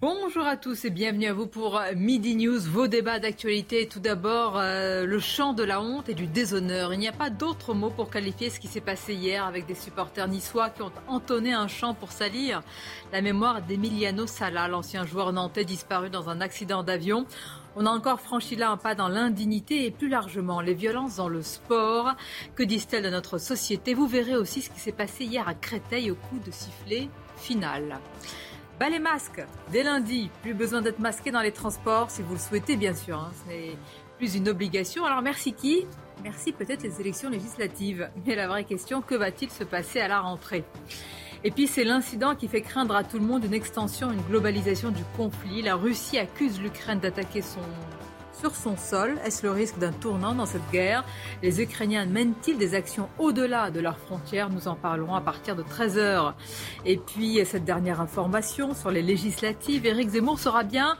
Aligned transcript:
Bonjour 0.00 0.46
à 0.46 0.56
tous 0.56 0.84
et 0.84 0.90
bienvenue 0.90 1.26
à 1.26 1.32
vous 1.32 1.48
pour 1.48 1.82
Midi 1.96 2.36
News, 2.36 2.60
vos 2.60 2.86
débats 2.86 3.18
d'actualité. 3.18 3.88
Tout 3.88 3.98
d'abord, 3.98 4.56
euh, 4.56 5.04
le 5.04 5.18
chant 5.18 5.54
de 5.54 5.64
la 5.64 5.82
honte 5.82 6.08
et 6.08 6.14
du 6.14 6.28
déshonneur. 6.28 6.94
Il 6.94 7.00
n'y 7.00 7.08
a 7.08 7.12
pas 7.12 7.30
d'autre 7.30 7.74
mot 7.74 7.90
pour 7.90 8.08
qualifier 8.08 8.48
ce 8.48 8.60
qui 8.60 8.68
s'est 8.68 8.80
passé 8.80 9.14
hier 9.14 9.44
avec 9.44 9.66
des 9.66 9.74
supporters 9.74 10.28
niçois 10.28 10.70
qui 10.70 10.82
ont 10.82 10.92
entonné 11.08 11.52
un 11.52 11.66
chant 11.66 11.94
pour 11.94 12.12
salir 12.12 12.62
la 13.12 13.22
mémoire 13.22 13.60
d'Emiliano 13.60 14.28
Sala, 14.28 14.68
l'ancien 14.68 15.04
joueur 15.04 15.32
nantais 15.32 15.64
disparu 15.64 16.10
dans 16.10 16.28
un 16.28 16.40
accident 16.40 16.84
d'avion. 16.84 17.26
On 17.74 17.84
a 17.84 17.90
encore 17.90 18.20
franchi 18.20 18.54
là 18.54 18.70
un 18.70 18.76
pas 18.76 18.94
dans 18.94 19.08
l'indignité 19.08 19.84
et 19.84 19.90
plus 19.90 20.08
largement 20.08 20.60
les 20.60 20.74
violences 20.74 21.16
dans 21.16 21.28
le 21.28 21.42
sport. 21.42 22.14
Que 22.54 22.62
disent-elles 22.62 23.02
de 23.02 23.10
notre 23.10 23.38
société? 23.38 23.94
Vous 23.94 24.06
verrez 24.06 24.36
aussi 24.36 24.62
ce 24.62 24.70
qui 24.70 24.78
s'est 24.78 24.92
passé 24.92 25.24
hier 25.24 25.48
à 25.48 25.54
Créteil 25.54 26.12
au 26.12 26.14
coup 26.14 26.38
de 26.46 26.52
sifflet 26.52 27.08
final. 27.36 27.98
Bah, 28.78 28.88
les 28.88 29.00
masques, 29.00 29.44
dès 29.72 29.82
lundi, 29.82 30.30
plus 30.42 30.54
besoin 30.54 30.82
d'être 30.82 31.00
masqué 31.00 31.32
dans 31.32 31.40
les 31.40 31.50
transports, 31.50 32.10
si 32.10 32.22
vous 32.22 32.34
le 32.34 32.38
souhaitez 32.38 32.76
bien 32.76 32.94
sûr. 32.94 33.18
Hein. 33.18 33.32
Ce 33.42 33.50
n'est 33.50 33.76
plus 34.18 34.36
une 34.36 34.48
obligation. 34.48 35.04
Alors 35.04 35.20
merci 35.20 35.52
qui? 35.52 35.84
Merci 36.22 36.52
peut-être 36.52 36.84
les 36.84 37.00
élections 37.00 37.28
législatives. 37.28 38.08
Mais 38.24 38.36
la 38.36 38.46
vraie 38.46 38.62
question, 38.62 39.02
que 39.02 39.16
va-t-il 39.16 39.50
se 39.50 39.64
passer 39.64 40.00
à 40.00 40.06
la 40.06 40.20
rentrée? 40.20 40.64
Et 41.42 41.50
puis 41.50 41.66
c'est 41.66 41.84
l'incident 41.84 42.36
qui 42.36 42.46
fait 42.46 42.62
craindre 42.62 42.94
à 42.94 43.02
tout 43.02 43.18
le 43.18 43.24
monde 43.24 43.44
une 43.44 43.54
extension, 43.54 44.12
une 44.12 44.22
globalisation 44.22 44.90
du 44.90 45.02
conflit. 45.16 45.62
La 45.62 45.74
Russie 45.74 46.18
accuse 46.18 46.60
l'Ukraine 46.60 47.00
d'attaquer 47.00 47.42
son 47.42 47.60
sur 48.38 48.54
son 48.54 48.76
sol 48.76 49.18
Est-ce 49.24 49.44
le 49.44 49.52
risque 49.52 49.78
d'un 49.78 49.92
tournant 49.92 50.34
dans 50.34 50.46
cette 50.46 50.68
guerre? 50.70 51.04
Les 51.42 51.60
Ukrainiens 51.60 52.06
mènent-ils 52.06 52.58
des 52.58 52.74
actions 52.74 53.08
au-delà 53.18 53.70
de 53.70 53.80
leurs 53.80 53.98
frontières? 53.98 54.50
Nous 54.50 54.68
en 54.68 54.74
parlerons 54.74 55.14
à 55.14 55.20
partir 55.20 55.56
de 55.56 55.62
13h. 55.62 56.34
Et 56.84 56.96
puis, 56.96 57.44
cette 57.44 57.64
dernière 57.64 58.00
information 58.00 58.74
sur 58.74 58.90
les 58.90 59.02
législatives, 59.02 59.86
Éric 59.86 60.10
Zemmour 60.10 60.38
sera 60.38 60.62
bien 60.62 60.96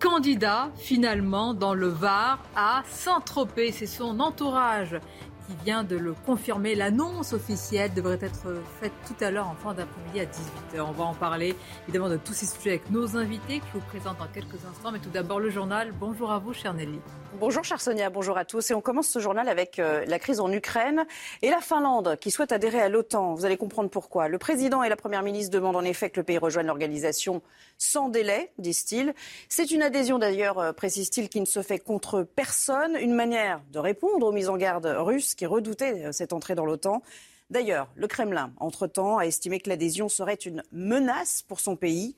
candidat 0.00 0.70
finalement 0.76 1.54
dans 1.54 1.74
le 1.74 1.88
Var 1.88 2.38
à 2.54 2.82
Saint-Tropez. 2.88 3.72
C'est 3.72 3.86
son 3.86 4.20
entourage 4.20 4.98
qui 5.46 5.54
vient 5.64 5.84
de 5.84 5.96
le 5.96 6.14
confirmer. 6.26 6.74
L'annonce 6.74 7.32
officielle 7.32 7.92
devrait 7.94 8.18
être 8.20 8.62
faite 8.80 8.92
tout 9.06 9.24
à 9.24 9.30
l'heure 9.30 9.48
en 9.48 9.54
fin 9.54 9.74
d'après-midi 9.74 10.20
à 10.20 10.24
18h. 10.24 10.80
On 10.80 10.92
va 10.92 11.04
en 11.04 11.14
parler 11.14 11.54
évidemment 11.84 12.08
de 12.08 12.16
tous 12.16 12.32
ces 12.32 12.46
sujets 12.46 12.70
avec 12.70 12.90
nos 12.90 13.16
invités 13.16 13.60
je 13.72 13.78
vous 13.78 13.84
présente 13.86 14.18
dans 14.18 14.26
quelques 14.28 14.64
instants. 14.68 14.92
Mais 14.92 14.98
tout 14.98 15.10
d'abord 15.10 15.40
le 15.40 15.50
journal. 15.50 15.92
Bonjour 15.98 16.30
à 16.32 16.38
vous, 16.38 16.52
chère 16.52 16.74
Nelly. 16.74 17.00
Bonjour, 17.38 17.64
chère 17.64 17.80
Sonia. 17.80 18.08
Bonjour 18.10 18.38
à 18.38 18.44
tous. 18.44 18.70
Et 18.70 18.74
on 18.74 18.80
commence 18.80 19.08
ce 19.08 19.18
journal 19.18 19.48
avec 19.48 19.78
euh, 19.78 20.04
la 20.06 20.18
crise 20.18 20.40
en 20.40 20.50
Ukraine 20.50 21.04
et 21.42 21.50
la 21.50 21.60
Finlande 21.60 22.16
qui 22.20 22.30
souhaite 22.30 22.50
adhérer 22.50 22.80
à 22.80 22.88
l'OTAN. 22.88 23.34
Vous 23.34 23.44
allez 23.44 23.56
comprendre 23.56 23.90
pourquoi. 23.90 24.28
Le 24.28 24.38
président 24.38 24.82
et 24.82 24.88
la 24.88 24.96
première 24.96 25.22
ministre 25.22 25.52
demandent 25.52 25.76
en 25.76 25.84
effet 25.84 26.10
que 26.10 26.18
le 26.18 26.24
pays 26.24 26.38
rejoigne 26.38 26.66
l'organisation 26.66 27.42
sans 27.78 28.08
délai, 28.08 28.52
disent-ils. 28.58 29.14
C'est 29.48 29.70
une 29.70 29.82
adhésion 29.82 30.18
d'ailleurs, 30.18 30.58
euh, 30.58 30.72
précise-t-il, 30.72 31.28
qui 31.28 31.40
ne 31.40 31.46
se 31.46 31.62
fait 31.62 31.78
contre 31.78 32.22
personne. 32.22 32.96
Une 32.98 33.14
manière 33.14 33.60
de 33.72 33.78
répondre 33.78 34.26
aux 34.26 34.32
mises 34.32 34.48
en 34.48 34.56
garde 34.56 34.86
russes 34.86 35.34
qui 35.36 35.46
redoutaient 35.46 36.06
euh, 36.06 36.12
cette 36.12 36.32
entrée 36.32 36.54
dans 36.54 36.64
l'OTAN. 36.64 37.02
D'ailleurs, 37.48 37.88
le 37.94 38.08
Kremlin, 38.08 38.52
entre-temps, 38.58 39.18
a 39.18 39.22
estimé 39.24 39.60
que 39.60 39.68
l'adhésion 39.68 40.08
serait 40.08 40.34
une 40.34 40.64
menace 40.72 41.42
pour 41.42 41.60
son 41.60 41.76
pays. 41.76 42.16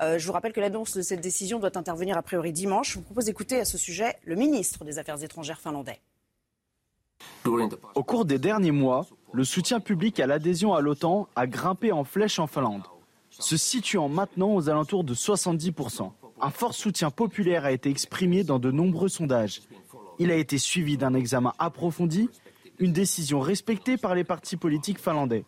Euh, 0.00 0.18
je 0.18 0.26
vous 0.26 0.32
rappelle 0.32 0.54
que 0.54 0.60
l'annonce 0.60 0.96
de 0.96 1.02
cette 1.02 1.20
décision 1.20 1.58
doit 1.58 1.76
intervenir 1.76 2.16
a 2.16 2.22
priori 2.22 2.52
dimanche. 2.52 2.92
Je 2.92 2.94
vous 2.94 3.04
propose 3.04 3.26
d'écouter 3.26 3.60
à 3.60 3.66
ce 3.66 3.76
sujet 3.76 4.16
le 4.24 4.36
ministre 4.36 4.84
des 4.84 4.98
Affaires 4.98 5.22
étrangères 5.22 5.60
finlandais. 5.60 6.00
Au 7.94 8.02
cours 8.02 8.24
des 8.24 8.38
derniers 8.38 8.70
mois, 8.70 9.06
le 9.32 9.44
soutien 9.44 9.80
public 9.80 10.18
à 10.18 10.26
l'adhésion 10.26 10.74
à 10.74 10.80
l'OTAN 10.80 11.28
a 11.36 11.46
grimpé 11.46 11.92
en 11.92 12.04
flèche 12.04 12.38
en 12.38 12.46
Finlande, 12.46 12.84
se 13.30 13.58
situant 13.58 14.08
maintenant 14.08 14.54
aux 14.54 14.70
alentours 14.70 15.04
de 15.04 15.14
70%. 15.14 16.10
Un 16.40 16.50
fort 16.50 16.72
soutien 16.72 17.10
populaire 17.10 17.66
a 17.66 17.72
été 17.72 17.90
exprimé 17.90 18.44
dans 18.44 18.58
de 18.58 18.70
nombreux 18.70 19.10
sondages. 19.10 19.60
Il 20.18 20.30
a 20.30 20.36
été 20.36 20.56
suivi 20.56 20.96
d'un 20.96 21.12
examen 21.12 21.52
approfondi 21.58 22.30
une 22.80 22.92
décision 22.92 23.40
respectée 23.40 23.96
par 23.96 24.14
les 24.14 24.24
partis 24.24 24.56
politiques 24.56 24.98
finlandais. 24.98 25.44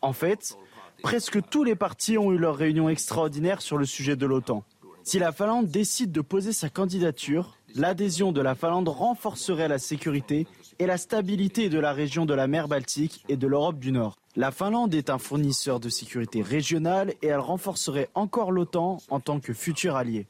En 0.00 0.12
fait, 0.12 0.56
presque 1.02 1.40
tous 1.50 1.64
les 1.64 1.74
partis 1.74 2.16
ont 2.16 2.32
eu 2.32 2.38
leur 2.38 2.56
réunion 2.56 2.88
extraordinaire 2.88 3.60
sur 3.60 3.76
le 3.76 3.84
sujet 3.84 4.16
de 4.16 4.24
l'OTAN. 4.26 4.64
Si 5.04 5.18
la 5.18 5.32
Finlande 5.32 5.66
décide 5.66 6.12
de 6.12 6.20
poser 6.20 6.52
sa 6.52 6.68
candidature, 6.68 7.56
l'adhésion 7.74 8.30
de 8.30 8.40
la 8.40 8.54
Finlande 8.54 8.88
renforcerait 8.88 9.66
la 9.66 9.80
sécurité 9.80 10.46
et 10.78 10.86
la 10.86 10.96
stabilité 10.96 11.68
de 11.68 11.80
la 11.80 11.92
région 11.92 12.24
de 12.24 12.34
la 12.34 12.46
mer 12.46 12.68
Baltique 12.68 13.24
et 13.28 13.36
de 13.36 13.48
l'Europe 13.48 13.80
du 13.80 13.90
Nord. 13.90 14.16
La 14.36 14.52
Finlande 14.52 14.94
est 14.94 15.10
un 15.10 15.18
fournisseur 15.18 15.80
de 15.80 15.88
sécurité 15.88 16.40
régionale 16.40 17.14
et 17.20 17.26
elle 17.26 17.40
renforcerait 17.40 18.08
encore 18.14 18.52
l'OTAN 18.52 18.98
en 19.10 19.18
tant 19.18 19.40
que 19.40 19.52
futur 19.52 19.96
allié. 19.96 20.26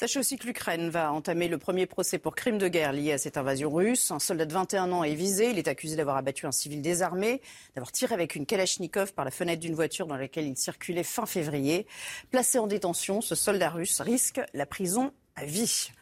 Sachez 0.00 0.18
aussi 0.18 0.38
que 0.38 0.46
l'Ukraine 0.46 0.88
va 0.88 1.12
entamer 1.12 1.46
le 1.46 1.58
premier 1.58 1.84
procès 1.84 2.18
pour 2.18 2.34
crime 2.34 2.56
de 2.56 2.68
guerre 2.68 2.94
lié 2.94 3.12
à 3.12 3.18
cette 3.18 3.36
invasion 3.36 3.70
russe. 3.70 4.10
Un 4.10 4.18
soldat 4.18 4.46
de 4.46 4.52
21 4.54 4.92
ans 4.92 5.04
est 5.04 5.14
visé. 5.14 5.50
Il 5.50 5.58
est 5.58 5.68
accusé 5.68 5.94
d'avoir 5.94 6.16
abattu 6.16 6.46
un 6.46 6.52
civil 6.52 6.80
désarmé, 6.80 7.42
d'avoir 7.74 7.92
tiré 7.92 8.14
avec 8.14 8.34
une 8.34 8.46
Kalachnikov 8.46 9.12
par 9.12 9.26
la 9.26 9.30
fenêtre 9.30 9.60
d'une 9.60 9.74
voiture 9.74 10.06
dans 10.06 10.16
laquelle 10.16 10.46
il 10.46 10.56
circulait 10.56 11.02
fin 11.02 11.26
février. 11.26 11.86
Placé 12.30 12.58
en 12.58 12.66
détention, 12.66 13.20
ce 13.20 13.34
soldat 13.34 13.68
russe 13.68 14.00
risque 14.00 14.40
la 14.54 14.64
prison 14.64 15.12
à 15.36 15.44
vie 15.44 15.92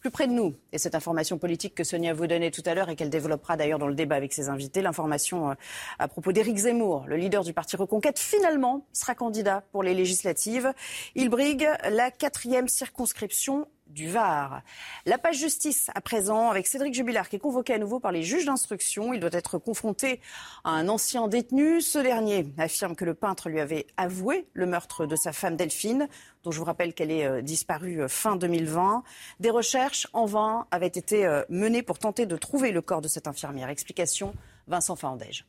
plus 0.00 0.10
près 0.10 0.26
de 0.26 0.32
nous. 0.32 0.54
Et 0.72 0.78
cette 0.78 0.94
information 0.94 1.38
politique 1.38 1.74
que 1.74 1.84
Sonia 1.84 2.14
vous 2.14 2.26
donnait 2.26 2.50
tout 2.50 2.62
à 2.66 2.74
l'heure 2.74 2.88
et 2.88 2.96
qu'elle 2.96 3.10
développera 3.10 3.56
d'ailleurs 3.56 3.78
dans 3.78 3.88
le 3.88 3.94
débat 3.94 4.16
avec 4.16 4.32
ses 4.32 4.48
invités, 4.48 4.82
l'information 4.82 5.50
euh, 5.50 5.54
à 5.98 6.08
propos 6.08 6.32
d'Éric 6.32 6.56
Zemmour, 6.56 7.04
le 7.06 7.16
leader 7.16 7.44
du 7.44 7.52
parti 7.52 7.76
Reconquête, 7.76 8.18
finalement 8.18 8.86
sera 8.92 9.14
candidat 9.14 9.64
pour 9.72 9.82
les 9.82 9.94
législatives. 9.94 10.72
Il 11.14 11.28
brigue 11.28 11.68
la 11.90 12.10
quatrième 12.10 12.68
circonscription 12.68 13.66
du 13.88 14.08
Var. 14.08 14.62
La 15.06 15.18
page 15.18 15.38
justice 15.38 15.90
à 15.94 16.00
présent 16.00 16.50
avec 16.50 16.66
Cédric 16.66 16.94
Jubilard 16.94 17.28
qui 17.28 17.36
est 17.36 17.40
convoqué 17.40 17.74
à 17.74 17.78
nouveau 17.78 18.00
par 18.00 18.12
les 18.12 18.22
juges 18.22 18.44
d'instruction. 18.44 19.12
Il 19.12 19.20
doit 19.20 19.30
être 19.32 19.58
confronté 19.58 20.20
à 20.64 20.70
un 20.70 20.88
ancien 20.88 21.28
détenu. 21.28 21.80
Ce 21.80 21.98
dernier 21.98 22.46
affirme 22.58 22.94
que 22.94 23.04
le 23.04 23.14
peintre 23.14 23.48
lui 23.48 23.60
avait 23.60 23.86
avoué 23.96 24.48
le 24.52 24.66
meurtre 24.66 25.06
de 25.06 25.16
sa 25.16 25.32
femme 25.32 25.56
Delphine, 25.56 26.08
dont 26.44 26.50
je 26.50 26.58
vous 26.58 26.64
rappelle 26.64 26.94
qu'elle 26.94 27.10
est 27.10 27.26
euh, 27.26 27.42
disparue 27.42 28.02
euh, 28.02 28.08
fin 28.08 28.36
2020. 28.36 29.02
Des 29.40 29.50
recherches 29.50 30.06
en 30.12 30.26
vain 30.26 30.66
avaient 30.70 30.86
été 30.86 31.26
euh, 31.26 31.42
menées 31.48 31.82
pour 31.82 31.98
tenter 31.98 32.26
de 32.26 32.36
trouver 32.36 32.72
le 32.72 32.82
corps 32.82 33.00
de 33.00 33.08
cette 33.08 33.28
infirmière. 33.28 33.68
Explication 33.68 34.34
Vincent 34.66 34.96
Fandège. 34.96 35.46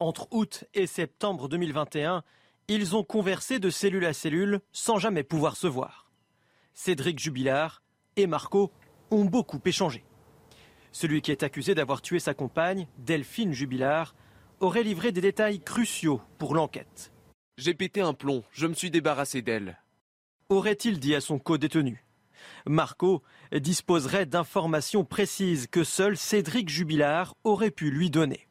Entre 0.00 0.28
août 0.30 0.64
et 0.74 0.86
septembre 0.86 1.48
2021, 1.48 2.22
ils 2.68 2.94
ont 2.94 3.02
conversé 3.02 3.58
de 3.58 3.70
cellule 3.70 4.04
à 4.04 4.12
cellule 4.12 4.60
sans 4.72 4.98
jamais 4.98 5.24
pouvoir 5.24 5.56
se 5.56 5.66
voir. 5.66 6.07
Cédric 6.80 7.18
Jubilard 7.18 7.82
et 8.14 8.28
Marco 8.28 8.70
ont 9.10 9.24
beaucoup 9.24 9.60
échangé. 9.64 10.04
Celui 10.92 11.22
qui 11.22 11.32
est 11.32 11.42
accusé 11.42 11.74
d'avoir 11.74 12.02
tué 12.02 12.20
sa 12.20 12.34
compagne, 12.34 12.86
Delphine 12.98 13.52
Jubilard, 13.52 14.14
aurait 14.60 14.84
livré 14.84 15.10
des 15.10 15.20
détails 15.20 15.58
cruciaux 15.58 16.20
pour 16.38 16.54
l'enquête. 16.54 17.12
J'ai 17.56 17.74
pété 17.74 18.00
un 18.00 18.14
plomb, 18.14 18.44
je 18.52 18.68
me 18.68 18.74
suis 18.74 18.92
débarrassé 18.92 19.42
d'elle. 19.42 19.76
Aurait-il 20.50 21.00
dit 21.00 21.16
à 21.16 21.20
son 21.20 21.40
co-détenu? 21.40 22.04
Marco 22.64 23.24
disposerait 23.52 24.26
d'informations 24.26 25.04
précises 25.04 25.66
que 25.66 25.82
seul 25.82 26.16
Cédric 26.16 26.68
Jubilard 26.68 27.34
aurait 27.42 27.72
pu 27.72 27.90
lui 27.90 28.08
donner. 28.08 28.46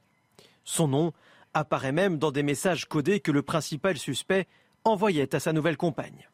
Son 0.66 0.90
nom 0.90 1.14
apparaît 1.54 1.94
même 1.94 2.18
dans 2.18 2.34
des 2.34 2.44
messages 2.44 2.90
codés 2.90 3.22
que 3.22 3.32
le 3.32 3.42
principal 3.42 3.98
suspect 3.98 4.48
envoyait 4.84 5.34
à 5.34 5.40
sa 5.40 5.54
nouvelle 5.54 5.78
compagne. 5.78 6.28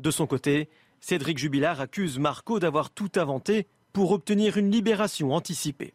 De 0.00 0.10
son 0.10 0.26
côté, 0.26 0.70
Cédric 1.00 1.36
Jubilard 1.36 1.78
accuse 1.78 2.18
Marco 2.18 2.58
d'avoir 2.58 2.88
tout 2.88 3.10
inventé 3.16 3.66
pour 3.92 4.12
obtenir 4.12 4.56
une 4.56 4.70
libération 4.70 5.34
anticipée. 5.34 5.92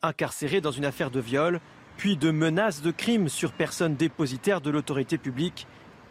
Incarcéré 0.00 0.62
dans 0.62 0.70
une 0.70 0.86
affaire 0.86 1.10
de 1.10 1.20
viol, 1.20 1.60
puis 1.98 2.16
de 2.16 2.30
menaces 2.30 2.80
de 2.80 2.90
crime 2.90 3.28
sur 3.28 3.52
personne 3.52 3.96
dépositaire 3.96 4.62
de 4.62 4.70
l'autorité 4.70 5.18
publique, 5.18 5.66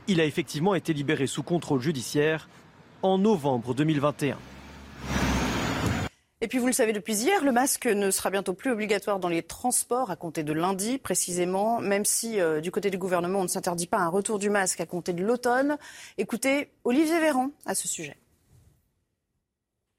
il 0.07 0.21
a 0.21 0.25
effectivement 0.25 0.75
été 0.75 0.93
libéré 0.93 1.25
sous 1.25 1.41
contrôle 1.41 1.81
judiciaire 1.81 2.47
en 3.01 3.17
novembre 3.17 3.73
2021. 3.73 4.37
Et 6.43 6.47
puis 6.47 6.57
vous 6.57 6.65
le 6.65 6.73
savez 6.73 6.91
depuis 6.91 7.13
hier, 7.13 7.43
le 7.43 7.51
masque 7.51 7.85
ne 7.85 8.09
sera 8.09 8.31
bientôt 8.31 8.55
plus 8.55 8.71
obligatoire 8.71 9.19
dans 9.19 9.29
les 9.29 9.43
transports 9.43 10.09
à 10.09 10.15
compter 10.15 10.43
de 10.43 10.53
lundi 10.53 10.97
précisément, 10.97 11.79
même 11.79 12.03
si 12.03 12.39
euh, 12.39 12.61
du 12.61 12.71
côté 12.71 12.89
du 12.89 12.97
gouvernement 12.97 13.41
on 13.41 13.43
ne 13.43 13.47
s'interdit 13.47 13.85
pas 13.85 13.99
un 13.99 14.07
retour 14.07 14.39
du 14.39 14.49
masque 14.49 14.81
à 14.81 14.87
compter 14.87 15.13
de 15.13 15.23
l'automne. 15.23 15.77
Écoutez 16.17 16.69
Olivier 16.83 17.19
Véran 17.19 17.51
à 17.67 17.75
ce 17.75 17.87
sujet. 17.87 18.17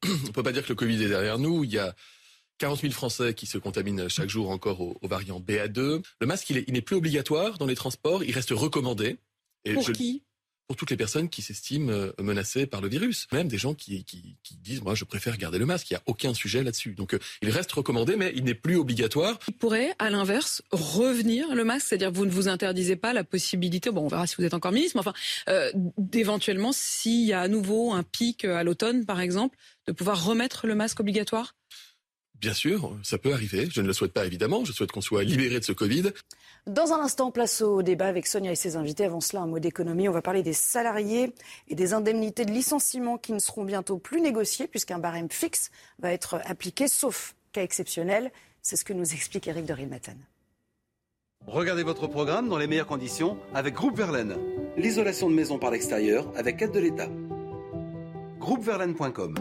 On 0.05 0.09
ne 0.09 0.33
peut 0.33 0.43
pas 0.43 0.51
dire 0.51 0.65
que 0.65 0.71
le 0.71 0.75
Covid 0.75 1.05
est 1.05 1.09
derrière 1.09 1.39
nous. 1.39 1.63
Il 1.63 1.71
y 1.71 1.79
a 1.79 1.95
40 2.59 2.81
000 2.81 2.93
Français 2.93 3.35
qui 3.35 3.47
se 3.47 3.57
contaminent 3.59 4.09
chaque 4.09 4.29
jour 4.29 4.51
encore 4.51 4.81
au, 4.81 4.97
variant 5.03 5.39
BA2. 5.39 6.03
Le 6.21 6.27
masque, 6.27 6.51
il 6.51 6.73
n'est 6.73 6.83
plus 6.83 6.97
obligatoire 6.97 7.59
dans 7.59 7.67
les 7.67 7.77
transports, 7.77 8.25
il 8.25 8.33
reste 8.33 8.51
recommandé. 8.51 9.19
Et 9.65 9.75
pour 9.75 9.93
qui? 9.93 10.25
Pour 10.73 10.79
toutes 10.79 10.91
les 10.91 10.97
personnes 10.97 11.29
qui 11.29 11.43
s'estiment 11.43 11.93
euh, 11.93 12.13
menacées 12.19 12.65
par 12.65 12.81
le 12.81 12.89
virus. 12.89 13.27
Même 13.31 13.47
des 13.47 13.59
gens 13.59 13.75
qui, 13.75 14.07
disent, 14.63 14.81
moi, 14.81 14.95
je 14.95 15.05
préfère 15.05 15.37
garder 15.37 15.59
le 15.59 15.67
masque. 15.67 15.91
Il 15.91 15.93
n'y 15.93 15.99
a 15.99 16.03
aucun 16.07 16.33
sujet 16.33 16.63
là-dessus. 16.63 16.95
Donc, 16.95 17.13
euh, 17.13 17.19
il 17.43 17.51
reste 17.51 17.71
recommandé, 17.73 18.17
mais 18.17 18.33
il 18.37 18.45
n'est 18.45 18.55
plus 18.55 18.77
obligatoire. 18.77 19.39
Il 19.49 19.53
pourrait, 19.53 19.93
à 19.99 20.09
l'inverse, 20.09 20.63
revenir 20.71 21.55
le 21.55 21.65
masque, 21.65 21.89
c'est-à-dire 21.89 22.11
vous 22.11 22.25
ne 22.25 22.31
vous 22.31 22.49
interdisez 22.49 22.97
pas 22.97 23.13
la 23.13 23.23
possibilité, 23.23 23.91
bon, 23.91 24.07
on 24.07 24.09
verra 24.09 24.27
si 24.27 24.35
vous 24.39 24.45
êtes 24.45 24.55
encore 24.55 24.73
ministre, 24.73 24.97
mais 24.97 25.01
enfin, 25.01 25.13
euh, 25.51 25.71
d'éventuellement, 25.99 26.73
s'il 26.73 27.27
y 27.27 27.35
a 27.35 27.41
à 27.43 27.49
nouveau 27.49 27.93
un 27.93 28.03
pic 28.03 28.47
à 28.47 28.65
l'automne, 28.65 29.05
par 29.05 29.21
exemple, 29.21 29.59
de 29.87 29.93
pouvoir 29.93 30.25
remettre 30.25 30.67
le 30.67 30.75
masque 30.75 31.01
obligatoire? 31.01 31.55
Bien 32.43 32.55
sûr, 32.55 32.99
ça 33.05 33.19
peut 33.19 33.33
arriver. 33.33 33.69
Je 33.71 33.81
ne 33.81 33.87
le 33.87 33.93
souhaite 33.93 34.13
pas 34.13 34.27
évidemment. 34.27 34.65
Je 34.65 34.73
souhaite 34.73 34.91
qu'on 34.91 35.01
soit 35.01 35.23
libéré 35.23 35.61
de 35.61 35.65
ce 35.65 35.71
Covid. 35.71 36.11
Dans 36.67 36.93
un 36.93 36.99
instant, 36.99 37.31
place 37.31 37.63
au 37.63 37.83
débat 37.83 38.09
avec 38.09 38.27
Sonia 38.27 38.51
et 38.51 38.57
ses 38.57 38.75
invités. 38.75 39.05
Avant 39.05 39.21
cela, 39.21 39.43
un 39.43 39.47
mot 39.47 39.61
d'économie. 39.61 40.09
On 40.09 40.13
va 40.13 40.23
parler 40.23 40.43
des 40.43 40.53
salariés 40.53 41.33
et 41.69 41.77
des 41.77 41.95
indemnités 41.95 42.45
de 42.45 42.51
licenciement 42.51 43.17
qui 43.17 43.33
ne 43.33 43.39
seront 43.39 43.65
bientôt 43.65 43.99
plus 43.99 44.21
négociées 44.21 44.67
puisqu'un 44.67 44.99
barème 44.99 45.31
fixe 45.31 45.71
va 46.01 46.13
être 46.13 46.41
appliqué, 46.45 46.89
sauf 46.89 47.37
cas 47.53 47.63
exceptionnel. 47.63 48.33
C'est 48.61 48.75
ce 48.75 48.85
que 48.85 48.93
nous 48.93 49.13
explique 49.13 49.47
Eric 49.47 49.65
de 49.65 49.73
Rilmaten. 49.73 50.19
Regardez 51.47 51.85
votre 51.85 52.09
programme 52.09 52.49
dans 52.49 52.59
les 52.59 52.67
meilleures 52.67 52.89
conditions 52.89 53.39
avec 53.55 53.75
Groupe 53.75 53.97
Verlaine. 53.97 54.37
L'isolation 54.77 55.31
de 55.31 55.35
maison 55.35 55.61
par 55.61 55.71
l'extérieur 55.71 56.27
avec 56.37 56.61
aide 56.61 56.73
de 56.73 56.81
l'État. 56.81 57.09
Groupeverlaine.com 58.41 59.35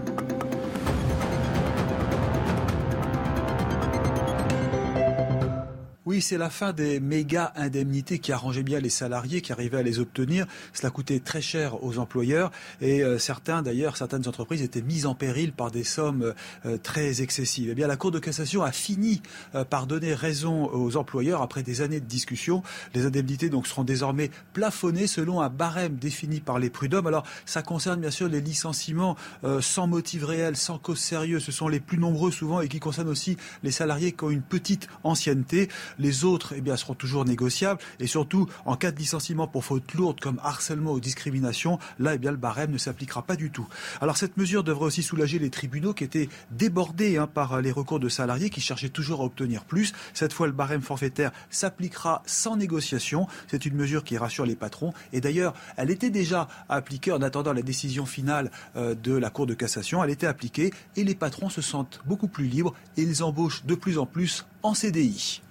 Oui, 6.12 6.22
c'est 6.22 6.38
la 6.38 6.50
fin 6.50 6.74
des 6.74 7.00
méga 7.00 7.54
indemnités 7.56 8.20
qui 8.20 8.34
arrangeaient 8.34 8.64
bien 8.64 8.82
les 8.82 8.90
salariés, 8.90 9.40
qui 9.40 9.54
arrivaient 9.54 9.78
à 9.78 9.82
les 9.82 10.00
obtenir. 10.00 10.46
Cela 10.74 10.90
coûtait 10.90 11.22
très 11.22 11.42
cher 11.42 11.86
aux 11.86 12.00
employeurs 12.00 12.52
et 12.82 13.02
euh, 13.02 13.18
certains, 13.18 13.62
d'ailleurs, 13.62 13.96
certaines 13.96 14.28
entreprises 14.28 14.62
étaient 14.62 14.82
mises 14.82 15.06
en 15.06 15.16
péril 15.16 15.54
par 15.54 15.72
des 15.72 15.86
sommes 15.86 16.34
euh, 16.66 16.78
très 16.78 17.22
excessives. 17.22 17.70
Eh 17.72 17.76
bien, 17.76 17.88
la 17.88 17.96
Cour 17.96 18.12
de 18.12 18.20
cassation 18.20 18.62
a 18.62 18.74
fini 18.74 19.22
euh, 19.56 19.64
par 19.64 19.88
donner 19.88 20.14
raison 20.14 20.66
aux 20.74 20.98
employeurs 20.98 21.42
après 21.42 21.64
des 21.64 21.80
années 21.80 22.02
de 22.02 22.06
discussion. 22.06 22.62
Les 22.94 23.06
indemnités 23.06 23.48
donc 23.48 23.66
seront 23.66 23.86
désormais 23.86 24.32
plafonnées 24.52 25.08
selon 25.08 25.40
un 25.40 25.48
barème 25.48 25.96
défini 25.96 26.42
par 26.42 26.60
les 26.60 26.70
prud'hommes. 26.70 27.08
Alors, 27.08 27.24
ça 27.46 27.62
concerne 27.62 28.02
bien 28.02 28.12
sûr 28.12 28.28
les 28.28 28.42
licenciements 28.42 29.16
sans 29.62 29.88
motif 29.88 30.26
réel, 30.26 30.58
sans 30.58 30.78
cause 30.78 31.00
sérieuse. 31.00 31.46
Ce 31.46 31.54
sont 31.54 31.70
les 31.70 31.80
plus 31.80 31.98
nombreux 31.98 32.32
souvent 32.32 32.60
et 32.60 32.68
qui 32.68 32.82
concernent 32.82 33.08
aussi 33.08 33.38
les 33.64 33.72
salariés 33.72 34.12
qui 34.12 34.26
ont 34.26 34.30
une 34.30 34.42
petite 34.42 34.90
ancienneté. 35.06 35.70
Les 36.02 36.26
autres 36.26 36.56
eh 36.58 36.78
seront 36.78 36.96
toujours 36.96 37.26
négociables. 37.26 37.80
Et 38.00 38.08
surtout, 38.08 38.48
en 38.66 38.76
cas 38.76 38.92
de 38.92 38.98
licenciement 38.98 39.48
pour 39.48 39.64
faute 39.64 39.94
lourde 39.94 40.20
comme 40.20 40.40
harcèlement 40.44 40.94
ou 40.94 41.00
discrimination, 41.00 41.78
là, 42.00 42.16
eh 42.16 42.18
bien, 42.18 42.32
le 42.32 42.38
barème 42.38 42.72
ne 42.72 42.80
s'appliquera 42.80 43.22
pas 43.22 43.36
du 43.36 43.52
tout. 43.52 43.68
Alors 44.02 44.18
cette 44.18 44.36
mesure 44.36 44.64
devrait 44.64 44.86
aussi 44.86 45.04
soulager 45.04 45.38
les 45.38 45.52
tribunaux 45.52 45.94
qui 45.94 46.04
étaient 46.04 46.30
débordés 46.50 47.18
hein, 47.18 47.28
par 47.28 47.62
les 47.62 47.72
recours 47.72 48.00
de 48.00 48.10
salariés 48.10 48.50
qui 48.50 48.62
cherchaient 48.62 48.90
toujours 48.90 49.22
à 49.22 49.26
obtenir 49.26 49.64
plus. 49.64 49.94
Cette 50.16 50.34
fois, 50.34 50.48
le 50.48 50.54
barème 50.54 50.82
forfaitaire 50.82 51.32
s'appliquera 51.52 52.24
sans 52.26 52.58
négociation. 52.58 53.28
C'est 53.48 53.66
une 53.66 53.76
mesure 53.76 54.04
qui 54.04 54.18
rassure 54.18 54.48
les 54.48 54.56
patrons. 54.56 54.94
Et 55.14 55.22
d'ailleurs, 55.22 55.54
elle 55.78 55.92
était 55.92 56.10
déjà 56.10 56.48
appliquée 56.68 57.12
en 57.12 57.22
attendant 57.22 57.54
la 57.54 57.62
décision 57.62 58.08
finale 58.08 58.50
euh, 58.76 58.96
de 58.96 59.14
la 59.14 59.30
Cour 59.30 59.46
de 59.46 59.54
cassation. 59.54 60.04
Elle 60.04 60.10
était 60.10 60.26
appliquée 60.28 60.72
et 60.96 61.04
les 61.04 61.16
patrons 61.16 61.50
se 61.50 61.62
sentent 61.62 62.02
beaucoup 62.08 62.28
plus 62.28 62.48
libres 62.48 62.74
et 62.98 63.04
ils 63.04 63.22
embauchent 63.22 63.66
de 63.66 63.76
plus 63.76 64.00
en 64.00 64.08
plus 64.08 64.46
en 64.64 64.74
CDI. 64.74 65.42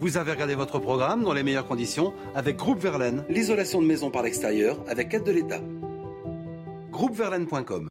Vous 0.00 0.16
avez 0.16 0.30
regardé 0.30 0.54
votre 0.54 0.78
programme 0.78 1.24
dans 1.24 1.32
les 1.32 1.42
meilleures 1.42 1.66
conditions 1.66 2.12
avec 2.34 2.56
Groupe 2.56 2.78
Verlaine. 2.78 3.24
L'isolation 3.28 3.82
de 3.82 3.86
maison 3.86 4.10
par 4.10 4.22
l'extérieur 4.22 4.78
avec 4.86 5.12
aide 5.12 5.24
de 5.24 5.32
l'État. 5.32 5.60
Groupeverlaine.com 6.92 7.87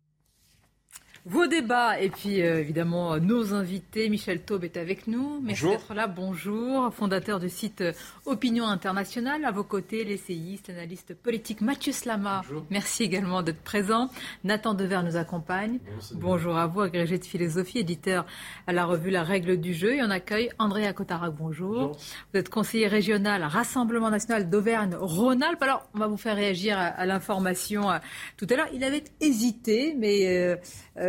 vos 1.30 1.46
débats 1.46 2.00
et 2.00 2.10
puis 2.10 2.42
euh, 2.42 2.60
évidemment 2.60 3.18
nos 3.18 3.54
invités. 3.54 4.08
Michel 4.10 4.42
Taube 4.42 4.64
est 4.64 4.78
avec 4.78 5.08
nous. 5.08 5.42
Merci 5.42 5.68
d'être 5.68 5.94
là. 5.94 6.08
Bonjour. 6.08 6.94
Fondateur 6.94 7.40
du 7.40 7.50
site 7.50 7.82
euh, 7.82 7.92
Opinion 8.26 8.66
Internationale. 8.68 9.44
À 9.44 9.52
vos 9.52 9.64
côtés, 9.64 10.06
l'essayiste, 10.06 10.70
analyste 10.70 11.14
politique 11.16 11.60
Mathieu 11.60 11.92
Slama. 11.92 12.44
Merci 12.70 13.04
également 13.04 13.42
d'être 13.44 13.62
présent. 13.62 14.10
Nathan 14.46 14.74
Dever 14.74 15.02
nous 15.04 15.18
accompagne. 15.18 15.80
Bonjour, 16.14 16.58
à 16.58 16.68
vous, 16.68 16.82
agrégé 16.82 17.18
de 17.18 17.26
philosophie, 17.26 17.80
éditeur 17.80 18.26
à 18.66 18.72
la 18.72 18.86
revue 18.86 19.10
La 19.10 19.24
Règle 19.24 19.60
du 19.60 19.74
Jeu. 19.74 19.96
Et 19.96 20.04
on 20.04 20.10
accueille 20.10 20.50
Andrea 20.60 20.94
Cotarac. 20.94 21.34
Bonjour. 21.34 21.92
Vous 22.32 22.40
êtes 22.40 22.50
conseiller 22.50 22.88
régional 22.88 23.44
Rassemblement 23.44 24.10
National 24.10 24.50
d'Auvergne-Rhône-Alpes. 24.50 25.62
Alors, 25.62 25.90
on 25.94 26.00
va 26.00 26.08
vous 26.08 26.18
faire 26.18 26.38
réagir 26.38 26.78
à, 26.78 27.06
l'information 27.06 27.92
euh, 27.92 27.98
tout 28.38 28.48
à 28.50 28.56
l'heure. 28.56 28.70
Il 28.74 28.84
avait 28.84 29.04
hésité, 29.20 29.94
mais 29.98 30.58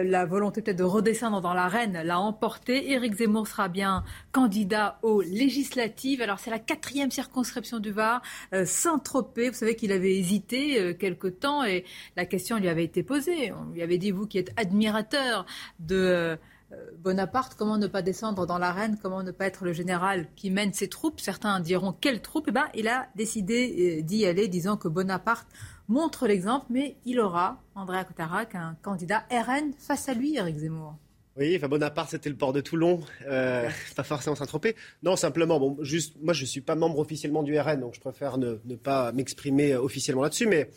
la 0.09 0.25
volonté 0.25 0.63
peut-être 0.63 0.79
de 0.79 0.85
redescendre 0.85 1.41
dans 1.41 1.55
l'arène 1.55 2.01
l'a 2.03 2.19
emporté. 2.19 2.91
Éric 2.91 3.15
Zemmour 3.15 3.47
sera 3.47 3.69
bien 3.69 4.05
candidat 4.33 4.99
aux 5.03 5.21
législatives. 5.21 6.23
Alors 6.23 6.39
c'est 6.39 6.51
la 6.51 6.59
quatrième 6.59 7.11
circonscription 7.11 7.79
du 7.79 7.93
Var, 7.93 8.23
euh, 8.53 8.65
Saint-Tropez. 8.65 9.51
Vous 9.51 9.55
savez 9.55 9.77
qu'il 9.77 9.93
avait 9.93 10.17
hésité 10.17 10.81
euh, 10.81 10.95
quelque 10.95 11.29
temps 11.29 11.65
et 11.65 11.85
la 12.17 12.25
question 12.25 12.59
lui 12.59 12.69
avait 12.69 12.85
été 12.85 13.03
posée. 13.03 13.53
On 13.53 13.73
lui 13.73 13.83
avait 13.83 13.99
dit, 13.99 14.11
vous 14.11 14.27
qui 14.27 14.39
êtes 14.39 14.53
admirateur 14.57 15.47
de... 15.79 16.39
Euh, 16.73 16.77
Bonaparte, 16.99 17.55
comment 17.55 17.79
ne 17.79 17.87
pas 17.87 18.03
descendre 18.03 18.47
dans 18.47 18.59
l'arène, 18.59 18.99
comment 19.01 19.23
ne 19.23 19.31
pas 19.31 19.47
être 19.47 19.65
le 19.65 19.73
général 19.73 20.27
qui 20.37 20.51
mène 20.51 20.73
ses 20.73 20.89
troupes? 20.89 21.21
Certains 21.21 21.61
diront 21.61 21.93
quelles 21.93 22.21
troupes 22.21 22.47
Eh 22.49 22.53
bien, 22.53 22.69
il 22.75 22.89
a 22.89 23.09
décidé 23.17 24.03
d'y 24.03 24.27
aller, 24.27 24.49
disant 24.49 24.77
que 24.77 24.89
Bonaparte 24.89 25.49
montre 25.89 26.27
l'exemple, 26.27 26.67
mais 26.71 26.97
il 27.05 27.21
aura, 27.21 27.63
André 27.75 28.05
Cotarac, 28.07 28.55
un 28.55 28.77
candidat 28.83 29.25
RN 29.31 29.73
face 29.79 30.09
à 30.09 30.15
lui, 30.15 30.37
Eric 30.37 30.57
Zemmour. 30.57 30.97
Oui, 31.39 31.55
enfin 31.57 31.69
Bonaparte, 31.69 32.11
c'était 32.11 32.29
le 32.29 32.37
port 32.37 32.53
de 32.53 32.61
Toulon, 32.61 33.01
euh, 33.27 33.69
pas 33.97 34.03
forcément 34.03 34.35
Saint-Tropez. 34.37 34.75
Non, 35.03 35.15
simplement, 35.17 35.61
bon, 35.61 35.79
juste, 35.83 36.17
moi 36.21 36.35
je 36.35 36.43
ne 36.43 36.47
suis 36.47 36.61
pas 36.61 36.75
membre 36.75 36.99
officiellement 36.99 37.43
du 37.43 37.59
RN, 37.59 37.81
donc 37.81 37.95
je 37.95 38.01
préfère 38.01 38.39
ne, 38.39 38.57
pas 38.75 39.13
m'exprimer 39.13 39.75
officiellement 39.77 40.23
là-dessus, 40.23 40.47
mais 40.47 40.69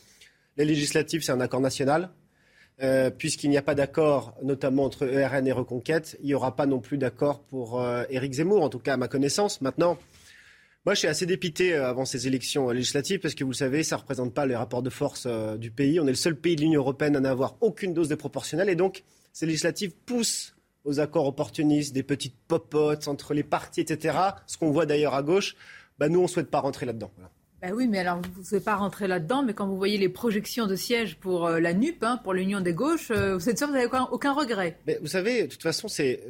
les 0.57 0.65
législatives, 0.65 1.23
c'est 1.23 1.31
un 1.31 1.41
accord 1.41 1.61
national. 1.61 2.11
Euh, 2.81 3.11
puisqu'il 3.11 3.51
n'y 3.51 3.57
a 3.57 3.61
pas 3.61 3.75
d'accord, 3.75 4.35
notamment 4.41 4.85
entre 4.85 5.07
ERN 5.07 5.45
et 5.45 5.51
Reconquête, 5.51 6.17
il 6.21 6.27
n'y 6.27 6.33
aura 6.33 6.55
pas 6.55 6.65
non 6.65 6.79
plus 6.79 6.97
d'accord 6.97 7.43
pour 7.43 7.79
euh, 7.79 8.03
Éric 8.09 8.33
Zemmour, 8.33 8.63
en 8.63 8.69
tout 8.69 8.79
cas 8.79 8.95
à 8.95 8.97
ma 8.97 9.07
connaissance. 9.07 9.61
Maintenant, 9.61 9.99
moi, 10.85 10.95
je 10.95 10.99
suis 10.99 11.07
assez 11.07 11.27
dépité 11.27 11.75
euh, 11.75 11.87
avant 11.87 12.05
ces 12.05 12.25
élections 12.25 12.71
législatives 12.71 13.19
parce 13.19 13.35
que 13.35 13.43
vous 13.43 13.51
le 13.51 13.55
savez, 13.55 13.83
ça 13.83 13.97
ne 13.97 14.01
représente 14.01 14.33
pas 14.33 14.47
les 14.47 14.55
rapports 14.55 14.81
de 14.81 14.89
force 14.89 15.27
du 15.59 15.69
pays. 15.69 15.99
On 15.99 16.07
est 16.07 16.11
le 16.11 16.15
seul 16.15 16.35
pays 16.35 16.55
de 16.55 16.61
l'Union 16.61 16.81
européenne 16.81 17.15
à 17.15 17.19
n'avoir 17.19 17.55
aucune 17.61 17.93
dose 17.93 18.09
de 18.09 18.15
proportionnelle 18.15 18.69
et 18.69 18.75
donc 18.75 19.03
ces 19.31 19.45
législatives 19.45 19.93
poussent 20.05 20.55
aux 20.83 20.99
accords 20.99 21.27
opportunistes, 21.27 21.93
des 21.93 22.01
petites 22.01 22.35
popotes 22.47 23.07
entre 23.07 23.35
les 23.35 23.43
partis, 23.43 23.81
etc. 23.81 24.17
Ce 24.47 24.57
qu'on 24.57 24.71
voit 24.71 24.87
d'ailleurs 24.87 25.13
à 25.13 25.21
gauche. 25.21 25.55
Bah, 25.99 26.09
nous, 26.09 26.19
on 26.19 26.23
ne 26.23 26.27
souhaite 26.27 26.49
pas 26.49 26.59
rentrer 26.59 26.87
là-dedans. 26.87 27.11
Bah 27.61 27.69
oui, 27.73 27.87
mais 27.87 27.99
alors 27.99 28.21
vous 28.33 28.41
ne 28.41 28.45
souhaitez 28.45 28.63
pas 28.65 28.75
rentrer 28.75 29.07
là-dedans, 29.07 29.43
mais 29.43 29.53
quand 29.53 29.67
vous 29.67 29.77
voyez 29.77 29.97
les 29.97 30.09
projections 30.09 30.67
de 30.67 30.75
sièges 30.75 31.17
pour 31.17 31.47
la 31.49 31.73
NUP, 31.73 32.03
hein, 32.03 32.19
pour 32.23 32.33
l'Union 32.33 32.61
des 32.61 32.73
gauches, 32.73 33.11
vous 33.11 33.49
êtes 33.49 33.57
sûr 33.57 33.67
que 33.67 33.71
vous 33.71 33.77
n'avez 33.77 33.85
aucun, 33.85 34.07
aucun 34.11 34.33
regret? 34.33 34.77
Mais 34.87 34.97
Vous 35.01 35.07
savez, 35.07 35.43
de 35.43 35.47
toute 35.47 35.61
façon, 35.61 35.87
c'est 35.87 36.23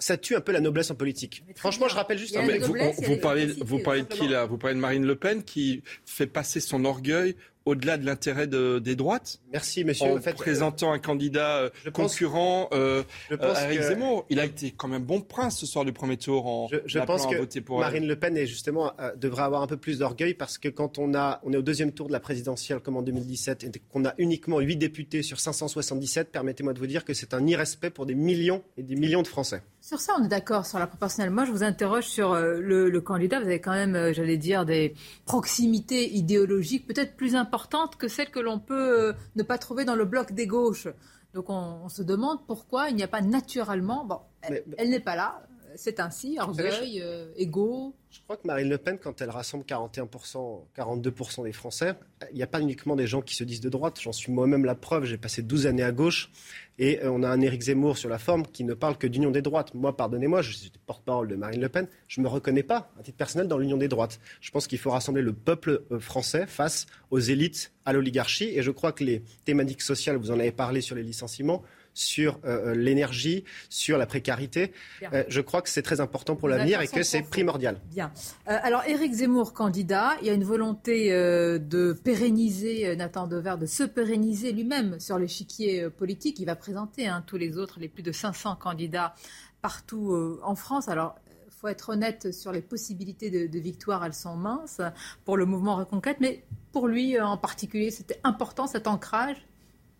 ça 0.00 0.16
tue 0.16 0.34
un 0.34 0.40
peu 0.40 0.52
la 0.52 0.60
noblesse 0.60 0.90
en 0.90 0.94
politique. 0.94 1.44
Franchement, 1.54 1.86
je 1.88 1.94
rappelle 1.94 2.18
juste. 2.18 2.36
Un... 2.36 2.46
vous, 2.58 2.74
vous 3.02 3.16
parlez, 3.18 3.46
vous 3.46 3.78
parlez 3.78 4.02
de 4.02 4.06
qui 4.06 4.26
là? 4.26 4.46
Vous 4.46 4.58
parlez 4.58 4.74
de 4.74 4.80
Marine 4.80 5.06
Le 5.06 5.14
Pen 5.14 5.44
qui 5.44 5.82
fait 6.06 6.26
passer 6.26 6.60
son 6.60 6.84
orgueil 6.84 7.36
au-delà 7.64 7.96
de 7.96 8.06
l'intérêt 8.06 8.46
des 8.46 8.96
droites 8.96 9.40
Merci, 9.52 9.84
monsieur. 9.84 10.12
En, 10.12 10.20
fait, 10.20 10.34
présentant 10.34 10.92
un 10.92 10.98
candidat 10.98 11.58
euh, 11.58 11.70
concurrent 11.92 12.68
euh, 12.72 13.02
je 13.30 13.34
pense 13.36 13.58
euh, 13.58 13.82
Zemmour. 13.82 14.26
Il 14.30 14.40
a 14.40 14.44
été 14.44 14.70
quand 14.70 14.88
même 14.88 15.02
bon 15.02 15.20
prince 15.20 15.58
ce 15.58 15.66
soir 15.66 15.84
du 15.84 15.92
premier 15.92 16.16
tour 16.16 16.46
en 16.46 16.68
Je, 16.68 16.78
je 16.86 16.98
pense 17.00 17.26
que 17.26 17.60
pour 17.60 17.80
Marine 17.80 18.06
Le 18.06 18.16
Pen 18.16 18.36
est 18.36 18.46
justement, 18.46 18.92
devrait 19.16 19.42
avoir 19.42 19.62
un 19.62 19.66
peu 19.66 19.76
plus 19.76 19.98
d'orgueil 19.98 20.34
parce 20.34 20.58
que 20.58 20.68
quand 20.68 20.98
on, 20.98 21.14
a, 21.14 21.40
on 21.44 21.52
est 21.52 21.56
au 21.56 21.62
deuxième 21.62 21.92
tour 21.92 22.08
de 22.08 22.12
la 22.12 22.20
présidentielle 22.20 22.80
comme 22.80 22.96
en 22.96 23.02
2017 23.02 23.64
et 23.64 23.70
qu'on 23.92 24.04
a 24.04 24.14
uniquement 24.18 24.60
8 24.60 24.76
députés 24.76 25.22
sur 25.22 25.40
577, 25.40 26.30
permettez-moi 26.30 26.72
de 26.72 26.78
vous 26.78 26.86
dire 26.86 27.04
que 27.04 27.14
c'est 27.14 27.34
un 27.34 27.46
irrespect 27.46 27.90
pour 27.90 28.06
des 28.06 28.14
millions 28.14 28.62
et 28.76 28.82
des 28.82 28.96
millions 28.96 29.22
de 29.22 29.26
Français. 29.26 29.62
Sur 29.80 30.00
ça, 30.00 30.14
on 30.18 30.24
est 30.24 30.28
d'accord 30.28 30.66
sur 30.66 30.78
la 30.78 30.86
proportionnelle. 30.86 31.32
Moi, 31.32 31.44
je 31.44 31.52
vous 31.52 31.62
interroge 31.62 32.04
sur 32.04 32.34
le, 32.34 32.90
le 32.90 33.00
candidat. 33.00 33.40
Vous 33.40 33.46
avez 33.46 33.60
quand 33.60 33.72
même, 33.72 34.12
j'allais 34.12 34.36
dire, 34.36 34.64
des 34.64 34.94
proximités 35.24 36.12
idéologiques 36.12 36.86
peut-être 36.86 37.16
plus 37.16 37.34
importantes 37.34 37.49
importante 37.50 37.96
que 37.96 38.06
celle 38.06 38.30
que 38.30 38.38
l'on 38.38 38.60
peut 38.60 39.08
euh, 39.08 39.12
ne 39.34 39.42
pas 39.42 39.58
trouver 39.58 39.84
dans 39.84 39.96
le 39.96 40.04
bloc 40.04 40.30
des 40.30 40.46
gauches. 40.46 40.86
Donc 41.34 41.50
on, 41.50 41.88
se 41.88 42.02
demande 42.02 42.38
pourquoi 42.46 42.90
il 42.90 42.94
n'y 42.94 43.02
a 43.02 43.08
pas 43.08 43.22
naturellement. 43.22 44.04
Bon, 44.04 44.20
elle, 44.42 44.88
n'est 44.88 45.00
pas 45.00 45.16
là. 45.16 45.42
C'est 45.76 46.00
ainsi, 46.00 46.38
orgueil, 46.40 47.00
euh, 47.02 47.32
égo. 47.36 47.94
Je 48.10 48.18
crois 48.22 48.36
que 48.36 48.46
Marine 48.46 48.68
Le 48.68 48.78
Pen, 48.78 48.98
quand 48.98 49.20
elle 49.20 49.30
rassemble 49.30 49.64
41%, 49.64 50.64
42% 50.76 51.44
des 51.44 51.52
Français, 51.52 51.94
il 52.30 52.36
n'y 52.36 52.42
a 52.42 52.46
pas 52.46 52.60
uniquement 52.60 52.96
des 52.96 53.06
gens 53.06 53.22
qui 53.22 53.36
se 53.36 53.44
disent 53.44 53.60
de 53.60 53.68
droite. 53.68 53.98
J'en 54.00 54.12
suis 54.12 54.32
moi-même 54.32 54.64
la 54.64 54.74
preuve. 54.74 55.04
J'ai 55.04 55.16
passé 55.16 55.42
12 55.42 55.66
années 55.66 55.84
à 55.84 55.92
gauche. 55.92 56.30
Et 56.78 57.00
euh, 57.02 57.10
on 57.12 57.22
a 57.22 57.28
un 57.28 57.40
Éric 57.40 57.62
Zemmour 57.62 57.98
sur 57.98 58.08
la 58.08 58.18
forme 58.18 58.46
qui 58.46 58.64
ne 58.64 58.74
parle 58.74 58.96
que 58.98 59.06
d'union 59.06 59.30
des 59.30 59.42
droites. 59.42 59.74
Moi, 59.74 59.96
pardonnez-moi, 59.96 60.42
je 60.42 60.52
suis 60.52 60.72
porte-parole 60.86 61.28
de 61.28 61.36
Marine 61.36 61.60
Le 61.60 61.68
Pen. 61.68 61.86
Je 62.08 62.20
ne 62.20 62.24
me 62.24 62.30
reconnais 62.30 62.62
pas, 62.62 62.90
à 62.98 63.02
titre 63.02 63.18
personnel, 63.18 63.46
dans 63.46 63.58
l'union 63.58 63.76
des 63.76 63.88
droites. 63.88 64.18
Je 64.40 64.50
pense 64.50 64.66
qu'il 64.66 64.78
faut 64.78 64.90
rassembler 64.90 65.22
le 65.22 65.32
peuple 65.32 65.82
euh, 65.92 66.00
français 66.00 66.46
face 66.46 66.86
aux 67.10 67.20
élites, 67.20 67.72
à 67.84 67.92
l'oligarchie. 67.92 68.50
Et 68.56 68.62
je 68.62 68.70
crois 68.70 68.92
que 68.92 69.04
les 69.04 69.22
thématiques 69.44 69.82
sociales, 69.82 70.16
vous 70.16 70.30
en 70.30 70.40
avez 70.40 70.52
parlé 70.52 70.80
sur 70.80 70.96
les 70.96 71.02
licenciements, 71.02 71.62
sur 71.94 72.38
euh, 72.44 72.70
euh, 72.70 72.74
l'énergie, 72.74 73.44
sur 73.68 73.98
la 73.98 74.06
précarité. 74.06 74.72
Euh, 75.12 75.24
je 75.28 75.40
crois 75.40 75.62
que 75.62 75.68
c'est 75.68 75.82
très 75.82 76.00
important 76.00 76.36
pour 76.36 76.48
l'avenir 76.48 76.80
et 76.80 76.88
que 76.88 77.02
c'est 77.02 77.22
primordial. 77.22 77.80
Bien. 77.90 78.12
alors, 78.46 78.84
Éric 78.86 79.12
Zemmour, 79.12 79.52
candidat, 79.52 80.16
il 80.20 80.26
y 80.26 80.30
a 80.30 80.32
une 80.32 80.44
volonté 80.44 81.10
de 81.10 81.92
pérenniser 81.92 82.94
Nathan 82.96 83.26
Dever, 83.26 83.54
de 83.60 83.66
se 83.66 83.82
pérenniser 83.82 84.52
lui-même 84.52 84.98
sur 85.00 85.18
l'échiquier 85.18 85.88
politique. 85.90 86.38
Il 86.38 86.46
va 86.46 86.56
présenter 86.56 87.06
hein, 87.06 87.22
tous 87.26 87.36
les 87.36 87.58
autres, 87.58 87.80
les 87.80 87.88
plus 87.88 88.02
de 88.02 88.12
500 88.12 88.56
candidats 88.56 89.14
partout 89.62 90.38
en 90.42 90.54
France. 90.54 90.88
Alors, 90.88 91.16
il 91.46 91.52
faut 91.52 91.68
être 91.68 91.90
honnête 91.90 92.32
sur 92.32 92.52
les 92.52 92.62
possibilités 92.62 93.48
de, 93.48 93.58
victoire, 93.58 94.04
elles 94.04 94.14
sont 94.14 94.36
minces 94.36 94.80
pour 95.24 95.36
le 95.36 95.44
mouvement 95.44 95.76
Reconquête, 95.76 96.16
mais 96.20 96.44
pour 96.72 96.88
lui 96.88 97.20
en 97.20 97.36
particulier, 97.36 97.90
c'était 97.90 98.20
important 98.24 98.66
cet 98.66 98.86
ancrage 98.86 99.36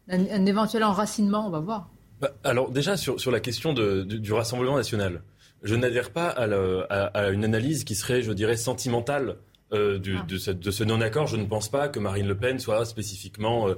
un, 0.08 0.46
éventuel 0.46 0.84
enracinement, 0.84 1.46
on 1.46 1.50
va 1.50 1.60
voir. 1.60 1.90
Bah, 2.20 2.30
alors 2.44 2.70
déjà, 2.70 2.96
sur, 2.96 3.20
sur 3.20 3.30
la 3.30 3.40
question 3.40 3.72
de, 3.72 4.02
du 4.02 4.32
Rassemblement 4.32 4.76
national, 4.76 5.22
je 5.62 5.74
n'adhère 5.74 6.10
pas 6.10 6.28
à, 6.28 7.30
une 7.30 7.44
analyse 7.44 7.84
qui 7.84 7.94
serait, 7.94 8.22
je 8.22 8.32
dirais, 8.32 8.56
sentimentale 8.56 9.36
euh, 9.72 10.00
ah. 10.18 10.24
de, 10.26 10.70
ce, 10.70 10.84
non-accord. 10.84 11.26
Je 11.26 11.36
ne 11.36 11.44
pense 11.44 11.68
pas 11.68 11.88
que 11.88 11.98
Marine 11.98 12.26
Le 12.26 12.36
Pen 12.36 12.58
soit 12.58 12.84
spécifiquement... 12.84 13.68
Euh, 13.68 13.74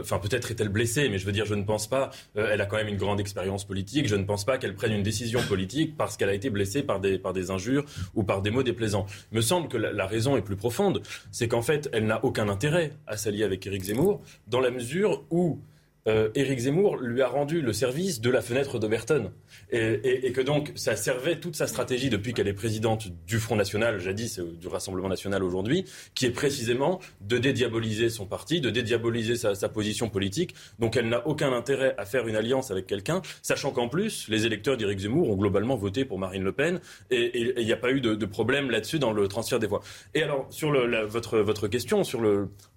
enfin, 0.00 0.18
peut-être 0.18 0.50
est-elle 0.50 0.68
blessée, 0.68 1.08
mais 1.08 1.18
je 1.18 1.26
veux 1.26 1.32
dire, 1.32 1.46
je 1.46 1.54
ne 1.54 1.62
pense 1.62 1.86
pas. 1.86 2.10
elle 2.34 2.60
a 2.60 2.66
quand 2.66 2.76
même 2.76 2.88
une 2.88 2.96
grande 2.96 3.20
expérience 3.20 3.64
politique. 3.64 4.08
Je 4.08 4.16
ne 4.16 4.24
pense 4.24 4.44
pas 4.44 4.58
qu'elle 4.58 4.74
prenne 4.74 4.92
une 4.92 5.02
décision 5.02 5.40
politique 5.42 5.96
parce 5.96 6.16
qu'elle 6.16 6.28
a 6.28 6.34
été 6.34 6.50
blessée 6.50 6.82
par 6.82 7.00
des, 7.00 7.18
par 7.18 7.32
des 7.32 7.50
injures 7.50 7.84
ou 8.14 8.22
par 8.24 8.42
des 8.42 8.50
mots 8.50 8.62
déplaisants. 8.62 9.06
Il 9.32 9.36
me 9.36 9.42
semble 9.42 9.68
que 9.68 9.76
la, 9.76 9.92
la 9.92 10.06
raison 10.06 10.36
est 10.36 10.42
plus 10.42 10.56
profonde. 10.56 11.02
C'est 11.30 11.48
qu'en 11.48 11.62
fait, 11.62 11.88
elle 11.92 12.06
n'a 12.06 12.24
aucun 12.24 12.48
intérêt 12.48 12.92
à 13.06 13.16
s'allier 13.16 13.44
avec 13.44 13.66
Éric 13.66 13.84
Zemmour 13.84 14.20
dans 14.46 14.60
la 14.60 14.70
mesure 14.70 15.24
où 15.30 15.60
euh, 16.06 16.30
Éric 16.34 16.60
Zemmour 16.60 16.96
lui 16.96 17.22
a 17.22 17.28
rendu 17.28 17.60
le 17.60 17.72
service 17.72 18.20
de 18.20 18.30
la 18.30 18.40
fenêtre 18.40 18.78
d'Oberton. 18.78 19.32
Et, 19.70 20.32
que 20.32 20.40
donc, 20.40 20.72
ça 20.74 20.96
servait 20.96 21.40
toute 21.40 21.56
sa 21.56 21.66
stratégie 21.66 22.10
depuis 22.10 22.32
qu'elle 22.32 22.48
est 22.48 22.54
présidente 22.54 23.08
du 23.26 23.38
Front 23.38 23.56
National, 23.56 23.98
jadis 23.98 24.38
euh, 24.38 24.56
du 24.58 24.68
Rassemblement 24.68 25.08
National 25.08 25.42
aujourd'hui, 25.42 25.84
qui 26.14 26.26
est 26.26 26.30
précisément 26.30 27.00
de 27.20 27.38
dédiaboliser 27.38 28.08
son 28.08 28.26
parti, 28.26 28.60
de 28.60 28.70
dédiaboliser 28.70 29.36
sa, 29.36 29.68
position 29.68 30.08
politique. 30.08 30.54
Donc 30.78 30.96
elle 30.96 31.08
n'a 31.08 31.26
aucun 31.26 31.52
intérêt 31.52 31.94
à 31.98 32.06
faire 32.06 32.26
une 32.26 32.36
alliance 32.36 32.70
avec 32.70 32.86
quelqu'un, 32.86 33.20
sachant 33.42 33.70
qu'en 33.70 33.88
plus, 33.88 34.28
les 34.28 34.46
électeurs 34.46 34.76
d'Éric 34.76 35.00
Zemmour 35.00 35.28
ont 35.28 35.36
globalement 35.36 35.76
voté 35.76 36.04
pour 36.04 36.18
Marine 36.18 36.42
Le 36.42 36.52
Pen, 36.52 36.80
et 37.10 37.52
il 37.58 37.66
n'y 37.66 37.72
a 37.72 37.76
pas 37.76 37.90
eu 37.90 38.00
de, 38.00 38.26
problème 38.26 38.70
là-dessus 38.70 38.98
dans 38.98 39.12
le 39.12 39.28
transfert 39.28 39.58
des 39.58 39.66
voix. 39.66 39.82
Et 40.14 40.22
alors, 40.22 40.46
sur 40.50 40.72
votre, 41.06 41.38
votre 41.38 41.68
question, 41.68 42.04
sur 42.04 42.22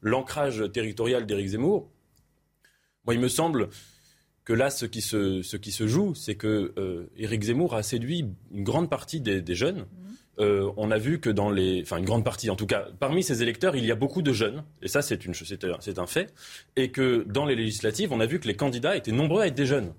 l'ancrage 0.01 0.63
territorial 0.73 1.25
d'Éric 1.25 1.47
Zemmour, 1.47 1.89
moi, 3.05 3.13
il 3.13 3.19
me 3.19 3.27
semble 3.27 3.69
que 4.45 4.53
là, 4.53 4.69
ce 4.69 4.85
qui 4.85 5.01
se, 5.01 5.41
ce 5.41 5.57
qui 5.57 5.71
se 5.71 5.87
joue, 5.87 6.15
c'est 6.15 6.35
que 6.35 6.73
euh, 6.77 7.11
Éric 7.17 7.43
Zemmour 7.43 7.75
a 7.75 7.83
séduit 7.83 8.25
une 8.51 8.63
grande 8.63 8.89
partie 8.89 9.21
des, 9.21 9.55
jeunes. 9.55 9.79
Mhm. 9.79 9.85
Euh, 10.39 10.71
on 10.77 10.91
a 10.91 10.97
vu 10.97 11.19
que 11.19 11.29
dans 11.29 11.51
les, 11.51 11.81
enfin 11.83 11.97
une 11.97 12.05
grande 12.05 12.23
partie, 12.23 12.49
en 12.49 12.55
tout 12.55 12.65
cas, 12.65 12.87
parmi 12.99 13.21
ses 13.21 13.43
électeurs, 13.43 13.75
il 13.75 13.85
y 13.85 13.91
a 13.91 13.95
beaucoup 13.95 14.21
de 14.21 14.33
jeunes, 14.33 14.63
et 14.81 14.87
ça 14.87 15.01
c'est 15.01 15.25
une, 15.25 15.33
c'est 15.33 15.99
un 15.99 16.07
fait, 16.07 16.33
et 16.75 16.89
que 16.89 17.25
dans 17.27 17.45
les 17.45 17.55
législatives, 17.55 18.11
on 18.13 18.19
a 18.19 18.25
vu 18.25 18.39
que 18.39 18.47
les 18.47 18.55
candidats 18.55 18.95
étaient 18.95 19.11
nombreux 19.11 19.41
à 19.41 19.47
être 19.47 19.55
des 19.55 19.65
jeunes. 19.65 19.93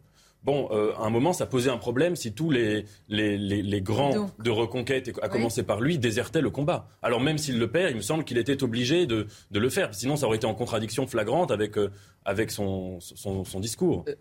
Bon, 0.45 0.69
euh, 0.73 0.93
à 0.97 1.05
un 1.05 1.11
moment, 1.11 1.33
ça 1.33 1.47
posait 1.47 1.71
un 1.71 1.79
problème 1.79 2.17
si 2.17 2.33
tous 2.33 2.51
les, 2.51 2.85
les, 3.09 3.39
les, 3.39 3.81
grands 3.81 4.31
de 4.41 4.51
reconquête, 4.51 5.11
à 5.23 5.29
commencer 5.29 5.63
par 5.63 5.81
lui, 5.81 5.99
désertaient 5.99 6.41
le 6.41 6.51
combat. 6.51 6.89
Alors 7.01 7.21
même 7.21 7.39
s'il 7.39 7.59
le 7.59 7.71
perd, 7.71 7.91
il 7.91 7.97
me 7.97 8.03
semble 8.03 8.25
qu'il 8.25 8.39
était 8.39 8.63
obligé 8.63 9.07
de, 9.07 9.29
de, 9.53 9.59
le 9.61 9.69
faire. 9.69 9.95
Sinon, 9.95 10.17
ça 10.17 10.27
aurait 10.27 10.39
été 10.39 10.47
en 10.47 10.55
contradiction 10.55 11.07
flagrante 11.07 11.53
avec, 11.53 11.79
euh, 11.79 11.91
avec 12.25 12.51
son, 12.51 12.99
son, 13.01 13.45
son 13.45 13.61
discours. 13.61 14.05
Euh, 14.09 14.15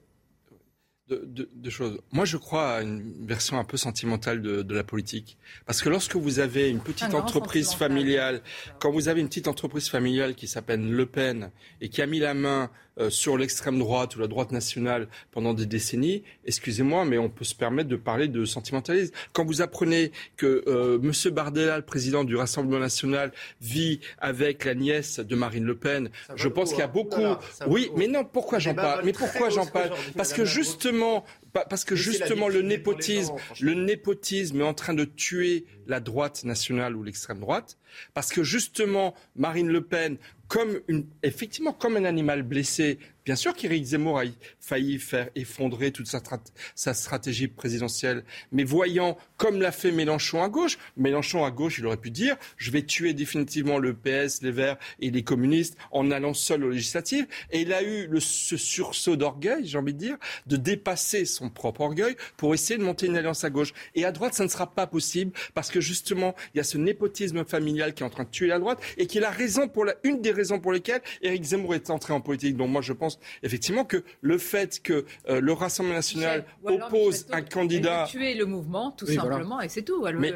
deux, 1.26 1.70
choses. 1.70 2.00
Moi, 2.12 2.26
je 2.26 2.38
crois 2.38 2.76
à 2.76 2.82
une 2.82 3.26
version 3.26 3.58
un 3.58 3.64
peu 3.64 3.78
sentimentale 3.78 4.42
de, 4.42 4.62
de 4.62 4.76
la 4.76 4.84
politique. 4.84 5.38
Parce 5.66 5.82
que 5.82 5.90
lorsque 5.90 6.16
vous 6.16 6.40
avez 6.40 6.70
une 6.70 6.80
petite 6.80 7.14
entreprise 7.14 7.74
familiale, 7.74 8.42
quand 8.80 8.92
vous 8.92 9.08
avez 9.08 9.22
une 9.22 9.28
petite 9.28 9.48
entreprise 9.48 9.90
familiale 9.90 10.36
qui 10.36 10.48
s'appelle 10.48 10.90
Le 10.90 11.06
Pen 11.06 11.52
et 11.82 11.90
qui 11.90 12.02
a 12.02 12.06
mis 12.06 12.20
la 12.20 12.34
main 12.34 12.70
euh, 13.00 13.10
sur 13.10 13.38
l'extrême 13.38 13.80
droite 13.80 14.16
ou 14.16 14.20
la 14.20 14.28
droite 14.28 14.52
nationale 14.52 15.08
pendant 15.32 15.54
des 15.54 15.66
décennies, 15.66 16.24
excusez-moi, 16.46 17.06
mais 17.06 17.18
on 17.18 17.30
peut 17.30 17.46
se 17.46 17.56
permettre 17.56 17.90
de 17.90 17.96
parler 17.96 18.28
de 18.28 18.44
sentimentalisme. 18.44 19.14
Quand 19.34 19.46
vous 19.46 19.62
apprenez 19.62 20.12
que 20.36 20.64
euh, 20.68 21.00
M. 21.02 21.34
Bardella, 21.34 21.78
le 21.78 21.86
président 21.86 22.24
du 22.24 22.36
Rassemblement 22.36 22.80
national, 22.80 23.32
vit 23.62 24.02
avec 24.18 24.66
la 24.66 24.76
nièce 24.76 25.20
de 25.20 25.36
Marine 25.36 25.64
Le 25.64 25.76
Pen, 25.76 26.10
je 26.36 26.48
pense 26.48 26.72
qu'il 26.72 26.80
y 26.80 26.82
a 26.82 26.86
hein. 26.86 26.92
beaucoup. 26.94 27.22
oui, 27.68 27.90
mais 27.96 28.08
non, 28.08 28.26
pourquoi 28.26 28.60
j'en 28.60 28.74
parle 28.74 29.06
Mais 29.06 29.14
pourquoi 29.14 29.50
j'en 29.50 29.66
parle 29.66 29.92
Parce 30.18 30.34
que 30.34 30.44
justement, 30.44 31.24
parce 31.54 31.86
que 31.86 31.96
justement 31.96 32.48
le 32.48 32.62
népotisme, 32.62 33.36
le 33.62 33.74
népotisme 33.74 34.62
est 34.62 34.66
en 34.66 34.74
train 34.74 34.94
de 34.94 35.06
tuer 35.06 35.66
la 35.88 36.00
droite 36.00 36.44
nationale 36.44 36.96
ou 36.96 37.04
l'extrême 37.04 37.40
droite. 37.40 37.78
Parce 38.14 38.32
que 38.32 38.44
justement, 38.44 39.14
Marine 39.36 39.68
Le 39.68 39.82
Pen, 39.82 40.18
comme 40.52 40.82
une, 40.90 41.06
effectivement, 41.24 41.72
comme 41.72 41.96
un 41.96 42.04
animal 42.04 42.44
blessé, 42.44 43.00
Bien 43.24 43.36
sûr 43.36 43.54
qu'Éric 43.54 43.86
Zemmour 43.86 44.20
a 44.20 44.24
failli 44.60 44.98
faire 44.98 45.30
effondrer 45.36 45.92
toute 45.92 46.08
sa, 46.08 46.94
stratégie 46.94 47.48
présidentielle, 47.48 48.24
mais 48.52 48.64
voyant, 48.64 49.16
comme 49.38 49.62
l'a 49.62 49.72
fait 49.72 49.92
Mélenchon 49.92 50.42
à 50.42 50.50
gauche, 50.50 50.80
Mélenchon 50.98 51.46
à 51.46 51.52
gauche, 51.52 51.78
il 51.78 51.86
aurait 51.86 51.98
pu 51.98 52.10
dire 52.10 52.36
je 52.58 52.72
vais 52.72 52.82
tuer 52.82 53.14
définitivement 53.14 53.78
le 53.78 53.94
PS, 53.94 54.42
les 54.42 54.52
Verts 54.52 54.78
et 55.00 55.12
les 55.12 55.24
communistes 55.24 55.78
en 55.92 56.10
allant 56.10 56.34
seul 56.34 56.64
aux 56.64 56.72
législatives. 56.72 57.28
Et 57.52 57.62
il 57.62 57.74
a 57.74 57.84
eu 57.84 58.10
ce 58.20 58.58
sursaut 58.58 59.16
d'orgueil, 59.16 59.68
j'ai 59.68 59.78
envie 59.78 59.94
de 59.94 60.00
dire, 60.00 60.18
de 60.48 60.58
dépasser 60.58 61.26
son 61.26 61.50
propre 61.52 61.82
orgueil 61.82 62.16
pour 62.38 62.56
essayer 62.56 62.80
de 62.80 62.84
monter 62.84 63.06
une 63.06 63.18
alliance 63.18 63.44
à 63.44 63.52
gauche. 63.52 63.74
Et 63.94 64.04
à 64.04 64.12
droite, 64.12 64.34
ça 64.34 64.44
ne 64.44 64.50
sera 64.50 64.74
pas 64.74 64.88
possible 64.88 65.32
parce 65.54 65.70
que 65.70 65.80
justement, 65.80 66.36
il 66.54 66.58
y 66.58 66.62
a 66.62 66.64
ce 66.64 66.80
népotisme 66.80 67.46
familial 67.46 67.94
qui 67.94 68.02
est 68.02 68.06
en 68.06 68.10
train 68.10 68.24
de 68.24 68.30
tuer 68.30 68.48
la 68.48 68.58
droite 68.58 68.80
et 68.98 69.06
qui 69.06 69.20
est 69.20 69.22
la 69.22 69.30
raison 69.30 69.68
pour 69.68 69.86
la, 69.86 69.94
une 70.04 70.22
des 70.22 70.32
raisons 70.32 70.60
pour 70.60 70.72
lesquelles 70.72 71.02
Éric 71.22 71.44
Zemmour 71.44 71.76
est 71.76 71.92
entré 71.92 72.14
en 72.14 72.22
politique. 72.22 72.58
Donc 72.58 72.70
moi, 72.70 72.82
je 72.82 72.94
pense 72.94 73.11
effectivement 73.44 73.86
que 73.86 74.04
le 74.22 74.38
fait 74.38 74.82
que 74.82 75.06
euh, 75.30 75.42
le 75.42 75.54
Rassemblement 75.54 75.96
national 75.96 76.46
oppose 76.64 77.28
un 77.32 77.42
candidat... 77.42 78.06
Elle 78.06 78.12
tuer 78.12 78.34
le 78.36 78.46
mouvement, 78.46 78.92
tout 78.92 79.08
simplement, 79.08 79.62
et 79.62 79.70
c'est 79.70 79.84
tout. 79.84 80.06
mais, 80.18 80.34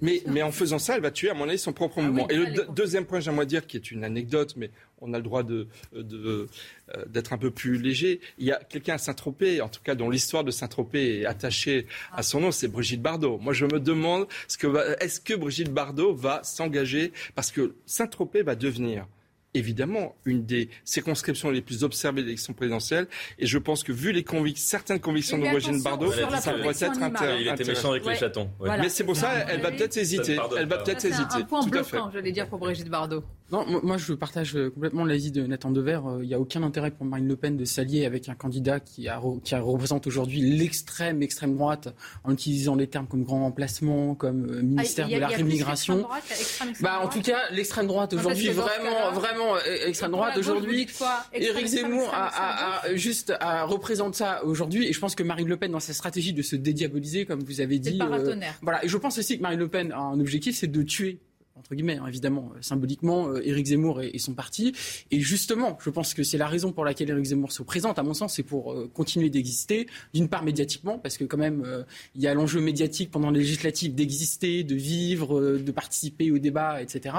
mais, 0.00 0.22
mais, 0.26 0.42
en 0.42 0.52
faisant 0.52 0.78
ça, 0.78 0.96
elle 0.96 1.02
va 1.02 1.10
tuer, 1.10 1.30
à 1.30 1.34
mon 1.34 1.48
avis, 1.48 1.58
son 1.58 1.72
propre 1.72 1.96
ah 1.98 2.02
mouvement. 2.02 2.28
et 2.28 2.36
le 2.36 2.66
deuxième 2.72 3.04
point, 3.04 3.20
j'aimerais 3.20 3.46
dire, 3.46 3.66
qui 3.66 3.76
est 3.76 3.90
une 3.90 4.04
anecdote, 4.04 4.54
mais 4.56 4.70
on 5.00 5.12
a 5.14 5.18
le 5.18 5.22
droit 5.22 5.42
de, 5.42 5.68
euh, 5.94 6.46
d'être 7.06 7.32
un 7.32 7.38
peu 7.38 7.50
plus 7.50 7.76
léger. 7.76 8.20
Il 8.38 8.46
y 8.46 8.52
a 8.52 8.56
quelqu'un 8.56 8.94
à 8.94 8.98
Saint-Tropez, 8.98 9.60
en 9.60 9.68
tout 9.68 9.80
cas 9.82 9.94
dont 9.94 10.08
l'histoire 10.08 10.44
de 10.44 10.50
Saint-Tropez 10.50 11.20
est 11.20 11.26
attachée 11.26 11.86
à 12.12 12.18
ah. 12.18 12.22
son 12.22 12.40
nom, 12.40 12.50
c'est 12.50 12.68
Brigitte 12.68 13.02
Bardot. 13.02 13.38
Moi, 13.38 13.52
je 13.52 13.66
me 13.66 13.80
demande, 13.80 14.26
est-ce 14.48 14.58
que, 14.58 15.02
est-ce 15.02 15.20
que 15.20 15.34
Brigitte 15.34 15.72
Bardot 15.72 16.14
va 16.14 16.42
s'engager? 16.42 17.12
Parce 17.34 17.50
que 17.50 17.74
Saint-Tropez 17.84 18.42
va 18.42 18.54
devenir 18.54 19.06
évidemment 19.54 20.14
une 20.24 20.44
des 20.44 20.68
circonscriptions 20.84 21.50
les 21.50 21.60
plus 21.60 21.84
observées 21.84 22.22
de 22.22 22.26
l'élection 22.26 22.52
présidentielle. 22.52 23.06
Et 23.38 23.46
je 23.46 23.58
pense 23.58 23.82
que 23.82 23.92
vu 23.92 24.12
les 24.12 24.24
certaines 24.56 25.00
convictions 25.00 25.38
de 25.38 25.44
Brigitte 25.44 25.82
Bardot, 25.82 26.12
ça 26.12 26.52
pourrait 26.52 26.74
être 26.80 27.02
intéressant. 27.02 27.38
Il 27.38 27.48
était 27.48 27.64
méchant 27.64 27.90
avec 27.90 28.06
les 28.06 28.16
chatons. 28.16 28.50
Mais 28.60 28.88
c'est 28.88 29.04
pour 29.04 29.16
ça, 29.16 29.46
elle 29.48 29.60
va 29.60 29.70
peut-être 29.70 29.96
hésiter. 29.96 30.38
Elle 30.58 30.68
va 30.68 30.78
peut-être 30.78 31.04
hésiter. 31.04 31.36
Un 31.36 31.42
point 31.42 31.66
bloquant, 31.66 32.10
j'allais 32.12 32.32
dire, 32.32 32.48
pour 32.48 32.58
Brigitte 32.58 32.88
Bardot. 32.88 33.24
Non, 33.52 33.66
moi 33.82 33.98
je 33.98 34.14
partage 34.14 34.56
euh, 34.56 34.70
complètement 34.70 35.04
l'avis 35.04 35.30
de 35.30 35.46
Nathan 35.46 35.70
Dever. 35.70 36.00
Euh, 36.06 36.18
il 36.22 36.28
n'y 36.28 36.32
a 36.32 36.40
aucun 36.40 36.62
intérêt 36.62 36.90
pour 36.90 37.04
Marine 37.04 37.28
Le 37.28 37.36
Pen 37.36 37.58
de 37.58 37.66
s'allier 37.66 38.06
avec 38.06 38.30
un 38.30 38.34
candidat 38.34 38.80
qui, 38.80 39.08
a, 39.08 39.20
qui 39.44 39.54
représente 39.54 40.06
aujourd'hui 40.06 40.40
l'extrême 40.40 41.22
extrême 41.22 41.54
droite 41.54 41.94
en 42.24 42.32
utilisant 42.32 42.74
les 42.76 42.86
termes 42.86 43.06
comme 43.06 43.24
grand 43.24 43.40
remplacement, 43.40 44.14
comme 44.14 44.46
euh, 44.50 44.62
ministère 44.62 45.06
ah, 45.10 45.14
de 45.14 45.20
la 45.20 45.28
rémigration. 45.28 46.08
Bah 46.80 47.00
en 47.02 47.08
tout 47.08 47.20
cas 47.20 47.40
l'extrême 47.50 47.86
droite 47.86 48.14
aujourd'hui 48.14 48.48
vraiment 48.48 49.12
vraiment 49.12 49.58
extrême 49.84 50.12
droite 50.12 50.38
aujourd'hui. 50.38 50.88
Éric 51.34 51.66
Zemmour 51.66 52.10
a, 52.14 52.86
a, 52.86 52.94
juste 52.94 53.34
représente 53.64 54.14
ça 54.14 54.42
aujourd'hui 54.44 54.86
et 54.86 54.94
je 54.94 54.98
pense 54.98 55.14
que 55.14 55.22
Marine 55.22 55.48
Le 55.48 55.58
Pen 55.58 55.72
dans 55.72 55.80
sa 55.80 55.92
stratégie 55.92 56.32
de 56.32 56.40
se 56.40 56.56
dédiaboliser 56.56 57.26
comme 57.26 57.40
vous 57.40 57.60
avez 57.60 57.78
dit. 57.78 57.98
Euh, 58.00 58.34
voilà 58.62 58.82
et 58.82 58.88
je 58.88 58.96
pense 58.96 59.18
aussi 59.18 59.36
que 59.36 59.42
Marine 59.42 59.58
Le 59.58 59.68
Pen 59.68 59.92
a 59.92 59.98
un 59.98 60.20
objectif 60.20 60.56
c'est 60.56 60.68
de 60.68 60.82
tuer 60.82 61.20
entre 61.62 61.74
guillemets, 61.74 61.98
hein, 61.98 62.06
évidemment, 62.08 62.52
symboliquement, 62.60 63.36
Éric 63.36 63.66
Zemmour 63.66 64.02
et, 64.02 64.18
son 64.18 64.34
parti. 64.34 64.74
Et 65.10 65.20
justement, 65.20 65.78
je 65.80 65.90
pense 65.90 66.12
que 66.12 66.22
c'est 66.22 66.38
la 66.38 66.48
raison 66.48 66.72
pour 66.72 66.84
laquelle 66.84 67.10
Éric 67.10 67.26
Zemmour 67.26 67.52
se 67.52 67.62
présente, 67.62 67.98
à 67.98 68.02
mon 68.02 68.14
sens, 68.14 68.34
c'est 68.34 68.42
pour 68.42 68.74
continuer 68.92 69.30
d'exister, 69.30 69.86
d'une 70.12 70.28
part 70.28 70.42
médiatiquement, 70.42 70.98
parce 70.98 71.16
que 71.16 71.24
quand 71.24 71.36
même, 71.36 71.84
il 72.14 72.22
y 72.22 72.26
a 72.26 72.34
l'enjeu 72.34 72.60
médiatique 72.60 73.10
pendant 73.10 73.30
les 73.30 73.40
législatives 73.40 73.94
d'exister, 73.94 74.64
de 74.64 74.74
vivre, 74.74 75.58
de 75.58 75.72
participer 75.72 76.30
au 76.30 76.38
débat, 76.38 76.82
etc. 76.82 77.16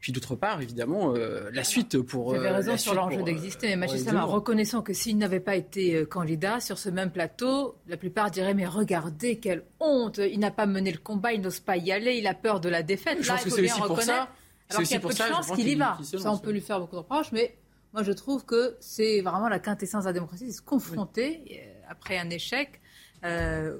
Puis 0.00 0.12
d'autre 0.12 0.36
part, 0.36 0.60
évidemment, 0.62 1.14
la 1.52 1.64
suite 1.64 2.00
pour... 2.00 2.30
Vous 2.30 2.36
avez 2.36 2.48
raison 2.48 2.76
sur 2.76 2.94
l'enjeu 2.94 3.22
d'exister, 3.22 3.76
mais 3.76 3.88
Sam, 3.88 4.18
reconnaissant 4.18 4.82
que 4.82 4.92
s'il 4.92 5.18
n'avait 5.18 5.40
pas 5.40 5.56
été 5.56 6.06
candidat 6.06 6.60
sur 6.60 6.78
ce 6.78 6.88
même 6.88 7.10
plateau, 7.10 7.76
la 7.86 7.96
plupart 7.96 8.30
diraient, 8.30 8.54
mais 8.54 8.66
regardez, 8.66 9.38
quelle 9.38 9.64
honte, 9.80 10.18
il 10.18 10.38
n'a 10.38 10.50
pas 10.50 10.66
mené 10.66 10.92
le 10.92 10.98
combat, 10.98 11.32
il 11.32 11.40
n'ose 11.40 11.60
pas 11.60 11.76
y 11.76 11.92
aller, 11.92 12.16
il 12.16 12.26
a 12.26 12.34
peur 12.34 12.60
de 12.60 12.68
la 12.68 12.82
défaite. 12.82 13.18
Je 13.20 13.28
pense 13.28 13.44
que 13.44 13.50
c'est 13.50 13.62
aussi 13.62 13.81
pour 13.86 14.02
ça. 14.02 14.28
Alors 14.70 14.82
qu'il 14.82 14.92
y 14.92 14.96
a 14.96 15.00
peu 15.00 15.08
de 15.08 15.14
chance 15.14 15.50
qu'il 15.52 15.68
y 15.68 15.74
va. 15.74 15.98
Ça, 16.02 16.32
on 16.32 16.38
peut 16.38 16.52
lui 16.52 16.60
faire 16.60 16.80
beaucoup 16.80 16.96
de 16.96 17.00
reproches, 17.00 17.32
mais 17.32 17.56
moi, 17.92 18.02
je 18.02 18.12
trouve 18.12 18.44
que 18.44 18.76
c'est 18.80 19.20
vraiment 19.20 19.48
la 19.48 19.58
quintessence 19.58 20.04
de 20.04 20.08
la 20.08 20.12
démocratie, 20.14 20.46
c'est 20.46 20.58
se 20.58 20.62
confronter 20.62 21.42
euh, 21.50 21.90
après 21.90 22.18
un 22.18 22.30
échec. 22.30 22.80
Euh, 23.24 23.78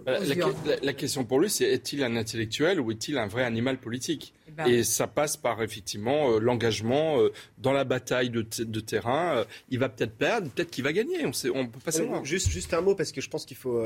la, 0.82 0.92
question 0.92 1.24
pour 1.24 1.40
lui, 1.40 1.50
c'est 1.50 1.64
est-il 1.64 2.04
un 2.04 2.14
intellectuel 2.14 2.78
ou 2.78 2.92
est-il 2.92 3.18
un 3.18 3.26
vrai 3.26 3.42
animal 3.42 3.78
politique 3.78 4.34
eh 4.46 4.52
ben 4.52 4.66
Et 4.66 4.84
ça 4.84 5.08
passe 5.08 5.36
par 5.36 5.60
effectivement 5.64 6.30
euh, 6.30 6.38
l'engagement 6.38 7.18
dans 7.58 7.72
la 7.72 7.82
bataille 7.82 8.30
de, 8.30 8.42
terrain. 8.80 9.44
il 9.68 9.80
va 9.80 9.88
peut-être 9.88 10.14
perdre, 10.14 10.48
peut-être 10.48 10.70
qu'il 10.70 10.84
va 10.84 10.92
gagner. 10.92 11.26
On, 11.26 11.32
sait, 11.32 11.50
on 11.50 11.66
peut 11.66 11.80
pas 11.80 11.90
savoir. 11.90 12.24
Juste, 12.24 12.50
juste 12.50 12.72
un 12.72 12.82
mot 12.82 12.94
parce 12.94 13.10
que 13.10 13.20
je 13.20 13.28
pense 13.28 13.44
qu'il 13.44 13.56
faut. 13.56 13.82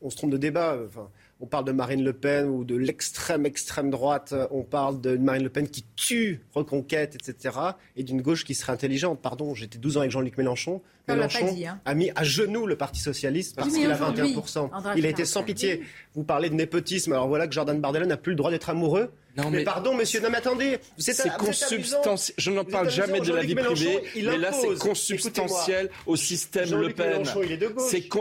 on 0.00 0.10
se 0.10 0.16
trompe 0.16 0.30
de 0.30 0.36
débat. 0.36 0.78
Enfin, 0.86 1.10
on 1.40 1.46
parle 1.46 1.64
de 1.64 1.72
Marine 1.72 2.04
Le 2.04 2.12
Pen 2.12 2.48
ou 2.48 2.64
de 2.64 2.76
l'extrême 2.76 3.46
extrême 3.46 3.90
droite, 3.90 4.34
on 4.50 4.62
parle 4.62 5.00
de 5.00 5.16
Marine 5.16 5.42
Le 5.42 5.48
Pen 5.48 5.68
qui 5.68 5.84
tue 5.96 6.40
Reconquête, 6.54 7.14
etc. 7.14 7.56
Et 7.96 8.02
d'une 8.02 8.20
gauche 8.20 8.44
qui 8.44 8.54
serait 8.54 8.72
intelligente. 8.72 9.20
Pardon, 9.20 9.54
j'étais 9.54 9.78
12 9.78 9.96
ans 9.96 10.00
avec 10.00 10.12
Jean-Luc 10.12 10.36
Mélenchon. 10.36 10.82
Mélenchon 11.08 11.56
hein. 11.66 11.80
a, 11.84 11.94
mis 11.94 12.10
à 12.14 12.24
genoux 12.24 12.66
le 12.66 12.76
Parti 12.76 13.00
Socialiste 13.00 13.56
parce 13.56 13.72
qu'il 13.72 13.90
a 13.90 13.96
21%. 13.96 14.70
Il 14.96 15.06
a 15.06 15.08
été 15.08 15.24
sans 15.24 15.42
pitié. 15.42 15.82
Vous 16.14 16.24
parlez 16.24 16.50
de 16.50 16.54
népotisme. 16.54 17.12
Alors 17.12 17.28
voilà 17.28 17.46
que 17.46 17.52
Jordan 17.52 17.80
Bardella 17.80 18.06
n'a 18.06 18.16
plus 18.16 18.32
le 18.32 18.36
droit 18.36 18.50
d'être 18.50 18.70
amoureux. 18.70 19.10
Non, 19.36 19.50
mais, 19.50 19.64
pardon, 19.64 19.94
monsieur, 19.94 20.20
non, 20.20 20.28
mais 20.30 20.38
attendez, 20.38 20.78
c'est 20.98 21.36
consubstantiel. 21.36 22.34
Je 22.38 22.50
n'en 22.50 22.64
parle 22.64 22.90
jamais 22.90 23.20
de 23.20 23.32
la 23.32 23.42
vie 23.42 23.54
privée, 23.54 24.02
mais 24.16 24.38
là, 24.38 24.52
c'est 24.52 24.78
consubstantiel 24.78 25.90
au 26.06 26.16
système 26.16 26.74
Le 26.80 26.92
Pen. 26.92 27.22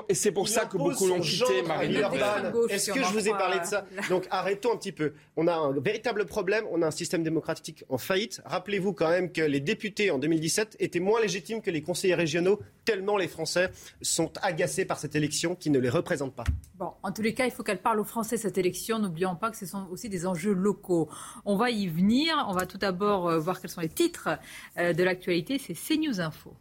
Et 0.10 0.14
c'est 0.14 0.32
pour 0.32 0.48
ça 0.48 0.66
que 0.66 0.78
beaucoup 0.78 1.08
l'ont 1.08 1.20
quitté, 1.20 1.62
Marine 1.64 1.94
Le 1.94 2.02
Pen. 2.02 2.54
Est-ce 2.70 2.92
que 2.92 3.00
je 3.00 3.12
vous 3.14 3.28
ai 3.28 3.32
parlé 3.32 3.60
de 3.60 3.66
ça 3.66 3.86
Donc 4.10 4.28
arrêtons 4.30 4.74
un 4.74 4.78
petit 4.78 4.92
peu. 4.92 5.14
On 5.36 5.48
a 5.48 5.54
un 5.54 5.72
véritable 5.80 6.26
problème, 6.26 6.66
on 6.72 6.82
a 6.82 6.88
un 6.88 6.92
système 6.92 7.24
démocratique 7.24 7.84
en 7.90 7.98
faillite. 7.98 8.42
Rappelez-vous 8.46 8.94
quand 8.94 9.10
même 9.10 9.32
que 9.32 9.42
les 9.42 9.60
députés 9.60 10.12
en 10.12 10.20
2017 10.20 10.78
étaient 10.80 11.00
moins 11.00 11.22
légitimes 11.22 11.62
que 11.62 11.72
les 11.72 11.82
conseillers 11.82 12.16
régionaux, 12.16 12.60
tellement 12.86 13.18
les 13.18 13.28
Français 13.28 13.70
sont 14.02 14.32
agacés 14.42 14.86
par 14.86 15.00
cette 15.00 15.16
élection 15.16 15.56
qui 15.56 15.70
ne 15.70 15.80
les 15.80 15.90
représente 15.90 16.34
pas. 16.34 16.44
Bon, 16.78 16.92
en 17.04 17.12
tous 17.12 17.22
les 17.22 17.34
cas, 17.34 17.46
il 17.46 17.52
faut 17.52 17.64
qu'elle 17.64 17.82
parle 17.82 18.00
aux 18.00 18.06
Français 18.06 18.38
cette 18.38 18.58
élection. 18.58 19.00
N'oublions 19.00 19.36
pas 19.36 19.52
que 19.52 19.58
ce 19.58 19.66
sont 19.66 19.88
aussi 19.92 20.10
des 20.10 20.26
enjeux 20.26 20.54
locaux. 20.54 20.99
On 21.46 21.56
va 21.56 21.70
y 21.70 21.88
venir. 21.88 22.46
On 22.48 22.54
va 22.54 22.66
tout 22.66 22.78
d'abord 22.78 23.30
euh, 23.30 23.40
voir 23.40 23.62
quels 23.62 23.70
sont 23.70 23.82
les 23.82 23.90
titres 23.90 24.30
euh, 24.78 24.94
de 24.94 25.04
l'actualité. 25.04 25.60
C'est 25.60 25.76
CNews 25.76 26.20
Info. 26.20 26.54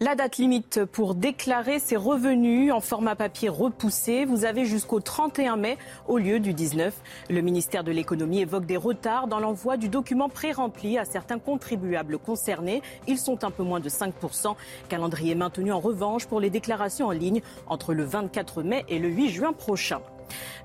La 0.00 0.16
date 0.16 0.38
limite 0.38 0.84
pour 0.84 1.14
déclarer 1.14 1.78
ses 1.78 1.96
revenus 1.96 2.72
en 2.72 2.80
format 2.80 3.14
papier 3.14 3.48
repoussé, 3.48 4.24
vous 4.24 4.44
avez 4.44 4.64
jusqu'au 4.64 4.98
31 4.98 5.56
mai 5.56 5.78
au 6.08 6.18
lieu 6.18 6.40
du 6.40 6.52
19. 6.52 6.92
Le 7.30 7.40
ministère 7.40 7.84
de 7.84 7.92
l'économie 7.92 8.40
évoque 8.40 8.66
des 8.66 8.76
retards 8.76 9.28
dans 9.28 9.38
l'envoi 9.38 9.76
du 9.76 9.88
document 9.88 10.28
pré-rempli 10.28 10.98
à 10.98 11.04
certains 11.04 11.38
contribuables 11.38 12.18
concernés. 12.18 12.82
Ils 13.06 13.18
sont 13.18 13.44
un 13.44 13.52
peu 13.52 13.62
moins 13.62 13.80
de 13.80 13.88
5%. 13.88 14.56
Calendrier 14.88 15.36
maintenu 15.36 15.72
en 15.72 15.80
revanche 15.80 16.26
pour 16.26 16.40
les 16.40 16.50
déclarations 16.50 17.06
en 17.06 17.12
ligne 17.12 17.40
entre 17.68 17.94
le 17.94 18.04
24 18.04 18.62
mai 18.62 18.84
et 18.88 18.98
le 18.98 19.08
8 19.08 19.30
juin 19.30 19.52
prochain. 19.52 20.00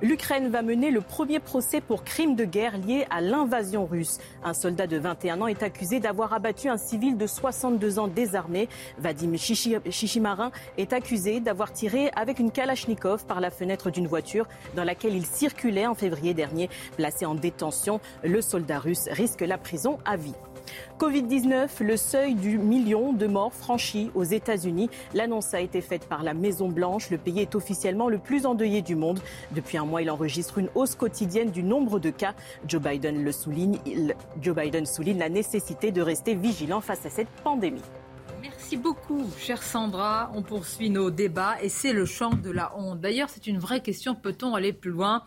L'Ukraine 0.01 0.49
va 0.49 0.61
mener 0.61 0.91
le 0.91 1.01
premier 1.01 1.39
procès 1.39 1.81
pour 1.81 2.03
crime 2.03 2.35
de 2.35 2.45
guerre 2.45 2.77
lié 2.77 3.05
à 3.09 3.21
l'invasion 3.21 3.85
russe. 3.85 4.19
Un 4.43 4.53
soldat 4.53 4.87
de 4.87 4.97
21 4.97 5.41
ans 5.41 5.47
est 5.47 5.63
accusé 5.63 5.99
d'avoir 5.99 6.33
abattu 6.33 6.69
un 6.69 6.77
civil 6.77 7.17
de 7.17 7.27
62 7.27 7.99
ans 7.99 8.07
désarmé. 8.07 8.69
Vadim 8.97 9.35
Chichimarin 9.35 10.51
est 10.77 10.93
accusé 10.93 11.39
d'avoir 11.39 11.73
tiré 11.73 12.09
avec 12.15 12.39
une 12.39 12.51
Kalachnikov 12.51 13.25
par 13.25 13.41
la 13.41 13.51
fenêtre 13.51 13.89
d'une 13.89 14.07
voiture 14.07 14.47
dans 14.75 14.83
laquelle 14.83 15.15
il 15.15 15.25
circulait 15.25 15.87
en 15.87 15.95
février 15.95 16.33
dernier. 16.33 16.69
Placé 16.97 17.25
en 17.25 17.35
détention, 17.35 17.99
le 18.23 18.41
soldat 18.41 18.79
russe 18.79 19.09
risque 19.11 19.41
la 19.41 19.57
prison 19.57 19.99
à 20.05 20.17
vie. 20.17 20.35
Covid-19, 20.99 21.69
le 21.81 21.97
seuil 21.97 22.35
du 22.35 22.57
million 22.57 23.13
de 23.13 23.27
morts 23.27 23.53
franchi 23.53 24.11
aux 24.15 24.23
États-Unis. 24.23 24.89
L'annonce 25.13 25.53
a 25.53 25.61
été 25.61 25.81
faite 25.81 26.07
par 26.07 26.23
la 26.23 26.33
Maison-Blanche. 26.33 27.09
Le 27.09 27.17
pays 27.17 27.39
est 27.39 27.55
officiellement 27.55 28.09
le 28.09 28.17
plus 28.17 28.45
endeuillé 28.45 28.81
du 28.81 28.95
monde. 28.95 29.19
Depuis 29.51 29.77
un 29.77 29.85
mois, 29.85 30.01
il 30.01 30.11
enregistre 30.11 30.57
une 30.57 30.69
hausse 30.75 30.95
quotidienne 30.95 31.51
du 31.51 31.63
nombre 31.63 31.99
de 31.99 32.09
cas. 32.09 32.33
Joe 32.67 32.81
Biden 32.81 33.31
souligne. 33.31 33.79
Joe 34.41 34.55
Biden 34.55 34.85
souligne 34.85 35.19
la 35.19 35.29
nécessité 35.29 35.91
de 35.91 36.01
rester 36.01 36.35
vigilant 36.35 36.81
face 36.81 37.05
à 37.05 37.09
cette 37.09 37.29
pandémie. 37.43 37.81
Merci 38.41 38.77
beaucoup, 38.77 39.25
chère 39.37 39.63
Sandra. 39.63 40.31
On 40.33 40.43
poursuit 40.43 40.89
nos 40.89 41.09
débats 41.09 41.61
et 41.61 41.69
c'est 41.69 41.91
le 41.91 42.05
champ 42.05 42.29
de 42.29 42.49
la 42.49 42.77
honte. 42.77 43.01
D'ailleurs, 43.01 43.29
c'est 43.29 43.47
une 43.47 43.59
vraie 43.59 43.81
question. 43.81 44.15
Peut-on 44.15 44.55
aller 44.55 44.71
plus 44.71 44.91
loin 44.91 45.23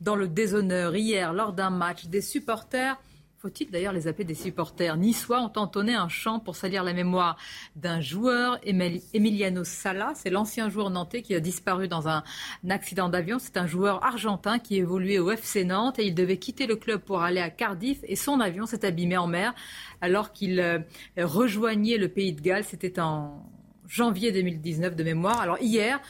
dans 0.00 0.16
le 0.16 0.28
déshonneur? 0.28 0.94
Hier, 0.94 1.32
lors 1.32 1.52
d'un 1.52 1.70
match, 1.70 2.06
des 2.06 2.22
supporters 2.22 2.96
faut-il 3.44 3.70
d'ailleurs 3.70 3.92
les 3.92 4.08
appeler 4.08 4.24
des 4.24 4.34
supporters 4.34 4.96
niçois 4.96 5.42
ont 5.42 5.52
entonné 5.56 5.94
un 5.94 6.08
chant 6.08 6.40
pour 6.40 6.56
salir 6.56 6.82
la 6.82 6.94
mémoire 6.94 7.36
d'un 7.76 8.00
joueur, 8.00 8.58
Emiliano 8.64 9.64
Sala. 9.64 10.12
C'est 10.14 10.30
l'ancien 10.30 10.70
joueur 10.70 10.88
nantais 10.88 11.20
qui 11.20 11.34
a 11.34 11.40
disparu 11.40 11.86
dans 11.86 12.08
un 12.08 12.24
accident 12.70 13.10
d'avion. 13.10 13.38
C'est 13.38 13.58
un 13.58 13.66
joueur 13.66 14.02
argentin 14.02 14.58
qui 14.58 14.76
évoluait 14.76 15.18
au 15.18 15.30
FC 15.30 15.66
Nantes 15.66 15.98
et 15.98 16.06
il 16.06 16.14
devait 16.14 16.38
quitter 16.38 16.66
le 16.66 16.76
club 16.76 17.02
pour 17.02 17.20
aller 17.20 17.42
à 17.42 17.50
Cardiff 17.50 17.98
et 18.04 18.16
son 18.16 18.40
avion 18.40 18.64
s'est 18.64 18.86
abîmé 18.86 19.18
en 19.18 19.26
mer 19.26 19.54
alors 20.00 20.32
qu'il 20.32 20.58
euh, 20.58 20.78
rejoignait 21.18 21.98
le 21.98 22.08
pays 22.08 22.32
de 22.32 22.40
Galles. 22.40 22.64
C'était 22.64 22.98
en 22.98 23.44
janvier 23.86 24.32
2019 24.32 24.96
de 24.96 25.04
mémoire. 25.04 25.42
Alors 25.42 25.58
hier, 25.60 26.00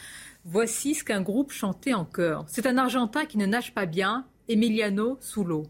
voici 0.45 0.95
ce 0.95 1.03
qu'un 1.03 1.21
groupe 1.21 1.51
chantait 1.51 1.95
en 1.95 2.05
chœur. 2.05 2.45
C'est 2.47 2.67
un 2.69 2.79
Argentin 2.79 3.25
qui 3.25 3.39
ne 3.39 3.47
nage 3.47 3.75
pas 3.75 3.87
bien, 3.87 4.25
Emiliano 4.49 5.19
sous 5.21 5.43
l'eau 5.43 5.67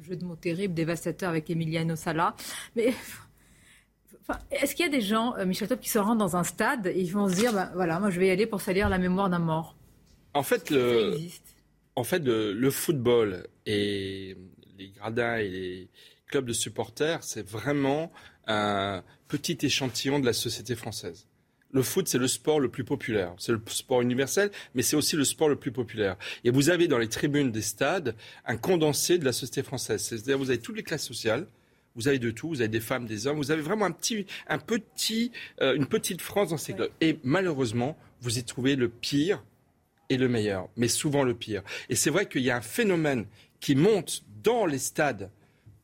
jeu 0.00 0.16
de 0.16 0.24
mots 0.24 0.36
terrible, 0.36 0.74
dévastateur 0.74 1.28
avec 1.28 1.50
Emiliano 1.50 1.96
Sala. 1.96 2.34
Mais 2.76 2.94
est-ce 4.50 4.74
qu'il 4.74 4.86
y 4.86 4.88
a 4.88 4.92
des 4.92 5.00
gens, 5.00 5.36
euh, 5.36 5.44
Michel 5.44 5.68
Top, 5.68 5.80
qui 5.80 5.90
se 5.90 5.98
rendent 5.98 6.18
dans 6.18 6.36
un 6.36 6.44
stade 6.44 6.86
et 6.86 7.00
ils 7.00 7.12
vont 7.12 7.28
se 7.28 7.34
dire, 7.34 7.52
bah, 7.52 7.70
voilà, 7.74 8.00
moi 8.00 8.10
je 8.10 8.18
vais 8.18 8.28
y 8.28 8.30
aller 8.30 8.46
pour 8.46 8.60
salir 8.60 8.88
la 8.88 8.98
mémoire 8.98 9.28
d'un 9.28 9.38
mort? 9.38 9.76
En 10.34 10.42
fait, 10.42 10.70
le, 10.70 11.16
en 11.96 12.04
fait 12.04 12.20
le, 12.20 12.70
football 12.70 13.46
et 13.66 14.36
les 14.78 14.88
gradins 14.90 15.36
et 15.36 15.48
les 15.48 15.88
clubs 16.26 16.46
de 16.46 16.52
supporters, 16.52 17.22
c'est 17.22 17.46
vraiment 17.46 18.10
un 18.46 19.02
petit 19.28 19.58
échantillon 19.62 20.20
de 20.20 20.26
la 20.26 20.32
société 20.32 20.74
française 20.74 21.26
le 21.72 21.82
foot, 21.82 22.06
c'est 22.06 22.18
le 22.18 22.28
sport 22.28 22.60
le 22.60 22.68
plus 22.68 22.84
populaire. 22.84 23.34
C'est 23.38 23.52
le 23.52 23.60
sport 23.66 24.02
universel, 24.02 24.50
mais 24.74 24.82
c'est 24.82 24.96
aussi 24.96 25.16
le 25.16 25.24
sport 25.24 25.48
le 25.48 25.56
plus 25.56 25.72
populaire. 25.72 26.16
Et 26.44 26.50
vous 26.50 26.70
avez 26.70 26.86
dans 26.86 26.98
les 26.98 27.08
tribunes 27.08 27.50
des 27.50 27.62
stades 27.62 28.14
un 28.44 28.56
condensé 28.56 29.18
de 29.18 29.24
la 29.24 29.32
société 29.32 29.62
française. 29.62 30.02
C'est-à-dire 30.02 30.38
vous 30.38 30.50
avez 30.50 30.60
toutes 30.60 30.76
les 30.76 30.82
classes 30.82 31.06
sociales. 31.06 31.46
Vous 31.94 32.08
avez 32.08 32.18
de 32.18 32.30
tout, 32.30 32.48
vous 32.48 32.60
avez 32.60 32.68
des 32.68 32.80
femmes, 32.80 33.04
des 33.04 33.26
hommes, 33.26 33.36
vous 33.36 33.50
avez 33.50 33.60
vraiment 33.60 33.84
un 33.84 33.90
petit, 33.90 34.24
un 34.48 34.58
petit, 34.58 35.30
euh, 35.60 35.74
une 35.74 35.86
petite 35.86 36.22
France 36.22 36.48
dans 36.48 36.56
ces 36.56 36.72
clubs. 36.72 36.90
Et 37.02 37.18
malheureusement, 37.22 37.98
vous 38.22 38.38
y 38.38 38.44
trouvez 38.44 38.76
le 38.76 38.88
pire 38.88 39.44
et 40.08 40.16
le 40.16 40.26
meilleur, 40.26 40.70
mais 40.76 40.88
souvent 40.88 41.22
le 41.22 41.34
pire. 41.34 41.62
Et 41.90 41.94
c'est 41.94 42.08
vrai 42.08 42.26
qu'il 42.26 42.42
y 42.42 42.50
a 42.50 42.56
un 42.56 42.62
phénomène 42.62 43.26
qui 43.60 43.74
monte 43.74 44.24
dans 44.42 44.64
les 44.64 44.78
stades 44.78 45.30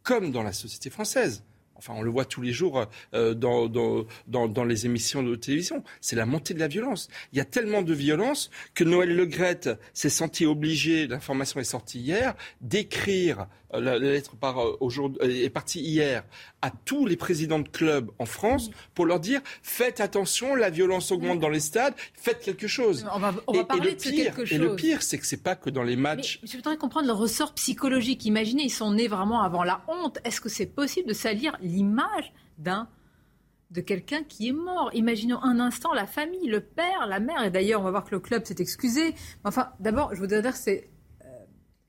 comme 0.03 0.33
dans 0.33 0.43
la 0.43 0.55
société 0.55 0.89
française 0.89 1.45
enfin 1.79 1.95
on 1.97 2.03
le 2.03 2.11
voit 2.11 2.25
tous 2.25 2.43
les 2.43 2.53
jours 2.53 2.87
euh, 3.15 3.35
dans, 3.35 3.69
dans, 3.69 4.65
les 4.65 4.87
émissions 4.87 5.23
de 5.23 5.35
télévision, 5.37 5.83
c'est 6.01 6.17
la 6.17 6.27
montée 6.27 6.55
de 6.55 6.59
la 6.59 6.69
violence. 6.69 7.09
Il 7.33 7.39
y 7.39 7.41
a 7.41 7.45
tellement 7.45 7.83
de 7.83 7.95
violence 7.95 8.51
que 8.75 8.85
Noël 8.85 9.15
Legrette 9.15 9.71
s'est 9.95 10.11
senti 10.11 10.45
obligé, 10.47 11.07
l'information 11.07 11.61
est 11.61 11.65
sortie 11.65 12.01
hier, 12.01 12.35
d'écrire 12.61 13.47
euh, 13.75 13.81
la, 13.81 13.99
lettre 13.99 14.35
par, 14.37 14.59
euh, 14.59 14.77
aujourd'hui, 14.81 15.43
est 15.43 15.51
partie 15.51 15.81
hier 15.81 16.25
à 16.63 16.71
tous 16.71 17.07
les 17.07 17.17
présidents 17.17 17.59
de 17.59 17.69
clubs 17.69 18.11
en 18.19 18.25
France 18.27 18.71
pour 18.95 19.07
leur 19.07 19.21
dire 19.21 19.41
faites 19.63 20.01
attention, 20.01 20.55
la 20.55 20.71
violence 20.71 21.13
augmente 21.13 21.39
dans 21.39 21.49
les 21.49 21.61
stades, 21.61 21.95
faites 22.15 22.41
quelque 22.41 22.67
chose. 22.67 23.07
On 23.15 23.19
va, 23.19 23.35
on 23.47 23.53
va 23.53 23.65
parler 23.65 23.95
de 23.95 24.03
quelque 24.03 24.45
chose. 24.45 24.53
Et 24.53 24.59
le 24.59 24.75
pire, 24.75 25.03
c'est 25.03 25.19
que 25.19 25.27
c'est 25.27 25.43
pas 25.43 25.55
que 25.55 25.71
dans 25.71 25.83
les 25.83 25.97
matchs. 25.97 26.41
je 26.43 26.57
voudrais 26.57 26.77
comprendre 26.77 27.07
le 27.07 27.13
ressort 27.13 27.53
psychologique. 27.55 28.25
Imaginez, 28.25 28.65
ils 28.65 28.71
sont 28.71 28.93
nés 28.93 29.09
vraiment 29.09 29.43
avant 29.43 29.65
la 29.65 29.83
honte. 29.89 30.19
Est-ce 30.25 30.41
que 30.41 30.49
c'est 30.49 30.67
possible 30.67 31.09
de 31.09 31.15
salir 31.15 31.57
l'image 31.69 32.33
d'un 32.59 32.89
de 33.71 33.81
quelqu'un 33.81 34.23
qui 34.23 34.49
est 34.49 34.53
mort. 34.53 34.91
Imaginons 34.95 35.43
un 35.43 35.61
instant 35.61 35.93
la 35.93 36.07
famille, 36.07 36.49
le 36.49 36.61
père, 36.61 37.07
la 37.07 37.21
mère, 37.21 37.45
et 37.45 37.51
d'ailleurs 37.51 37.81
on 37.81 37.85
va 37.85 37.91
voir 37.91 38.05
que 38.05 38.13
le 38.13 38.21
club 38.21 38.45
s'est 38.45 38.57
excusé. 38.59 39.15
Enfin, 39.45 39.71
d'abord, 39.79 40.15
je 40.15 40.21
voudrais 40.21 40.43
dire 40.43 40.53
que 40.53 40.59
c'est 40.59 40.91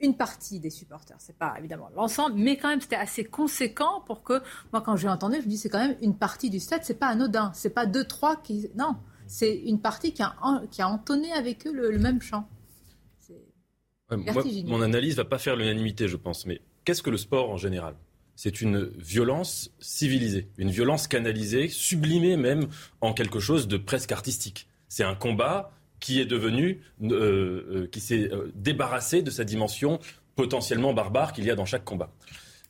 une 0.01 0.15
partie 0.15 0.59
des 0.59 0.69
supporters. 0.69 1.17
C'est 1.19 1.37
pas 1.37 1.55
évidemment 1.57 1.89
l'ensemble, 1.95 2.35
mais 2.35 2.57
quand 2.57 2.69
même 2.69 2.81
c'était 2.81 2.95
assez 2.95 3.25
conséquent 3.25 4.01
pour 4.05 4.23
que 4.23 4.41
moi 4.71 4.81
quand 4.81 4.95
j'ai 4.95 5.09
entendu, 5.09 5.37
je 5.37 5.45
me 5.45 5.49
dis 5.49 5.57
c'est 5.57 5.69
quand 5.69 5.85
même 5.85 5.97
une 6.01 6.17
partie 6.17 6.49
du 6.49 6.59
stade, 6.59 6.81
c'est 6.83 6.99
pas 6.99 7.07
anodin, 7.07 7.51
c'est 7.53 7.69
pas 7.69 7.85
deux 7.85 8.05
trois 8.05 8.37
qui 8.37 8.69
non, 8.75 8.95
c'est 9.27 9.55
une 9.55 9.81
partie 9.81 10.13
qui 10.13 10.21
a, 10.21 10.35
qui 10.71 10.81
a 10.81 10.89
entonné 10.89 11.31
avec 11.33 11.67
eux 11.67 11.73
le, 11.73 11.97
même 11.99 12.21
chant. 12.21 12.47
mon 14.09 14.81
analyse 14.81 15.15
va 15.15 15.25
pas 15.25 15.37
faire 15.37 15.55
l'unanimité, 15.55 16.07
je 16.07 16.17
pense, 16.17 16.45
mais 16.45 16.61
qu'est-ce 16.85 17.03
que 17.03 17.09
le 17.09 17.17
sport 17.17 17.49
en 17.49 17.57
général? 17.57 17.95
C'est 18.41 18.61
une 18.61 18.85
violence 18.97 19.69
civilisée, 19.81 20.47
une 20.57 20.71
violence 20.71 21.09
canalisée, 21.09 21.67
sublimée 21.67 22.37
même 22.37 22.69
en 23.01 23.11
quelque 23.11 23.41
chose 23.41 23.67
de 23.67 23.75
presque 23.75 24.13
artistique. 24.13 24.69
C'est 24.87 25.03
un 25.03 25.13
combat 25.13 25.73
qui 25.99 26.21
est 26.21 26.25
devenu, 26.25 26.79
euh, 27.01 27.11
euh, 27.11 27.87
qui 27.91 27.99
s'est 27.99 28.31
euh, 28.31 28.49
débarrassé 28.55 29.23
de 29.23 29.29
sa 29.29 29.43
dimension 29.43 29.99
potentiellement 30.37 30.93
barbare 30.93 31.33
qu'il 31.33 31.43
y 31.43 31.51
a 31.51 31.55
dans 31.55 31.65
chaque 31.65 31.83
combat. 31.83 32.13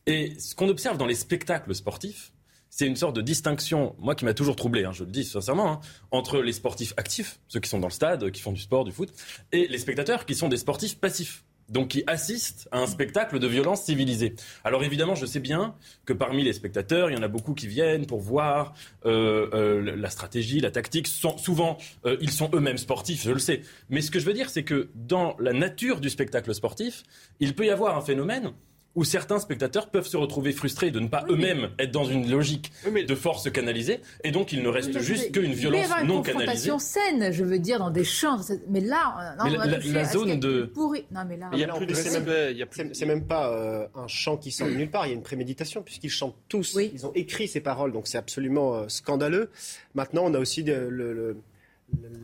Et 0.08 0.34
ce 0.40 0.56
qu'on 0.56 0.70
observe 0.70 0.98
dans 0.98 1.06
les 1.06 1.14
spectacles 1.14 1.76
sportifs, 1.76 2.34
c'est 2.72 2.88
une 2.88 2.96
sorte 2.96 3.16
de 3.16 3.22
distinction, 3.22 3.96
moi 4.00 4.16
qui 4.16 4.26
m'a 4.26 4.34
toujours 4.34 4.56
troublé, 4.56 4.86
hein, 4.86 4.92
je 4.92 5.04
le 5.04 5.12
dis 5.12 5.24
sincèrement, 5.24 5.74
hein, 5.74 5.80
entre 6.10 6.40
les 6.40 6.54
sportifs 6.54 6.96
actifs, 6.98 7.42
ceux 7.48 7.60
qui 7.60 7.70
sont 7.70 7.78
dans 7.78 7.90
le 7.90 7.94
stade, 7.94 8.32
qui 8.32 8.42
font 8.42 8.54
du 8.54 8.62
sport, 8.62 8.86
du 8.86 8.92
foot, 8.92 9.14
et 9.52 9.68
les 9.68 9.78
spectateurs 9.78 10.26
qui 10.26 10.34
sont 10.34 10.50
des 10.50 10.58
sportifs 10.58 10.98
passifs 10.98 11.44
donc 11.70 11.90
qui 11.90 12.04
assistent 12.08 12.68
à 12.72 12.80
un 12.80 12.88
spectacle 12.88 13.40
de 13.40 13.48
violence 13.48 13.84
civilisée. 13.84 14.36
Alors 14.64 14.84
évidemment, 14.84 15.16
je 15.16 15.26
sais 15.26 15.40
bien 15.40 15.76
que 16.06 16.14
parmi 16.14 16.44
les 16.44 16.54
spectateurs, 16.54 17.10
il 17.10 17.16
y 17.16 17.20
en 17.20 17.24
a 17.24 17.28
beaucoup 17.28 17.54
qui 17.54 17.68
viennent 17.68 18.06
pour 18.06 18.20
voir 18.20 18.74
euh, 19.06 19.50
euh, 19.54 19.96
la 19.96 20.10
stratégie, 20.10 20.60
la 20.60 20.72
tactique. 20.72 21.08
souvent, 21.08 21.78
euh, 22.06 22.18
ils 22.22 22.32
sont 22.32 22.50
eux-mêmes 22.54 22.78
sportifs, 22.78 23.24
je 23.24 23.32
le 23.32 23.40
sais. 23.40 23.62
Mais 23.90 24.02
ce 24.02 24.12
que 24.12 24.20
je 24.20 24.26
veux 24.26 24.34
dire, 24.34 24.50
c'est 24.50 24.64
que 24.64 24.90
dans 24.96 25.36
la 25.40 25.54
nature 25.54 26.00
du 26.00 26.10
spectacle 26.10 26.54
sportif, 26.54 27.04
il 27.40 27.56
peut 27.56 27.66
y 27.66 27.70
avoir 27.70 27.98
un 27.98 28.02
phénomène 28.02 28.52
où 28.96 29.04
certains 29.04 29.40
spectateurs 29.40 29.90
peuvent 29.90 30.08
se 30.08 30.18
retrouver 30.18 30.52
frustrés 30.52 30.92
de 30.92 31.00
ne 31.00 31.08
pas 31.08 31.26
eux-mêmes 31.30 31.70
être 31.78 31.92
dans 31.92 32.06
une 32.06 32.30
logique 32.30 32.72
de 32.86 33.16
force 33.16 33.50
canalisée, 33.52 34.00
et 34.24 34.32
donc 34.32 34.52
il 34.52 34.64
ne 34.64 34.70
reste 34.70 35.00
juste 35.00 35.32
qu'une 35.32 35.54
violence 35.54 35.88
non 36.06 36.22
canalisée. 36.22 36.72
une 36.72 36.80
saine, 36.80 37.32
je 37.32 37.44
veux 37.44 37.60
dire, 37.60 37.80
dans 37.80 37.92
des 37.92 38.04
champs. 38.04 38.40
Mais 38.68 38.82
là, 38.82 39.36
non, 39.38 39.46
la, 39.46 40.06
zone 40.06 40.40
de... 40.40 40.72
Non, 41.12 41.24
mais 41.28 41.38
là... 41.38 41.50
Il 41.54 41.60
y 41.60 41.64
a 41.64 41.74
plus 41.74 41.86
de 41.86 41.94
C'est 41.94 43.06
même, 43.06 43.26
pas 43.26 43.54
euh, 43.54 43.88
un 43.96 44.08
chant 44.08 44.38
qui 44.38 44.52
sort 44.52 44.68
de 44.68 44.74
nulle 44.74 44.90
part, 44.90 45.06
il 45.06 45.10
y 45.10 45.14
a 45.14 45.16
une 45.16 45.24
préméditation, 45.24 45.84
puisqu'ils 45.84 46.10
chantent 46.10 46.38
tous. 46.48 46.76
Ils 46.76 47.06
ont 47.06 47.14
écrit 47.14 47.48
ces 47.48 47.62
paroles, 47.62 47.92
donc 47.92 48.08
c'est 48.08 48.18
absolument 48.18 48.76
euh, 48.76 48.86
scandaleux. 48.88 49.50
Maintenant, 49.94 50.24
on 50.26 50.34
a 50.34 50.40
aussi 50.40 50.66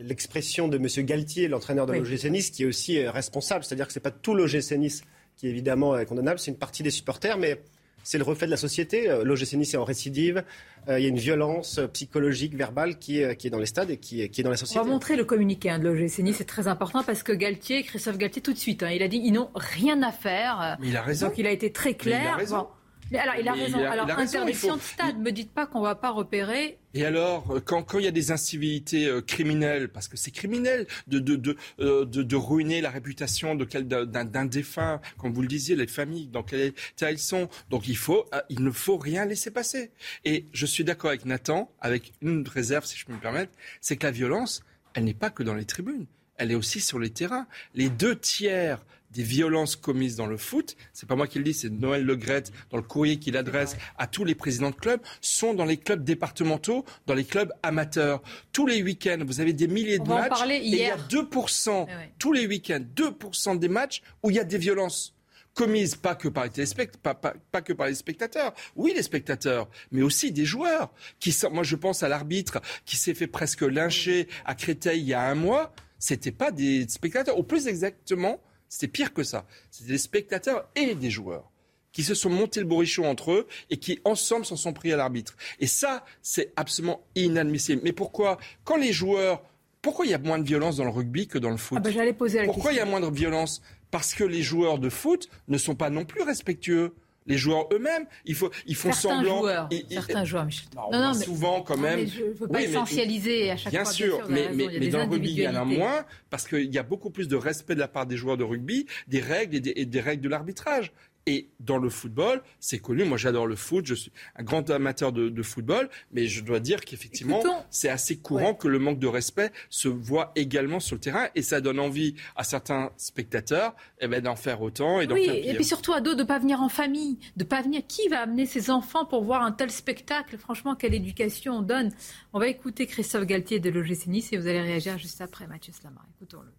l'expression 0.00 0.68
de 0.68 0.76
M. 0.76 0.86
Galtier, 1.04 1.48
l'entraîneur 1.48 1.86
de 1.86 1.92
l'OGC 1.92 2.24
Nice, 2.30 2.50
qui 2.50 2.64
est 2.64 2.66
aussi 2.66 2.98
euh, 2.98 3.10
responsable. 3.10 3.64
C'est-à-dire 3.64 3.86
que 3.86 3.92
ce 3.92 3.98
n'est 3.98 4.02
pas 4.02 4.10
tout 4.10 4.34
l'OGC 4.34 4.72
Nice 4.72 5.02
qui 5.36 5.48
évidemment 5.48 5.96
est 5.98 6.06
condamnable. 6.06 6.38
C'est 6.38 6.50
une 6.50 6.56
partie 6.56 6.82
des 6.82 6.90
supporters, 6.90 7.38
mais 7.38 7.60
c'est 8.06 8.18
le 8.18 8.24
reflet 8.24 8.46
de 8.46 8.52
la 8.52 8.56
société. 8.56 9.10
Euh, 9.10 9.24
L'OGC 9.24 9.54
Nice 9.54 9.74
est 9.74 9.76
en 9.76 9.84
récidive. 9.84 10.44
Euh, 10.88 10.98
il 10.98 11.02
y 11.02 11.06
a 11.06 11.08
une 11.08 11.18
violence 11.18 11.78
euh, 11.78 11.88
psychologique, 11.88 12.54
verbale 12.54 12.98
qui 12.98 13.20
est, 13.20 13.36
qui 13.36 13.48
est 13.48 13.50
dans 13.50 13.58
les 13.58 13.66
stades 13.66 13.90
et 13.90 13.96
qui 13.96 14.22
est, 14.22 14.28
qui 14.28 14.40
est 14.40 14.44
dans 14.44 14.50
la 14.50 14.56
société. 14.56 14.78
On 14.78 14.84
va 14.84 14.90
montrer 14.90 15.16
le 15.16 15.24
communiqué 15.24 15.70
hein, 15.70 15.80
de 15.80 15.88
l'OGC 15.88 16.20
Nice. 16.20 16.36
C'est 16.38 16.44
très 16.44 16.68
important 16.68 17.02
parce 17.02 17.24
que 17.24 17.32
Galtier, 17.32 17.82
Christophe 17.82 18.16
Galtier, 18.16 18.42
tout 18.42 18.52
de 18.52 18.58
suite, 18.58 18.84
hein, 18.84 18.90
il 18.90 19.02
a 19.02 19.08
dit 19.08 19.20
ils 19.22 19.32
n'ont 19.32 19.50
rien 19.54 20.02
à 20.02 20.12
faire. 20.12 20.76
Mais 20.80 20.88
il 20.88 20.96
a 20.96 21.02
raison. 21.02 21.26
Donc 21.26 21.38
il 21.38 21.46
a 21.46 21.50
été 21.50 21.72
très 21.72 21.94
clair. 21.94 22.22
il 22.22 22.28
a 22.28 22.36
raison. 22.36 22.68
Mais 23.10 23.18
alors, 23.18 23.34
il 23.38 23.48
a 23.48 23.52
raison. 23.52 23.78
alors, 23.78 24.10
interdiction 24.10 24.76
de 24.76 24.80
stade, 24.80 25.18
me 25.18 25.30
dites 25.30 25.52
pas 25.52 25.66
qu'on 25.66 25.80
va 25.80 25.94
pas 25.94 26.10
repérer. 26.10 26.78
Et 26.94 27.04
alors, 27.04 27.50
euh, 27.50 27.60
quand, 27.60 27.82
quand 27.82 27.98
il 27.98 28.04
y 28.04 28.08
a 28.08 28.12
des 28.12 28.32
incivilités 28.32 29.06
euh, 29.06 29.20
criminelles, 29.20 29.88
parce 29.88 30.08
que 30.08 30.16
c'est 30.16 30.30
criminel 30.30 30.86
de, 31.06 31.18
de, 31.18 31.36
de, 31.36 31.56
euh, 31.80 32.04
de, 32.04 32.22
de, 32.22 32.36
ruiner 32.36 32.80
la 32.80 32.90
réputation 32.90 33.54
d'un 33.54 34.44
défunt, 34.46 35.00
comme 35.18 35.32
vous 35.32 35.42
le 35.42 35.48
disiez, 35.48 35.76
les 35.76 35.86
familles, 35.86 36.28
dans 36.28 36.42
quel 36.42 36.60
état 36.60 37.10
ils 37.10 37.18
sont. 37.18 37.48
Donc 37.70 37.86
il, 37.86 37.96
faut, 37.96 38.24
il 38.48 38.62
ne 38.62 38.70
faut 38.70 38.96
rien 38.96 39.24
laisser 39.24 39.50
passer. 39.50 39.90
Et 40.24 40.46
je 40.52 40.66
suis 40.66 40.84
d'accord 40.84 41.10
avec 41.10 41.26
Nathan, 41.26 41.70
avec 41.80 42.12
une 42.22 42.46
réserve, 42.48 42.86
si 42.86 42.96
je 42.96 43.04
peux 43.04 43.12
me 43.12 43.20
permettre, 43.20 43.52
c'est 43.80 43.96
que 43.96 44.06
la 44.06 44.12
violence, 44.12 44.62
elle 44.94 45.04
n'est 45.04 45.14
pas 45.14 45.30
que 45.30 45.42
dans 45.42 45.54
les 45.54 45.64
tribunes, 45.64 46.06
elle 46.38 46.50
est 46.50 46.56
aussi 46.56 46.80
sur 46.80 46.98
les 46.98 47.10
terrains. 47.10 47.46
Les 47.74 47.88
deux 47.88 48.16
tiers 48.16 48.84
des 49.16 49.22
violences 49.22 49.76
commises 49.76 50.16
dans 50.16 50.26
le 50.26 50.36
foot, 50.36 50.76
c'est 50.92 51.08
pas 51.08 51.16
moi 51.16 51.26
qui 51.26 51.38
le 51.38 51.44
dis, 51.44 51.54
c'est 51.54 51.70
Noël 51.70 52.04
Legrette 52.04 52.52
dans 52.70 52.76
le 52.76 52.82
courrier 52.82 53.18
qu'il 53.18 53.36
adresse 53.36 53.76
à 53.96 54.06
tous 54.06 54.24
les 54.24 54.34
présidents 54.34 54.70
de 54.70 54.76
clubs, 54.76 55.00
sont 55.22 55.54
dans 55.54 55.64
les 55.64 55.78
clubs 55.78 56.04
départementaux, 56.04 56.84
dans 57.06 57.14
les 57.14 57.24
clubs 57.24 57.50
amateurs. 57.62 58.22
Tous 58.52 58.66
les 58.66 58.82
week-ends, 58.82 59.18
vous 59.26 59.40
avez 59.40 59.54
des 59.54 59.68
milliers 59.68 59.98
de 59.98 60.08
matchs. 60.08 60.42
et 60.50 60.66
il 60.66 60.74
y 60.74 60.84
a 60.84 60.96
2%, 60.96 61.86
eh 61.88 62.12
tous 62.18 62.32
les 62.32 62.46
week-ends, 62.46 62.84
2% 62.94 63.58
des 63.58 63.68
matchs 63.68 64.02
où 64.22 64.30
il 64.30 64.36
y 64.36 64.38
a 64.38 64.44
des 64.44 64.58
violences 64.58 65.14
commises 65.54 65.94
pas 65.94 66.14
que 66.14 66.28
par 66.28 66.44
les 66.54 66.64
pas, 67.02 67.14
pas, 67.14 67.62
que 67.62 67.72
par 67.72 67.86
les 67.86 67.94
spectateurs. 67.94 68.52
Oui, 68.76 68.92
les 68.94 69.02
spectateurs, 69.02 69.70
mais 69.90 70.02
aussi 70.02 70.30
des 70.30 70.44
joueurs. 70.44 70.92
Qui 71.18 71.32
sont, 71.32 71.50
moi, 71.50 71.62
je 71.62 71.76
pense 71.76 72.02
à 72.02 72.08
l'arbitre 72.08 72.60
qui 72.84 72.96
s'est 72.96 73.14
fait 73.14 73.26
presque 73.26 73.62
lyncher 73.62 74.28
à 74.44 74.54
Créteil 74.54 75.00
il 75.00 75.08
y 75.08 75.14
a 75.14 75.22
un 75.22 75.34
mois. 75.34 75.72
C'était 75.98 76.32
pas 76.32 76.50
des 76.50 76.86
spectateurs. 76.88 77.38
Au 77.38 77.42
plus 77.42 77.68
exactement, 77.68 78.38
c'était 78.68 78.88
pire 78.88 79.12
que 79.12 79.22
ça. 79.22 79.46
C'était 79.70 79.92
des 79.92 79.98
spectateurs 79.98 80.68
et 80.74 80.94
des 80.94 81.10
joueurs 81.10 81.50
qui 81.96 82.02
se 82.02 82.14
sont 82.14 82.28
montés 82.28 82.60
le 82.60 82.66
bourrichon 82.66 83.06
entre 83.06 83.32
eux 83.32 83.46
et 83.70 83.78
qui 83.78 84.00
ensemble 84.04 84.44
s'en 84.44 84.56
sont 84.56 84.74
pris 84.74 84.92
à 84.92 84.98
l'arbitre. 84.98 85.34
Et 85.60 85.66
ça, 85.66 86.04
c'est 86.20 86.52
absolument 86.54 87.00
inadmissible. 87.14 87.80
Mais 87.84 87.92
pourquoi 87.92 88.38
Quand 88.64 88.76
les 88.76 88.92
joueurs... 88.92 89.42
Pourquoi 89.80 90.04
il 90.04 90.10
y 90.10 90.14
a 90.14 90.18
moins 90.18 90.38
de 90.38 90.44
violence 90.44 90.76
dans 90.76 90.84
le 90.84 90.90
rugby 90.90 91.26
que 91.26 91.38
dans 91.38 91.50
le 91.50 91.56
foot? 91.56 91.78
Ah 91.78 91.80
bah, 91.80 92.12
poser 92.12 92.40
la 92.40 92.44
Pourquoi 92.44 92.72
il 92.72 92.76
y 92.76 92.80
a 92.80 92.84
moins 92.84 93.00
de 93.00 93.08
violence? 93.08 93.62
Parce 93.90 94.12
que 94.12 94.24
les 94.24 94.42
joueurs 94.42 94.78
de 94.78 94.90
foot 94.90 95.30
ne 95.48 95.56
sont 95.56 95.74
pas 95.74 95.88
non 95.88 96.04
plus 96.04 96.20
respectueux 96.20 96.92
les 97.26 97.36
joueurs 97.36 97.68
eux-mêmes, 97.72 98.06
il 98.24 98.34
faut, 98.34 98.50
ils 98.66 98.74
font 98.74 98.92
certains 98.92 99.16
semblant. 99.16 99.38
Joueurs, 99.38 99.68
certains 99.90 100.24
joueurs, 100.24 100.46
non, 100.74 100.90
non, 100.92 101.14
mais, 101.14 101.24
souvent 101.24 101.62
quand 101.62 101.76
même. 101.76 102.06
je 102.06 102.24
ne 102.24 102.32
veux 102.32 102.48
pas 102.48 102.62
essentialiser 102.62 103.50
à 103.50 103.56
chaque 103.56 103.72
bien 103.72 103.84
fois. 103.84 103.92
Sûr, 103.92 104.26
bien 104.28 104.44
sûr, 104.44 104.54
mais, 104.54 104.78
mais, 104.78 104.88
dans 104.88 104.98
le 105.04 105.10
rugby, 105.10 105.30
il 105.30 105.38
y 105.38 105.48
en 105.48 105.54
a 105.54 105.64
moins 105.64 106.04
parce 106.30 106.46
qu'il 106.46 106.72
y 106.72 106.78
a 106.78 106.82
beaucoup 106.82 107.10
plus 107.10 107.28
de 107.28 107.36
respect 107.36 107.74
de 107.74 107.80
la 107.80 107.88
part 107.88 108.06
des 108.06 108.16
joueurs 108.16 108.36
de 108.36 108.44
rugby, 108.44 108.86
des 109.08 109.20
règles 109.20 109.56
et 109.56 109.86
des 109.86 110.00
règles 110.00 110.22
de 110.22 110.28
l'arbitrage. 110.28 110.92
Et 111.28 111.48
dans 111.58 111.78
le 111.78 111.90
football, 111.90 112.40
c'est 112.60 112.78
connu. 112.78 113.04
Moi, 113.04 113.18
j'adore 113.18 113.48
le 113.48 113.56
foot. 113.56 113.84
Je 113.84 113.94
suis 113.94 114.12
un 114.36 114.44
grand 114.44 114.70
amateur 114.70 115.12
de, 115.12 115.42
football. 115.42 115.88
Mais 116.12 116.28
je 116.28 116.44
dois 116.44 116.60
dire 116.60 116.84
qu'effectivement, 116.84 117.42
c'est 117.68 117.88
assez 117.88 118.16
courant 118.16 118.54
que 118.54 118.68
le 118.68 118.78
manque 118.78 119.00
de 119.00 119.08
respect 119.08 119.50
se 119.68 119.88
voit 119.88 120.30
également 120.36 120.78
sur 120.78 120.94
le 120.94 121.00
terrain. 121.00 121.26
Et 121.34 121.42
ça 121.42 121.60
donne 121.60 121.80
envie 121.80 122.14
à 122.36 122.44
certains 122.44 122.92
spectateurs 122.96 123.74
eh 124.00 124.06
ben, 124.06 124.22
d'en 124.22 124.36
faire 124.36 124.62
autant 124.62 125.00
et 125.00 125.08
d'en 125.08 125.14
oui, 125.14 125.24
faire 125.24 125.34
Et 125.34 125.54
puis 125.54 125.64
surtout 125.64 125.92
à 125.92 126.00
d'autres 126.00 126.18
de 126.18 126.22
ne 126.22 126.28
pas 126.28 126.38
venir 126.38 126.62
en 126.62 126.68
famille. 126.68 127.18
De 127.36 127.42
pas 127.42 127.60
venir. 127.60 127.82
Qui 127.88 128.08
va 128.08 128.20
amener 128.20 128.46
ses 128.46 128.70
enfants 128.70 129.04
pour 129.04 129.24
voir 129.24 129.42
un 129.42 129.52
tel 129.52 129.72
spectacle? 129.72 130.38
Franchement, 130.38 130.76
quelle 130.76 130.94
éducation 130.94 131.58
on 131.58 131.62
donne 131.62 131.90
On 132.34 132.38
va 132.38 132.46
écouter 132.46 132.86
Christophe 132.86 133.26
Galtier 133.26 133.58
de 133.58 133.68
l'OGC 133.68 134.06
Nice 134.06 134.32
et 134.32 134.36
vous 134.36 134.46
allez 134.46 134.62
réagir 134.62 134.96
juste 134.96 135.20
après 135.20 135.48
Mathieu 135.48 135.72
Slamar. 135.72 136.06
Écoutons-le. 136.16 136.52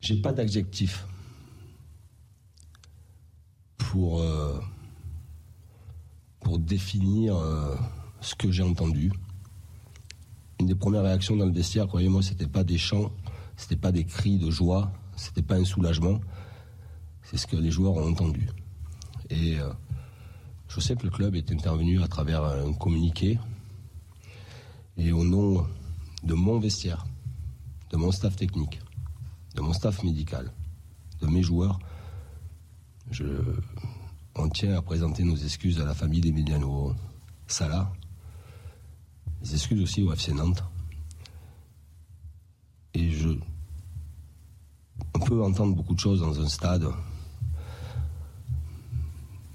J'ai 0.00 0.16
pas 0.16 0.32
d'adjectif 0.32 1.04
pour, 3.80 4.20
euh, 4.20 4.60
pour 6.40 6.58
définir 6.58 7.36
euh, 7.36 7.74
ce 8.20 8.34
que 8.34 8.50
j'ai 8.52 8.62
entendu. 8.62 9.12
Une 10.60 10.66
des 10.66 10.74
premières 10.74 11.02
réactions 11.02 11.36
dans 11.36 11.46
le 11.46 11.52
vestiaire, 11.52 11.88
croyez-moi, 11.88 12.22
c'était 12.22 12.46
pas 12.46 12.62
des 12.62 12.78
chants, 12.78 13.10
c'était 13.56 13.76
pas 13.76 13.90
des 13.90 14.04
cris 14.04 14.38
de 14.38 14.50
joie, 14.50 14.92
c'était 15.16 15.42
pas 15.42 15.56
un 15.56 15.64
soulagement, 15.64 16.20
c'est 17.22 17.38
ce 17.38 17.46
que 17.46 17.56
les 17.56 17.70
joueurs 17.70 17.94
ont 17.94 18.08
entendu. 18.08 18.48
Et 19.30 19.58
euh, 19.58 19.72
je 20.68 20.80
sais 20.80 20.94
que 20.94 21.04
le 21.04 21.10
club 21.10 21.34
est 21.34 21.50
intervenu 21.50 22.02
à 22.02 22.08
travers 22.08 22.44
un 22.44 22.72
communiqué 22.74 23.38
et 24.96 25.12
au 25.12 25.24
nom 25.24 25.66
de 26.22 26.34
mon 26.34 26.58
vestiaire, 26.58 27.06
de 27.90 27.96
mon 27.96 28.12
staff 28.12 28.36
technique, 28.36 28.80
de 29.54 29.62
mon 29.62 29.72
staff 29.72 30.02
médical, 30.02 30.52
de 31.22 31.26
mes 31.26 31.42
joueurs, 31.42 31.78
je, 33.10 33.24
on 34.36 34.48
tient 34.48 34.76
à 34.76 34.82
présenter 34.82 35.24
nos 35.24 35.36
excuses 35.36 35.80
à 35.80 35.84
la 35.84 35.94
famille 35.94 36.20
d'Emiliano 36.20 36.94
Salah, 37.46 37.92
des 39.42 39.54
excuses 39.54 39.82
aussi 39.82 40.02
au 40.02 40.12
FC 40.12 40.32
Nantes. 40.32 40.62
Et 42.94 43.10
je. 43.10 43.30
On 45.14 45.18
peut 45.18 45.42
entendre 45.42 45.74
beaucoup 45.74 45.94
de 45.94 46.00
choses 46.00 46.20
dans 46.20 46.40
un 46.40 46.48
stade, 46.48 46.86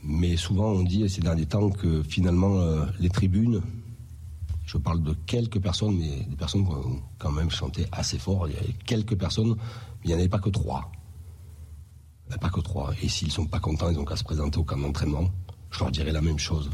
mais 0.03 0.35
souvent 0.37 0.71
on 0.71 0.83
dit 0.83 1.07
ces 1.09 1.21
derniers 1.21 1.45
temps 1.45 1.69
que 1.69 2.03
finalement 2.03 2.59
euh, 2.59 2.85
les 2.99 3.09
tribunes, 3.09 3.61
je 4.65 4.77
parle 4.77 5.01
de 5.01 5.13
quelques 5.25 5.59
personnes, 5.59 5.97
mais 5.97 6.25
des 6.25 6.35
personnes 6.35 6.65
qui 6.65 6.71
ont 6.71 7.01
quand 7.17 7.31
même 7.31 7.49
chanté 7.49 7.85
assez 7.91 8.17
fort, 8.17 8.47
il 8.47 8.55
y 8.55 8.57
avait 8.57 8.73
quelques 8.85 9.15
personnes, 9.17 9.55
mais 9.55 10.05
il 10.05 10.07
n'y 10.07 10.13
en 10.13 10.17
avait 10.17 10.29
pas 10.29 10.39
que 10.39 10.49
trois. 10.49 10.91
Pas 12.41 12.49
que 12.49 12.59
trois. 12.59 12.93
Et 13.01 13.07
s'ils 13.07 13.31
sont 13.31 13.45
pas 13.45 13.59
contents, 13.59 13.89
ils 13.89 13.97
ont 13.97 14.05
qu'à 14.05 14.15
se 14.15 14.23
présenter 14.23 14.57
au 14.57 14.63
camp 14.63 14.77
d'entraînement. 14.77 15.29
Je 15.71 15.79
leur 15.79 15.91
dirais 15.91 16.11
la 16.11 16.21
même 16.21 16.39
chose. 16.39 16.69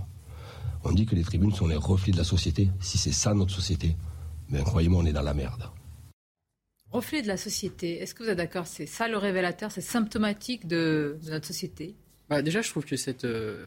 On 0.83 0.91
dit 0.91 1.05
que 1.05 1.15
les 1.15 1.23
tribunes 1.23 1.53
sont 1.53 1.67
les 1.67 1.75
reflets 1.75 2.11
de 2.11 2.17
la 2.17 2.23
société. 2.23 2.69
Si 2.79 2.97
c'est 2.97 3.11
ça 3.11 3.33
notre 3.33 3.51
société, 3.51 3.95
ben 4.49 4.63
croyez-moi, 4.63 5.03
on 5.03 5.05
est 5.05 5.13
dans 5.13 5.21
la 5.21 5.33
merde. 5.33 5.69
reflet 6.91 7.21
de 7.21 7.27
la 7.27 7.37
société. 7.37 8.01
Est-ce 8.01 8.15
que 8.15 8.23
vous 8.23 8.29
êtes 8.29 8.37
d'accord? 8.37 8.67
C'est 8.67 8.85
ça 8.85 9.07
le 9.07 9.17
révélateur, 9.17 9.71
c'est 9.71 9.81
symptomatique 9.81 10.67
de, 10.67 11.17
notre 11.29 11.45
société? 11.45 11.95
Bah, 12.29 12.41
déjà, 12.41 12.61
je 12.61 12.69
trouve 12.69 12.85
que 12.85 12.95
cette, 12.95 13.25
euh, 13.25 13.65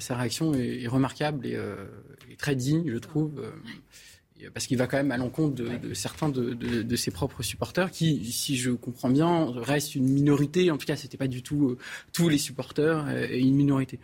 sa 0.00 0.16
réaction 0.16 0.54
est, 0.54 0.86
remarquable 0.88 1.46
et, 1.46 1.56
très 2.36 2.56
digne, 2.56 2.90
je 2.90 2.98
trouve. 2.98 3.40
Parce 4.52 4.66
qu'il 4.66 4.78
va 4.78 4.86
quand 4.86 4.96
même 4.96 5.12
à 5.12 5.16
l'encontre 5.16 5.54
de, 5.54 5.94
certains 5.94 6.28
de, 6.28 6.96
ses 6.96 7.10
propres 7.10 7.42
supporters, 7.42 7.90
qui, 7.90 8.24
si 8.32 8.56
je 8.56 8.70
comprends 8.70 9.10
bien, 9.10 9.52
restent 9.56 9.94
une 9.94 10.08
minorité. 10.08 10.70
En 10.70 10.76
tout 10.76 10.86
cas, 10.86 10.96
ce 10.96 11.04
n'était 11.04 11.16
pas 11.16 11.28
du 11.28 11.42
tout 11.42 11.76
tous 12.12 12.28
les 12.28 12.38
supporters 12.38 13.08
et 13.30 13.40
une 13.40 13.54
minorité. 13.54 13.98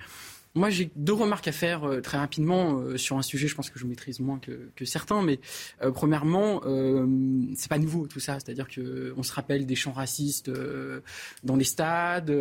Moi, 0.55 0.68
j'ai 0.68 0.90
deux 0.97 1.14
remarques 1.14 1.49
à 1.49 1.53
faire 1.53 1.85
euh, 1.85 2.01
très 2.03 2.18
rapidement 2.18 2.79
euh, 2.79 2.99
sur 2.99 3.16
un 3.16 3.23
sujet. 3.23 3.49
Je 3.49 3.55
pense 3.55 3.71
que 3.71 3.79
je 3.79 3.87
maîtrise 3.87 4.21
moins 4.21 4.38
que, 4.38 4.85
certains, 4.85 5.23
mais 5.23 5.40
euh, 5.83 5.90
premièrement, 5.90 6.61
c'est 7.55 7.68
pas 7.68 7.79
nouveau 7.79 8.07
tout 8.07 8.21
ça. 8.21 8.38
C'est-à-dire 8.38 8.68
que 8.68 9.14
on 9.16 9.23
se 9.23 9.33
rappelle 9.33 9.64
des 9.64 9.75
chants 9.75 9.92
racistes 9.92 10.51
dans 11.45 11.57
les 11.57 11.64
stades, 11.64 12.33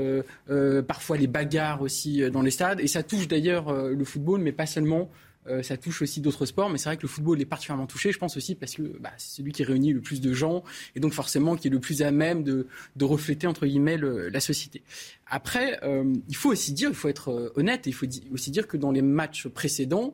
parfois 0.88 1.18
les 1.18 1.28
bagarres 1.28 1.82
aussi 1.82 2.30
dans 2.32 2.42
les 2.42 2.52
stades, 2.52 2.80
et 2.80 2.88
ça 2.88 3.04
touche 3.04 3.28
d'ailleurs 3.28 3.74
le 3.74 4.06
football, 4.06 4.42
mais 4.42 4.52
pas 4.52 4.66
seulement. 4.66 5.10
Euh, 5.48 5.64
ça 5.64 5.76
touche 5.76 6.02
aussi 6.02 6.22
d'autres 6.22 6.46
sports, 6.46 6.70
mais 6.70 6.78
c'est 6.78 6.90
vrai 6.90 6.98
que 6.98 7.02
le 7.02 7.08
football 7.08 7.42
est 7.42 7.46
particulièrement 7.46 7.88
touché, 7.88 8.12
je 8.12 8.20
pense 8.20 8.38
aussi 8.38 8.54
parce 8.54 8.76
que 8.76 8.84
bah, 9.00 9.12
c'est 9.18 9.38
celui 9.38 9.52
qui 9.52 9.64
réunit 9.64 9.92
le 9.92 10.02
plus 10.02 10.22
de 10.22 10.34
gens 10.34 10.64
et 10.96 11.00
donc 11.00 11.14
forcément 11.14 11.56
qui 11.56 11.68
est 11.68 11.72
le 11.72 11.80
plus 11.80 12.04
à 12.04 12.12
même 12.12 12.44
de, 12.44 12.68
refléter 13.02 13.48
entre 13.48 13.66
guillemets 13.66 13.98
la 13.98 14.40
société. 14.40 14.84
Après, 15.26 15.80
euh, 15.84 16.14
il 16.30 16.36
faut 16.36 16.52
aussi 16.52 16.74
dire, 16.74 16.90
il 16.90 16.96
faut 16.96 17.10
être 17.10 17.30
euh, 17.30 17.52
honnête, 17.56 17.88
il 17.88 17.94
faut 17.94 18.06
aussi 18.32 18.52
dire 18.52 18.68
que 18.68 18.78
dans 18.78 18.92
les 18.92 19.02
matchs 19.02 19.48
précédents, 19.48 20.14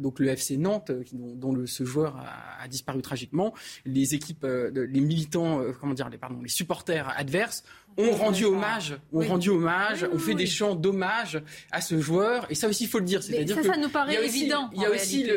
donc 0.00 0.20
le 0.20 0.28
FC 0.28 0.56
Nantes, 0.56 0.90
dont, 1.12 1.52
le, 1.52 1.66
ce 1.66 1.84
joueur 1.84 2.16
a, 2.62 2.66
disparu 2.66 3.02
tragiquement, 3.02 3.52
les 3.84 4.14
équipes, 4.14 4.46
les 4.72 5.00
militants, 5.00 5.62
comment 5.78 5.92
dire, 5.92 6.08
les, 6.08 6.16
pardon, 6.16 6.40
les 6.40 6.48
supporters 6.48 7.12
adverses 7.14 7.62
ont 7.98 8.12
rendu 8.12 8.44
hommage, 8.44 8.96
ont 9.12 9.20
rendu 9.20 9.50
hommage, 9.50 10.06
on 10.12 10.18
fait 10.18 10.34
des 10.34 10.46
chants 10.46 10.74
d'hommage 10.74 11.42
à 11.70 11.80
ce 11.80 12.00
joueur. 12.00 12.46
Et 12.48 12.54
ça 12.54 12.68
aussi, 12.68 12.84
il 12.84 12.88
faut 12.88 13.00
le 13.00 13.04
dire. 13.04 13.22
C'est-à-dire 13.22 13.56
ça, 13.56 13.74
ça 13.74 13.76
nous 13.76 13.88
paraît 13.88 14.24
évident. 14.24 14.70
Il 14.74 14.82
y 14.82 14.86
a 14.86 14.90
aussi 14.90 15.28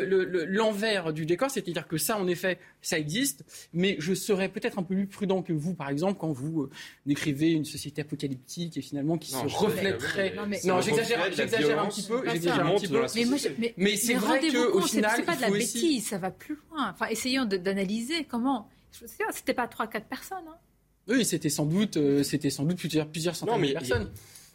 l'envers 0.48 1.12
du 1.12 1.26
décor, 1.26 1.50
c'est-à-dire 1.50 1.88
que 1.88 1.98
ça, 1.98 2.18
en 2.18 2.26
effet, 2.28 2.58
ça 2.80 2.98
existe. 2.98 3.44
Mais 3.72 3.96
je 3.98 4.14
serais 4.14 4.48
peut-être 4.48 4.78
un 4.78 4.82
peu 4.82 4.94
plus 4.94 5.06
prudent 5.06 5.42
que 5.42 5.52
vous, 5.52 5.74
par 5.74 5.88
exemple, 5.88 6.18
quand 6.18 6.32
vous 6.32 6.62
euh, 6.62 6.70
décrivez 7.06 7.50
une 7.50 7.64
société 7.64 8.02
apocalyptique 8.02 8.76
et 8.76 8.82
finalement 8.82 9.18
qui 9.18 9.32
se 9.32 9.36
reflèterait. 9.36 10.34
Non, 10.64 10.80
j'exagère 10.80 11.22
un 11.22 11.88
petit 11.88 12.02
peu. 12.02 12.22
J'exagère 12.26 12.66
un 12.66 12.74
petit 12.76 12.88
peu. 12.88 13.06
Mais, 13.76 13.96
c'est 13.96 14.14
vrai 14.14 14.40
qu'au 14.40 14.80
final, 14.82 15.12
c'est 15.16 15.22
pas 15.22 15.36
de 15.36 15.40
la 15.42 15.50
bêtise, 15.50 16.06
ça 16.06 16.18
va 16.18 16.30
plus 16.30 16.58
loin. 16.70 16.90
Enfin, 16.92 17.06
essayons 17.08 17.44
d'analyser 17.44 18.24
comment. 18.24 18.68
C'était 19.32 19.54
pas 19.54 19.66
trois, 19.68 19.86
quatre 19.86 20.06
personnes. 20.06 20.44
Hein. 20.46 20.56
Oui, 21.08 21.24
c'était 21.24 21.48
sans 21.48 21.66
doute, 21.66 21.96
euh, 21.96 22.22
c'était 22.22 22.50
sans 22.50 22.64
doute 22.64 22.78
plusieurs, 22.78 23.08
plusieurs 23.08 23.36
centaines 23.36 23.60
de 23.60 23.72
personnes. 23.72 24.10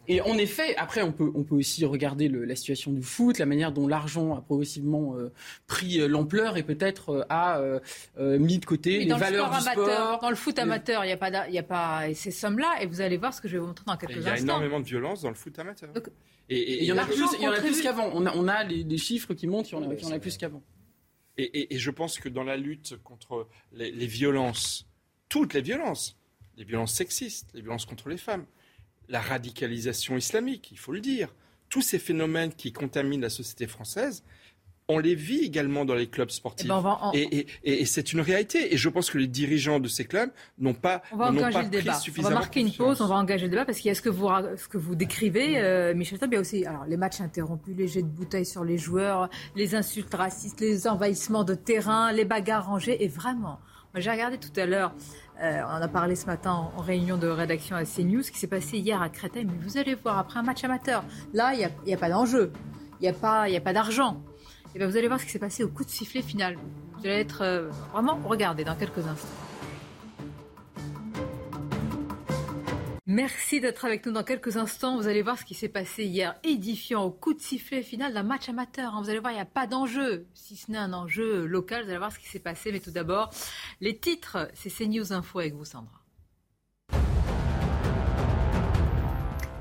Et 0.10 0.22
en 0.22 0.38
effet, 0.38 0.74
après, 0.78 1.02
on 1.02 1.12
peut, 1.12 1.30
on 1.36 1.44
peut 1.44 1.56
aussi 1.56 1.84
regarder 1.84 2.30
le, 2.30 2.46
la 2.46 2.56
situation 2.56 2.94
du 2.94 3.04
foot, 3.04 3.40
la 3.40 3.46
manière 3.46 3.74
dont 3.74 3.90
l'argent 3.90 4.38
a 4.38 4.42
progressivement 4.42 5.18
euh, 5.18 5.34
pris 5.68 6.00
euh, 6.00 6.08
l'ampleur 6.08 6.56
et 6.56 6.64
peut-être 6.64 7.28
a 7.30 7.62
mis 8.18 8.60
de 8.60 8.66
côté 8.66 9.04
les 9.04 9.14
valeurs 9.14 9.52
du 9.52 9.60
sport. 9.60 10.20
Dans 10.22 10.30
le 10.30 10.38
foot 10.38 10.58
amateur, 10.60 11.04
il 11.04 11.08
n'y 11.08 11.14
a 11.14 11.18
pas, 11.18 11.50
y 11.50 11.58
a 11.58 11.64
pas 11.64 12.14
ces 12.14 12.32
sommes-là, 12.32 12.82
et 12.82 12.86
vous 12.86 13.02
allez 13.02 13.18
voir 13.18 13.34
ce 13.34 13.42
que 13.42 13.50
je 13.50 13.54
vais 13.54 13.60
vous 13.60 13.68
montrer 13.68 13.84
dans 13.86 13.98
quelques 13.98 14.12
instants. 14.18 14.32
Il 14.32 14.38
y 14.38 14.40
a 14.40 14.42
énormément 14.42 14.80
de 14.80 14.86
violence 14.86 15.24
dans 15.24 15.30
le 15.30 15.36
foot 15.36 15.60
amateur. 15.60 15.90
et 16.48 16.84
il 16.84 16.86
y 16.86 16.92
en 16.94 16.98
a 16.98 17.04
plus, 17.04 17.26
il 17.38 17.44
y 17.44 17.48
en 17.48 17.52
a 17.52 17.60
plus 17.60 17.82
qu'avant. 17.82 18.10
On 18.14 18.26
a, 18.26 18.34
on 18.34 18.48
a 18.48 18.64
les, 18.64 18.98
chiffres 18.98 19.34
qui 19.34 19.48
montent, 19.48 19.70
il 19.72 19.74
y 19.74 19.76
en 19.76 19.82
a, 19.82 19.94
y 19.94 20.06
en 20.06 20.12
a 20.12 20.20
plus 20.20 20.38
qu'avant. 20.38 20.64
Et, 21.38 21.78
je 21.78 21.92
pense 21.92 22.18
que 22.18 22.30
dans 22.30 22.44
la 22.44 22.56
lutte 22.56 22.96
contre 23.04 23.50
les, 23.74 23.92
les 23.92 24.08
violences, 24.08 24.88
toutes 25.28 25.54
les 25.54 25.62
violences, 25.62 26.17
les 26.58 26.64
violences 26.64 26.94
sexistes, 26.94 27.50
les 27.54 27.62
violences 27.62 27.86
contre 27.86 28.10
les 28.10 28.18
femmes, 28.18 28.46
la 29.08 29.22
radicalisation 29.22 30.18
islamique, 30.18 30.70
il 30.72 30.78
faut 30.78 30.92
le 30.92 31.00
dire. 31.00 31.34
Tous 31.70 31.82
ces 31.82 32.00
phénomènes 32.00 32.54
qui 32.54 32.72
contaminent 32.72 33.22
la 33.22 33.30
société 33.30 33.68
française, 33.68 34.24
on 34.90 35.00
les 35.00 35.16
vit 35.16 35.40
également 35.40 35.84
dans 35.84 35.96
les 35.96 36.08
clubs 36.08 36.30
sportifs. 36.30 36.72
Eh 37.14 37.28
ben, 37.28 37.44
et, 37.64 37.86
c'est 37.86 38.14
une 38.14 38.22
réalité. 38.22 38.74
Et 38.74 38.78
je 38.78 38.88
pense 38.88 39.10
que 39.10 39.18
les 39.18 39.28
dirigeants 39.28 39.82
de 39.82 39.90
ces 39.90 40.06
clubs 40.06 40.32
n'ont 40.60 40.74
pas, 40.74 41.04
on 41.12 41.18
va 41.18 41.34
pas 41.34 41.64
le 41.64 41.70
débat. 41.70 42.00
On 42.18 42.22
va 42.22 42.30
marquer 42.30 42.62
une 42.62 42.72
pause, 42.72 43.02
on 43.02 43.08
va 43.08 43.16
engager 43.16 43.46
le 43.46 43.52
débat 43.52 43.66
parce 43.66 43.80
qu'il 43.80 43.90
y 43.90 43.92
a 43.92 43.96
ce 43.96 44.02
que 44.02 44.10
vous, 44.10 44.30
ce 44.56 44.68
que 44.70 44.78
vous 44.78 44.96
décrivez, 44.96 45.60
euh, 45.60 45.94
Michel 45.94 46.20
Taub, 46.20 46.32
il 46.32 46.36
y 46.36 46.38
a 46.38 46.42
aussi 46.42 46.66
alors, 46.66 46.86
les 46.86 46.96
matchs 46.96 47.20
interrompus, 47.20 47.76
les 47.76 47.90
jets 47.90 48.02
de 48.02 48.08
bouteilles 48.08 48.46
sur 48.46 48.64
les 48.64 48.78
joueurs, 48.78 49.30
les 49.56 49.76
insultes 49.76 50.14
racistes, 50.14 50.62
les 50.62 50.88
envahissements 50.88 51.44
de 51.44 51.54
terrain, 51.54 52.14
les 52.14 52.26
bagarres 52.26 52.68
rangées. 52.68 53.04
Et 53.04 53.10
vraiment, 53.10 53.60
j'ai 53.96 54.12
regardé 54.12 54.38
tout 54.38 54.58
à 54.58 54.66
l'heure 54.66 54.94
euh, 55.42 55.62
on 55.68 55.78
en 55.78 55.82
a 55.82 55.88
parlé 55.88 56.16
ce 56.16 56.26
matin 56.26 56.72
en, 56.76 56.82
réunion 56.82 57.18
de 57.18 57.28
rédaction 57.28 57.76
à 57.76 57.84
CNews, 57.86 58.24
qui 58.24 58.40
s'est 58.40 58.48
passé 58.48 58.78
hier 58.78 59.02
à 59.02 59.10
Créteil. 59.10 59.46
Mais 59.46 59.58
vous 59.62 59.78
allez 59.78 59.96
voir, 59.96 60.18
après 60.18 60.40
un 60.40 60.44
match 60.44 60.64
amateur, 60.64 61.04
là, 61.34 61.54
il 61.54 61.70
n'y 61.86 61.94
a, 61.94 61.98
pas 61.98 62.10
d'enjeu, 62.10 62.52
il 63.00 63.04
n'y 63.04 63.10
a 63.10 63.14
pas, 63.14 63.46
pas 63.64 63.74
d'argent. 63.74 64.22
Et 64.74 64.80
bien 64.80 64.88
vous 64.88 64.98
allez 64.98 65.08
voir 65.08 65.20
ce 65.20 65.26
qui 65.26 65.32
s'est 65.32 65.40
passé 65.40 65.64
au 65.64 65.70
coup 65.70 65.84
de 65.84 65.90
sifflet 65.90 66.22
final. 66.22 66.58
Vous 66.98 67.06
allez 67.06 67.20
être 67.20 67.42
euh, 67.42 67.70
vraiment 67.94 68.20
regardé 68.26 68.64
dans 68.64 68.76
quelques 68.76 69.06
instants. 69.08 69.47
Merci 73.10 73.62
d'être 73.62 73.86
avec 73.86 74.06
nous 74.06 74.12
dans 74.12 74.26
quelques 74.26 74.58
instants. 74.58 74.98
Vous 74.98 75.08
allez 75.08 75.22
voir 75.22 75.40
ce 75.40 75.46
qui 75.46 75.54
s'est 75.54 75.70
passé 75.70 76.04
hier, 76.04 76.36
édifiant 76.44 77.06
au 77.06 77.10
coup 77.10 77.34
de 77.34 77.40
sifflet 77.40 77.82
final 77.82 78.14
d'un 78.14 78.24
match 78.24 78.50
amateur. 78.50 78.94
Hein. 78.94 79.02
Vous 79.02 79.10
allez 79.10 79.20
voir, 79.20 79.32
il 79.32 79.36
n'y 79.36 79.42
a 79.42 79.46
pas 79.46 79.66
d'enjeu, 79.66 80.28
si 80.34 80.58
ce 80.58 80.70
n'est 80.70 80.78
un 80.78 80.92
enjeu 80.92 81.46
local. 81.46 81.86
Vous 81.86 81.90
allez 81.90 82.00
voir 82.00 82.12
ce 82.12 82.20
qui 82.20 82.28
s'est 82.28 82.40
passé. 82.40 82.70
Mais 82.74 82.82
tout 82.82 82.92
d'abord, 82.92 83.30
les 83.80 83.98
titres, 83.98 84.50
c'est 84.56 84.70
CNews 84.70 85.14
Info 85.14 85.40
avec 85.40 85.54
vous, 85.54 85.64
Sandra. 85.64 85.97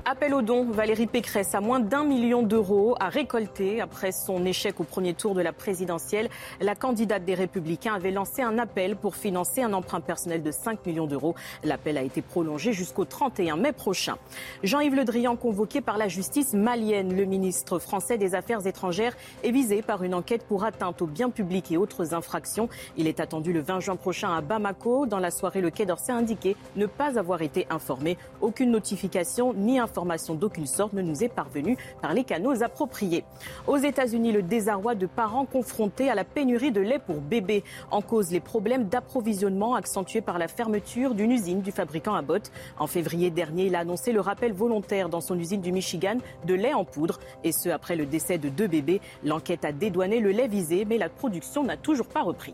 Appel 0.09 0.33
au 0.33 0.41
don, 0.41 0.63
Valérie 0.63 1.05
Pécresse 1.05 1.53
a 1.53 1.59
moins 1.59 1.81
d'un 1.81 2.05
million 2.05 2.41
d'euros 2.41 2.95
à 2.97 3.09
récolter 3.09 3.81
après 3.81 4.13
son 4.13 4.45
échec 4.45 4.79
au 4.79 4.85
premier 4.85 5.13
tour 5.13 5.35
de 5.35 5.41
la 5.41 5.51
présidentielle. 5.51 6.29
La 6.61 6.75
candidate 6.75 7.25
des 7.25 7.33
Républicains 7.33 7.93
avait 7.93 8.11
lancé 8.11 8.41
un 8.41 8.57
appel 8.57 8.95
pour 8.95 9.17
financer 9.17 9.61
un 9.61 9.73
emprunt 9.73 9.99
personnel 9.99 10.43
de 10.43 10.49
5 10.49 10.85
millions 10.85 11.07
d'euros. 11.07 11.35
L'appel 11.65 11.97
a 11.97 12.03
été 12.03 12.21
prolongé 12.21 12.71
jusqu'au 12.71 13.03
31 13.03 13.57
mai 13.57 13.73
prochain. 13.73 14.15
Jean-Yves 14.63 14.95
Le 14.95 15.03
Drian, 15.03 15.35
convoqué 15.35 15.81
par 15.81 15.97
la 15.97 16.07
justice 16.07 16.53
malienne, 16.53 17.13
le 17.13 17.25
ministre 17.25 17.77
français 17.77 18.17
des 18.17 18.33
Affaires 18.33 18.65
étrangères, 18.65 19.17
est 19.43 19.51
visé 19.51 19.81
par 19.81 20.03
une 20.03 20.13
enquête 20.13 20.45
pour 20.45 20.63
atteinte 20.63 21.01
aux 21.01 21.07
biens 21.07 21.31
publics 21.31 21.69
et 21.73 21.75
autres 21.75 22.13
infractions. 22.13 22.69
Il 22.95 23.07
est 23.07 23.19
attendu 23.19 23.51
le 23.51 23.59
20 23.59 23.81
juin 23.81 23.97
prochain 23.97 24.33
à 24.33 24.39
Bamako. 24.39 25.05
Dans 25.05 25.19
la 25.19 25.31
soirée, 25.31 25.59
le 25.59 25.69
Quai 25.69 25.85
d'Orsay 25.85 26.13
a 26.13 26.15
indiqué 26.15 26.55
ne 26.77 26.85
pas 26.85 27.19
avoir 27.19 27.41
été 27.41 27.67
informé. 27.69 28.17
Aucune 28.39 28.71
notification 28.71 29.53
ni 29.53 29.77
information 29.79 29.96
d'aucune 30.35 30.67
sorte 30.67 30.93
ne 30.93 31.01
nous 31.01 31.23
est 31.23 31.29
parvenue 31.29 31.77
par 32.01 32.13
les 32.13 32.23
canaux 32.23 32.63
appropriés. 32.63 33.23
Aux 33.67 33.77
États-Unis, 33.77 34.31
le 34.31 34.43
désarroi 34.43 34.95
de 34.95 35.07
parents 35.07 35.45
confrontés 35.45 36.09
à 36.09 36.15
la 36.15 36.23
pénurie 36.23 36.71
de 36.71 36.81
lait 36.81 36.99
pour 36.99 37.21
bébés. 37.21 37.63
En 37.91 38.01
cause, 38.01 38.31
les 38.31 38.39
problèmes 38.39 38.85
d'approvisionnement 38.85 39.75
accentués 39.75 40.21
par 40.21 40.37
la 40.37 40.47
fermeture 40.47 41.15
d'une 41.15 41.31
usine 41.31 41.61
du 41.61 41.71
fabricant 41.71 42.13
Abbott. 42.13 42.51
En 42.79 42.87
février 42.87 43.29
dernier, 43.29 43.65
il 43.65 43.75
a 43.75 43.79
annoncé 43.79 44.11
le 44.11 44.21
rappel 44.21 44.53
volontaire 44.53 45.09
dans 45.09 45.21
son 45.21 45.37
usine 45.37 45.61
du 45.61 45.71
Michigan 45.71 46.17
de 46.45 46.53
lait 46.53 46.73
en 46.73 46.85
poudre, 46.85 47.19
et 47.43 47.51
ce 47.51 47.69
après 47.69 47.95
le 47.95 48.05
décès 48.05 48.37
de 48.37 48.49
deux 48.49 48.67
bébés. 48.67 49.01
L'enquête 49.23 49.65
a 49.65 49.71
dédouané 49.71 50.19
le 50.19 50.31
lait 50.31 50.47
visé, 50.47 50.85
mais 50.85 50.97
la 50.97 51.09
production 51.09 51.63
n'a 51.63 51.77
toujours 51.77 52.07
pas 52.07 52.21
repris. 52.21 52.53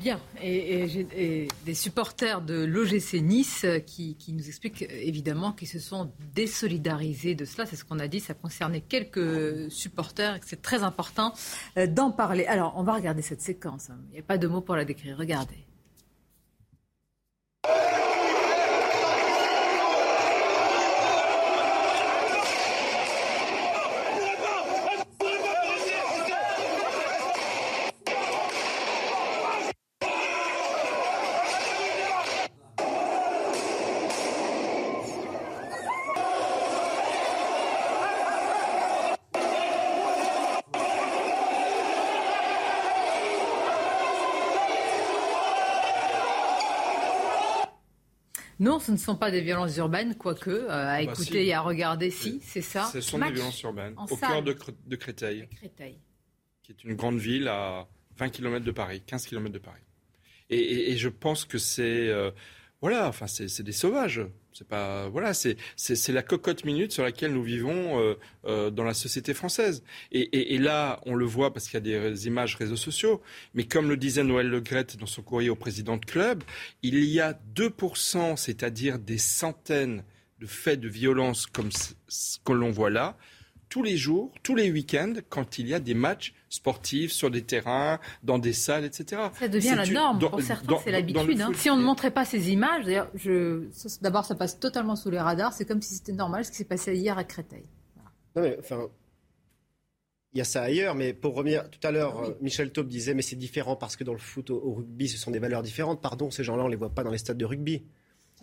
Bien, 0.00 0.20
et, 0.42 1.48
des 1.64 1.74
supporters 1.74 2.40
de 2.40 2.64
l'OGC 2.64 3.14
Nice 3.22 3.66
qui, 3.86 4.16
nous 4.28 4.46
expliquent 4.46 4.82
évidemment 4.90 5.52
qu'ils 5.52 5.68
se 5.68 5.78
sont 5.78 6.12
désolidarisés 6.34 7.34
de 7.34 7.44
cela. 7.44 7.66
C'est 7.66 7.76
ce 7.76 7.84
qu'on 7.84 7.98
a 7.98 8.08
dit, 8.08 8.20
ça 8.20 8.34
concernait 8.34 8.82
quelques 8.82 9.70
supporters 9.70 10.36
et 10.36 10.40
c'est 10.44 10.62
très 10.62 10.82
important 10.82 11.32
euh, 11.78 11.86
d'en 11.86 12.10
parler. 12.10 12.46
Alors, 12.46 12.74
on 12.76 12.82
va 12.82 12.94
regarder 12.94 13.22
cette 13.22 13.40
séquence. 13.40 13.88
Il 14.10 14.14
n'y 14.14 14.18
a 14.18 14.22
pas 14.22 14.38
de 14.38 14.46
mots 14.46 14.60
pour 14.60 14.76
la 14.76 14.84
décrire. 14.84 15.16
Regardez. 15.16 15.65
Non, 48.58 48.78
ce 48.78 48.90
ne 48.92 48.96
sont 48.96 49.16
pas 49.16 49.30
des 49.30 49.42
violences 49.42 49.76
urbaines, 49.76 50.14
quoique, 50.14 50.50
euh, 50.50 50.70
à 50.70 50.96
bah, 50.96 51.02
écouter 51.02 51.46
et 51.46 51.52
à 51.52 51.60
regarder, 51.60 52.10
si, 52.10 52.40
c'est 52.42 52.62
ça. 52.62 52.84
Ce 52.84 53.00
sont 53.00 53.18
des 53.18 53.30
violences 53.30 53.60
urbaines, 53.62 53.94
au 54.10 54.16
cœur 54.16 54.42
de, 54.42 54.52
Créteil, 54.52 55.48
Créteil, 55.56 55.98
qui 56.62 56.72
est 56.72 56.84
une 56.84 56.94
grande 56.94 57.18
ville 57.18 57.48
à 57.48 57.86
20 58.16 58.30
km 58.30 58.64
de 58.64 58.70
Paris, 58.70 59.02
15 59.06 59.26
km 59.26 59.52
de 59.52 59.58
Paris. 59.58 59.82
Et, 60.48 60.96
je 60.96 61.08
pense 61.08 61.44
que 61.44 61.58
c'est 61.58 62.08
euh, 62.08 62.30
voilà, 62.80 63.08
enfin 63.08 63.26
c'est 63.26 63.62
des 63.62 63.72
sauvages. 63.72 64.22
C'est 64.56 64.66
pas 64.66 65.10
voilà, 65.10 65.34
c'est 65.34 66.08
la 66.08 66.22
cocotte 66.22 66.64
minute 66.64 66.90
sur 66.90 67.02
laquelle 67.02 67.34
nous 67.34 67.42
vivons 67.42 68.00
euh, 68.00 68.14
euh, 68.46 68.70
dans 68.70 68.84
la 68.84 68.94
société 68.94 69.34
française. 69.34 69.82
Et, 70.12 70.54
et, 70.54 70.58
là, 70.58 70.98
on 71.04 71.14
le 71.14 71.26
voit 71.26 71.52
parce 71.52 71.66
qu'il 71.66 71.74
y 71.74 71.94
a 71.94 72.10
des 72.10 72.26
images 72.26 72.56
réseaux 72.56 72.76
sociaux. 72.76 73.20
Mais 73.52 73.64
comme 73.64 73.90
le 73.90 73.98
disait 73.98 74.24
Noël 74.24 74.48
Le 74.48 74.56
Legrette 74.56 74.96
dans 74.96 75.04
son 75.04 75.20
courrier 75.20 75.50
au 75.50 75.56
président 75.56 75.98
de 75.98 76.06
club, 76.06 76.42
il 76.82 77.04
y 77.04 77.20
a 77.20 77.38
2%, 77.54 78.36
c'est-à-dire 78.36 78.98
des 78.98 79.18
centaines 79.18 80.02
de 80.40 80.46
faits 80.46 80.80
de 80.80 80.88
violence 80.88 81.44
comme 81.44 81.70
ce 82.08 82.38
que 82.42 82.52
l'on 82.52 82.70
voit 82.70 82.90
là, 82.90 83.18
tous 83.68 83.82
les 83.82 83.96
jours, 83.96 84.32
tous 84.42 84.54
les 84.54 84.70
week-ends, 84.70 85.14
quand 85.28 85.58
il 85.58 85.68
y 85.68 85.74
a 85.74 85.80
des 85.80 85.94
matchs 85.94 86.34
sportifs 86.48 87.12
sur 87.12 87.30
des 87.30 87.42
terrains, 87.42 87.98
dans 88.22 88.38
des 88.38 88.52
salles, 88.52 88.84
etc. 88.84 89.22
Ça 89.38 89.48
devient 89.48 89.74
la 89.76 89.86
norme. 89.86 90.18
Pour 90.18 90.40
certains, 90.40 90.76
c'est 90.84 90.92
l'habitude. 90.92 91.40
Hein. 91.40 91.52
Si 91.54 91.68
on 91.70 91.76
ne 91.76 91.82
montrait 91.82 92.10
pas 92.10 92.24
ces 92.24 92.50
images, 92.50 92.84
d'ailleurs, 92.84 93.10
d'abord, 94.00 94.24
ça 94.24 94.34
passe 94.34 94.58
totalement 94.58 94.96
sous 94.96 95.10
les 95.10 95.18
radars. 95.18 95.52
C'est 95.52 95.64
comme 95.64 95.82
si 95.82 95.94
c'était 95.94 96.12
normal 96.12 96.44
ce 96.44 96.50
qui 96.50 96.56
s'est 96.56 96.64
passé 96.64 96.94
hier 96.94 97.18
à 97.18 97.24
Créteil. 97.24 97.64
Non, 98.36 98.42
mais 98.42 98.56
enfin, 98.58 98.88
il 100.32 100.38
y 100.38 100.42
a 100.42 100.44
ça 100.44 100.62
ailleurs, 100.62 100.94
mais 100.94 101.14
pour 101.14 101.34
revenir, 101.34 101.68
tout 101.70 101.80
à 101.82 101.90
l'heure, 101.90 102.34
Michel 102.40 102.70
Taube 102.70 102.88
disait, 102.88 103.14
mais 103.14 103.22
c'est 103.22 103.36
différent 103.36 103.74
parce 103.74 103.96
que 103.96 104.04
dans 104.04 104.12
le 104.12 104.18
foot, 104.18 104.50
au, 104.50 104.74
rugby, 104.74 105.08
ce 105.08 105.18
sont 105.18 105.30
des 105.30 105.38
valeurs 105.38 105.62
différentes. 105.62 106.02
Pardon, 106.02 106.30
ces 106.30 106.44
gens-là, 106.44 106.62
on 106.62 106.66
ne 106.66 106.70
les 106.70 106.76
voit 106.76 106.90
pas 106.90 107.02
dans 107.02 107.10
les 107.10 107.18
stades 107.18 107.38
de 107.38 107.44
rugby. 107.44 107.82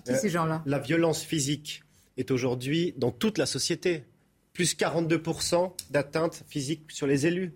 Qui 0.06 0.16
ces 0.16 0.30
gens-là? 0.30 0.64
La 0.66 0.80
violence 0.80 1.22
physique 1.22 1.84
est 2.18 2.32
aujourd'hui 2.32 2.94
dans 2.98 3.12
toute 3.12 3.38
la 3.38 3.46
société 3.46 4.06
plus 4.54 4.76
42% 4.78 5.74
d'atteinte 5.90 6.44
physique 6.48 6.84
sur 6.92 7.08
les 7.08 7.26
élus. 7.26 7.54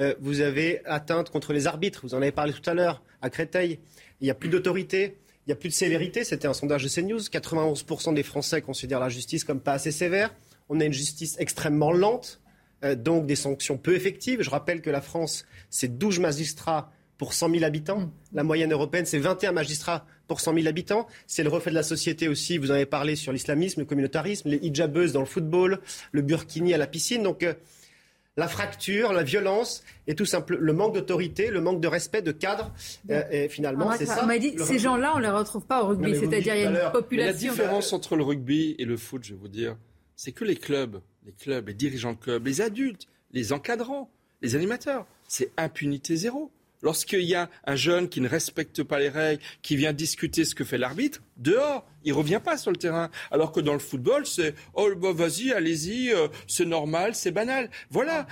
Euh, 0.00 0.14
vous 0.20 0.40
avez 0.40 0.84
atteinte 0.84 1.30
contre 1.30 1.52
les 1.52 1.66
arbitres, 1.66 2.00
vous 2.02 2.14
en 2.14 2.22
avez 2.22 2.32
parlé 2.32 2.52
tout 2.52 2.68
à 2.68 2.74
l'heure, 2.74 3.02
à 3.22 3.30
Créteil. 3.30 3.80
Il 4.20 4.24
n'y 4.24 4.30
a 4.30 4.34
plus 4.34 4.48
d'autorité, 4.48 5.18
il 5.46 5.50
n'y 5.50 5.52
a 5.52 5.56
plus 5.56 5.68
de 5.68 5.74
sévérité. 5.74 6.24
C'était 6.24 6.48
un 6.48 6.54
sondage 6.54 6.84
de 6.84 6.88
CNews. 6.88 7.20
91% 7.20 8.14
des 8.14 8.22
Français 8.22 8.60
considèrent 8.62 9.00
la 9.00 9.08
justice 9.08 9.44
comme 9.44 9.60
pas 9.60 9.72
assez 9.72 9.92
sévère. 9.92 10.34
On 10.68 10.80
a 10.80 10.84
une 10.84 10.92
justice 10.92 11.36
extrêmement 11.38 11.92
lente, 11.92 12.40
euh, 12.84 12.94
donc 12.94 13.26
des 13.26 13.36
sanctions 13.36 13.76
peu 13.76 13.94
effectives. 13.94 14.42
Je 14.42 14.50
rappelle 14.50 14.80
que 14.80 14.90
la 14.90 15.00
France, 15.00 15.46
c'est 15.70 15.98
12 15.98 16.20
magistrats 16.20 16.90
pour 17.18 17.34
100 17.34 17.50
000 17.50 17.64
habitants. 17.64 18.10
La 18.32 18.42
moyenne 18.42 18.72
européenne, 18.72 19.06
c'est 19.06 19.18
21 19.18 19.52
magistrats 19.52 20.06
pour 20.26 20.40
100 20.40 20.54
000 20.54 20.66
habitants. 20.66 21.06
C'est 21.26 21.42
le 21.42 21.48
reflet 21.48 21.70
de 21.70 21.76
la 21.76 21.82
société 21.82 22.28
aussi. 22.28 22.58
Vous 22.58 22.70
en 22.70 22.74
avez 22.74 22.86
parlé 22.86 23.16
sur 23.16 23.32
l'islamisme, 23.32 23.80
le 23.80 23.86
communautarisme, 23.86 24.48
les 24.48 24.58
hijabeuses 24.58 25.12
dans 25.12 25.20
le 25.20 25.26
football, 25.26 25.80
le 26.12 26.22
burkini 26.22 26.74
à 26.74 26.78
la 26.78 26.86
piscine. 26.86 27.22
Donc, 27.22 27.42
euh, 27.42 27.54
la 28.36 28.48
fracture, 28.48 29.12
la 29.12 29.22
violence 29.22 29.84
et 30.06 30.14
tout 30.14 30.24
simple 30.24 30.56
le 30.56 30.72
manque 30.72 30.94
d'autorité, 30.94 31.50
le 31.50 31.60
manque 31.60 31.80
de 31.80 31.88
respect 31.88 32.22
de 32.22 32.32
cadre. 32.32 32.72
Euh, 33.10 33.22
et 33.30 33.48
finalement, 33.48 33.92
c'est 33.96 34.06
ça. 34.06 34.20
On 34.22 34.26
m'a 34.26 34.38
dit, 34.38 34.56
ces 34.58 34.78
gens-là, 34.78 35.12
on 35.14 35.18
les 35.18 35.30
retrouve 35.30 35.64
pas 35.64 35.82
au 35.82 35.88
rugby. 35.88 36.16
C'est-à-dire, 36.16 36.54
il 36.56 36.62
y 36.62 36.66
a 36.66 36.70
une 36.70 36.92
population. 36.92 37.48
la 37.48 37.54
différence 37.54 37.92
entre 37.92 38.16
le 38.16 38.24
rugby 38.24 38.74
et 38.78 38.84
le 38.84 38.96
foot, 38.96 39.22
je 39.24 39.34
vais 39.34 39.40
vous 39.40 39.48
dire, 39.48 39.76
c'est 40.16 40.32
que 40.32 40.44
les 40.44 40.56
clubs, 40.56 41.00
les 41.24 41.32
clubs, 41.32 41.68
les 41.68 41.74
dirigeants 41.74 42.12
de 42.12 42.18
clubs, 42.18 42.44
les 42.44 42.60
adultes, 42.60 43.06
les 43.32 43.52
encadrants, 43.52 44.10
les 44.42 44.56
animateurs, 44.56 45.06
c'est 45.28 45.50
impunité 45.56 46.16
zéro. 46.16 46.50
Lorsqu'il 46.84 47.22
y 47.22 47.34
a 47.34 47.48
un 47.64 47.76
jeune 47.76 48.10
qui 48.10 48.20
ne 48.20 48.28
respecte 48.28 48.82
pas 48.82 48.98
les 48.98 49.08
règles, 49.08 49.42
qui 49.62 49.74
vient 49.74 49.94
discuter 49.94 50.44
ce 50.44 50.54
que 50.54 50.64
fait 50.64 50.76
l'arbitre, 50.76 51.22
dehors, 51.36 51.86
il 52.04 52.12
revient 52.12 52.40
pas 52.42 52.56
sur 52.56 52.70
le 52.70 52.76
terrain. 52.76 53.10
Alors 53.30 53.52
que 53.52 53.60
dans 53.60 53.72
le 53.72 53.78
football, 53.78 54.26
c'est 54.26 54.54
oh 54.74 54.90
bah 54.96 55.12
vas-y, 55.12 55.52
allez-y, 55.52 56.12
euh, 56.12 56.28
c'est 56.46 56.64
normal, 56.64 57.14
c'est 57.14 57.32
banal. 57.32 57.70
Voilà. 57.90 58.26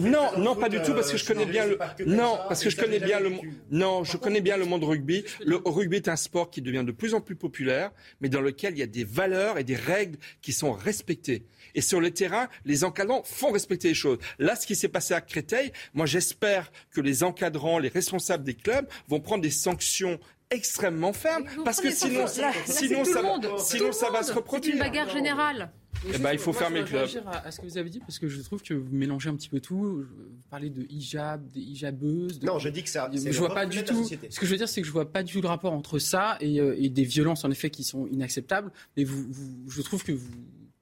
non, 0.00 0.38
non, 0.38 0.56
pas 0.56 0.68
du 0.68 0.80
tout 0.82 0.94
parce 0.94 1.10
que 1.10 1.16
je 1.16 1.24
connais 1.24 1.46
bien 1.46 1.66
le 1.66 1.78
non 2.06 2.38
parce 2.48 2.62
que 2.62 2.70
je 2.70 2.76
connais 2.76 3.00
bien 3.00 3.20
le 3.20 3.32
non, 3.70 4.04
je 4.04 4.16
connais 4.16 4.40
bien 4.40 4.56
le 4.56 4.64
monde 4.64 4.84
rugby. 4.84 5.24
Le 5.44 5.56
rugby 5.64 5.96
est 5.96 6.08
un 6.08 6.16
sport 6.16 6.50
qui 6.50 6.62
devient 6.62 6.84
de 6.84 6.92
plus 6.92 7.14
en 7.14 7.20
plus 7.20 7.36
populaire, 7.36 7.90
mais 8.20 8.28
dans 8.28 8.40
lequel 8.40 8.74
il 8.74 8.78
y 8.78 8.82
a 8.82 8.86
des 8.86 9.04
valeurs 9.04 9.58
et 9.58 9.64
des 9.64 9.76
règles 9.76 10.18
qui 10.40 10.52
sont 10.52 10.72
respectées. 10.72 11.44
Et 11.74 11.80
sur 11.82 12.00
le 12.00 12.10
terrain, 12.10 12.48
les 12.64 12.84
encadrants 12.84 13.22
font 13.24 13.52
respecter 13.52 13.88
les 13.88 13.94
choses. 13.94 14.18
Là, 14.38 14.56
ce 14.56 14.66
qui 14.66 14.74
s'est 14.74 14.88
passé 14.88 15.12
à 15.12 15.20
Créteil, 15.20 15.72
moi 15.92 16.06
j'espère 16.06 16.72
que 16.90 17.00
les 17.00 17.22
encadrants, 17.22 17.78
les 17.78 17.88
responsables 17.88 18.44
des 18.44 18.54
clubs 18.54 18.86
vont 19.08 19.20
prendre 19.20 19.42
des 19.42 19.50
sanctions 19.50 20.18
extrêmement 20.50 21.12
fermes 21.12 21.44
parce 21.64 21.80
que 21.80 21.90
sinon, 21.90 22.26
sinon, 22.66 23.04
ça, 23.04 23.32
sinon 23.58 23.92
ça 23.92 24.10
va 24.10 24.22
se 24.22 24.32
reproduire. 24.32 24.74
C'est 24.74 24.78
une 24.78 24.84
bagarre 24.84 25.10
générale. 25.10 25.72
Eh 26.14 26.18
ben, 26.18 26.32
il 26.32 26.38
faut 26.38 26.52
fermer 26.52 26.80
le 26.80 26.86
club. 26.86 27.08
À, 27.26 27.46
à 27.46 27.50
ce 27.50 27.60
que 27.60 27.66
vous 27.66 27.78
avez 27.78 27.90
dit, 27.90 28.00
parce 28.00 28.18
que 28.18 28.28
je 28.28 28.40
trouve 28.42 28.62
que 28.62 28.74
vous 28.74 28.94
mélangez 28.94 29.28
un 29.28 29.34
petit 29.34 29.48
peu 29.48 29.60
tout. 29.60 30.04
Vous 30.04 30.42
parlez 30.50 30.70
de 30.70 30.86
hijab, 30.88 31.46
des 31.48 31.60
hijabeuses. 31.60 32.40
Non, 32.42 32.58
je 32.58 32.68
dis 32.68 32.82
que 32.82 32.88
ça. 32.88 33.10
Je 33.12 33.38
vois 33.38 33.54
pas 33.54 33.66
du 33.66 33.84
tout. 33.84 34.04
Ce 34.04 34.38
que 34.38 34.46
je 34.46 34.50
veux 34.50 34.58
dire, 34.58 34.68
c'est 34.68 34.80
que 34.80 34.86
je 34.86 34.92
vois 34.92 35.10
pas 35.10 35.22
du 35.22 35.32
tout 35.32 35.40
le 35.40 35.48
rapport 35.48 35.72
entre 35.72 35.98
ça 35.98 36.36
et, 36.40 36.60
euh, 36.60 36.76
et 36.78 36.88
des 36.88 37.04
violences, 37.04 37.44
en 37.44 37.50
effet, 37.50 37.70
qui 37.70 37.84
sont 37.84 38.06
inacceptables. 38.06 38.70
Mais 38.96 39.04
vous, 39.04 39.26
vous 39.28 39.70
je 39.70 39.82
trouve 39.82 40.04
que 40.04 40.12
vous 40.12 40.28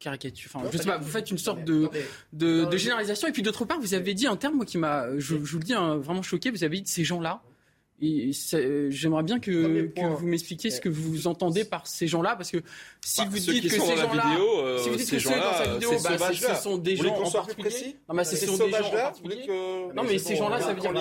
caricature. 0.00 0.50
Enfin, 0.54 0.68
je 0.70 0.76
sais 0.76 0.84
pas, 0.84 0.98
vous 0.98 1.08
faites 1.08 1.30
une 1.30 1.38
sorte 1.38 1.64
de, 1.64 1.88
de, 2.32 2.64
de, 2.64 2.76
généralisation. 2.76 3.28
Et 3.28 3.32
puis 3.32 3.42
d'autre 3.42 3.64
part, 3.64 3.80
vous 3.80 3.94
avez 3.94 4.12
dit 4.12 4.26
un 4.26 4.36
terme 4.36 4.56
moi, 4.56 4.66
qui 4.66 4.76
m'a, 4.76 5.16
je, 5.16 5.36
je, 5.42 5.52
vous 5.52 5.58
le 5.58 5.64
dis, 5.64 5.72
hein, 5.72 5.96
vraiment 5.96 6.22
choqué. 6.22 6.50
Vous 6.50 6.64
avez 6.64 6.80
dit 6.80 6.90
ces 6.90 7.04
gens-là. 7.04 7.42
Et 8.00 8.32
j'aimerais 8.90 9.22
bien 9.22 9.38
que, 9.38 9.86
que 9.86 10.04
vous 10.04 10.26
m'expliquiez 10.26 10.70
ce 10.70 10.80
que 10.80 10.88
vous 10.88 11.26
entendez 11.28 11.64
par 11.64 11.86
ces 11.86 12.08
gens-là, 12.08 12.34
parce 12.34 12.50
que 12.50 12.58
si 13.00 13.20
bah, 13.20 13.28
vous 13.30 13.38
dites 13.38 13.62
que 13.62 13.68
ces 13.68 13.78
gens-là, 13.78 14.36
euh, 14.38 14.78
si 14.78 14.90
vous 14.90 14.96
dites 14.96 15.10
que 15.10 15.18
ceux 15.20 15.30
dans 15.30 15.54
sa 15.54 15.72
vidéo, 15.72 15.90
bah, 16.02 16.32
ce 16.32 16.54
sont 16.62 16.76
des 16.76 16.96
gens 16.96 17.14
en 17.14 17.30
particulier. 17.30 17.96
Non, 18.08 18.14
mais 18.14 18.24
ce 18.24 18.46
sont 18.46 18.66
des 18.66 18.72
gens 18.72 18.86
en 18.86 18.90
particulier. 18.90 19.46
Non, 19.94 20.02
mais 20.02 20.18
ces 20.18 20.36
gens-là, 20.36 20.60
ça 20.60 20.72
veut 20.72 20.80
dire 20.80 20.92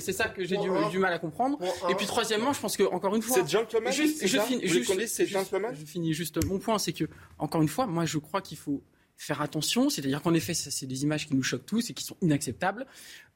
C'est 0.00 0.12
ça 0.12 0.28
que 0.28 0.44
j'ai 0.44 0.56
du 0.90 0.98
mal 0.98 1.12
à 1.12 1.18
comprendre. 1.18 1.58
Et 1.88 1.94
puis 1.94 2.06
troisièmement, 2.06 2.52
je 2.52 2.60
pense 2.60 2.76
que 2.76 2.82
encore 2.82 3.14
une 3.14 3.22
fois, 3.22 3.36
c'est 3.36 3.48
gentleman. 3.48 3.92
Je 3.92 5.84
finis 5.86 6.12
juste. 6.12 6.44
Mon 6.44 6.58
point, 6.58 6.78
c'est 6.78 6.92
que 6.92 7.04
encore 7.38 7.62
une 7.62 7.68
fois, 7.68 7.86
moi, 7.86 8.04
je 8.04 8.18
crois 8.18 8.40
qu'il 8.40 8.58
faut 8.58 8.82
faire 9.18 9.42
attention, 9.42 9.90
c'est-à-dire 9.90 10.22
qu'en 10.22 10.32
effet, 10.32 10.54
c'est 10.54 10.86
des 10.86 11.02
images 11.02 11.26
qui 11.26 11.34
nous 11.34 11.42
choquent 11.42 11.66
tous 11.66 11.90
et 11.90 11.92
qui 11.92 12.04
sont 12.04 12.16
inacceptables. 12.22 12.86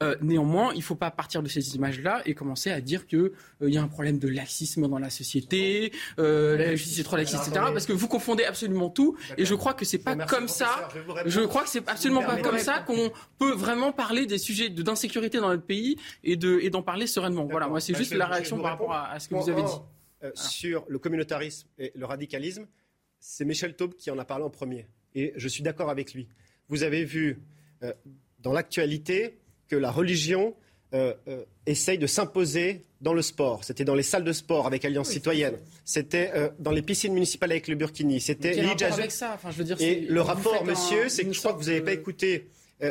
Euh, 0.00 0.16
néanmoins, 0.22 0.72
il 0.74 0.78
ne 0.78 0.82
faut 0.82 0.94
pas 0.94 1.10
partir 1.10 1.42
de 1.42 1.48
ces 1.48 1.74
images-là 1.74 2.22
et 2.24 2.34
commencer 2.34 2.70
à 2.70 2.80
dire 2.80 3.04
qu'il 3.08 3.18
euh, 3.18 3.70
y 3.70 3.76
a 3.76 3.82
un 3.82 3.88
problème 3.88 4.20
de 4.20 4.28
laxisme 4.28 4.88
dans 4.88 5.00
la 5.00 5.10
société, 5.10 5.92
euh, 6.20 6.56
la 6.56 6.76
justice 6.76 7.00
est 7.00 7.02
trop 7.02 7.16
laxiste, 7.16 7.48
etc. 7.48 7.66
Parce 7.72 7.86
que 7.86 7.92
vous 7.92 8.06
confondez 8.06 8.44
absolument 8.44 8.90
tout 8.90 9.16
et 9.36 9.44
je 9.44 9.54
crois 9.56 9.74
que 9.74 9.84
c'est 9.84 9.98
pas 9.98 10.14
comme 10.14 10.46
ça. 10.46 10.88
Je 11.26 11.40
crois 11.40 11.64
que 11.64 11.68
c'est 11.68 11.86
absolument 11.88 12.22
pas 12.22 12.40
comme 12.40 12.58
ça 12.58 12.78
qu'on 12.78 13.10
peut 13.38 13.52
vraiment 13.52 13.90
parler 13.92 14.24
des 14.24 14.38
sujets 14.38 14.68
d'insécurité 14.68 15.38
dans 15.38 15.48
notre 15.48 15.66
pays 15.66 15.96
et 16.22 16.36
de 16.36 16.60
et 16.62 16.70
d'en 16.70 16.82
parler 16.82 17.08
sereinement. 17.08 17.46
Voilà, 17.50 17.66
moi 17.66 17.80
c'est 17.80 17.96
juste 17.96 18.14
la 18.14 18.26
réaction 18.26 18.60
par 18.60 18.72
rapport 18.72 18.92
à, 18.92 19.18
ce 19.18 19.28
que 19.28 19.34
vous 19.34 19.50
avez 19.50 19.62
dit. 19.62 20.30
Sur 20.34 20.84
le 20.86 21.00
communautarisme 21.00 21.66
et 21.78 21.90
le 21.96 22.06
radicalisme, 22.06 22.68
c'est 23.18 23.44
Michel 23.44 23.74
Taube 23.74 23.94
qui 23.94 24.08
en 24.12 24.18
a 24.20 24.24
parlé 24.24 24.44
en 24.44 24.50
premier 24.50 24.86
et 25.14 25.32
je 25.36 25.48
suis 25.48 25.62
d'accord 25.62 25.90
avec 25.90 26.14
lui. 26.14 26.28
Vous 26.68 26.82
avez 26.82 27.04
vu 27.04 27.38
euh, 27.82 27.92
dans 28.40 28.52
l'actualité 28.52 29.38
que 29.68 29.76
la 29.76 29.90
religion 29.90 30.54
euh, 30.94 31.14
euh, 31.28 31.44
essaye 31.66 31.98
de 31.98 32.06
s'imposer 32.06 32.84
dans 33.00 33.14
le 33.14 33.22
sport. 33.22 33.64
C'était 33.64 33.84
dans 33.84 33.94
les 33.94 34.02
salles 34.02 34.24
de 34.24 34.32
sport 34.32 34.66
avec 34.66 34.84
Alliance 34.84 35.10
citoyenne. 35.10 35.56
C'était 35.84 36.32
dans 36.60 36.70
les 36.70 36.82
piscines 36.82 37.12
municipales 37.12 37.50
avec 37.50 37.66
le 37.66 37.74
Burkini. 37.74 38.20
C'était 38.20 38.58
avec 38.60 39.10
ça? 39.10 39.32
Enfin, 39.34 39.50
je 39.50 39.58
veux 39.58 39.64
dire, 39.64 39.76
Et 39.80 40.02
le 40.02 40.20
rapport, 40.20 40.64
monsieur, 40.64 41.08
c'est 41.08 41.24
que 41.24 41.32
je 41.32 41.38
crois 41.38 41.52
que 41.52 41.58
vous 41.58 41.66
n'avez 41.66 41.80
pas 41.80 41.92
écouté 41.92 42.48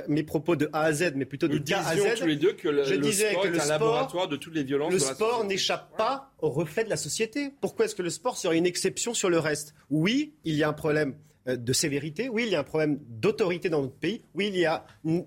mes 0.07 0.23
propos 0.23 0.55
de 0.55 0.69
A 0.73 0.83
à 0.83 0.93
Z, 0.93 1.13
mais 1.15 1.25
plutôt 1.25 1.47
de 1.47 1.57
K 1.57 1.73
à 1.73 1.95
Z. 1.95 2.19
tous 2.19 2.25
les 2.25 2.35
deux 2.35 2.53
que 2.53 2.67
le, 2.67 2.83
je 2.83 2.95
disais 2.95 3.31
sport 3.31 3.43
que 3.43 3.47
le 3.49 3.57
est 3.57 3.61
un 3.61 3.67
laboratoire 3.67 4.27
de 4.27 4.35
toutes 4.35 4.55
les 4.55 4.63
violences. 4.63 4.91
Le 4.91 4.99
sport 4.99 5.43
n'échappe 5.45 5.95
pas 5.97 6.31
au 6.39 6.49
reflet 6.49 6.83
de 6.83 6.89
la 6.89 6.97
société. 6.97 7.51
Pourquoi 7.61 7.85
est-ce 7.85 7.95
que 7.95 8.01
le 8.01 8.09
sport 8.09 8.37
serait 8.37 8.57
une 8.57 8.65
exception 8.65 9.13
sur 9.13 9.29
le 9.29 9.39
reste? 9.39 9.73
Oui, 9.89 10.33
il 10.43 10.55
y 10.55 10.63
a 10.63 10.69
un 10.69 10.73
problème 10.73 11.15
de 11.45 11.73
sévérité. 11.73 12.29
Oui, 12.29 12.43
il 12.45 12.51
y 12.51 12.55
a 12.55 12.59
un 12.59 12.63
problème 12.63 12.99
d'autorité 13.07 13.69
dans 13.69 13.81
notre 13.81 13.95
pays. 13.95 14.21
Oui, 14.35 14.47
il 14.53 14.59
y 14.59 14.65
a 14.65 14.85
une, 15.03 15.25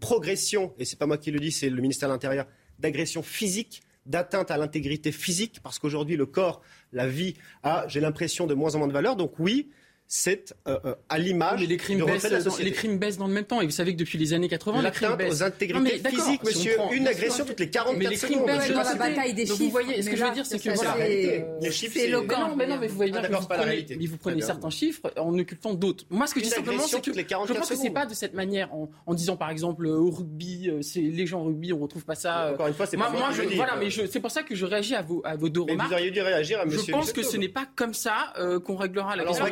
progression, 0.00 0.72
et 0.78 0.84
c'est 0.84 0.98
pas 0.98 1.06
moi 1.06 1.18
qui 1.18 1.32
le 1.32 1.40
dis, 1.40 1.50
c'est 1.50 1.68
le 1.68 1.82
ministère 1.82 2.08
de 2.08 2.14
l'Intérieur, 2.14 2.46
d'agression 2.78 3.22
physique 3.22 3.82
d'atteinte 4.06 4.50
à 4.50 4.56
l'intégrité 4.56 5.12
physique, 5.12 5.60
parce 5.62 5.78
qu'aujourd'hui, 5.78 6.16
le 6.16 6.26
corps, 6.26 6.60
la 6.92 7.06
vie 7.06 7.34
a, 7.62 7.84
j'ai 7.88 8.00
l'impression, 8.00 8.46
de 8.46 8.54
moins 8.54 8.74
en 8.74 8.78
moins 8.78 8.88
de 8.88 8.92
valeur. 8.92 9.16
Donc 9.16 9.38
oui, 9.38 9.70
c'est 10.14 10.54
euh, 10.68 10.78
euh, 10.84 10.94
à 11.08 11.18
l'image 11.18 11.66
les 11.66 11.78
crimes, 11.78 12.04
baissent, 12.04 12.28
dans, 12.44 12.56
les 12.58 12.72
crimes 12.72 12.98
baissent 12.98 13.16
dans 13.16 13.28
le 13.28 13.32
même 13.32 13.46
temps. 13.46 13.62
Et 13.62 13.64
vous 13.64 13.70
savez 13.70 13.94
que 13.94 13.98
depuis 13.98 14.18
les 14.18 14.34
années 14.34 14.46
80, 14.50 14.82
les 14.82 14.90
crimes 14.90 15.16
baissent. 15.16 15.40
aux 15.40 15.42
intégrités 15.42 16.06
physiques, 16.06 16.44
monsieur. 16.44 16.76
une 16.92 17.08
agression 17.08 17.46
toutes 17.46 17.58
les 17.58 17.70
44 17.70 17.98
mais 17.98 18.10
les 18.10 18.16
crimes 18.16 18.32
secondes. 18.34 18.46
Baissent 18.46 18.72
dans 18.72 18.82
la 18.82 18.94
bataille 18.94 19.32
des 19.32 19.46
chiffres. 19.46 19.64
Vous 19.64 19.70
voyez, 19.70 20.02
ce 20.02 20.10
que 20.10 20.16
je 20.16 20.22
veux 20.22 20.32
dire, 20.32 20.44
c'est 20.44 20.58
que 20.58 20.74
voilà, 20.74 20.96
les 20.98 21.70
chiffres, 21.70 21.94
c'est 21.96 22.08
éloquent. 22.08 22.54
Mais 22.56 22.66
non, 22.66 22.76
mais 22.78 22.88
vous 22.88 22.96
voyez 22.96 23.10
bien 23.10 23.22
que 23.22 23.34
vous 23.34 23.46
prenez, 23.48 23.86
mais 23.98 24.06
vous 24.06 24.18
prenez 24.18 24.42
certains 24.42 24.68
chiffres 24.68 25.10
en 25.16 25.38
occultant 25.38 25.72
d'autres. 25.72 26.04
Moi, 26.10 26.26
ce 26.26 26.34
que 26.34 26.40
je 26.40 26.44
dis 26.44 26.50
simplement, 26.50 26.86
c'est 26.86 27.00
que 27.00 27.12
je 27.14 27.52
pense 27.54 27.70
que 27.70 27.76
c'est 27.76 27.90
pas 27.90 28.04
de 28.04 28.12
cette 28.12 28.34
manière, 28.34 28.68
en 29.06 29.14
disant 29.14 29.38
par 29.38 29.48
exemple 29.48 29.86
au 29.86 30.10
rugby, 30.10 30.70
c'est 30.82 31.00
les 31.00 31.26
gens 31.26 31.40
au 31.40 31.44
rugby, 31.46 31.72
on 31.72 31.78
retrouve 31.78 32.04
pas 32.04 32.16
ça. 32.16 32.52
Encore 32.52 32.66
une 32.66 32.74
fois, 32.74 32.84
c'est 32.84 32.98
pas 32.98 33.08
moi. 33.08 33.30
Voilà, 33.56 33.76
mais 33.76 33.88
c'est 33.88 34.20
pour 34.20 34.30
ça 34.30 34.42
que 34.42 34.54
je 34.54 34.66
réagis 34.66 34.94
à 34.94 35.00
vos 35.00 35.22
à 35.24 35.36
vos 35.36 35.48
deux 35.48 35.62
remarques. 35.62 35.88
Vous 35.88 35.94
auriez 35.94 36.10
dû 36.10 36.20
réagir 36.20 36.60
à 36.60 36.66
monsieur. 36.66 36.82
Je 36.88 36.92
pense 36.92 37.12
que 37.14 37.22
ce 37.22 37.38
n'est 37.38 37.48
pas 37.48 37.66
comme 37.74 37.94
ça 37.94 38.34
qu'on 38.66 38.76
réglera 38.76 39.16
la 39.16 39.24
question. 39.24 39.46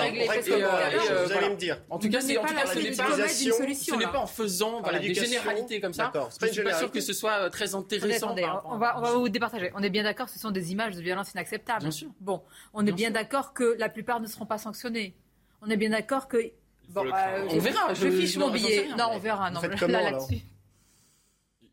Régler 0.00 0.26
parce 0.26 0.46
que, 0.46 0.52
euh, 0.52 0.66
euh, 0.66 0.98
vous 0.98 1.06
allez 1.08 1.26
voilà. 1.32 1.50
me 1.50 1.56
dire. 1.56 1.78
En 1.90 1.98
tout 1.98 2.08
cas, 2.10 2.20
c'est 2.20 2.34
ce 2.34 3.96
n'est 3.96 4.06
pas, 4.06 4.18
en 4.18 4.26
faisant 4.26 4.80
voilà, 4.82 4.98
des 4.98 5.14
généralités 5.14 5.80
comme 5.80 5.92
ça. 5.92 6.12
Je 6.40 6.46
ne 6.46 6.52
suis 6.52 6.62
pas 6.62 6.74
sûr 6.78 6.90
que 6.90 7.00
ce 7.00 7.12
soit 7.12 7.32
euh, 7.32 7.50
très 7.50 7.74
intéressant. 7.74 8.34
rapport 8.34 8.70
on 8.72 8.78
va, 8.78 8.98
on 8.98 9.00
va 9.00 9.12
vous 9.12 9.28
départager. 9.28 9.70
On 9.74 9.82
est 9.82 9.90
bien 9.90 10.02
d'accord, 10.02 10.28
ce 10.28 10.38
sont 10.38 10.50
des 10.50 10.72
images 10.72 10.96
de 10.96 11.02
violence 11.02 11.32
inacceptables. 11.32 11.80
Bien 11.82 11.90
sûr. 11.90 12.08
Bon, 12.20 12.42
on 12.74 12.86
est 12.86 12.92
bien, 12.92 13.10
d'accord 13.10 13.52
que 13.52 13.76
la 13.78 13.88
plupart 13.88 14.20
ne 14.20 14.26
seront 14.26 14.46
pas 14.46 14.58
sanctionnés. 14.58 15.14
On 15.62 15.68
est 15.70 15.76
bien 15.76 15.90
d'accord 15.90 16.28
que. 16.28 16.52
Bon, 16.88 17.04
euh, 17.06 17.46
On 17.50 17.58
verra, 17.58 17.94
Je, 17.94 18.06
je- 18.06 18.10
fiche 18.10 18.36
mon 18.36 18.50
billet. 18.50 18.80
rien, 18.80 18.96
non, 18.96 19.10
on 19.12 19.18
verra. 19.18 19.50
Non, 19.50 19.60
là, 19.62 20.10
là-dessus. 20.10 20.40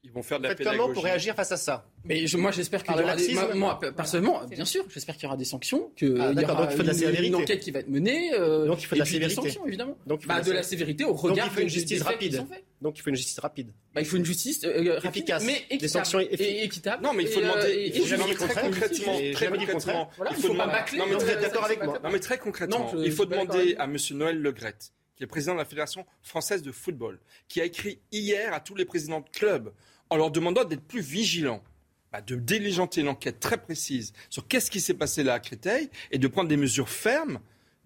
Ils 0.09 0.13
vont 0.13 0.23
faire 0.23 0.37
de 0.39 0.43
la 0.43 0.49
Faites 0.49 0.59
pédagogie. 0.59 0.79
comment 0.81 0.93
pour 0.93 1.03
réagir 1.03 1.35
face 1.35 1.51
à 1.51 1.57
ça 1.57 1.85
Mais 2.05 2.25
je- 2.27 2.37
moi, 2.37 2.51
j'espère 2.51 2.81
qu'il 2.81 2.87
Par 2.93 2.95
y 2.95 2.99
le 2.99 3.03
aura 3.05 3.15
des, 3.17 3.21
laxisme 3.23 3.57
moi, 3.59 3.77
moi, 3.79 3.93
personnellement, 3.95 4.45
bien 4.45 4.63
sûr, 4.63 4.85
j'espère 4.89 5.15
qu'il 5.15 5.23
y 5.23 5.27
aura 5.27 5.35
des 5.37 5.43
sanctions, 5.45 5.91
qu'il 5.97 6.15
Ah, 6.19 6.31
y 6.31 6.43
aura 6.45 6.55
donc 6.55 6.67
il 6.71 6.77
faut 6.77 6.81
de 6.83 6.87
la 6.87 6.93
une, 6.93 6.97
sévérité. 6.99 7.27
une 7.27 7.35
enquête 7.35 7.59
qui 7.59 7.71
va 7.71 7.79
être 7.79 7.89
menée. 7.89 8.31
euh, 8.33 8.65
Donc 8.67 8.81
il 8.81 8.85
faut 8.85 8.95
de 8.95 8.99
la 8.99 9.05
des 9.05 9.11
sévérité. 9.11 9.35
sanctions, 9.35 9.67
évidemment. 9.67 9.97
Donc, 10.07 10.19
il 10.21 10.23
faut 10.23 10.29
Bah, 10.29 10.41
de 10.41 10.51
la 10.53 10.63
sévérité 10.63 11.03
au 11.03 11.09
Donc 11.09 11.19
regard 11.19 11.47
il 11.47 11.51
faut 11.53 11.59
une 11.59 11.67
des- 11.67 11.73
justice 11.73 11.99
des 11.99 12.03
rapide. 12.05 12.45
Donc 12.81 12.97
il 12.97 13.01
faut 13.01 13.09
une 13.09 13.15
justice 13.15 13.39
rapide. 13.39 13.71
Bah, 13.93 14.01
il 14.01 14.07
faut 14.07 14.17
une 14.17 14.25
justice 14.25 14.63
euh, 14.63 14.93
rapide, 14.99 15.05
Efficace. 15.23 15.43
mais 15.45 15.53
Des 15.53 15.75
équitable. 15.75 15.89
sanctions 15.89 16.19
effi- 16.19 16.41
et 16.43 16.63
équitable. 16.63 17.03
Non, 17.03 17.11
mais 17.13 17.23
il 17.23 17.29
faut 17.29 17.41
et, 17.41 17.43
euh, 17.43 17.51
demander. 17.51 17.91
il 17.93 17.99
faut 18.01 18.07
jamais 18.07 18.23
concrètement. 18.35 18.53
Très 19.33 19.47
concrètement. 19.49 20.09
il 20.31 20.35
faut 20.35 20.47
pas 20.47 20.53
demander. 20.53 20.71
bâcler, 20.71 20.99
Non, 20.99 21.05
mais 21.07 21.11
Donc, 21.13 21.21
euh, 21.21 21.25
vous 21.25 21.31
très- 21.33 21.41
d'accord 21.41 21.65
avec 21.65 21.83
moi 21.83 21.99
Non, 22.03 22.09
mais 22.11 22.19
très 22.19 22.37
concrètement, 22.37 22.91
il 23.03 23.11
faut 23.11 23.25
demander 23.25 23.75
à 23.77 23.83
M. 23.83 23.97
Noël 24.11 24.39
Legrette, 24.39 24.91
qui 25.15 25.23
est 25.23 25.27
président 25.27 25.53
de 25.53 25.57
la 25.59 25.65
Fédération 25.65 26.05
française 26.21 26.61
de 26.61 26.71
football, 26.71 27.19
qui 27.47 27.59
a 27.61 27.65
écrit 27.65 27.99
hier 28.11 28.53
à 28.53 28.59
tous 28.59 28.75
les 28.75 28.85
présidents 28.85 29.21
de 29.21 29.29
clubs 29.35 29.71
en 30.09 30.17
leur 30.17 30.31
demandant 30.31 30.63
d'être 30.63 30.83
plus 30.87 31.01
vigilants, 31.01 31.61
bah, 32.11 32.21
de 32.21 32.35
diligenter 32.35 33.01
une 33.01 33.09
enquête 33.09 33.39
très 33.39 33.57
précise 33.57 34.13
sur 34.29 34.47
qu'est-ce 34.47 34.71
qui 34.71 34.79
s'est 34.79 34.93
passé 34.93 35.23
là 35.23 35.33
à 35.33 35.39
Créteil 35.39 35.89
et 36.11 36.17
de 36.17 36.27
prendre 36.27 36.47
des 36.49 36.57
mesures 36.57 36.89
fermes. 36.89 37.39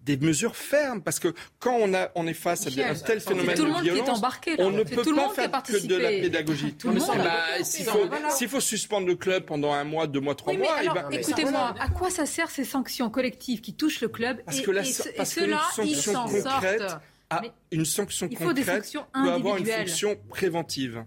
Des 0.04 0.16
mesures 0.16 0.56
fermes, 0.56 1.00
parce 1.00 1.20
que 1.20 1.32
quand 1.60 1.76
on, 1.80 1.94
a, 1.94 2.10
on 2.16 2.26
est 2.26 2.34
face 2.34 2.66
à 2.66 2.70
un 2.70 2.94
tel 2.94 3.20
phénomène 3.20 3.54
tout 3.56 3.62
de 3.62 3.68
monde 3.70 3.82
qui 3.82 3.88
est 3.88 3.92
violence, 3.94 4.18
embarqué, 4.18 4.56
là. 4.56 4.64
on 4.66 4.70
ne 4.72 4.82
peut 4.82 5.00
tout 5.00 5.14
pas 5.14 5.26
a 5.26 5.28
faire 5.28 5.62
que 5.62 5.86
de 5.86 5.94
la 5.94 6.08
pédagogie. 6.08 6.74
Tout 6.74 6.88
le 6.88 6.94
monde 6.94 7.10
a 7.10 7.18
Bah. 7.22 7.62
S'il 7.62 7.84
faut, 7.84 8.08
Voilà. 8.08 8.30
s'il 8.30 8.48
faut 8.48 8.58
suspendre 8.58 9.06
le 9.06 9.14
club 9.14 9.44
pendant 9.44 9.72
un 9.72 9.84
mois, 9.84 10.08
deux 10.08 10.18
mois, 10.18 10.34
trois 10.34 10.54
Oui, 10.54 10.58
mois, 10.58 10.74
eh 10.82 10.88
ben, 10.88 11.08
écoutez-moi, 11.12 11.76
à 11.78 11.88
quoi 11.88 12.10
ça 12.10 12.26
sert 12.26 12.50
ces 12.50 12.64
sanctions 12.64 13.10
collectives 13.10 13.60
qui 13.60 13.74
touchent 13.74 14.00
le 14.00 14.08
club 14.08 14.42
Parce 14.44 14.58
et, 14.58 14.62
que 14.64 14.70
la- 14.72 14.82
et 14.82 14.86
ce- 14.86 15.08
et 15.08 15.12
parce 15.12 15.34
ceux-là, 15.34 15.62
ils 15.84 15.94
sanction 15.94 16.12
s'en 16.14 16.24
concrète 16.28 16.80
sortent. 16.80 17.02
Mais 17.40 17.52
une 17.70 17.84
sanction 17.84 18.28
concrète 18.28 18.96
avoir 19.14 19.56
une 19.58 19.66
fonction 19.66 20.16
préventive. 20.28 21.04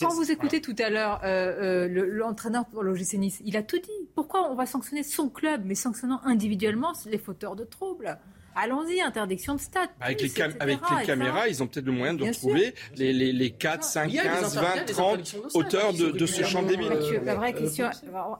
Quand 0.00 0.14
vous 0.14 0.30
écoutez 0.30 0.60
tout 0.60 0.76
à 0.78 0.90
l'heure 0.90 1.20
euh, 1.24 1.84
euh, 1.84 1.88
le- 1.88 2.08
l'entraîneur 2.10 2.66
pour 2.66 2.82
l'OGC 2.82 3.14
Nice, 3.14 3.40
il 3.44 3.56
a 3.56 3.62
tout 3.62 3.78
dit. 3.78 3.90
Pourquoi 4.14 4.50
on 4.50 4.54
va 4.54 4.66
sanctionner 4.66 5.02
son 5.02 5.28
club, 5.28 5.62
mais 5.64 5.74
sanctionnant 5.74 6.20
individuellement 6.24 6.92
les 7.06 7.18
fauteurs 7.18 7.56
de 7.56 7.64
troubles? 7.64 8.18
Allons-y, 8.54 9.00
interdiction 9.00 9.54
de 9.54 9.60
stade. 9.60 9.88
Avec, 9.98 10.18
plus, 10.18 10.26
les, 10.26 10.32
cam- 10.34 10.50
etc., 10.50 10.60
avec 10.62 10.78
les 11.00 11.06
caméras, 11.06 11.48
ils 11.48 11.62
ont 11.62 11.66
peut-être 11.66 11.86
le 11.86 11.92
moyen 11.92 12.12
de 12.12 12.18
Bien 12.18 12.32
retrouver 12.32 12.74
les, 12.96 13.14
les, 13.14 13.32
les 13.32 13.50
4, 13.50 13.82
5, 13.82 14.08
Il 14.10 14.14
y 14.14 14.18
a 14.18 14.22
des 14.24 14.28
15, 14.28 14.44
inter- 14.44 14.50
il 14.52 14.54
y 14.54 14.58
a 14.58 14.74
20, 14.80 14.84
des 14.84 14.92
30 14.92 15.06
interdictions 15.06 15.38
de 15.42 15.48
stade 15.48 15.62
auteurs 15.66 15.92
de, 15.94 16.26
ce 16.26 16.42
champ 16.42 16.62
débile. 16.62 16.88
Mathieu, 16.90 17.20
la 17.24 17.34
vraie 17.34 17.54
Euh, 17.54 17.58
question, 17.58 17.88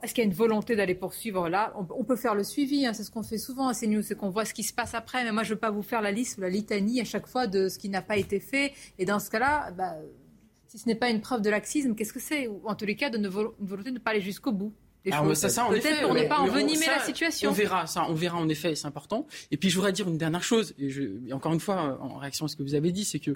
est-ce 0.03 0.13
qu'il 0.13 0.23
y 0.23 0.27
a 0.27 0.29
une 0.29 0.35
volonté 0.35 0.75
d'aller 0.75 0.93
poursuivre 0.93 1.49
là? 1.49 1.73
On, 1.75 1.87
on 1.97 2.03
peut 2.03 2.15
faire 2.15 2.35
le 2.35 2.43
suivi, 2.43 2.85
hein, 2.85 2.93
c'est 2.93 3.03
ce 3.03 3.09
qu'on 3.09 3.23
fait 3.23 3.39
souvent 3.39 3.69
à 3.69 3.73
CNews, 3.73 4.03
c'est 4.03 4.15
qu'on 4.15 4.29
voit 4.29 4.45
ce 4.45 4.53
qui 4.53 4.61
se 4.61 4.71
passe 4.73 4.93
après. 4.93 5.23
Mais 5.23 5.31
moi, 5.31 5.41
je 5.41 5.49
ne 5.49 5.53
veux 5.55 5.59
pas 5.59 5.71
vous 5.71 5.81
faire 5.81 6.03
la 6.03 6.11
liste 6.11 6.37
ou 6.37 6.41
la 6.41 6.49
litanie 6.49 7.01
à 7.01 7.05
chaque 7.05 7.25
fois 7.25 7.47
de 7.47 7.67
ce 7.67 7.79
qui 7.79 7.89
n'a 7.89 8.03
pas 8.03 8.17
été 8.17 8.39
fait. 8.39 8.73
Et 8.99 9.05
dans 9.05 9.17
ce 9.17 9.31
cas-là, 9.31 9.71
bah, 9.71 9.95
si 10.77 10.79
ce 10.79 10.87
n'est 10.87 10.95
pas 10.95 11.09
une 11.09 11.21
preuve 11.21 11.41
de 11.41 11.49
laxisme, 11.49 11.93
qu'est-ce 11.95 12.13
que 12.13 12.19
c'est 12.19 12.47
Ou 12.47 12.61
en 12.65 12.73
tous 12.75 12.85
les 12.85 12.95
cas, 12.95 13.09
de 13.11 13.17
ne 13.19 13.29
vol- 13.29 13.51
une 13.61 13.67
volonté 13.67 13.89
de 13.91 13.95
ne 13.95 13.99
pas 13.99 14.11
aller 14.11 14.21
jusqu'au 14.21 14.51
bout. 14.51 14.73
des 15.05 15.11
Alors, 15.11 15.25
choses. 15.27 15.37
ça, 15.37 15.49
ça, 15.49 15.65
en 15.65 15.69
Peut-être 15.69 15.85
effet, 15.85 16.01
pour 16.01 16.13
ne 16.13 16.23
pas 16.23 16.39
envenimer 16.39 16.85
la 16.87 16.99
situation. 17.01 17.49
On 17.49 17.53
verra, 17.53 17.85
ça, 17.87 18.05
on 18.09 18.13
verra 18.13 18.37
en 18.37 18.49
effet, 18.49 18.73
c'est 18.75 18.87
important. 18.87 19.27
Et 19.51 19.57
puis 19.57 19.69
je 19.69 19.75
voudrais 19.75 19.91
dire 19.93 20.07
une 20.07 20.17
dernière 20.17 20.43
chose, 20.43 20.73
et, 20.79 20.89
je, 20.89 21.03
et 21.27 21.33
encore 21.33 21.53
une 21.53 21.59
fois, 21.59 21.99
en 22.01 22.17
réaction 22.17 22.45
à 22.45 22.47
ce 22.47 22.55
que 22.55 22.63
vous 22.63 22.73
avez 22.75 22.91
dit, 22.91 23.03
c'est 23.05 23.19
que 23.19 23.31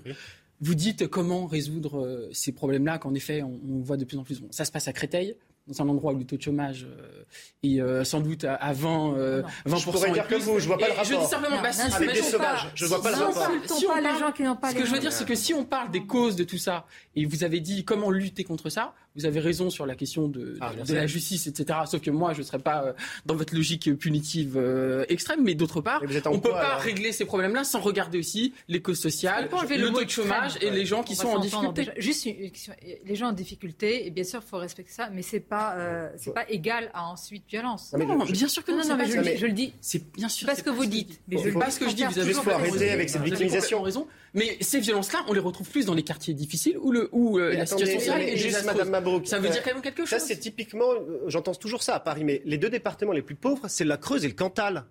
vous 0.61 0.73
dites 0.75 1.07
comment 1.07 1.45
résoudre 1.45 1.99
euh, 1.99 2.29
ces 2.31 2.51
problèmes-là, 2.53 2.97
qu'en 2.97 3.13
effet, 3.13 3.43
on, 3.43 3.59
on 3.69 3.79
voit 3.81 3.97
de 3.97 4.05
plus 4.05 4.17
en 4.17 4.23
plus. 4.23 4.39
Bon, 4.41 4.47
ça 4.51 4.65
se 4.65 4.71
passe 4.71 4.87
à 4.87 4.93
Créteil, 4.93 5.35
dans 5.67 5.81
un 5.81 5.89
endroit 5.89 6.13
où 6.13 6.17
le 6.17 6.25
taux 6.25 6.37
de 6.37 6.41
chômage 6.41 6.85
euh, 6.89 7.23
est 7.63 7.81
euh, 7.81 8.03
sans 8.03 8.21
doute 8.21 8.43
à, 8.45 8.55
à 8.55 8.73
20, 8.73 9.13
euh, 9.17 9.43
20 9.65 9.77
Je 9.77 9.83
pourrais 9.91 10.11
dire 10.11 10.27
comme 10.27 10.39
vous, 10.41 10.59
je 10.59 10.67
vois 10.67 10.77
pas 10.77 10.87
le 10.87 10.91
rapport. 10.93 11.05
Je 11.05 11.15
dis 11.15 11.25
simplement, 11.25 11.61
bah, 11.61 11.71
si, 11.71 11.87
imaginons 11.87 12.13
des 12.13 12.19
pas- 12.19 12.25
sauvages, 12.25 12.71
je 12.75 12.85
vois 12.85 13.01
pas 13.01 13.09
le 13.11 13.15
rapport. 13.17 13.33
parle- 13.33 13.59
si 13.67 13.85
on 13.85 13.89
pas 13.89 13.95
les 13.97 14.03
parle- 14.07 14.19
gens 14.19 14.31
qui 14.31 14.43
n'ont 14.43 14.55
pas 14.55 14.71
Ce 14.71 14.75
que 14.75 14.85
je 14.85 14.91
veux 14.91 14.99
dire, 14.99 15.11
c'est 15.11 15.25
que 15.25 15.35
si 15.35 15.53
on 15.53 15.65
parle 15.65 15.91
des 15.91 16.05
causes 16.05 16.35
de 16.35 16.43
tout 16.43 16.57
ça, 16.57 16.85
et 17.15 17.25
vous 17.25 17.43
avez 17.43 17.59
dit 17.59 17.83
comment 17.83 18.09
lutter 18.11 18.43
contre 18.43 18.69
ça, 18.69 18.93
vous 19.17 19.25
avez 19.25 19.39
raison 19.39 19.69
sur 19.69 19.85
la 19.85 19.95
question 19.95 20.27
de, 20.27 20.39
de- 20.39 20.57
Ah, 20.61 20.71
de 20.87 20.93
la 20.93 21.07
justice, 21.07 21.47
etc. 21.47 21.79
Sauf 21.87 22.01
que 22.01 22.11
moi, 22.11 22.33
je 22.33 22.39
ne 22.39 22.43
serais 22.43 22.59
pas 22.59 22.83
euh, 22.85 22.93
dans 23.25 23.35
votre 23.35 23.55
logique 23.55 23.93
punitive 23.97 24.55
euh, 24.57 25.05
extrême, 25.09 25.41
mais 25.43 25.55
d'autre 25.55 25.81
part, 25.81 26.01
Mais 26.01 26.07
on 26.27 26.31
ne 26.35 26.37
peut 26.37 26.49
quoi, 26.49 26.59
pas 26.59 26.67
alors 26.67 26.79
régler 26.81 27.11
ces 27.11 27.25
problèmes-là 27.25 27.63
sans 27.63 27.79
regarder 27.79 28.19
aussi 28.19 28.53
les 28.67 28.81
causes 28.81 28.99
sociales, 28.99 29.49
le 29.51 29.91
taux 29.91 30.03
de 30.03 30.09
chômage 30.09 30.51
extrême. 30.55 30.73
et 30.73 30.75
les 30.77 30.85
gens 30.85 31.03
qui 31.03 31.15
sont 31.15 31.27
en 31.29 31.39
difficulté. 31.39 31.81
déjà. 31.85 31.93
Juste 31.97 32.25
une 32.25 32.51
question. 32.51 32.73
Les 33.05 33.15
gens 33.15 33.27
en 33.27 33.31
difficulté, 33.33 34.05
et 34.07 34.11
bien 34.11 34.23
sûr, 34.23 34.41
il 34.45 34.49
faut 34.49 34.57
respecter 34.57 34.91
ça, 34.93 35.09
mais 35.11 35.21
c'est 35.21 35.39
pas, 35.39 35.75
euh, 35.75 36.09
c'est 36.17 36.33
pas 36.33 36.49
égal 36.49 36.91
à 36.93 37.05
ensuite 37.05 37.43
violence. 37.49 37.93
Non, 37.97 38.05
Non, 38.05 38.25
je- 38.25 38.31
bien 38.33 38.47
sûr 38.47 38.63
que 38.63 38.71
non, 38.71 38.85
non, 38.87 38.95
mais 38.97 39.07
je, 39.07 39.17
le 39.17 39.23
dis- 39.23 39.37
je 39.37 39.45
le 39.47 39.51
dis. 39.53 39.73
C'est 39.81 40.11
bien 40.13 40.29
sûr. 40.29 40.47
pas 40.47 40.55
ce 40.55 40.63
que 40.63 40.69
vous 40.69 40.85
dites, 40.85 41.19
mais 41.27 41.37
je 41.37 41.49
pas 41.57 41.71
ce 41.71 41.79
que 41.79 41.89
je 41.89 41.95
dis. 41.95 42.03
Vous 42.03 42.19
avez 42.19 42.33
faut 42.33 42.49
arrêter 42.51 42.77
raison. 42.77 42.93
avec 42.93 43.09
cette 43.09 43.23
victimisation. 43.23 43.81
raison. 43.81 44.07
Mais 44.33 44.57
ces 44.61 44.79
violences-là, 44.79 45.23
on 45.27 45.33
les 45.33 45.39
retrouve 45.39 45.67
plus 45.69 45.85
dans 45.85 45.93
les 45.95 46.03
quartiers 46.03 46.33
difficiles 46.33 46.77
où, 46.79 46.91
le, 46.91 47.09
où 47.11 47.39
Mais 47.39 47.55
la 47.57 47.65
situation 47.65 47.99
sociale 47.99 48.21
est 48.21 48.35
désastreuse. 48.35 48.89
Ça 49.25 49.39
veut 49.39 49.47
euh, 49.47 49.51
dire 49.51 49.63
quand 49.63 49.73
même 49.73 49.81
quelque 49.81 50.05
Ça, 50.05 50.17
chose. 50.19 50.27
c'est 50.27 50.37
typiquement, 50.37 50.91
euh, 50.93 51.23
j'entends 51.27 51.53
toujours 51.55 51.83
ça 51.83 51.95
à 51.95 51.99
Paris, 51.99 52.23
mais 52.23 52.41
les 52.45 52.57
deux 52.57 52.69
départements 52.69 53.11
les 53.13 53.21
plus 53.21 53.35
pauvres, 53.35 53.67
c'est 53.67 53.85
la 53.85 53.97
Creuse 53.97 54.25
et 54.25 54.27
le 54.27 54.33
Cantal. 54.33 54.85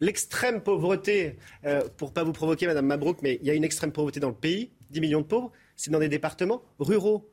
L'extrême 0.00 0.62
pauvreté, 0.62 1.36
euh, 1.66 1.82
pour 1.98 2.12
pas 2.12 2.24
vous 2.24 2.32
provoquer, 2.32 2.66
Madame 2.66 2.86
Mabrouk, 2.86 3.18
mais 3.22 3.38
il 3.42 3.46
y 3.46 3.50
a 3.50 3.54
une 3.54 3.64
extrême 3.64 3.92
pauvreté 3.92 4.18
dans 4.18 4.30
le 4.30 4.34
pays, 4.34 4.70
10 4.90 5.00
millions 5.00 5.20
de 5.20 5.26
pauvres, 5.26 5.52
c'est 5.76 5.90
dans 5.90 5.98
des 5.98 6.08
départements 6.08 6.62
ruraux. 6.78 7.30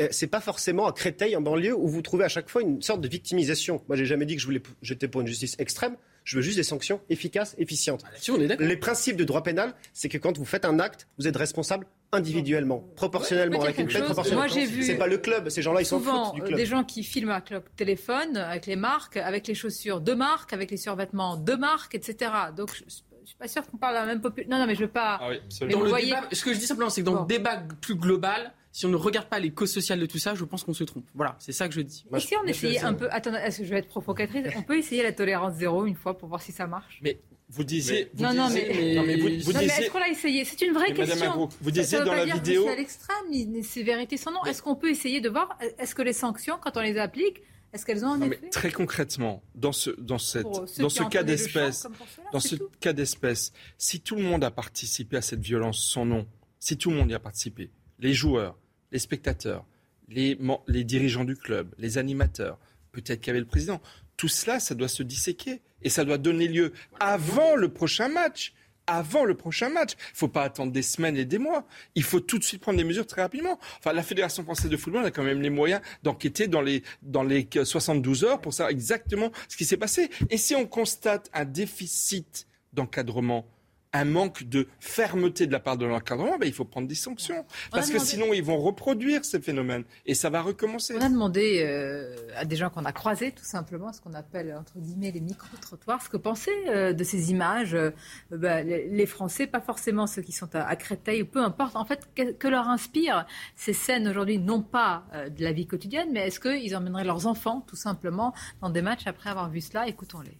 Euh, 0.00 0.08
c'est 0.10 0.26
pas 0.26 0.40
forcément 0.40 0.86
à 0.86 0.92
Créteil, 0.92 1.36
en 1.36 1.40
banlieue, 1.40 1.76
où 1.76 1.86
vous 1.86 2.02
trouvez 2.02 2.24
à 2.24 2.28
chaque 2.28 2.48
fois 2.48 2.62
une 2.62 2.82
sorte 2.82 3.00
de 3.00 3.08
victimisation. 3.08 3.82
Moi, 3.88 3.96
j'ai 3.96 4.06
jamais 4.06 4.26
dit 4.26 4.34
que 4.34 4.40
je 4.40 4.46
voulais, 4.46 4.62
j'étais 4.80 5.06
pour 5.06 5.20
une 5.20 5.26
justice 5.26 5.54
extrême. 5.58 5.96
Je 6.24 6.36
veux 6.36 6.42
juste 6.42 6.56
des 6.56 6.62
sanctions 6.62 7.00
efficaces, 7.10 7.54
efficientes. 7.58 8.02
Là-dessus, 8.12 8.30
on 8.30 8.40
est 8.40 8.46
d'accord. 8.46 8.66
Les 8.66 8.76
principes 8.76 9.16
de 9.16 9.24
droit 9.24 9.42
pénal, 9.42 9.74
c'est 9.92 10.08
que 10.08 10.18
quand 10.18 10.38
vous 10.38 10.44
faites 10.44 10.64
un 10.64 10.78
acte, 10.78 11.08
vous 11.18 11.26
êtes 11.26 11.36
responsable 11.36 11.86
individuellement, 12.12 12.84
proportionnellement, 12.94 13.62
avec 13.62 13.78
une 13.78 13.88
peine 13.88 14.04
proportionnelle. 14.04 14.38
Moi, 14.38 14.46
j'ai 14.48 14.66
vu 14.66 14.82
C'est 14.82 14.96
pas 14.96 15.06
le 15.06 15.18
club, 15.18 15.48
ces 15.48 15.62
gens-là, 15.62 15.80
ils 15.80 15.86
foutent 15.86 16.02
du 16.34 16.42
euh, 16.42 16.44
club. 16.44 16.56
des 16.58 16.66
gens 16.66 16.84
qui 16.84 17.02
filment 17.02 17.30
avec 17.30 17.50
leur 17.50 17.62
téléphone, 17.76 18.36
avec 18.36 18.66
les 18.66 18.76
marques, 18.76 19.16
avec 19.16 19.46
les 19.46 19.54
chaussures 19.54 20.00
de 20.00 20.12
marque, 20.12 20.52
avec 20.52 20.70
les 20.70 20.76
survêtements 20.76 21.36
de 21.36 21.54
marque, 21.54 21.94
etc. 21.94 22.30
Donc, 22.56 22.74
je, 22.76 22.84
je 22.86 23.28
suis 23.28 23.36
pas 23.36 23.48
sûre 23.48 23.66
qu'on 23.66 23.78
parle 23.78 23.94
de 23.94 24.00
la 24.00 24.06
même 24.06 24.20
population. 24.20 24.50
Non, 24.54 24.60
non, 24.60 24.66
mais 24.66 24.74
je 24.74 24.80
veux 24.82 24.88
pas. 24.90 25.18
Ah 25.20 25.28
oui, 25.30 25.36
Mais 25.36 25.42
absolument. 25.46 25.72
Dans 25.72 25.78
vous 25.78 25.84
le 25.84 25.90
voyez- 25.90 26.06
débat, 26.06 26.28
ce 26.32 26.44
que 26.44 26.52
je 26.52 26.58
dis 26.58 26.66
simplement, 26.66 26.90
c'est 26.90 27.00
que 27.00 27.06
dans 27.06 27.14
Bon. 27.14 27.20
le 27.22 27.26
débat 27.26 27.62
plus 27.80 27.94
global, 27.96 28.52
si 28.72 28.86
on 28.86 28.88
ne 28.88 28.96
regarde 28.96 29.28
pas 29.28 29.38
les 29.38 29.50
causes 29.50 29.70
sociales 29.72 30.00
de 30.00 30.06
tout 30.06 30.18
ça, 30.18 30.34
je 30.34 30.44
pense 30.44 30.64
qu'on 30.64 30.72
se 30.74 30.82
trompe. 30.84 31.04
Voilà, 31.14 31.36
c'est 31.38 31.52
ça 31.52 31.68
que 31.68 31.74
je 31.74 31.82
dis. 31.82 32.04
Et 32.16 32.20
si 32.20 32.34
on 32.36 32.44
essayait 32.46 32.80
un 32.80 32.94
peu. 32.94 33.08
Attendez, 33.12 33.38
est-ce 33.38 33.58
que 33.58 33.64
je 33.64 33.70
vais 33.70 33.78
être 33.78 33.88
provocatrice? 33.88 34.46
On 34.56 34.62
peut 34.62 34.78
essayer 34.78 35.02
la 35.02 35.12
tolérance 35.12 35.54
zéro 35.56 35.84
une 35.86 35.94
fois 35.94 36.16
pour 36.18 36.28
voir 36.28 36.40
si 36.42 36.52
ça 36.52 36.66
marche? 36.66 36.98
Mais 37.02 37.20
vous 37.50 37.64
disiez. 37.64 38.08
vous 38.14 38.22
Non, 38.24 38.32
non, 38.32 38.46
disiez- 38.48 38.68
mais- 38.68 38.94
non, 38.94 39.02
mais 39.04 39.16
vous, 39.16 39.22
vous 39.44 39.52
Non, 39.52 39.58
mais 39.60 39.66
disiez. 39.66 39.84
est-ce 39.84 39.90
qu'on 39.90 39.98
l'a 39.98 40.08
essayé? 40.08 40.44
C'est 40.46 40.62
une 40.62 40.72
vraie 40.72 40.86
Mais 40.88 40.94
Madame 40.94 41.08
question. 41.10 41.28
Mabrouk, 41.30 41.50
vous 41.60 41.68
Ça- 41.68 41.74
ça 41.76 41.82
disiez 41.82 41.98
veut 41.98 42.04
dans 42.06 42.10
pas 42.12 42.24
la 42.24 42.34
vidéo- 42.34 42.64
C'est 42.64 42.72
à 42.72 42.76
l'extrême, 42.76 43.24
les 43.30 43.62
sévérités 43.62 44.16
sans 44.16 44.32
nom. 44.32 44.42
Est-ce 44.46 44.62
qu'on 44.62 44.74
peut 44.76 44.90
essayer 44.90 45.20
de 45.20 45.28
voir 45.28 45.58
Est-ce 45.78 45.94
que 45.94 46.02
les 46.02 46.14
sanctions, 46.14 46.56
quand 46.58 46.76
on 46.78 46.80
les 46.80 46.96
applique, 46.98 47.42
est-ce 47.74 47.84
qu'elles 47.84 48.04
ont 48.06 48.12
un 48.12 48.18
Non, 48.18 48.26
mais 48.28 48.36
effet? 48.36 48.48
très 48.48 48.72
concrètement, 48.72 49.42
dans 49.54 49.72
ce, 49.72 49.90
dans 49.98 50.16
cette, 50.18 50.46
dans 50.78 50.88
ce 50.88 51.02
cas 51.10 51.22
d'espèce, 51.24 51.86
dans 52.32 52.40
ce 52.40 52.56
tout. 52.56 52.68
cas 52.80 52.94
d'espèce, 52.94 53.52
si 53.76 54.00
tout 54.00 54.16
le 54.16 54.22
monde 54.22 54.44
a 54.44 54.50
participé 54.50 55.18
à 55.18 55.22
cette 55.22 55.40
violence 55.40 55.84
sans 55.84 56.06
nom, 56.06 56.26
si 56.58 56.78
tout 56.78 56.90
le 56.90 56.96
monde 56.96 57.10
y 57.10 57.14
a 57.14 57.18
participé, 57.20 57.70
les 57.98 58.14
joueurs, 58.14 58.56
les 58.92 58.98
spectateurs, 58.98 59.64
les, 60.08 60.36
dirigeants 60.84 61.24
du 61.24 61.36
club, 61.36 61.74
les 61.78 61.98
animateurs, 61.98 62.58
peut-être 62.92 63.20
qu'il 63.20 63.28
y 63.28 63.30
avait 63.30 63.40
le 63.40 63.46
président, 63.46 63.80
tout 64.16 64.28
cela, 64.28 64.60
ça 64.60 64.74
doit 64.74 64.88
se 64.88 65.02
disséquer 65.02 65.62
et 65.82 65.88
ça 65.88 66.04
doit 66.04 66.18
donner 66.18 66.46
lieu 66.46 66.72
avant 67.00 67.56
le 67.56 67.68
prochain 67.70 68.08
match. 68.08 68.54
Avant 68.88 69.24
le 69.24 69.36
prochain 69.36 69.68
match. 69.68 69.92
Il 69.92 70.12
ne 70.14 70.16
faut 70.16 70.28
pas 70.28 70.42
attendre 70.42 70.72
des 70.72 70.82
semaines 70.82 71.16
et 71.16 71.24
des 71.24 71.38
mois. 71.38 71.66
Il 71.94 72.02
faut 72.02 72.18
tout 72.18 72.38
de 72.38 72.44
suite 72.44 72.60
prendre 72.60 72.78
des 72.78 72.84
mesures 72.84 73.06
très 73.06 73.22
rapidement. 73.22 73.60
Enfin, 73.78 73.92
la 73.92 74.02
Fédération 74.02 74.42
française 74.42 74.70
de 74.70 74.76
football 74.76 75.04
a 75.04 75.12
quand 75.12 75.22
même 75.22 75.40
les 75.40 75.50
moyens 75.50 75.80
d'enquêter 76.02 76.48
dans 76.48 76.60
les, 76.60 76.82
dans 77.00 77.22
les 77.22 77.48
72 77.62 78.24
heures 78.24 78.40
pour 78.40 78.52
savoir 78.52 78.70
exactement 78.70 79.30
ce 79.48 79.56
qui 79.56 79.64
s'est 79.64 79.76
passé. 79.76 80.10
Et 80.30 80.36
si 80.36 80.56
on 80.56 80.66
constate 80.66 81.30
un 81.32 81.44
déficit 81.44 82.48
d'encadrement, 82.72 83.46
un 83.92 84.04
manque 84.04 84.44
de 84.44 84.68
fermeté 84.80 85.46
de 85.46 85.52
la 85.52 85.60
part 85.60 85.76
de 85.76 85.84
l'encadrement, 85.84 86.38
ben, 86.38 86.46
il 86.46 86.52
faut 86.52 86.64
prendre 86.64 86.88
des 86.88 86.94
sanctions. 86.94 87.44
Parce 87.70 87.90
que 87.90 87.98
sinon, 87.98 88.32
ils 88.32 88.42
vont 88.42 88.58
reproduire 88.58 89.24
ces 89.24 89.40
phénomènes 89.40 89.84
et 90.06 90.14
ça 90.14 90.30
va 90.30 90.42
recommencer. 90.42 90.94
On 90.96 91.00
a 91.00 91.08
demandé 91.08 91.62
euh, 91.62 92.16
à 92.36 92.44
des 92.44 92.56
gens 92.56 92.70
qu'on 92.70 92.84
a 92.84 92.92
croisés, 92.92 93.32
tout 93.32 93.44
simplement, 93.44 93.92
ce 93.92 94.00
qu'on 94.00 94.14
appelle 94.14 94.54
entre 94.58 94.78
guillemets 94.78 95.10
les 95.10 95.20
micro-trottoirs, 95.20 96.02
ce 96.02 96.08
que 96.08 96.16
pensaient 96.16 96.68
euh, 96.68 96.92
de 96.92 97.04
ces 97.04 97.30
images. 97.30 97.74
euh, 97.74 97.90
bah, 98.30 98.62
les, 98.62 99.06
Français, 99.06 99.46
pas 99.46 99.60
forcément 99.60 100.06
ceux 100.06 100.22
qui 100.22 100.32
sont 100.32 100.54
à, 100.54 100.62
à 100.62 100.76
Créteil, 100.76 101.22
ou 101.22 101.26
peu 101.26 101.42
importe. 101.42 101.76
En 101.76 101.84
fait, 101.84 102.08
que, 102.14 102.32
que 102.32 102.48
leur 102.48 102.68
inspirent 102.68 103.26
ces 103.56 103.72
scènes 103.72 104.08
aujourd'hui, 104.08 104.38
non 104.38 104.62
pas 104.62 105.04
de 105.36 105.44
la 105.44 105.52
vie 105.52 105.66
quotidienne, 105.66 106.08
mais 106.12 106.28
est-ce 106.28 106.40
qu'ils 106.40 106.74
emmèneraient 106.76 107.04
leurs 107.04 107.26
enfants, 107.26 107.64
tout 107.66 107.76
simplement, 107.76 108.32
dans 108.60 108.70
des 108.70 108.80
matchs 108.80 109.06
après 109.06 109.28
avoir 109.28 109.50
vu 109.50 109.60
cela? 109.60 109.86
Écoutons-les. 109.88 110.38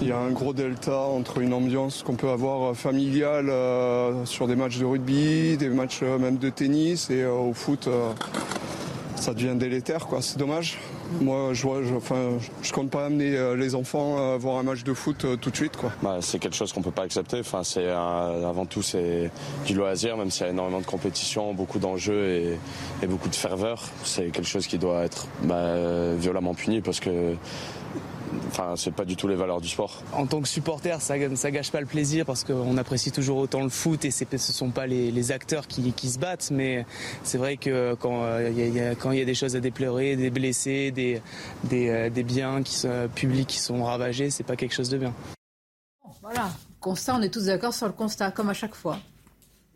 Il 0.00 0.08
y 0.08 0.12
a 0.12 0.18
un 0.18 0.30
gros 0.32 0.52
delta 0.52 0.98
entre 0.98 1.38
une 1.38 1.52
ambiance 1.52 2.02
qu'on 2.02 2.16
peut 2.16 2.28
avoir 2.28 2.76
familiale 2.76 3.50
sur 4.26 4.46
des 4.48 4.56
matchs 4.56 4.78
de 4.78 4.84
rugby, 4.84 5.56
des 5.56 5.68
matchs 5.68 6.02
même 6.02 6.36
de 6.36 6.50
tennis 6.50 7.10
et 7.10 7.24
au 7.24 7.54
foot 7.54 7.88
ça 9.24 9.32
devient 9.32 9.54
délétère, 9.56 10.06
quoi. 10.06 10.20
C'est 10.20 10.38
dommage. 10.38 10.78
Moi, 11.20 11.54
je, 11.54 11.62
je, 11.62 11.94
enfin, 11.94 12.32
je 12.62 12.72
compte 12.72 12.90
pas 12.90 13.06
amener 13.06 13.36
euh, 13.36 13.56
les 13.56 13.74
enfants 13.74 14.18
à 14.18 14.36
voir 14.36 14.58
un 14.58 14.62
match 14.62 14.84
de 14.84 14.92
foot 14.92 15.24
euh, 15.24 15.36
tout 15.36 15.50
de 15.50 15.56
suite, 15.56 15.78
quoi. 15.78 15.92
Bah, 16.02 16.18
c'est 16.20 16.38
quelque 16.38 16.56
chose 16.56 16.74
qu'on 16.74 16.82
peut 16.82 16.90
pas 16.90 17.04
accepter. 17.04 17.40
Enfin, 17.40 17.62
c'est 17.64 17.88
avant 17.88 18.66
tout 18.66 18.82
c'est 18.82 19.30
du 19.64 19.74
loisir, 19.74 20.18
même 20.18 20.30
s'il 20.30 20.44
y 20.44 20.48
a 20.48 20.52
énormément 20.52 20.80
de 20.80 20.86
compétition, 20.86 21.54
beaucoup 21.54 21.78
d'enjeux 21.78 22.28
et, 22.28 22.58
et, 23.02 23.06
beaucoup 23.06 23.30
de 23.30 23.34
ferveur. 23.34 23.82
C'est 24.04 24.26
quelque 24.26 24.48
chose 24.48 24.66
qui 24.66 24.76
doit 24.76 25.04
être 25.04 25.26
bah, 25.44 26.14
violemment 26.18 26.54
puni 26.54 26.82
parce 26.82 27.00
que 27.00 27.34
Enfin, 28.48 28.74
c'est 28.76 28.92
pas 28.92 29.04
du 29.04 29.16
tout 29.16 29.28
les 29.28 29.34
valeurs 29.34 29.60
du 29.60 29.68
sport. 29.68 30.02
En 30.12 30.26
tant 30.26 30.40
que 30.40 30.48
supporter, 30.48 31.00
ça, 31.00 31.14
ça 31.34 31.50
gâche 31.50 31.70
pas 31.70 31.80
le 31.80 31.86
plaisir 31.86 32.24
parce 32.24 32.44
qu'on 32.44 32.76
apprécie 32.76 33.12
toujours 33.12 33.38
autant 33.38 33.62
le 33.62 33.68
foot 33.68 34.04
et 34.04 34.10
ce 34.10 34.24
ne 34.30 34.38
sont 34.38 34.70
pas 34.70 34.86
les, 34.86 35.32
acteurs 35.32 35.66
qui, 35.66 36.08
se 36.08 36.18
battent. 36.18 36.50
Mais 36.50 36.86
c'est 37.22 37.38
vrai 37.38 37.56
que 37.56 37.94
quand 37.94 38.38
il 38.38 38.58
y, 38.58 38.78
y, 38.78 39.22
a 39.22 39.24
des 39.24 39.34
choses 39.34 39.56
à 39.56 39.60
déplorer, 39.60 40.16
des 40.16 40.30
blessés, 40.30 40.90
des, 40.90 41.20
des, 41.64 41.88
euh, 41.88 42.10
des 42.10 42.22
biens 42.22 42.62
qui 42.62 42.74
sont, 42.74 43.08
publics 43.14 43.48
qui 43.48 43.58
sont 43.58 43.84
ravagés, 43.84 44.30
c'est 44.30 44.44
pas 44.44 44.56
quelque 44.56 44.74
chose 44.74 44.88
de 44.88 44.98
bien. 44.98 45.14
Voilà, 46.22 46.50
constat, 46.80 47.16
on 47.16 47.22
est 47.22 47.32
tous 47.32 47.46
d'accord 47.46 47.74
sur 47.74 47.86
le 47.86 47.92
constat, 47.92 48.30
comme 48.30 48.48
à 48.48 48.54
chaque 48.54 48.74
fois. 48.74 48.98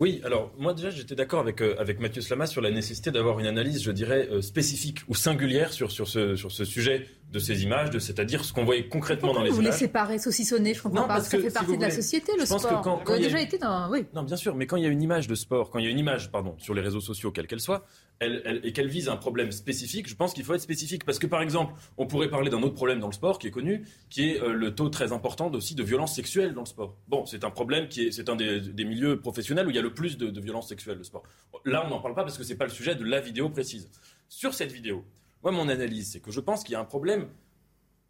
Oui, 0.00 0.20
alors 0.24 0.52
moi 0.59 0.74
déjà 0.74 0.90
j'étais 0.90 1.16
d'accord 1.16 1.40
avec, 1.40 1.61
euh, 1.61 1.74
avec 1.78 1.98
Mathieu 1.98 2.22
Slama 2.22 2.46
sur 2.46 2.61
la 2.61 2.70
nécessité 2.70 3.11
d'avoir 3.11 3.40
une 3.40 3.46
analyse, 3.46 3.82
je 3.82 3.90
dirais, 3.90 4.28
euh, 4.30 4.40
spécifique 4.42 5.00
ou 5.09 5.14
singulière 5.16 5.72
sur, 5.72 5.90
sur, 5.90 6.06
ce, 6.06 6.36
sur 6.36 6.52
ce 6.52 6.64
sujet 6.64 7.09
de 7.31 7.39
ces 7.39 7.62
images, 7.62 7.91
de, 7.91 7.99
c'est-à-dire 7.99 8.45
ce 8.45 8.53
qu'on 8.55 8.64
voyait 8.64 8.89
concrètement 8.89 9.35
dans 9.35 9.43
les 9.43 9.51
vous 9.51 9.61
images. 9.61 9.74
Vous 9.74 9.79
séparer, 9.79 10.18
saucissonner, 10.18 10.72
je 10.72 10.83
comprends 10.83 11.07
pas. 11.07 11.20
ça 11.20 11.39
fait 11.39 11.51
partie 11.51 11.76
de 11.76 11.83
la 11.83 11.91
société, 11.91 12.33
le 12.39 12.47
sport. 12.47 12.81
Que 12.81 13.05
quand, 13.05 13.12
a 13.12 13.18
déjà 13.18 13.41
été 13.41 13.59
dans. 13.59 13.91
Oui. 13.91 14.07
Non, 14.14 14.22
bien 14.22 14.37
sûr, 14.37 14.55
mais 14.55 14.66
quand 14.66 14.76
il 14.76 14.85
y 14.85 14.87
a 14.87 14.89
une 14.89 15.03
image 15.03 15.29
de 15.29 15.35
sport, 15.35 15.70
quand 15.70 15.79
il 15.79 15.85
y 15.85 15.89
a 15.89 15.91
une 15.91 15.99
image, 15.99 16.31
pardon, 16.31 16.55
sur 16.59 16.72
les 16.72 16.81
réseaux 16.81 17.01
sociaux, 17.01 17.31
quelle 17.31 17.47
qu'elle 17.47 17.61
soit, 17.61 17.85
elle, 18.18 18.61
et 18.64 18.72
qu'elle 18.72 18.89
vise 18.89 19.11
un 19.11 19.16
problème 19.16 19.53
spécifique, 19.53 20.09
je 20.09 20.16
pense 20.16 20.33
qu'il 20.33 20.45
faut 20.45 20.55
être 20.55 20.62
spécifique. 20.62 21.05
Parce 21.05 21.18
que 21.18 21.26
par 21.26 21.43
exemple, 21.43 21.74
on 21.99 22.07
pourrait 22.07 22.31
parler 22.31 22.49
d'un 22.49 22.62
autre 22.62 22.74
problème 22.74 22.99
dans 22.99 23.09
le 23.09 23.12
sport 23.12 23.39
qui 23.39 23.49
est 23.49 23.51
connu, 23.51 23.85
qui 24.09 24.31
est 24.31 24.43
euh, 24.43 24.53
le 24.53 24.74
taux 24.74 24.89
très 24.89 25.12
important 25.12 25.51
aussi 25.53 25.74
de 25.74 25.83
violence 25.83 26.14
sexuelle 26.14 26.55
dans 26.55 26.62
le 26.62 26.66
sport. 26.66 26.97
Bon, 27.09 27.26
c'est 27.26 27.45
un 27.45 27.51
problème 27.51 27.89
qui 27.89 28.07
est, 28.07 28.11
c'est 28.11 28.31
un 28.31 28.37
des, 28.37 28.61
des, 28.61 28.85
milieux 28.85 29.20
professionnels 29.20 29.66
où 29.66 29.70
il 29.70 29.76
y 29.76 29.79
a 29.79 29.83
le 29.83 29.93
plus 29.93 30.16
de, 30.16 30.31
de 30.31 30.41
violence 30.41 30.68
sexuelle, 30.68 30.97
le 30.97 31.05
sport. 31.05 31.24
Là, 31.66 31.85
on 31.87 31.91
n'en 31.91 32.01
parle 32.01 32.14
pas 32.14 32.22
parce 32.22 32.39
que 32.39 32.45
c'est 32.45 32.57
pas 32.57 32.64
le 32.64 32.70
sujet 32.70 32.95
de 32.95 33.05
la 33.05 33.20
vidéo 33.20 33.51
précise. 33.51 33.91
Sur 34.29 34.55
cette 34.55 34.72
vidéo, 34.72 35.05
moi, 35.43 35.53
mon 35.53 35.68
analyse, 35.68 36.12
c'est 36.12 36.20
que 36.20 36.30
je 36.30 36.41
pense 36.41 36.62
qu'il 36.64 36.72
y 36.72 36.76
a 36.76 36.80
un 36.80 36.84
problème 36.84 37.28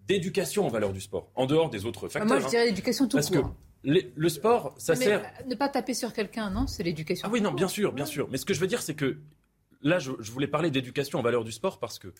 d'éducation 0.07 0.67
aux 0.67 0.71
valeurs 0.71 0.93
du 0.93 1.01
sport, 1.01 1.31
en 1.35 1.47
dehors 1.47 1.69
des 1.71 1.85
autres 1.85 2.09
facteurs. 2.09 2.27
Moi, 2.27 2.41
je 2.41 2.49
dirais 2.49 2.65
l'éducation 2.67 3.07
tout 3.07 3.17
parce 3.17 3.31
court. 3.31 3.55
Que 3.85 3.91
le 4.17 4.29
sport, 4.29 4.75
ça 4.79 4.95
mais 4.95 5.05
sert. 5.05 5.33
Ne 5.47 5.55
pas 5.55 5.69
taper 5.69 5.95
sur 5.95 6.13
quelqu'un, 6.13 6.51
non 6.51 6.67
C'est 6.67 6.83
l'éducation. 6.83 7.29
Ah 7.29 7.31
oui, 7.33 7.41
non, 7.41 7.53
bien 7.53 7.69
sûr, 7.69 7.93
bien 7.93 8.07
sûr. 8.07 8.29
Mais 8.31 8.39
ce 8.39 8.45
que 8.45 8.55
je 8.55 8.61
veux 8.61 8.67
dire, 8.67 8.83
c'est 8.83 8.95
que 8.95 9.19
là, 9.83 9.99
je, 9.99 10.13
je 10.19 10.33
voulais 10.33 10.49
parler 10.49 10.71
d'éducation 10.71 11.21
aux 11.21 11.23
valeurs 11.23 11.45
du 11.45 11.53
sport 11.53 11.79
parce 11.79 11.99
que 11.99 12.13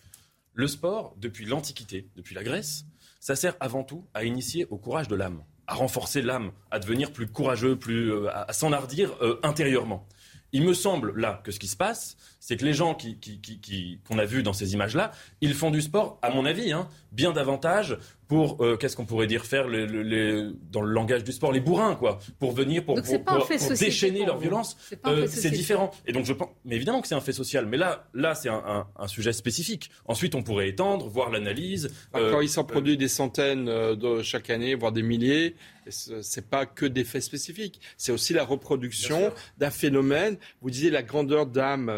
le 0.53 0.67
sport, 0.67 1.15
depuis 1.17 1.45
l'Antiquité, 1.45 2.07
depuis 2.15 2.33
la 2.35 2.43
Grèce, 2.43 2.85
ça 3.19 3.35
sert 3.35 3.55
avant 3.59 3.83
tout 3.83 4.05
à 4.13 4.23
initier 4.23 4.67
au 4.69 4.77
courage 4.77 5.07
de 5.07 5.15
l'âme, 5.15 5.43
à 5.67 5.73
renforcer 5.75 6.21
l'âme, 6.21 6.51
à 6.71 6.79
devenir 6.79 7.11
plus 7.11 7.27
courageux, 7.27 7.75
plus, 7.77 8.11
euh, 8.11 8.29
à, 8.29 8.49
à 8.49 8.53
s'enhardir 8.53 9.15
euh, 9.21 9.39
intérieurement. 9.43 10.07
Il 10.51 10.63
me 10.63 10.73
semble 10.73 11.17
là 11.19 11.41
que 11.43 11.51
ce 11.51 11.59
qui 11.59 11.67
se 11.67 11.77
passe, 11.77 12.17
c'est 12.39 12.57
que 12.57 12.65
les 12.65 12.73
gens 12.73 12.93
qu'on 12.93 13.13
qui, 13.19 13.39
qui, 13.39 13.99
a 14.09 14.25
vus 14.25 14.43
dans 14.43 14.53
ces 14.53 14.73
images-là, 14.73 15.11
ils 15.41 15.53
font 15.53 15.71
du 15.71 15.81
sport, 15.81 16.17
à 16.21 16.29
mon 16.31 16.45
avis, 16.45 16.71
hein, 16.71 16.87
bien 17.11 17.31
davantage 17.31 17.97
pour, 18.29 18.63
euh, 18.63 18.77
qu'est-ce 18.77 18.95
qu'on 18.95 19.07
pourrait 19.07 19.25
dire, 19.25 19.43
faire 19.43 19.67
les, 19.67 19.87
les, 19.87 20.51
dans 20.71 20.83
le 20.83 20.93
langage 20.93 21.23
du 21.23 21.31
sport, 21.31 21.51
les 21.51 21.59
bourrins, 21.59 21.95
quoi, 21.95 22.19
pour 22.37 22.51
venir, 22.51 22.85
pour, 22.85 23.01
pour, 23.01 23.23
pour, 23.23 23.47
pour 23.47 23.69
déchaîner 23.75 24.23
leur 24.23 24.37
violence. 24.37 24.77
C'est 24.79 24.99
euh, 25.07 25.49
différent. 25.49 25.89
Et 26.05 26.13
donc, 26.13 26.25
je 26.25 26.33
pense, 26.33 26.49
mais 26.63 26.75
évidemment 26.75 27.01
que 27.01 27.07
c'est 27.07 27.15
un 27.15 27.21
fait 27.21 27.33
social. 27.33 27.65
Mais 27.65 27.77
là, 27.77 28.07
là 28.13 28.35
c'est 28.35 28.49
un, 28.49 28.63
un, 28.65 28.87
un, 28.95 29.07
sujet 29.07 29.33
spécifique. 29.33 29.89
Ensuite, 30.05 30.35
on 30.35 30.43
pourrait 30.43 30.69
étendre, 30.69 31.07
voir 31.07 31.31
l'analyse. 31.31 31.89
Euh, 32.15 32.31
Quand 32.31 32.41
il 32.41 32.49
s'en 32.49 32.63
produit 32.63 32.97
des 32.97 33.07
centaines 33.07 33.65
de 33.65 34.21
chaque 34.21 34.51
année, 34.51 34.75
voire 34.75 34.91
des 34.91 35.01
milliers, 35.01 35.55
c'est 35.89 36.47
pas 36.47 36.67
que 36.67 36.85
des 36.85 37.05
faits 37.05 37.23
spécifiques. 37.23 37.81
C'est 37.97 38.11
aussi 38.11 38.33
la 38.33 38.43
reproduction 38.45 39.33
d'un 39.57 39.71
phénomène. 39.71 40.37
Vous 40.61 40.69
disiez 40.69 40.91
la 40.91 41.01
grandeur 41.01 41.47
d'âme 41.47 41.91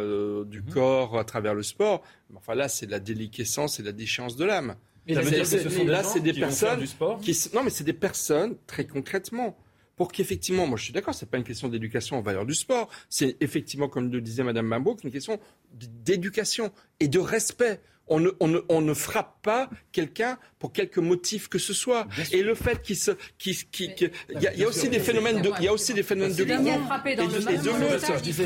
du 0.45 0.61
mmh. 0.61 0.73
corps 0.73 1.19
à 1.19 1.25
travers 1.25 1.55
le 1.55 1.63
sport. 1.63 2.03
Enfin 2.38 2.55
là, 2.55 2.69
c'est 2.69 2.89
la 2.89 3.01
déliquescence 3.01 3.82
et 3.82 3.84
la 3.84 3.91
déchéance 3.91 4.38
de 4.38 4.45
l'âme. 4.45 4.77
Là, 5.08 6.04
c'est 6.04 6.20
des 6.20 6.34
personnes 6.34 6.80
du 6.80 6.88
sport 6.88 7.20
qui 7.20 7.38
non, 7.54 7.64
mais 7.64 7.70
c'est 7.70 7.84
des 7.84 7.93
personnes 7.93 8.56
très 8.68 8.86
concrètement 8.86 9.58
pour 9.95 10.12
qu'effectivement, 10.12 10.66
moi 10.66 10.78
je 10.80 10.86
suis 10.86 10.93
d'accord, 10.93 11.14
c'est 11.14 11.30
pas 11.30 11.38
une 11.38 11.43
question 11.43 11.68
d'éducation 11.68 12.18
en 12.18 12.22
valeur 12.22 12.45
du 12.45 12.56
sport, 12.56 12.89
c'est 13.08 13.38
effectivement, 13.39 13.88
comme 13.88 14.12
le 14.12 14.20
disait 14.20 14.43
Madame 14.43 14.66
Mambo, 14.66 14.97
une 15.04 15.12
question 15.12 15.39
d'éducation 15.74 16.72
et 16.99 17.08
de 17.08 17.20
respect. 17.20 17.80
On 18.08 18.20
ne, 18.20 18.32
on, 18.39 18.47
ne, 18.47 18.60
on 18.68 18.82
ne, 18.82 18.95
frappe 18.95 19.41
pas 19.43 19.70
quelqu'un 19.91 20.39
pour 20.58 20.74
quelque 20.74 20.99
motif 20.99 21.47
que 21.47 21.60
ce 21.60 21.74
soit. 21.74 22.08
Et 22.32 22.41
le 22.41 22.56
fait 22.56 22.82
qu'il 22.82 22.97
se, 22.97 23.12
qu'il, 23.38 23.56
il 23.78 24.41
y, 24.41 24.47
a, 24.47 24.54
y 24.56 24.64
a 24.64 24.68
aussi 24.68 24.89
des 24.89 24.99
phénomènes 24.99 25.41
de, 25.41 25.52
il 25.60 25.66
y 25.66 25.68
a 25.68 25.74
aussi 25.74 25.93
des 25.93 26.04
phénomènes 26.04 26.36
de 26.36 26.43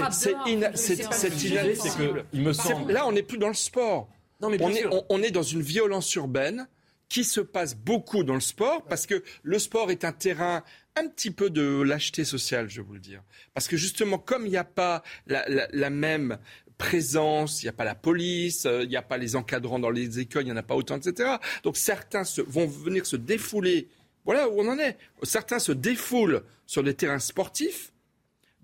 C'est 0.03 1.45
inadmissible. 1.45 2.26
Il 2.34 2.41
me 2.41 2.53
semble. 2.53 2.91
Là, 2.91 3.08
on 3.08 3.14
n'est 3.14 3.24
plus 3.24 3.38
dans 3.38 3.47
le 3.47 3.53
sport. 3.56 4.10
Non, 4.41 4.49
mais 4.49 4.57
on, 4.61 4.69
est, 4.69 4.86
on, 4.86 5.05
on 5.09 5.23
est 5.23 5.31
dans 5.31 5.43
une 5.43 5.61
violence 5.61 6.13
urbaine 6.15 6.67
qui 7.09 7.23
se 7.23 7.41
passe 7.41 7.75
beaucoup 7.75 8.23
dans 8.23 8.33
le 8.33 8.41
sport 8.41 8.83
parce 8.86 9.05
que 9.05 9.23
le 9.43 9.59
sport 9.59 9.91
est 9.91 10.03
un 10.03 10.11
terrain 10.11 10.63
un 10.95 11.07
petit 11.07 11.31
peu 11.31 11.49
de 11.49 11.81
lâcheté 11.81 12.25
sociale, 12.25 12.69
je 12.69 12.81
vais 12.81 12.88
vous 12.88 12.93
le 12.93 12.99
dire. 12.99 13.21
Parce 13.53 13.67
que 13.67 13.77
justement, 13.77 14.17
comme 14.17 14.45
il 14.45 14.49
n'y 14.49 14.57
a 14.57 14.63
pas 14.63 15.03
la, 15.27 15.47
la, 15.49 15.67
la, 15.71 15.89
même 15.89 16.38
présence, 16.77 17.61
il 17.61 17.65
n'y 17.65 17.69
a 17.69 17.73
pas 17.73 17.83
la 17.83 17.95
police, 17.95 18.65
euh, 18.65 18.83
il 18.83 18.89
n'y 18.89 18.95
a 18.95 19.01
pas 19.01 19.17
les 19.17 19.36
encadrants 19.36 19.79
dans 19.79 19.89
les 19.89 20.19
écoles, 20.19 20.43
il 20.43 20.45
n'y 20.45 20.51
en 20.51 20.57
a 20.57 20.63
pas 20.63 20.75
autant, 20.75 20.97
etc. 20.97 21.36
Donc 21.63 21.77
certains 21.77 22.23
se, 22.23 22.41
vont 22.41 22.65
venir 22.65 23.05
se 23.05 23.15
défouler. 23.17 23.89
Voilà 24.23 24.49
où 24.49 24.59
on 24.59 24.67
en 24.67 24.79
est. 24.79 24.97
Certains 25.23 25.59
se 25.59 25.71
défoulent 25.71 26.43
sur 26.65 26.81
des 26.81 26.95
terrains 26.95 27.19
sportifs. 27.19 27.91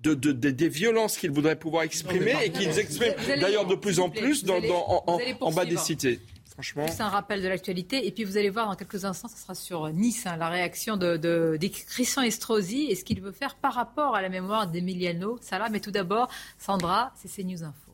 De, 0.02 0.16
de, 0.16 0.32
de 0.32 0.49
des 0.49 0.70
violences 0.70 1.18
qu'ils 1.18 1.30
voudraient 1.32 1.56
pouvoir 1.56 1.84
exprimer 1.84 2.34
et 2.43 2.52
qu'ils 2.52 2.80
expriment 2.80 3.14
d'ailleurs 3.39 3.68
de 3.68 3.76
plus 3.76 3.99
en 3.99 4.10
plus 4.10 4.43
dans, 4.43 4.60
dans, 4.60 5.04
en, 5.41 5.52
bas 5.52 5.66
des 5.66 5.78
cités. 5.78 6.20
Franchement. 6.52 6.86
C'est 6.89 7.02
un 7.02 7.10
rappel 7.10 7.41
de 7.41 7.47
l'actualité. 7.47 8.08
Et 8.08 8.12
puis 8.12 8.24
vous 8.24 8.36
allez 8.38 8.49
voir 8.49 8.68
dans 8.68 8.76
quelques 8.76 9.06
instants, 9.06 9.28
ce 9.28 9.38
sera 9.38 9.56
sur 9.56 9.89
Nice, 9.89 10.26
hein, 10.26 10.38
la 10.38 10.49
réaction 10.49 10.97
de, 10.97 11.18
de, 11.18 11.58
de 11.60 11.68
Christian 11.68 12.24
Estrosi 12.24 12.88
et 12.89 12.95
ce 12.95 13.04
qu'il 13.04 13.22
veut 13.22 13.32
faire 13.32 13.56
par 13.56 13.74
rapport 13.74 14.16
à 14.16 14.22
la 14.22 14.30
mémoire 14.30 14.68
d'Emiliano 14.68 15.38
Sala. 15.41 15.70
Mais 15.70 15.80
tout 15.80 15.91
d'abord, 15.91 16.30
Sandra, 16.58 17.14
c'est 17.16 17.30
CNews 17.30 17.64
Info. 17.64 17.91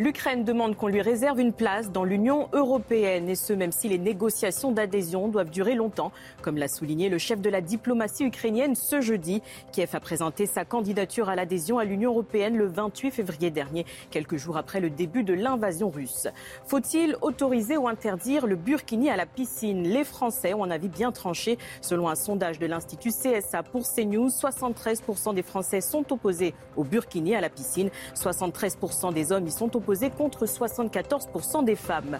L'Ukraine 0.00 0.44
demande 0.44 0.76
qu'on 0.76 0.86
lui 0.86 1.02
réserve 1.02 1.40
une 1.40 1.52
place 1.52 1.90
dans 1.90 2.04
l'Union 2.04 2.48
européenne, 2.54 3.28
et 3.28 3.34
ce 3.34 3.52
même 3.52 3.70
si 3.70 3.86
les 3.86 3.98
négociations 3.98 4.72
d'adhésion 4.72 5.28
doivent 5.28 5.50
durer 5.50 5.74
longtemps, 5.74 6.10
comme 6.40 6.56
l'a 6.56 6.68
souligné 6.68 7.10
le 7.10 7.18
chef 7.18 7.42
de 7.42 7.50
la 7.50 7.60
diplomatie 7.60 8.24
ukrainienne 8.24 8.74
ce 8.74 9.02
jeudi. 9.02 9.42
Kiev 9.72 9.90
a 9.92 10.00
présenté 10.00 10.46
sa 10.46 10.64
candidature 10.64 11.28
à 11.28 11.36
l'adhésion 11.36 11.78
à 11.78 11.84
l'Union 11.84 12.12
européenne 12.12 12.56
le 12.56 12.66
28 12.66 13.10
février 13.10 13.50
dernier, 13.50 13.84
quelques 14.10 14.38
jours 14.38 14.56
après 14.56 14.80
le 14.80 14.88
début 14.88 15.22
de 15.22 15.34
l'invasion 15.34 15.90
russe. 15.90 16.28
Faut-il 16.64 17.18
autoriser 17.20 17.76
ou 17.76 17.86
interdire 17.86 18.46
le 18.46 18.56
burkini 18.56 19.10
à 19.10 19.18
la 19.18 19.26
piscine? 19.26 19.82
Les 19.82 20.04
Français 20.04 20.54
ont 20.54 20.64
un 20.64 20.70
avis 20.70 20.88
bien 20.88 21.12
tranché. 21.12 21.58
Selon 21.82 22.08
un 22.08 22.14
sondage 22.14 22.58
de 22.58 22.64
l'Institut 22.64 23.10
CSA 23.10 23.62
pour 23.64 23.82
CNews, 23.82 24.28
73% 24.28 25.34
des 25.34 25.42
Français 25.42 25.82
sont 25.82 26.10
opposés 26.10 26.54
au 26.78 26.84
burkini 26.84 27.34
à 27.34 27.42
la 27.42 27.50
piscine, 27.50 27.90
73% 28.14 29.12
des 29.12 29.30
hommes 29.30 29.46
y 29.46 29.50
sont 29.50 29.76
opposés 29.76 29.89
contre 30.16 30.46
74% 30.46 31.64
des 31.64 31.74
femmes. 31.74 32.18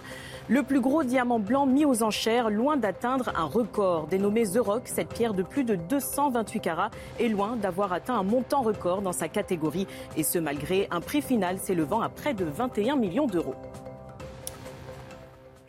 Le 0.49 0.63
plus 0.63 0.81
gros 0.81 1.03
diamant 1.03 1.39
blanc 1.39 1.65
mis 1.65 1.85
aux 1.85 2.03
enchères, 2.03 2.49
loin 2.49 2.77
d'atteindre 2.77 3.31
un 3.35 3.45
record. 3.45 4.07
Dénommé 4.07 4.43
The 4.43 4.57
Rock, 4.57 4.83
cette 4.85 5.09
pierre 5.09 5.33
de 5.33 5.43
plus 5.43 5.63
de 5.63 5.75
228 5.75 6.59
carats 6.59 6.91
est 7.19 7.29
loin 7.29 7.55
d'avoir 7.55 7.93
atteint 7.93 8.15
un 8.15 8.23
montant 8.23 8.61
record 8.61 9.01
dans 9.01 9.13
sa 9.13 9.29
catégorie. 9.29 9.87
Et 10.17 10.23
ce, 10.23 10.37
malgré 10.39 10.87
un 10.91 11.01
prix 11.01 11.21
final 11.21 11.57
s'élevant 11.57 12.01
à 12.01 12.09
près 12.09 12.33
de 12.33 12.45
21 12.45 12.95
millions 12.97 13.27
d'euros. 13.27 13.55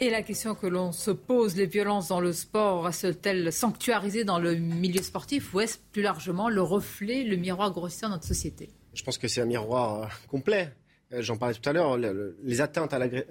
Et 0.00 0.10
la 0.10 0.22
question 0.22 0.56
que 0.56 0.66
l'on 0.66 0.90
se 0.90 1.12
pose, 1.12 1.54
les 1.54 1.66
violences 1.66 2.08
dans 2.08 2.18
le 2.18 2.32
sport 2.32 2.86
restent-elles 2.86 3.52
sanctuarisées 3.52 4.24
dans 4.24 4.40
le 4.40 4.56
milieu 4.56 5.00
sportif 5.00 5.54
ou 5.54 5.60
est-ce 5.60 5.78
plus 5.92 6.02
largement 6.02 6.48
le 6.48 6.60
reflet, 6.60 7.22
le 7.22 7.36
miroir 7.36 7.70
grossissant 7.70 8.08
de 8.08 8.14
notre 8.14 8.26
société? 8.26 8.70
Je 8.94 9.04
pense 9.04 9.16
que 9.16 9.28
c'est 9.28 9.40
un 9.40 9.46
miroir 9.46 10.02
euh, 10.02 10.06
complet. 10.28 10.72
Euh, 11.12 11.22
j'en 11.22 11.36
parlais 11.36 11.54
tout 11.54 11.68
à 11.68 11.72
l'heure, 11.72 11.98
les 11.98 12.60
atteintes 12.60 12.92
euh, 12.94 13.22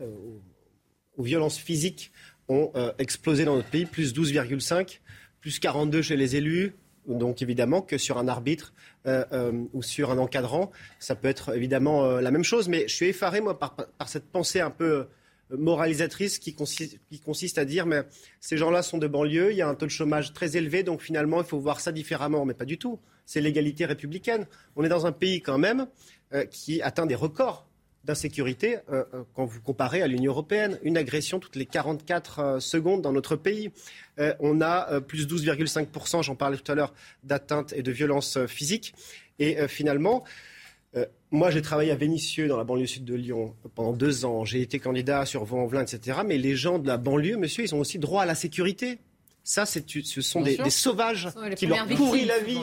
aux 1.17 1.23
violences 1.23 1.57
physiques 1.57 2.11
ont 2.47 2.71
euh, 2.75 2.91
explosé 2.99 3.45
dans 3.45 3.55
notre 3.55 3.69
pays, 3.69 3.85
plus 3.85 4.13
12,5, 4.13 4.99
plus 5.39 5.59
42 5.59 6.01
chez 6.01 6.15
les 6.15 6.35
élus. 6.35 6.75
Donc 7.07 7.41
évidemment 7.41 7.81
que 7.81 7.97
sur 7.97 8.19
un 8.19 8.27
arbitre 8.27 8.75
ou 9.73 9.81
sur 9.81 10.11
un 10.11 10.19
encadrant, 10.19 10.69
ça 10.99 11.15
peut 11.15 11.27
être 11.27 11.55
évidemment 11.55 12.19
la 12.19 12.29
même 12.29 12.43
chose. 12.43 12.69
Mais 12.69 12.87
je 12.87 12.93
suis 12.93 13.07
effaré, 13.07 13.41
moi, 13.41 13.57
par, 13.57 13.75
cette 14.05 14.25
pensée 14.25 14.59
un 14.59 14.69
peu 14.69 15.07
moralisatrice 15.49 16.37
qui 16.37 16.53
consiste, 16.53 16.99
qui 17.09 17.19
consiste 17.19 17.57
à 17.57 17.65
dire 17.65 17.87
mais 17.87 18.03
ces 18.39 18.55
gens-là 18.55 18.83
sont 18.83 18.99
de 18.99 19.07
banlieue, 19.07 19.49
il 19.49 19.57
y 19.57 19.63
a 19.63 19.67
un 19.67 19.73
taux 19.73 19.87
de 19.87 19.91
chômage 19.91 20.31
très 20.31 20.57
élevé, 20.57 20.83
donc 20.83 21.01
finalement 21.01 21.41
il 21.41 21.47
faut 21.47 21.59
voir 21.59 21.79
ça 21.79 21.91
différemment. 21.91 22.45
Mais 22.45 22.53
pas 22.53 22.65
du 22.65 22.77
tout. 22.77 22.99
C'est 23.25 23.41
l'égalité 23.41 23.85
républicaine. 23.85 24.45
On 24.75 24.83
est 24.83 24.89
dans 24.89 25.07
un 25.07 25.11
pays 25.11 25.41
quand 25.41 25.57
même 25.57 25.87
qui 26.51 26.83
atteint 26.83 27.07
des 27.07 27.15
records 27.15 27.67
d'insécurité 28.03 28.77
euh, 28.89 29.03
euh, 29.13 29.23
quand 29.35 29.45
vous 29.45 29.61
comparez 29.61 30.01
à 30.01 30.07
l'Union 30.07 30.31
européenne. 30.31 30.79
Une 30.83 30.97
agression 30.97 31.39
toutes 31.39 31.55
les 31.55 31.65
44 31.65 32.59
secondes 32.59 33.01
dans 33.01 33.11
notre 33.11 33.35
pays. 33.35 33.71
on 34.39 34.61
a 34.61 35.01
plus 35.01 35.27
12,5%, 35.27 36.23
j'en 36.23 36.35
parlais 36.35 36.57
tout 36.57 36.71
à 36.71 36.75
l'heure, 36.75 36.93
d'atteintes 37.23 37.73
et 37.73 37.81
de 37.81 37.91
violences 37.91 38.45
physiques. 38.45 38.93
Et 39.39 39.67
finalement, 39.67 40.23
moi, 41.31 41.49
j'ai 41.49 41.61
travaillé 41.61 41.91
à 41.91 41.95
Vénissieux, 41.95 42.47
dans 42.47 42.57
la 42.57 42.65
banlieue 42.65 42.85
sud 42.85 43.05
de 43.05 43.15
Lyon, 43.15 43.55
pendant 43.73 43.93
deux 43.93 44.25
ans. 44.25 44.43
J'ai 44.43 44.61
été 44.61 44.79
candidat 44.79 45.25
sur 45.25 45.45
Vaux-en-Velin, 45.45 45.83
etc. 45.83 46.19
Mais 46.25 46.37
les 46.37 46.55
gens 46.55 46.77
de 46.77 46.87
la 46.87 46.97
banlieue, 46.97 47.37
monsieur, 47.37 47.63
ils 47.63 47.73
ont 47.73 47.79
aussi 47.79 47.99
droit 47.99 48.23
à 48.23 48.25
la 48.25 48.35
sécurité. 48.35 48.99
Ça, 49.43 49.65
ce 49.65 49.79
sont 50.21 50.41
des, 50.41 50.57
sauvages 50.69 51.29
qui 51.55 51.67
leur 51.67 51.87
pourrissent 51.87 52.27
la 52.27 52.39
vie. 52.39 52.59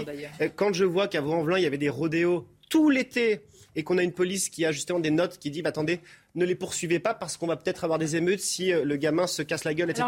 Quand 0.54 0.72
je 0.72 0.84
vois 0.84 1.08
qu'à 1.08 1.22
Vaux-en-Velin, 1.22 1.58
il 1.58 1.62
y 1.62 1.66
avait 1.66 1.78
des 1.78 1.88
rodéos 1.88 2.46
tout 2.68 2.90
l'été 2.90 3.40
et 3.76 3.82
qu'on 3.82 3.98
a 3.98 4.02
une 4.02 4.12
police 4.12 4.48
qui 4.48 4.64
a 4.64 4.72
justement 4.72 5.00
des 5.00 5.10
notes 5.10 5.38
qui 5.38 5.50
dit 5.50 5.62
bah, 5.62 5.70
attendez, 5.70 6.00
ne 6.38 6.44
les 6.44 6.54
poursuivez 6.54 6.98
pas 6.98 7.14
parce 7.14 7.36
qu'on 7.36 7.46
va 7.46 7.56
peut-être 7.56 7.84
avoir 7.84 7.98
des 7.98 8.16
émeutes 8.16 8.40
si 8.40 8.72
euh, 8.72 8.84
le 8.84 8.96
gamin 8.96 9.26
se 9.26 9.42
casse 9.42 9.64
la 9.64 9.74
gueule, 9.74 9.90
etc. 9.90 10.06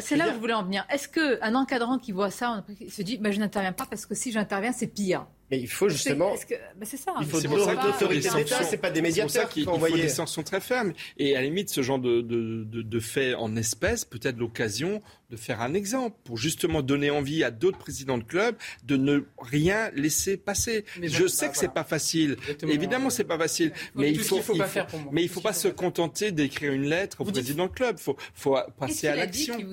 c'est 0.00 0.16
là 0.16 0.28
où 0.28 0.34
je 0.34 0.38
voulais 0.38 0.52
en 0.52 0.64
venir. 0.64 0.86
Est-ce 0.90 1.08
qu'un 1.08 1.54
encadrant 1.54 1.98
qui 1.98 2.12
voit 2.12 2.30
ça 2.30 2.64
se 2.88 3.02
dit 3.02 3.18
bah, 3.18 3.30
je 3.30 3.38
n'interviens 3.38 3.72
pas 3.72 3.86
parce 3.86 4.06
que 4.06 4.14
si 4.14 4.32
j'interviens, 4.32 4.72
c'est 4.72 4.86
pire 4.86 5.26
mais 5.52 5.60
il 5.60 5.68
faut 5.68 5.90
justement. 5.90 6.34
c'est 6.82 6.96
ça. 6.96 7.12
Il 7.20 7.26
faut 7.26 7.38
des 7.38 7.46
autorités 7.46 8.08
d'État, 8.38 8.64
c'est 8.64 8.78
pas 8.78 8.90
des 8.90 9.02
médiateurs 9.02 9.50
qui 9.50 9.64
faut 9.64 9.76
des 9.86 10.08
sanctions 10.08 10.42
très 10.42 10.62
fermes. 10.62 10.94
Et 11.18 11.36
à 11.36 11.40
la 11.40 11.46
limite, 11.46 11.68
ce 11.68 11.82
genre 11.82 11.98
de, 11.98 12.22
de, 12.22 12.64
de, 12.64 13.00
fait 13.00 13.34
en 13.34 13.54
espèces 13.54 14.06
peut 14.06 14.18
être 14.22 14.38
l'occasion 14.38 15.02
de 15.28 15.36
faire 15.36 15.60
un 15.60 15.74
exemple 15.74 16.16
pour 16.24 16.38
justement 16.38 16.80
donner 16.80 17.10
envie 17.10 17.44
à 17.44 17.50
d'autres 17.50 17.76
présidents 17.76 18.16
de 18.16 18.24
clubs 18.24 18.56
de 18.84 18.96
ne 18.96 19.26
rien 19.38 19.90
laisser 19.94 20.38
passer. 20.38 20.86
je 21.02 21.26
sais 21.26 21.50
que 21.50 21.58
c'est 21.58 21.72
pas 21.72 21.84
facile. 21.84 22.38
Évidemment, 22.66 23.10
c'est 23.10 23.24
pas 23.24 23.38
facile. 23.38 23.72
Mais 23.94 24.10
il 24.10 24.20
faut, 24.20 24.40
faut, 24.40 24.56
pas 24.56 24.70
mais 25.10 25.22
il 25.22 25.28
faut 25.28 25.42
pas 25.42 25.52
se 25.62 25.68
contenter 25.68 26.32
d'écrire 26.32 26.72
une 26.72 26.84
lettre 26.84 27.20
au 27.20 27.24
président 27.24 27.66
de 27.66 27.72
club. 27.72 27.98
Faut, 27.98 28.16
faut 28.34 28.56
passer 28.78 29.08
à 29.08 29.16
l'action. 29.16 29.56
Il 29.58 29.66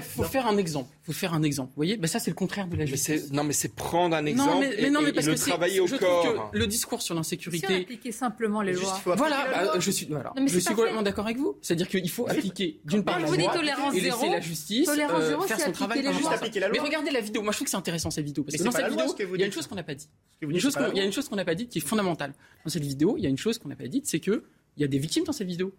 faut 0.00 0.22
faire 0.24 0.46
un 0.46 0.56
exemple. 0.56 0.90
Faut 1.02 1.12
faire 1.12 1.34
un 1.34 1.42
exemple. 1.42 1.70
Vous 1.70 1.76
voyez, 1.76 1.96
ben 1.96 2.08
ça 2.08 2.18
c'est 2.18 2.30
le 2.30 2.34
contraire 2.36 2.66
de 2.66 2.76
la 2.76 2.86
justice. 2.86 3.30
non, 3.32 3.44
mais 3.44 3.52
c'est 3.52 3.74
prendre 3.74 4.16
un 4.16 4.26
exemple 4.26 4.66
mais 4.80 4.90
non, 4.90 5.00
mais 5.02 5.12
parce 5.12 5.26
le 5.26 5.34
que 5.34 5.38
travailler 5.38 5.80
au 5.80 5.86
je 5.86 5.96
corps. 5.96 6.24
Trouve 6.24 6.50
que 6.50 6.58
le 6.58 6.66
discours 6.66 7.02
sur 7.02 7.14
l'insécurité. 7.14 7.66
C'est 7.68 7.80
appliquer 7.82 8.12
simplement 8.12 8.62
les 8.62 8.72
lois. 8.72 9.00
Voilà, 9.04 9.46
bah, 9.50 9.72
je 9.78 9.90
suis, 9.90 10.06
voilà. 10.06 10.32
je 10.36 10.58
suis 10.58 10.74
complètement 10.74 11.02
d'accord 11.02 11.26
avec 11.26 11.38
vous. 11.38 11.56
C'est-à-dire 11.62 11.88
qu'il 11.88 12.10
faut 12.10 12.28
appliquer 12.28 12.80
d'une 12.84 13.04
part 13.04 13.20
la 13.20 13.26
loi 13.26 13.94
et 13.94 14.00
laisser 14.00 14.28
la 14.28 14.40
justice 14.40 14.88
euh, 14.88 15.40
faire 15.42 15.60
son 15.60 15.72
travail. 15.72 16.02
Mais 16.02 16.78
regardez 16.78 17.10
la 17.10 17.20
vidéo. 17.20 17.42
Moi, 17.42 17.52
je 17.52 17.58
trouve 17.58 17.66
que 17.66 17.70
c'est 17.70 17.76
intéressant 17.76 18.10
cette 18.10 18.24
vidéo 18.24 18.44
parce 18.44 18.56
que 18.56 18.62
dans 18.62 18.70
cette 18.70 18.88
vidéo, 18.88 19.14
il 19.34 19.40
y 19.40 19.42
a 19.42 19.46
une 19.46 19.52
chose 19.52 19.66
qu'on 19.66 19.74
n'a 19.74 19.82
pas 19.82 19.94
dit. 19.94 20.08
Il 20.42 20.48
y 20.50 21.00
a 21.00 21.04
une 21.04 21.12
chose 21.12 21.28
qu'on 21.28 21.36
n'a 21.36 21.44
pas 21.44 21.54
dit 21.54 21.68
qui 21.68 21.78
est 21.78 21.86
fondamentale. 21.86 22.34
Dans 22.64 22.70
cette 22.70 22.84
vidéo, 22.84 23.16
il 23.16 23.24
y 23.24 23.26
a 23.26 23.30
une 23.30 23.38
chose 23.38 23.58
qu'on 23.58 23.68
n'a 23.68 23.76
pas 23.76 23.88
dite, 23.88 24.06
c'est 24.06 24.20
que 24.20 24.44
il 24.76 24.82
y 24.82 24.84
a 24.84 24.88
des 24.88 24.98
victimes 24.98 25.24
dans 25.24 25.32
cette 25.32 25.48
vidéo. 25.48 25.72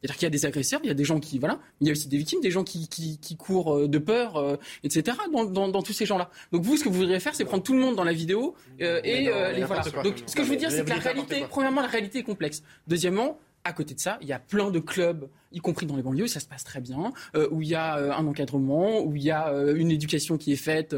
C'est-à-dire 0.00 0.16
qu'il 0.16 0.24
y 0.24 0.26
a 0.26 0.30
des 0.30 0.46
agresseurs, 0.46 0.80
il 0.84 0.88
y 0.88 0.90
a 0.90 0.94
des 0.94 1.04
gens 1.04 1.18
qui, 1.20 1.38
voilà, 1.38 1.58
il 1.80 1.86
y 1.86 1.90
a 1.90 1.92
aussi 1.92 2.06
des 2.08 2.18
victimes, 2.18 2.40
des 2.40 2.50
gens 2.50 2.64
qui, 2.64 2.86
qui, 2.86 3.18
qui 3.18 3.36
courent 3.36 3.76
euh, 3.76 3.88
de 3.88 3.98
peur, 3.98 4.36
euh, 4.36 4.56
etc. 4.84 5.16
Dans, 5.32 5.44
dans, 5.44 5.68
dans, 5.68 5.82
tous 5.82 5.94
ces 5.94 6.04
gens-là. 6.04 6.30
Donc 6.52 6.62
vous, 6.62 6.76
ce 6.76 6.84
que 6.84 6.90
vous 6.90 6.96
voudriez 6.96 7.18
faire, 7.18 7.34
c'est 7.34 7.46
prendre 7.46 7.62
tout 7.62 7.72
le 7.72 7.80
monde 7.80 7.96
dans 7.96 8.04
la 8.04 8.12
vidéo 8.12 8.54
euh, 8.82 9.00
et 9.04 9.28
euh, 9.28 9.52
les 9.52 9.64
voilà. 9.64 9.82
Donc 10.04 10.22
ce 10.26 10.36
que 10.36 10.44
je 10.44 10.50
veux 10.50 10.56
dire, 10.56 10.70
c'est 10.70 10.84
que 10.84 10.90
la 10.90 10.96
réalité, 10.96 11.44
premièrement, 11.48 11.80
la 11.80 11.88
réalité 11.88 12.18
est 12.18 12.24
complexe. 12.24 12.62
Deuxièmement, 12.86 13.38
à 13.66 13.72
côté 13.72 13.94
de 13.94 14.00
ça, 14.00 14.16
il 14.20 14.28
y 14.28 14.32
a 14.32 14.38
plein 14.38 14.70
de 14.70 14.78
clubs, 14.78 15.28
y 15.52 15.58
compris 15.58 15.86
dans 15.86 15.96
les 15.96 16.02
banlieues, 16.02 16.28
ça 16.28 16.40
se 16.40 16.46
passe 16.46 16.64
très 16.64 16.80
bien, 16.80 17.12
euh, 17.34 17.48
où 17.50 17.62
il 17.62 17.68
y 17.68 17.74
a 17.74 17.96
euh, 17.96 18.12
un 18.12 18.26
encadrement, 18.26 19.00
où 19.00 19.16
il 19.16 19.22
y 19.22 19.30
a 19.30 19.48
euh, 19.48 19.74
une 19.74 19.90
éducation 19.90 20.38
qui 20.38 20.52
est 20.52 20.56
faite, 20.56 20.94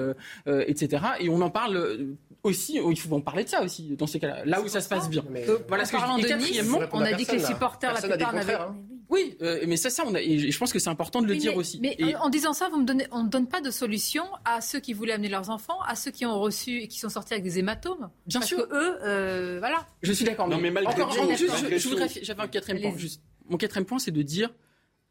etc. 0.47 1.03
Et 1.21 1.29
on 1.29 1.41
en 1.41 1.51
parle 1.51 2.17
aussi, 2.43 2.79
il 2.85 2.99
faut 2.99 3.15
en 3.15 3.21
parler 3.21 3.45
de 3.45 3.49
ça 3.49 3.63
aussi, 3.63 3.97
dans 3.97 4.07
ces 4.07 4.21
cas-là, 4.21 4.45
là 4.45 4.61
où 4.61 4.69
ça 4.69 4.81
se 4.81 4.89
passe 4.89 5.09
bien. 5.09 5.25
voilà 5.67 5.85
ce 5.85 5.93
que 5.93 5.99
je 5.99 6.21
dis. 6.21 6.29
Quatrièmement, 6.29 6.81
on 6.93 7.01
a 7.01 7.13
dit 7.13 7.25
que 7.25 7.33
les 7.33 7.45
supporters, 7.45 7.95
la 7.95 8.01
plupart 8.01 8.35
n'avaient... 8.35 8.55
Hein. 8.55 8.77
Oui, 9.11 9.39
mais 9.67 9.79
ça, 9.79 9.89
ça, 9.89 10.03
on 10.07 10.15
a, 10.15 10.21
et 10.21 10.51
je 10.51 10.59
pense 10.59 10.71
que 10.71 10.79
c'est 10.79 10.91
important 10.91 11.23
de 11.23 11.27
le 11.27 11.37
dire 11.37 11.57
aussi. 11.57 11.81
Mais 11.81 11.97
en 12.17 12.29
disant 12.29 12.53
ça, 12.53 12.69
vous 12.69 12.79
me 12.79 12.85
donnez, 12.85 13.07
on 13.11 13.23
ne 13.23 13.29
donne 13.29 13.47
pas 13.47 13.63
de 13.63 13.71
solution 13.71 14.25
à 14.45 14.61
ceux 14.61 14.81
qui 14.81 14.93
voulaient 14.93 15.15
amener 15.15 15.31
leurs 15.31 15.49
enfants, 15.49 15.81
à 15.87 15.95
ceux 15.95 16.11
qui 16.11 16.27
ont 16.27 16.39
reçu 16.39 16.83
et 16.83 16.89
qui 16.89 16.99
sont 16.99 17.09
sortis 17.09 17.33
avec 17.33 17.45
des 17.45 17.59
hématomes. 17.59 18.11
Bien 18.27 18.41
parce 18.41 18.49
sûr. 18.49 18.69
Que 18.69 18.75
eux, 18.75 19.59
voilà. 19.59 19.87
Je 20.03 20.13
suis 20.13 20.27
d'accord. 20.27 20.49
Non, 20.49 20.59
mais 20.59 20.71
malgré 20.71 20.95
tout, 20.95 21.01
je, 21.11 21.89
voudrais, 21.89 22.09
j'avais 22.23 22.43
un 22.43 22.49
quatrième 22.61 22.93
point. 22.93 22.99
Juste. 22.99 23.23
Mon 23.49 23.57
quatrième 23.57 23.87
point, 23.87 23.99
c'est 23.99 24.11
de 24.11 24.23
dire, 24.23 24.51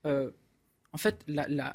euh, 0.06 0.32
en 0.94 0.98
fait, 0.98 1.24
la, 1.28 1.48
la, 1.48 1.74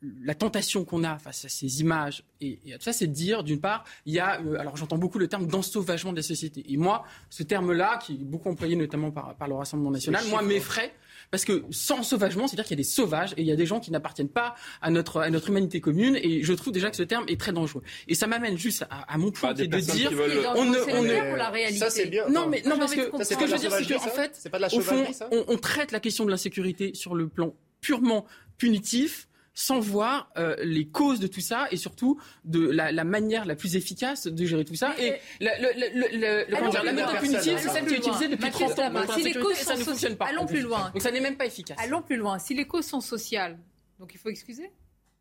la 0.00 0.34
tentation 0.34 0.84
qu'on 0.84 1.04
a 1.04 1.16
face 1.18 1.44
à 1.44 1.48
ces 1.48 1.80
images 1.80 2.24
et, 2.40 2.58
et 2.66 2.72
tout 2.72 2.82
ça, 2.82 2.92
c'est 2.92 3.06
de 3.06 3.12
dire, 3.12 3.44
d'une 3.44 3.60
part, 3.60 3.84
il 4.04 4.14
y 4.14 4.18
a, 4.18 4.40
euh, 4.40 4.58
alors 4.58 4.76
j'entends 4.76 4.98
beaucoup 4.98 5.18
le 5.18 5.28
terme 5.28 5.46
d'ensauvagement 5.46 6.10
de 6.12 6.16
la 6.16 6.22
société. 6.22 6.64
Et 6.72 6.76
moi, 6.76 7.04
ce 7.30 7.44
terme-là, 7.44 7.98
qui 7.98 8.14
est 8.14 8.24
beaucoup 8.24 8.48
employé 8.48 8.74
notamment 8.74 9.12
par, 9.12 9.36
par 9.36 9.46
le 9.46 9.54
Rassemblement 9.54 9.92
national, 9.92 10.24
moi, 10.28 10.42
m'effraie 10.42 10.92
parce 11.32 11.46
que 11.46 11.64
sans 11.70 12.02
sauvagement, 12.02 12.46
c'est-à-dire 12.46 12.66
qu'il 12.66 12.76
y 12.76 12.80
a 12.80 12.84
des 12.84 12.88
sauvages 12.88 13.32
et 13.38 13.40
il 13.40 13.46
y 13.46 13.52
a 13.52 13.56
des 13.56 13.64
gens 13.64 13.80
qui 13.80 13.90
n'appartiennent 13.90 14.28
pas 14.28 14.54
à 14.82 14.90
notre, 14.90 15.18
à 15.18 15.30
notre 15.30 15.48
humanité 15.48 15.80
commune. 15.80 16.14
Et 16.22 16.42
je 16.42 16.52
trouve 16.52 16.74
déjà 16.74 16.90
que 16.90 16.96
ce 16.96 17.02
terme 17.02 17.24
est 17.26 17.40
très 17.40 17.52
dangereux. 17.52 17.82
Et 18.06 18.14
ça 18.14 18.26
m'amène 18.26 18.58
juste 18.58 18.84
à, 18.90 19.16
mon 19.16 19.30
point, 19.30 19.54
qui 19.54 19.62
est 19.62 19.66
de 19.66 19.78
dire, 19.78 20.12
on 20.54 20.66
ne, 20.66 20.78
on 20.94 21.02
ne, 21.02 21.76
ça 21.78 21.88
c'est 21.88 22.04
bien. 22.04 22.28
Non, 22.28 22.48
mais 22.48 22.62
non, 22.66 22.78
parce 22.78 22.94
que 22.94 23.24
ce 23.24 23.34
que 23.34 23.46
je 23.46 23.52
veux 23.52 23.58
dire, 23.58 23.72
c'est 23.72 23.94
qu'en 23.94 24.10
fait, 24.10 24.76
au 24.76 24.80
fond, 24.80 25.06
on, 25.30 25.44
on 25.48 25.56
traite 25.56 25.90
la 25.90 26.00
question 26.00 26.26
de 26.26 26.30
l'insécurité 26.30 26.92
sur 26.92 27.14
le 27.14 27.26
plan 27.28 27.54
purement 27.80 28.26
punitif 28.58 29.26
sans 29.54 29.80
voir 29.80 30.30
euh, 30.36 30.56
les 30.62 30.88
causes 30.88 31.20
de 31.20 31.26
tout 31.26 31.40
ça 31.40 31.66
et 31.70 31.76
surtout 31.76 32.20
de 32.44 32.70
la, 32.70 32.92
la, 32.92 33.04
manière 33.04 33.44
la 33.44 33.54
plus 33.54 33.76
efficace 33.76 34.26
de 34.26 34.44
gérer 34.44 34.64
tout 34.64 34.74
ça. 34.74 34.94
Et 34.98 35.14
la, 35.40 35.58
la 35.58 36.92
méthode 36.92 37.18
punitive, 37.20 37.58
c'est 37.58 37.68
celle 37.68 37.86
qui 37.86 37.94
est 37.94 37.98
utilisée 37.98 38.28
depuis 38.28 38.50
30 38.50 38.78
ans. 38.78 38.92
Si 39.14 39.22
les 39.22 39.34
causes 39.34 39.56
ça 39.56 39.76
ne 39.76 39.84
fonctionne 39.84 40.16
pas. 40.16 40.26
Allons 40.26 40.46
plus 40.46 40.62
loin. 40.62 40.90
Donc 40.90 41.02
ça 41.02 41.10
n'est 41.10 41.20
même 41.20 41.36
pas 41.36 41.46
efficace. 41.46 41.76
Allons 41.80 42.02
plus 42.02 42.16
loin. 42.16 42.38
Si 42.38 42.54
les 42.54 42.66
causes 42.66 42.86
sont 42.86 43.00
sociales, 43.00 43.58
donc 43.98 44.14
il 44.14 44.18
faut 44.18 44.30
excuser? 44.30 44.70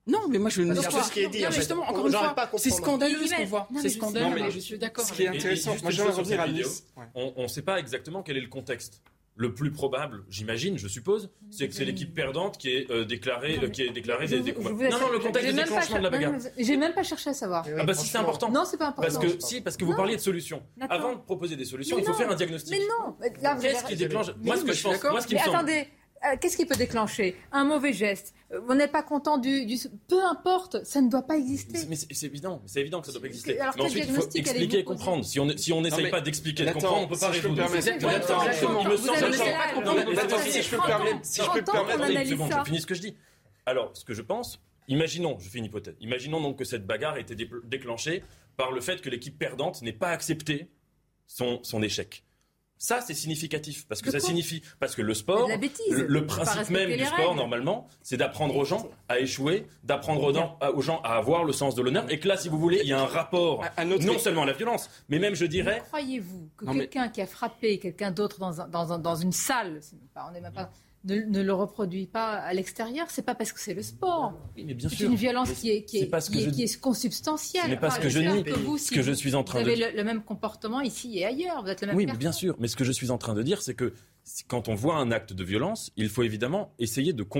Non, 0.08 0.28
mais 0.28 0.40
moi 0.40 0.50
je 0.50 0.64
ne 0.64 0.74
sais 0.74 0.90
pas. 0.90 1.04
ce 1.04 1.12
qui 1.12 1.20
est 1.20 1.28
dit. 1.28 1.46
justement, 1.52 1.84
encore 1.84 2.08
une 2.08 2.14
fois, 2.14 2.36
c'est 2.58 2.72
scandaleux 2.72 3.28
ce 3.28 3.36
qu'on 3.36 3.46
voit. 3.46 3.68
C'est 3.82 3.90
scandaleux. 3.90 4.50
Je 4.50 4.60
suis 4.60 4.78
d'accord. 4.78 5.06
Ce 5.06 5.14
qui 5.14 5.24
est 5.24 5.28
intéressant, 5.28 5.76
moi 5.82 5.92
j'aimerais 5.92 6.14
revenir 6.14 6.42
à. 6.42 6.48
On 7.16 7.44
ne 7.44 7.48
sait 7.48 7.62
pas 7.62 7.80
exactement 7.80 8.24
quel 8.24 8.38
est 8.38 8.42
le 8.42 8.48
contexte 8.48 9.02
le 9.42 9.56
plus 9.56 9.72
probable, 9.72 10.24
j'imagine, 10.30 10.78
je 10.78 10.88
suppose, 10.88 11.32
c'est 11.50 11.68
que 11.68 11.74
c'est 11.74 11.84
l'équipe 11.84 12.14
perdante 12.14 12.60
qui 12.60 12.70
est 12.70 12.92
euh, 12.92 13.06
déclarée, 13.06 13.60
euh, 13.64 13.70
qui 13.70 13.82
est 13.82 13.90
déclarée 13.90 14.28
des, 14.28 14.40
des 14.42 14.54
combats. 14.54 14.70
Non, 14.70 15.00
non, 15.00 15.12
le 15.12 15.18
contexte 15.18 15.52
de 15.52 15.58
déclenchement 15.58 15.98
de 15.98 16.04
la 16.04 16.10
bagarre. 16.12 16.34
J'ai 16.60 16.78
même 16.78 16.94
pas 16.94 17.02
cherché 17.02 17.32
à 17.32 17.34
savoir. 17.34 17.66
Ah 17.80 17.84
bah 17.84 17.96
si 17.96 18.08
c'est 18.08 18.20
important. 18.20 18.52
Non, 18.52 18.66
c'est 18.66 18.78
pas 18.78 18.90
important. 18.90 19.12
Parce 19.12 19.18
que 19.34 19.40
si, 19.44 19.62
parce 19.62 19.78
que 19.78 19.84
vous 19.84 19.96
parliez 19.96 20.16
de 20.16 20.22
solutions. 20.22 20.62
Avant 20.90 21.16
de 21.16 21.22
proposer 21.22 21.56
des 21.56 21.66
solutions, 21.66 21.98
il 21.98 22.06
faut 22.06 22.14
faire 22.14 22.30
un 22.30 22.36
diagnostic. 22.36 22.72
Mais 22.72 22.86
non. 22.86 23.16
Qu'est-ce 23.60 23.86
qui 23.86 23.96
déclenche 23.96 24.28
Moi, 24.38 24.58
ce 24.58 24.64
que 24.64 24.74
je 24.74 24.84
pense, 24.84 25.04
moi, 25.04 25.22
ce 25.22 25.28
qui 25.28 25.34
me 25.34 25.40
semble. 25.40 25.56
Attendez, 25.56 25.88
qu'est-ce 26.40 26.58
qui 26.58 26.66
peut 26.66 26.76
déclencher 26.76 27.36
Un 27.52 27.64
mauvais 27.66 27.94
geste. 27.94 28.34
Euh, 28.52 28.60
vous 28.60 28.74
n'êtes 28.74 28.92
pas 28.92 29.04
content 29.04 29.38
du, 29.38 29.66
du, 29.66 29.78
Peu 30.08 30.24
importe, 30.24 30.84
ça 30.84 31.02
ne 31.02 31.10
doit 31.10 31.24
pas 31.24 31.38
exister. 31.38 31.80
Mais 31.90 31.96
c'est 31.96 32.26
évident, 32.26 32.62
c'est 32.66 32.82
évident 32.82 33.02
que 33.02 33.08
ça 33.08 33.12
ne 33.12 33.18
doit 33.18 33.22
pas 33.22 33.28
exister. 33.28 33.60
Alors, 33.60 33.76
mais 33.78 33.84
ensuite, 33.84 34.06
il 34.08 34.14
faut 34.14 34.30
expliquer 34.30 34.80
et 34.80 34.84
comprendre. 34.84 35.26
Si 35.26 35.40
on 35.40 35.50
si 35.58 35.74
on 35.74 35.82
n'essaye 35.82 36.10
pas 36.10 36.22
d'expliquer 36.22 36.64
et 36.64 36.66
de 36.68 36.72
comprendre, 36.74 36.98
on 36.98 37.02
ne 37.02 37.08
peut 37.08 37.18
pas 37.18 37.30
résoudre. 37.30 37.56
Il 37.58 38.90
me 38.90 38.98
semble. 38.98 39.34
Si 40.52 40.62
je 40.62 40.70
peux 40.70 40.78
me 40.78 40.88
permettre, 40.88 41.20
si 41.24 41.42
je 41.42 41.50
peux 41.52 41.60
me 41.60 41.66
permettre, 41.66 42.60
je 42.60 42.66
finis 42.66 42.82
ce 42.82 42.88
que 42.88 42.96
je 42.96 43.02
dis. 43.02 43.16
Alors, 43.66 43.92
ce 43.94 44.04
que 44.04 44.14
je 44.14 44.22
pense, 44.22 44.60
imaginons, 44.88 45.38
je 45.40 45.50
fais 45.50 45.60
une 45.60 45.66
hypothèse. 45.66 45.96
Imaginons 46.02 46.42
donc 46.42 46.58
que 46.58 46.66
cette 46.66 46.86
bagarre 46.86 47.18
ait 47.18 47.22
été 47.22 47.36
déclenchée 47.64 48.24
par 48.58 48.72
le 48.72 48.82
fait 48.82 49.02
que 49.02 49.10
l'équipe 49.10 49.38
perdante 49.38 49.82
n'ait 49.82 49.94
pas 49.94 50.10
accepté 50.10 50.70
son, 51.28 51.60
son 51.64 51.82
échec. 51.82 52.24
Ça, 52.82 53.00
c'est 53.00 53.14
significatif 53.14 53.86
parce 53.88 54.02
que 54.02 54.10
ça 54.10 54.20
signifie 54.20 54.64
parce 54.80 54.96
que 54.96 55.04
le 55.04 55.14
sport, 55.14 55.48
le, 55.48 56.26
principe 56.26 56.72
même 56.72 56.92
du 56.92 57.06
sport 57.06 57.36
normalement, 57.36 57.88
c'est 58.02 58.18
d'apprendre 58.18 58.56
aux 58.56 58.66
gens 58.66 58.90
à 59.08 59.20
échouer, 59.20 59.68
d'apprendre 59.84 60.24
aux, 60.24 60.82
gens 60.82 61.00
à 61.04 61.16
avoir 61.16 61.44
le 61.44 61.54
sens 61.54 61.76
de 61.76 61.84
l'honneur, 61.84 62.12
et 62.12 62.20
que 62.20 62.28
là, 62.28 62.38
si 62.38 62.50
vous 62.50 62.58
voulez, 62.58 62.80
il 62.82 62.90
y 62.90 62.94
a 62.94 63.00
un 63.00 63.06
rapport 63.06 63.64
non 63.86 64.18
seulement 64.18 64.42
à 64.42 64.46
la 64.48 64.54
violence, 64.54 64.90
mais 65.10 65.20
même, 65.20 65.36
je 65.36 65.46
dirais. 65.46 65.84
Croyez-vous 65.90 66.50
que 66.58 66.66
quelqu'un 66.66 67.10
qui 67.10 67.22
a 67.22 67.28
frappé 67.28 67.78
quelqu'un 67.78 68.10
d'autre 68.10 68.40
dans, 68.40 68.68
dans, 68.68 68.98
dans, 68.98 69.16
une 69.16 69.32
salle, 69.32 69.80
on 70.16 70.32
n'est 70.32 70.42
même 70.42 70.52
pas 70.52 70.72
ne, 71.06 71.42
le 71.42 71.54
reproduit 71.54 72.06
pas 72.06 72.34
à 72.34 72.54
l'extérieur, 72.54 73.08
c'est 73.10 73.22
pas 73.22 73.36
parce 73.36 73.52
que 73.52 73.60
c'est 73.60 73.74
le 73.74 73.82
sport. 73.82 74.34
mais 74.56 74.74
bien 74.74 74.90
c'est 74.90 75.04
une 75.04 75.16
violence 75.16 75.52
qui 75.52 75.72
est, 75.72 75.84
qui 75.84 76.00
est, 76.00 76.54
qui 76.54 76.64
est, 76.64 76.80
consubstantielle. 76.80 77.72
Ce 77.72 77.76
pas 77.76 77.90
ce 77.90 78.00
que 78.00 78.10
je 78.10 78.20
nie. 78.20 78.44
Que 78.44 78.52
vous, 78.52 78.78
ce 78.78 78.92
que 78.92 79.02
je 79.02 79.12
suis 79.12 79.36
en 79.36 79.44
train 79.44 79.60
vous 79.60 79.66
de 79.66 79.72
avez 79.72 79.94
le, 79.94 80.04
même 80.04 80.22
comportement 80.24 80.82
ici 80.82 81.20
et 81.20 81.26
ailleurs. 81.26 81.64
Vous 81.64 81.70
êtes 81.70 81.82
le 81.82 81.88
même 81.88 81.96
Oui, 81.96 82.06
bien 82.06 82.32
sûr. 82.32 82.56
Mais 82.60 82.68
ce 82.68 82.76
que 82.76 82.84
je 82.84 82.92
suis 82.92 83.10
en 83.12 83.18
train 83.18 83.34
de 83.34 83.44
dire, 83.44 83.62
c'est 83.62 83.74
que 83.74 83.94
quand 84.48 84.68
on 84.70 84.76
voit 84.76 84.98
un 84.98 85.12
acte 85.12 85.34
de 85.34 85.44
violence, 85.44 85.92
il 85.98 86.10
faut 86.10 86.24
évidemment 86.24 86.74
essayer 86.78 87.14
de 87.14 87.24
ce 87.24 87.40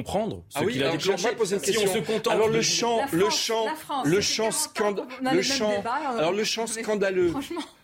ah 0.56 0.66
qu'il 0.66 0.84
a 0.84 0.92
déclenché. 0.92 1.30
Si 1.64 1.78
on 1.78 1.88
se 1.88 2.00
contente 2.00 2.28
alors 2.34 2.50
le 2.50 2.62
champ, 2.62 3.02
le 3.12 3.30
champ, 3.30 3.68
le 4.04 4.22
champ 4.22 4.52
scandaleux, 4.52 5.08
le 5.32 5.42
champ, 5.42 5.84
alors 6.18 6.32
le 6.32 6.44
champ 6.44 6.66
scandaleux, 6.66 7.34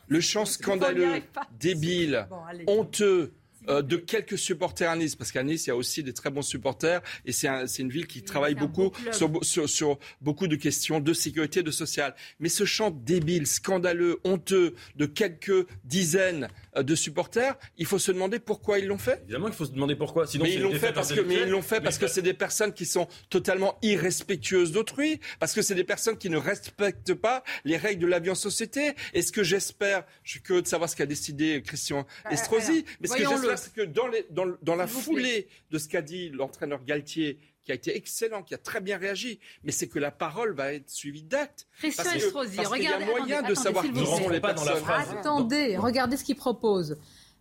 le 0.07 0.21
champ 0.21 0.45
scandaleux, 0.45 1.21
débile, 1.59 2.27
honteux 2.65 3.33
euh, 3.69 3.81
de 3.81 3.97
quelques 3.97 4.37
supporters 4.37 4.89
à 4.89 4.95
Nice, 4.95 5.15
parce 5.15 5.31
qu'à 5.31 5.43
Nice, 5.43 5.65
il 5.65 5.69
y 5.69 5.71
a 5.71 5.75
aussi 5.75 6.03
des 6.03 6.13
très 6.13 6.29
bons 6.29 6.41
supporters, 6.41 7.01
et 7.25 7.31
c'est 7.31 7.47
un, 7.47 7.65
une 7.65 7.89
ville 7.89 8.07
qui 8.07 8.23
travaille 8.23 8.55
beaucoup 8.55 8.91
sur, 9.11 9.31
sur, 9.43 9.69
sur, 9.69 9.99
beaucoup 10.21 10.47
de 10.47 10.55
questions 10.55 10.99
de 10.99 11.13
sécurité, 11.13 11.63
de 11.63 11.71
social. 11.71 12.15
Mais 12.39 12.49
ce 12.49 12.65
chant 12.65 12.91
débile, 12.91 13.47
scandaleux, 13.47 14.19
honteux 14.23 14.75
de 14.95 15.05
quelques 15.05 15.67
dizaines 15.83 16.47
de 16.83 16.95
supporters, 16.95 17.55
il 17.77 17.85
faut 17.85 17.99
se 17.99 18.11
demander 18.11 18.39
pourquoi 18.39 18.79
ils 18.79 18.87
l'ont 18.87 18.97
fait. 18.97 19.21
Évidemment 19.23 19.47
qu'il 19.47 19.55
faut 19.55 19.65
se 19.65 19.71
demander 19.71 19.95
pourquoi. 19.95 20.27
Sinon, 20.27 20.45
mais 20.45 20.53
ils 20.53 20.61
l'ont 20.61 20.73
fait 20.73 20.93
parce 20.93 21.13
que, 21.13 21.21
mais 21.21 21.35
ils 21.35 21.49
l'ont 21.49 21.61
fait 21.61 21.81
parce 21.81 21.97
que 21.97 22.07
c'est 22.07 22.21
des 22.21 22.33
personnes 22.33 22.73
qui 22.73 22.85
sont 22.85 23.07
totalement 23.29 23.77
irrespectueuses 23.81 24.71
d'autrui, 24.71 25.19
parce 25.39 25.53
que 25.53 25.61
c'est 25.61 25.75
des 25.75 25.83
personnes 25.83 26.17
qui 26.17 26.29
ne 26.29 26.37
respectent 26.37 27.13
pas 27.13 27.43
les 27.65 27.77
règles 27.77 28.01
de 28.01 28.07
la 28.07 28.19
vie 28.19 28.29
en 28.29 28.35
société. 28.35 28.93
Et 29.13 29.21
ce 29.21 29.31
que 29.31 29.43
j'espère, 29.43 30.03
je 30.23 30.31
suis 30.31 30.41
curieux 30.41 30.61
de 30.61 30.67
savoir 30.67 30.89
ce 30.89 30.95
qu'a 30.95 31.05
décidé 31.05 31.61
Christian 31.65 32.05
bah, 32.23 32.31
Estrosi, 32.31 32.85
mais 32.99 33.07
ce 33.07 33.15
que 33.15 33.27
j'espère, 33.27 33.59
c'est 33.59 33.73
que 33.73 33.81
dans, 33.81 34.07
les, 34.07 34.25
dans, 34.29 34.45
dans 34.61 34.75
la 34.75 34.87
foulée 34.87 35.47
de 35.71 35.77
ce 35.77 35.87
qu'a 35.87 36.01
dit 36.01 36.29
l'entraîneur 36.29 36.83
Galtier, 36.83 37.39
qui 37.67 37.73
a 37.73 37.75
été 37.75 37.97
excellent, 37.97 38.43
qui 38.43 38.53
a 38.53 38.57
très 38.57 38.79
bien 38.79 38.97
réagi, 38.97 39.41
mais 39.65 39.73
c'est 39.73 39.89
que 39.89 39.99
la 39.99 40.09
parole 40.09 40.55
va 40.55 40.73
être 40.73 40.89
suivie 40.89 41.23
d'actes. 41.23 41.67
Christian 41.79 42.13
Estrosi, 42.13 42.59
regardez, 42.61 42.79
il 42.79 42.83
y 42.83 42.87
a 42.87 42.99
moyen 43.05 43.41
de 43.41 43.53
savoir 43.55 43.83
qui 43.83 44.05
sont 44.05 44.29
les 44.29 44.39
personnes. 44.39 44.83
Attendez, 44.87 45.75
regardez 45.75 46.15
ce 46.15 46.23
qu'il 46.23 46.37
propose. 46.37 46.97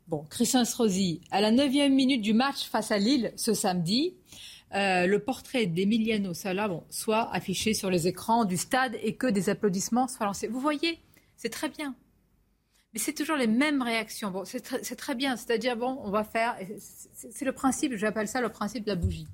Bon, 0.08 0.24
Christian 0.28 0.62
Estrosi, 0.62 1.20
à 1.30 1.40
la 1.40 1.52
neuvième 1.52 1.94
minute 1.94 2.22
du 2.22 2.32
match 2.32 2.68
face 2.68 2.90
à 2.90 2.98
Lille 2.98 3.32
ce 3.36 3.54
samedi, 3.54 4.16
euh, 4.74 5.06
le 5.06 5.20
portrait 5.20 5.66
d'Emiliano 5.66 6.34
Sala 6.34 6.66
bon, 6.66 6.82
soit 6.90 7.32
affiché 7.32 7.72
sur 7.72 7.88
les 7.88 8.08
écrans 8.08 8.44
du 8.44 8.56
stade 8.56 8.96
et 9.04 9.14
que 9.14 9.28
des 9.28 9.48
applaudissements 9.48 10.08
soient 10.08 10.26
lancés. 10.26 10.48
Vous 10.48 10.58
voyez, 10.58 10.98
c'est 11.36 11.50
très 11.50 11.68
bien. 11.68 11.94
Mais 12.92 12.98
c'est 12.98 13.12
toujours 13.12 13.36
les 13.36 13.46
mêmes 13.46 13.80
réactions. 13.80 14.32
Bon, 14.32 14.44
c'est 14.44 14.60
très, 14.60 15.14
bien. 15.14 15.36
C'est-à-dire, 15.36 15.76
bon, 15.76 16.00
on 16.02 16.10
va 16.10 16.24
faire. 16.24 16.56
C'est 16.78 17.44
le 17.44 17.52
principe, 17.52 17.94
j'appelle 17.94 18.26
ça 18.26 18.40
le 18.40 18.48
principe 18.48 18.82
de 18.82 18.88
la 18.88 18.96
bougie. 18.96 19.28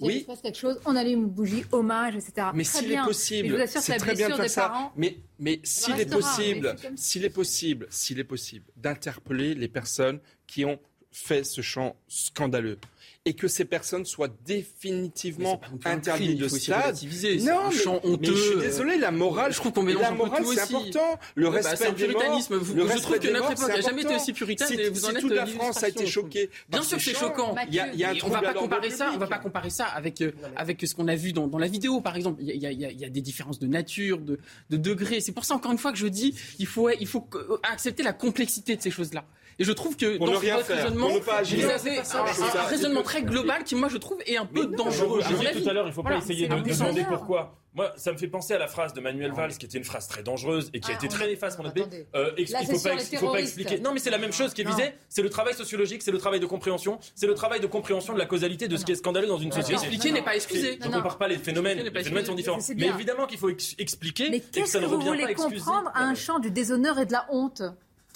Oui. 0.00 0.16
Il 0.16 0.20
se 0.20 0.26
passe 0.26 0.42
quelque 0.42 0.58
chose, 0.58 0.78
on 0.84 0.94
allume 0.94 1.20
une 1.20 1.28
bougie, 1.28 1.64
hommage, 1.72 2.16
etc. 2.16 2.48
Mais 2.54 2.64
s'il 2.64 2.92
est 2.92 3.02
possible, 3.02 3.64
c'est 3.66 3.96
très 3.96 4.14
bien 4.14 4.28
de 4.28 4.34
faire 4.34 4.50
ça. 4.50 4.92
Mais, 4.96 5.16
mais 5.38 5.60
s'il 5.62 5.98
est 5.98 6.10
possible, 6.10 6.76
s'il 6.96 7.24
est 7.24 7.30
possible, 7.30 7.86
s'il 7.90 8.18
est 8.18 8.24
possible 8.24 8.66
d'interpeller 8.76 9.54
les 9.54 9.68
personnes 9.68 10.20
qui 10.46 10.64
ont 10.64 10.78
fait 11.10 11.44
ce 11.44 11.62
chant 11.62 11.96
scandaleux 12.08 12.78
et 13.26 13.34
que 13.34 13.48
ces 13.48 13.64
personnes 13.64 14.06
soient 14.06 14.30
définitivement 14.46 15.60
interdites 15.84 16.38
de 16.38 16.46
stade. 16.48 16.96
Non, 17.40 17.70
mais, 17.70 18.08
honteux. 18.08 18.34
je 18.34 18.40
suis 18.40 18.58
désolé, 18.60 18.96
la 18.98 19.10
morale, 19.10 19.52
je 19.52 19.58
trouve 19.58 19.72
qu'on 19.72 19.82
mélange 19.82 20.02
la 20.02 20.10
morale, 20.12 20.44
c'est 20.46 20.60
important. 20.60 21.18
Le 21.34 21.50
bah, 21.50 21.56
respect 21.56 21.90
des 21.90 22.06
puritanisme. 22.06 22.56
Morts, 22.56 22.64
le 22.74 22.88
je 22.88 23.02
trouve 23.02 23.18
que 23.18 23.28
notre 23.28 23.50
époque 23.50 23.68
n'a 23.68 23.80
jamais 23.80 24.02
été 24.02 24.14
aussi 24.14 24.32
puritaine. 24.32 24.78
Et 24.78 24.88
vous 24.88 25.04
en 25.04 25.10
êtes 25.10 25.20
toute 25.20 25.32
la 25.32 25.46
France 25.46 25.82
a 25.82 25.88
été 25.88 26.06
choquée. 26.06 26.50
Bien 26.68 26.82
sûr, 26.82 27.00
c'est 27.00 27.14
choquant. 27.14 27.54
Il 27.68 27.74
y 27.74 28.04
a, 28.04 28.10
un 28.10 28.14
on 28.24 28.28
va 28.28 28.40
pas 28.40 28.54
comparer 28.54 28.90
ça. 28.90 29.10
On 29.12 29.18
va 29.18 29.26
pas 29.26 29.38
comparer 29.38 29.70
ça 29.70 29.86
avec 29.86 30.20
euh, 30.20 30.30
avec 30.54 30.80
ce 30.86 30.94
qu'on 30.94 31.08
a 31.08 31.16
vu 31.16 31.32
dans, 31.32 31.48
dans 31.48 31.58
la 31.58 31.66
vidéo, 31.66 32.00
par 32.00 32.16
exemple. 32.16 32.40
Il 32.42 32.48
y, 32.48 32.66
a, 32.66 32.70
il 32.70 32.80
y 32.80 33.04
a 33.04 33.08
des 33.08 33.20
différences 33.20 33.58
de 33.58 33.66
nature, 33.66 34.18
de, 34.18 34.38
de 34.70 34.76
degrés. 34.76 35.20
C'est 35.20 35.32
pour 35.32 35.44
ça 35.44 35.54
encore 35.54 35.72
une 35.72 35.78
fois 35.78 35.90
que 35.90 35.98
je 35.98 36.06
dis, 36.06 36.34
il 36.60 36.66
faut 36.66 36.88
il 36.90 37.08
faut 37.08 37.28
accepter 37.64 38.04
la 38.04 38.12
complexité 38.12 38.76
de 38.76 38.82
ces 38.82 38.90
choses-là. 38.92 39.24
Et 39.58 39.64
je 39.64 39.72
trouve 39.72 39.96
que 39.96 40.18
dans 40.18 40.26
votre 40.26 40.40
raisonnement, 40.40 41.08
vous 41.08 41.64
avez 41.64 41.98
un, 41.98 42.64
raisonnement 42.64 43.02
très 43.02 43.22
global 43.22 43.64
qui, 43.64 43.74
moi, 43.74 43.88
je 43.88 43.96
trouve, 43.96 44.18
est 44.26 44.36
un 44.36 44.46
peu 44.46 44.66
dangereux. 44.66 45.22
Je 45.22 45.34
disais 45.34 45.62
tout 45.62 45.68
à 45.68 45.72
l'heure, 45.72 45.86
il 45.86 45.90
ne 45.90 45.94
faut 45.94 46.02
pas 46.02 46.16
essayer 46.16 46.48
de 46.48 46.56
demander 46.56 47.04
pourquoi. 47.04 47.56
Moi, 47.76 47.92
ça 47.96 48.10
me 48.10 48.16
fait 48.16 48.26
penser 48.26 48.54
à 48.54 48.58
la 48.58 48.68
phrase 48.68 48.94
de 48.94 49.02
Manuel 49.02 49.32
Valls, 49.32 49.58
qui 49.58 49.66
était 49.66 49.76
une 49.76 49.84
phrase 49.84 50.08
très 50.08 50.22
dangereuse 50.22 50.70
et 50.72 50.80
qui 50.80 50.90
a 50.90 50.94
ah, 50.94 50.96
été 50.96 51.08
très 51.08 51.26
néfaste 51.26 51.56
pour 51.56 51.64
notre 51.64 51.74
pays. 51.74 52.06
Euh, 52.14 52.30
il 52.38 52.44
ne 52.44 53.18
faut, 53.18 53.30
pas 53.30 53.38
expliquer. 53.38 53.80
Non, 53.80 53.92
mais 53.92 53.98
c'est 53.98 54.08
la 54.08 54.16
même 54.16 54.32
chose 54.32 54.54
qui 54.54 54.62
est 54.62 54.64
visée. 54.64 54.94
C'est 55.10 55.20
le 55.20 55.28
travail 55.28 55.52
sociologique, 55.52 56.00
c'est 56.00 56.10
le 56.10 56.16
travail 56.16 56.40
de 56.40 56.46
compréhension, 56.46 56.98
c'est 57.14 57.26
le 57.26 57.34
travail 57.34 57.60
de 57.60 57.66
compréhension 57.66 58.14
de 58.14 58.18
la 58.18 58.24
causalité 58.24 58.66
de 58.66 58.78
ce 58.78 58.84
qui 58.86 58.92
est 58.92 58.96
scandaleux 58.96 59.26
dans 59.26 59.36
une 59.36 59.52
société. 59.52 59.74
Expliquer 59.74 60.12
n'est 60.12 60.22
pas 60.22 60.36
excuser. 60.36 60.78
Je 60.82 60.88
ne 60.88 60.94
compare 60.94 61.18
pas 61.18 61.28
les 61.28 61.36
phénomènes. 61.36 61.80
Les 61.80 62.02
phénomènes 62.02 62.24
sont 62.24 62.34
différents. 62.34 62.58
Mais 62.76 62.86
évidemment 62.86 63.26
qu'il 63.26 63.38
faut 63.38 63.50
expliquer. 63.50 64.30
Mais 64.30 64.40
qu'est-ce 64.40 64.78
que 64.78 64.84
vous 64.86 65.00
voulez 65.00 65.34
comprendre 65.34 65.90
à 65.94 66.04
un 66.04 66.14
champ 66.14 66.38
du 66.38 66.50
déshonneur 66.50 66.98
et 66.98 67.04
de 67.04 67.12
la 67.12 67.26
honte? 67.30 67.62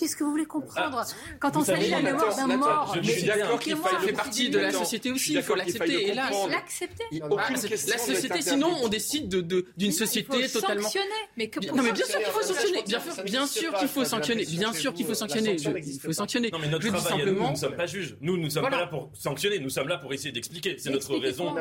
Qu'est-ce 0.00 0.16
que 0.16 0.24
vous 0.24 0.30
voulez 0.30 0.46
comprendre 0.46 1.04
ah, 1.04 1.36
Quand 1.38 1.58
on 1.58 1.60
s'agit 1.62 1.90
la 1.90 2.00
mémoire 2.00 2.34
d'un 2.34 2.56
mort, 2.56 2.96
je 3.02 3.10
suis 3.10 3.24
d'accord 3.24 3.60
qu'il 3.60 3.76
fait 3.76 4.12
partie 4.14 4.48
de 4.48 4.58
la 4.58 4.70
société 4.72 5.12
aussi. 5.12 5.34
Il 5.34 5.42
faut 5.42 5.54
l'accepter. 5.54 6.08
Et 6.08 6.14
là, 6.14 6.30
l'accepter. 6.48 7.04
La 7.10 7.98
société, 7.98 8.40
sinon, 8.40 8.74
on 8.82 8.88
décide 8.88 9.28
d'une 9.28 9.92
société 9.92 10.48
totalement. 10.48 10.88
Mais 11.36 11.50
non, 11.74 11.82
mais 11.82 11.92
bien 11.92 12.06
sûr 12.06 12.18
qu'il 12.18 12.32
faut 12.32 12.42
sanctionner. 12.42 12.82
Bien 13.24 13.46
sûr 13.46 13.74
qu'il 13.74 13.88
faut 13.88 14.04
sanctionner. 14.04 14.44
Bien 14.46 14.72
sûr 14.72 14.94
qu'il 14.94 15.04
faut 15.04 15.14
sanctionner. 15.14 15.56
Il 15.56 16.00
faut 16.00 16.12
sanctionner. 16.12 16.50
Non, 16.50 16.58
mais 16.58 16.68
notre 16.68 16.88
travail, 16.88 17.26
nous, 17.26 17.34
nous 17.34 17.50
ne 17.50 17.56
sommes 17.56 17.76
pas 17.76 17.86
juges. 17.86 18.16
Nous, 18.22 18.38
nous 18.38 18.44
ne 18.44 18.48
sommes 18.48 18.62
pas 18.62 18.70
là 18.70 18.86
pour 18.86 19.10
sanctionner. 19.12 19.58
Nous 19.58 19.68
sommes 19.68 19.88
là 19.88 19.98
pour 19.98 20.14
essayer 20.14 20.32
d'expliquer. 20.32 20.76
C'est 20.78 20.90
notre 20.90 21.14
raison. 21.18 21.54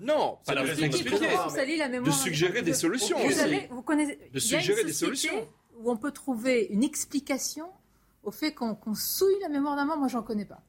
Non, 0.00 0.38
pas 0.46 0.54
la 0.54 0.62
raison 0.62 0.82
d'expliquer. 0.82 1.26
De 2.04 2.10
suggérer 2.12 2.62
des 2.62 2.74
solutions. 2.74 3.18
Vous 3.70 3.82
connaissez. 3.82 4.20
De 4.32 4.38
suggérer 4.38 4.84
des 4.84 4.92
solutions 4.92 5.48
où 5.84 5.90
on 5.90 5.96
peut 5.96 6.12
trouver 6.12 6.66
une 6.70 6.82
explication 6.82 7.70
au 8.22 8.30
fait 8.30 8.54
qu'on 8.54 8.94
souille 8.94 9.38
la 9.42 9.50
mémoire 9.50 9.76
d'un 9.76 9.84
mort, 9.84 9.98
moi, 9.98 10.08
j'en 10.08 10.22
connais 10.22 10.46
pas. 10.46 10.62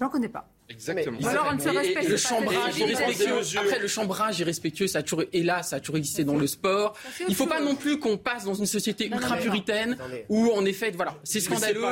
J'en 0.00 0.08
connais 0.08 0.28
pas. 0.28 0.51
Exactement. 0.72 1.18
alors 1.26 1.48
on 1.50 1.54
ne 1.54 1.60
se 1.60 1.68
respecte 1.68 2.08
le 2.08 2.16
chambrage 2.16 2.78
irrespectueux. 2.78 3.58
Après 3.58 3.78
le 3.78 3.88
chambrage 3.88 4.40
irrespectueux, 4.40 4.86
ça 4.86 4.98
a 4.98 5.02
toujours, 5.02 5.24
et 5.32 5.42
là, 5.42 5.62
ça 5.62 5.76
a 5.76 5.80
toujours 5.80 5.96
existé 5.98 6.24
dans 6.24 6.36
le 6.36 6.46
sport. 6.46 6.96
Il 7.20 7.30
ne 7.30 7.34
faut 7.34 7.46
pas 7.46 7.60
non 7.60 7.74
plus 7.74 7.98
qu'on 7.98 8.18
passe 8.18 8.44
dans 8.44 8.54
une 8.54 8.66
société 8.66 9.06
ultra 9.06 9.36
puritaine 9.36 9.96
où 10.28 10.50
en 10.50 10.64
effet, 10.64 10.90
voilà, 10.90 11.16
c'est 11.24 11.40
scandaleux. 11.40 11.82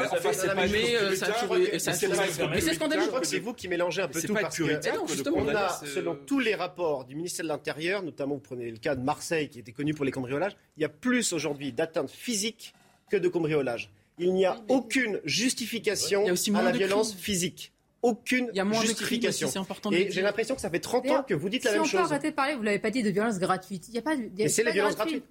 mais 0.70 1.16
ça 1.16 1.26
a 1.26 1.32
toujours, 1.32 1.56
mais 1.56 2.60
c'est 2.60 2.74
scandaleux. 2.74 3.02
Je 3.02 3.08
crois 3.08 3.20
que 3.20 3.26
c'est 3.26 3.38
vous 3.38 3.54
qui 3.54 3.68
mélangez 3.68 4.02
un 4.02 4.08
peu 4.08 4.20
tout 4.20 4.34
parce 4.34 4.56
que 4.56 5.30
on 5.30 5.48
a, 5.48 5.80
selon 5.84 6.14
tous 6.14 6.38
les 6.38 6.54
rapports 6.54 7.04
du 7.04 7.14
ministère 7.14 7.44
de 7.44 7.48
l'Intérieur, 7.48 8.02
notamment 8.02 8.34
vous 8.34 8.40
prenez 8.40 8.70
le 8.70 8.78
cas 8.78 8.94
de 8.94 9.02
Marseille 9.02 9.48
qui 9.48 9.58
était 9.58 9.72
connu 9.72 9.94
pour 9.94 10.04
les 10.04 10.10
cambriolages, 10.10 10.56
il 10.76 10.82
y 10.82 10.84
a 10.84 10.88
plus 10.88 11.32
aujourd'hui 11.32 11.72
d'atteintes 11.72 12.10
physiques 12.10 12.74
que 13.10 13.16
de 13.16 13.28
cambriolages. 13.28 13.90
Il 14.18 14.34
n'y 14.34 14.44
a 14.44 14.56
aucune 14.68 15.20
justification 15.24 16.26
à 16.26 16.62
la 16.62 16.72
violence 16.72 17.14
physique 17.14 17.72
aucune 18.02 18.48
il 18.52 18.56
y 18.56 18.60
a 18.60 18.64
moins 18.64 18.80
justification. 18.80 19.48
De 19.50 19.58
important 19.58 19.92
et 19.92 20.10
j'ai 20.10 20.22
l'impression 20.22 20.54
que 20.54 20.60
ça 20.60 20.70
fait 20.70 20.80
30 20.80 21.10
ans 21.10 21.22
que 21.22 21.34
vous 21.34 21.48
dites 21.48 21.64
la 21.64 21.72
même 21.72 21.80
chose. 21.80 21.90
Si 21.90 21.96
on 21.96 21.98
peut 22.00 22.04
arrêter 22.04 22.30
de 22.30 22.34
parler, 22.34 22.54
vous 22.54 22.62
l'avez 22.62 22.78
pas 22.78 22.90
dit 22.90 23.02
de 23.02 23.10
violence 23.10 23.38
gratuite. 23.38 23.88
Il 23.88 23.94
y 23.94 23.98
a 23.98 24.02
pas. 24.02 24.16
Mais 24.16 24.48
c'est 24.48 24.64
la 24.64 24.70
violence 24.70 24.96
gratuite. 24.96 25.24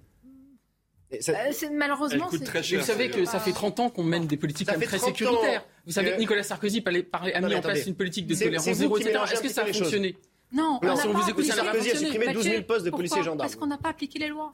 Ça... 1.20 1.32
Euh, 1.32 1.68
malheureusement, 1.72 2.28
très 2.44 2.62
cher, 2.62 2.78
vous 2.78 2.86
savez 2.86 3.10
que 3.10 3.24
ça 3.24 3.40
fait 3.40 3.52
30 3.52 3.80
ans 3.80 3.90
qu'on 3.90 4.04
mène 4.04 4.26
des 4.26 4.36
politiques 4.36 4.68
très 4.68 4.98
sécuritaires. 4.98 5.64
Vous 5.86 5.92
savez 5.92 6.12
que 6.12 6.18
Nicolas 6.18 6.42
Sarkozy 6.42 6.84
a 7.12 7.40
mis 7.40 7.54
en 7.54 7.60
place 7.60 7.86
une 7.86 7.96
politique 7.96 8.26
de 8.26 8.34
tolérance 8.34 8.72
zéro, 8.72 8.98
etc. 8.98 9.18
Est-ce 9.32 9.42
que 9.42 9.48
ça 9.48 9.62
a 9.62 9.72
fonctionné? 9.72 10.16
Non, 10.52 10.80
on 10.82 10.96
si 10.96 11.06
on 11.06 11.12
vous 11.12 11.30
écoute, 11.30 11.44
Sarkozy 11.44 11.90
a 11.92 11.96
supprimé 11.96 12.32
12 12.32 12.44
000 12.44 12.62
postes 12.62 12.84
de 12.84 12.90
policiers 12.90 13.22
gendarmes. 13.22 13.38
Parce 13.38 13.54
qu'on 13.56 13.66
n'a 13.66 13.78
pas 13.78 13.90
appliqué 13.90 14.18
les 14.18 14.28
lois. 14.28 14.52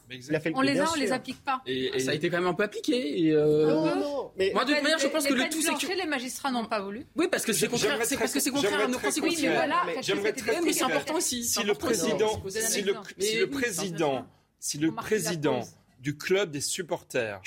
On 0.55 0.61
les 0.61 0.78
a, 0.78 0.92
on 0.92 0.94
les 0.94 1.12
applique 1.12 1.42
pas. 1.42 1.62
Et, 1.66 1.99
ça 2.01 2.11
a 2.11 2.14
été 2.14 2.28
quand 2.28 2.38
même 2.38 2.47
un 2.47 2.55
peu 2.55 2.64
appliqué. 2.64 3.26
Et 3.26 3.32
euh... 3.32 3.66
Non, 3.66 3.97
non, 3.97 4.30
Mais 4.36 4.51
Moi, 4.53 4.64
de 4.64 4.74
toute 4.74 4.82
manière, 4.82 4.99
je 4.99 5.07
pense 5.07 5.26
que 5.26 5.32
le 5.32 5.49
tout 5.49 5.62
c'est 5.62 5.74
que 5.74 5.99
les 5.99 6.07
magistrats 6.07 6.51
n'ont 6.51 6.66
pas 6.66 6.80
voulu. 6.80 7.07
Oui, 7.16 7.28
parce 7.30 7.44
que 7.44 7.53
c'est 7.53 7.68
contraire. 7.68 7.99
C'est 8.05 8.18
parce 8.18 8.32
que 8.32 8.40
c'est 8.40 8.51
contraire 8.51 8.80
à 8.80 8.88
nos 8.88 8.99
principes. 8.99 9.24
Oui, 9.24 9.38
mais 9.40 9.55
voilà. 9.55 9.82
J'aimerais 10.01 10.32
très. 10.32 10.61
Mais 10.61 10.72
c'est 10.72 10.84
important 10.84 11.14
aussi. 11.14 11.44
Si 11.44 11.62
le 11.62 11.74
président, 11.74 12.42
si 12.49 12.82
le 12.82 13.49
président, 13.49 14.26
si 14.59 14.78
le 14.78 14.92
président 14.92 15.61
du 16.01 16.16
club 16.16 16.51
des 16.51 16.61
supporters 16.61 17.40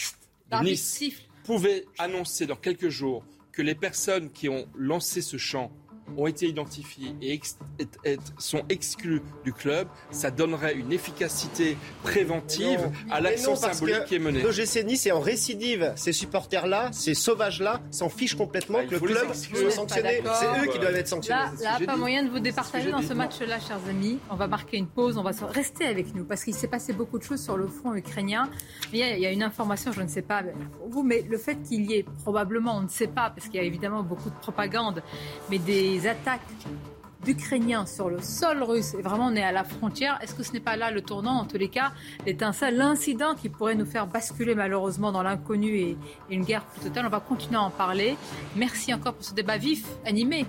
de 0.52 0.64
Nice 0.64 1.04
pouvait 1.44 1.86
annoncer 1.98 2.46
dans 2.46 2.56
quelques 2.56 2.90
jours 2.90 3.24
que 3.52 3.62
les 3.62 3.76
personnes 3.76 4.32
qui 4.32 4.50
ont 4.50 4.68
lancé 4.76 5.22
ce 5.22 5.38
chant 5.38 5.72
ont 6.18 6.28
été 6.28 6.48
identifiés 6.48 7.16
et 7.22 7.40
sont 8.38 8.64
exclus 8.70 9.22
du 9.44 9.54
club, 9.54 9.88
ça 10.12 10.32
donnerait 10.32 10.74
une 10.74 10.92
efficacité 10.92 11.78
préventive 12.04 12.90
à 13.10 13.22
l'action 13.22 13.56
symbolique 13.56 14.06
qui 14.06 14.16
est 14.16 14.20
menée. 14.20 14.42
L'OGC 14.42 14.84
Nice 14.86 15.06
est 15.06 15.12
en 15.12 15.20
récidive. 15.20 15.94
Ces 15.96 16.14
supporters-là, 16.14 16.90
ces 16.92 17.14
sauvages-là, 17.14 17.82
s'en 17.92 18.10
fichent 18.10 18.36
complètement 18.36 18.86
que 18.86 18.92
le 18.92 19.00
club 19.00 19.34
soit 19.34 19.72
sanctionné. 19.72 20.22
C'est 20.40 20.64
eux 20.64 20.72
qui 20.72 20.80
doivent 20.80 20.96
être 20.96 21.08
sanctionnés. 21.08 21.40
Là, 21.62 21.80
là 21.80 21.86
pas 21.86 21.98
moyen 21.98 22.24
de 22.24 22.30
vous 22.30 22.40
départager 22.40 22.92
dans 22.92 23.02
ce 23.02 23.14
match-là, 23.14 23.60
chers 23.60 23.80
amis. 23.90 24.20
On 24.30 24.36
va 24.36 24.48
marquer 24.48 24.78
une 24.78 24.88
pause, 24.88 25.18
on 25.18 25.24
va 25.24 25.32
rester 25.48 25.86
avec 25.86 26.14
nous 26.16 26.26
parce 26.26 26.44
qu'il 26.44 26.54
s'est 26.54 26.68
passé 26.68 26.94
beaucoup 26.94 27.18
de 27.18 27.24
choses 27.24 27.42
sur 27.42 27.58
le 27.58 27.68
front 27.68 27.96
ukrainien. 27.96 28.50
il 28.94 29.00
y, 29.00 29.26
a, 29.26 29.32
une 29.32 29.44
information, 29.44 29.92
je 29.92 30.02
ne 30.02 30.08
sais 30.08 30.22
pas 30.22 30.44
vous, 30.88 31.04
mais 31.04 31.24
le 31.28 31.38
fait 31.38 31.58
qu'il 31.62 31.90
y 31.90 31.96
ait 31.96 32.06
probablement, 32.24 32.78
on 32.78 32.82
ne 32.82 32.88
sait 32.88 33.08
pas, 33.08 33.30
parce 33.30 33.48
qu'il 33.48 33.56
y 33.56 33.60
a 33.60 33.64
évidemment 33.64 34.04
beaucoup 34.04 34.30
de 34.30 34.36
propagande, 34.36 35.04
mais 35.50 35.60
des 35.60 35.99
attaques 36.08 36.42
d'Ukrainiens 37.24 37.86
sur 37.86 38.10
le 38.10 38.22
sol 38.22 38.64
russe, 38.64 38.94
et 38.94 39.02
vraiment 39.02 39.28
on 39.28 39.36
est 39.36 39.44
à 39.44 39.52
la 39.52 39.64
frontière, 39.64 40.18
est-ce 40.22 40.34
que 40.34 40.44
ce 40.44 40.54
n'est 40.54 40.60
pas 40.60 40.78
là 40.78 40.90
le 40.92 41.02
tournant, 41.02 41.40
en 41.40 41.46
tous 41.46 41.58
les 41.58 41.68
cas, 41.68 41.92
l'étincelle, 42.26 42.78
l'incident 42.78 43.36
qui 43.36 43.50
pourrait 43.50 43.76
nous 43.76 43.86
faire 43.86 44.08
basculer 44.08 44.56
malheureusement 44.56 45.12
dans 45.12 45.24
l'inconnu 45.24 45.76
et, 45.76 45.98
une 46.30 46.46
guerre 46.46 46.64
plus 46.66 46.82
totale 46.82 47.06
On 47.08 47.10
va 47.10 47.20
continuer 47.20 47.58
à 47.58 47.64
en 47.64 47.72
parler. 47.72 48.16
Merci 48.56 48.94
encore 48.94 49.14
pour 49.16 49.24
ce 49.24 49.34
débat 49.34 49.58
vif, 49.58 49.86
animé, 50.06 50.46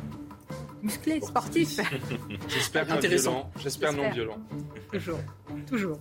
musclé, 0.82 1.20
sportif. 1.20 1.80
J'espère 2.48 2.84
violent. 2.84 3.50
J'espère 3.58 3.92
non 3.92 4.10
violent. 4.10 4.38
Toujours, 4.92 5.18
toujours. 5.68 5.98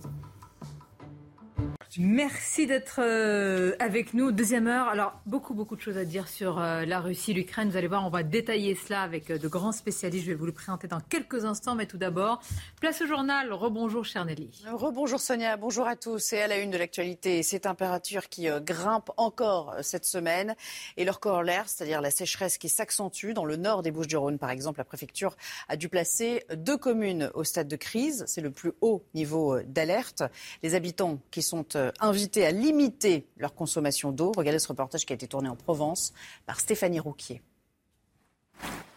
Merci 1.98 2.68
d'être 2.68 3.00
euh, 3.00 3.74
avec 3.80 4.14
nous. 4.14 4.30
Deuxième 4.30 4.68
heure. 4.68 4.86
Alors, 4.86 5.20
beaucoup, 5.26 5.54
beaucoup 5.54 5.74
de 5.74 5.80
choses 5.80 5.96
à 5.96 6.04
dire 6.04 6.28
sur 6.28 6.60
euh, 6.60 6.84
la 6.84 7.00
Russie, 7.00 7.34
l'Ukraine. 7.34 7.68
Vous 7.68 7.76
allez 7.76 7.88
voir, 7.88 8.06
on 8.06 8.10
va 8.10 8.22
détailler 8.22 8.76
cela 8.76 9.02
avec 9.02 9.28
euh, 9.28 9.38
de 9.38 9.48
grands 9.48 9.72
spécialistes. 9.72 10.24
Je 10.24 10.30
vais 10.30 10.36
vous 10.36 10.46
le 10.46 10.52
présenter 10.52 10.86
dans 10.86 11.00
quelques 11.00 11.44
instants. 11.44 11.74
Mais 11.74 11.86
tout 11.86 11.98
d'abord, 11.98 12.40
place 12.80 13.00
au 13.02 13.06
journal. 13.06 13.52
Rebonjour, 13.52 14.04
cher 14.04 14.24
Nelly. 14.24 14.50
Rebonjour, 14.70 15.18
Sonia. 15.18 15.56
Bonjour 15.56 15.88
à 15.88 15.96
tous. 15.96 16.32
Et 16.32 16.40
à 16.40 16.46
la 16.46 16.58
une 16.58 16.70
de 16.70 16.78
l'actualité, 16.78 17.42
ces 17.42 17.58
températures 17.58 18.28
qui 18.28 18.46
grimpent 18.60 19.10
encore 19.16 19.74
cette 19.82 20.04
semaine. 20.04 20.54
Et 20.96 21.04
leur 21.04 21.18
corollaire, 21.18 21.68
c'est-à-dire 21.68 22.00
la 22.00 22.12
sécheresse 22.12 22.56
qui 22.56 22.68
s'accentue. 22.68 23.32
Dans 23.32 23.44
le 23.44 23.56
nord 23.56 23.82
des 23.82 23.90
Bouches-du-Rhône, 23.90 24.38
par 24.38 24.50
exemple, 24.50 24.78
la 24.78 24.84
préfecture 24.84 25.36
a 25.68 25.76
dû 25.76 25.88
placer 25.88 26.44
deux 26.54 26.76
communes 26.76 27.32
au 27.34 27.42
stade 27.42 27.66
de 27.66 27.76
crise. 27.76 28.22
C'est 28.28 28.42
le 28.42 28.52
plus 28.52 28.74
haut 28.80 29.02
niveau 29.14 29.60
d'alerte. 29.62 30.22
Les 30.62 30.76
habitants 30.76 31.18
qui 31.32 31.42
sont 31.42 31.66
invités 32.00 32.46
à 32.46 32.50
limiter 32.50 33.26
leur 33.36 33.54
consommation 33.54 34.12
d'eau. 34.12 34.32
Regardez 34.36 34.58
ce 34.58 34.68
reportage 34.68 35.04
qui 35.06 35.12
a 35.12 35.16
été 35.16 35.26
tourné 35.26 35.48
en 35.48 35.56
Provence 35.56 36.12
par 36.46 36.60
Stéphanie 36.60 37.00
Rouquier. 37.00 37.42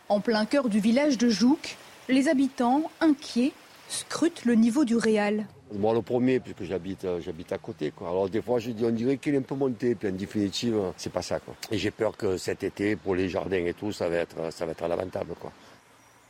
En 0.10 0.20
plein 0.20 0.46
cœur 0.46 0.70
du 0.70 0.80
village 0.80 1.18
de 1.18 1.30
Jouques, 1.30 1.78
les 2.10 2.28
habitants, 2.28 2.92
inquiets, 3.00 3.54
scrutent 3.88 4.46
le 4.46 4.56
niveau 4.56 4.86
du 4.86 4.96
réal. 4.96 5.46
Moi, 5.74 5.94
le 5.94 6.02
premier, 6.02 6.40
puisque 6.40 6.64
j'habite, 6.64 7.04
euh, 7.06 7.20
j'habite 7.22 7.52
à 7.52 7.58
côté. 7.58 7.92
Quoi. 7.92 8.10
Alors, 8.10 8.30
des 8.30 8.42
fois, 8.42 8.60
je 8.60 8.72
dis, 8.72 8.86
on 8.86 8.92
dirait 8.92 9.18
qu'il 9.18 9.34
est 9.34 9.40
un 9.40 9.42
peu 9.42 9.56
monté, 9.56 9.96
puis 9.96 10.10
en 10.10 10.12
définitive, 10.12 10.80
c'est 10.98 11.12
pas 11.12 11.22
ça. 11.22 11.40
Quoi. 11.40 11.56
Et 11.72 11.78
j'ai 11.78 11.90
peur 11.90 12.16
que 12.16 12.38
cet 12.38 12.64
été, 12.64 12.96
pour 12.96 13.16
les 13.16 13.30
jardins 13.30 13.66
et 13.66 13.74
tout, 13.74 13.92
ça 13.92 14.08
va 14.10 14.18
être, 14.18 14.52
ça 14.54 14.66
va 14.66 14.74
être 14.74 14.88
lamentable. 14.88 15.34
Quoi. 15.40 15.52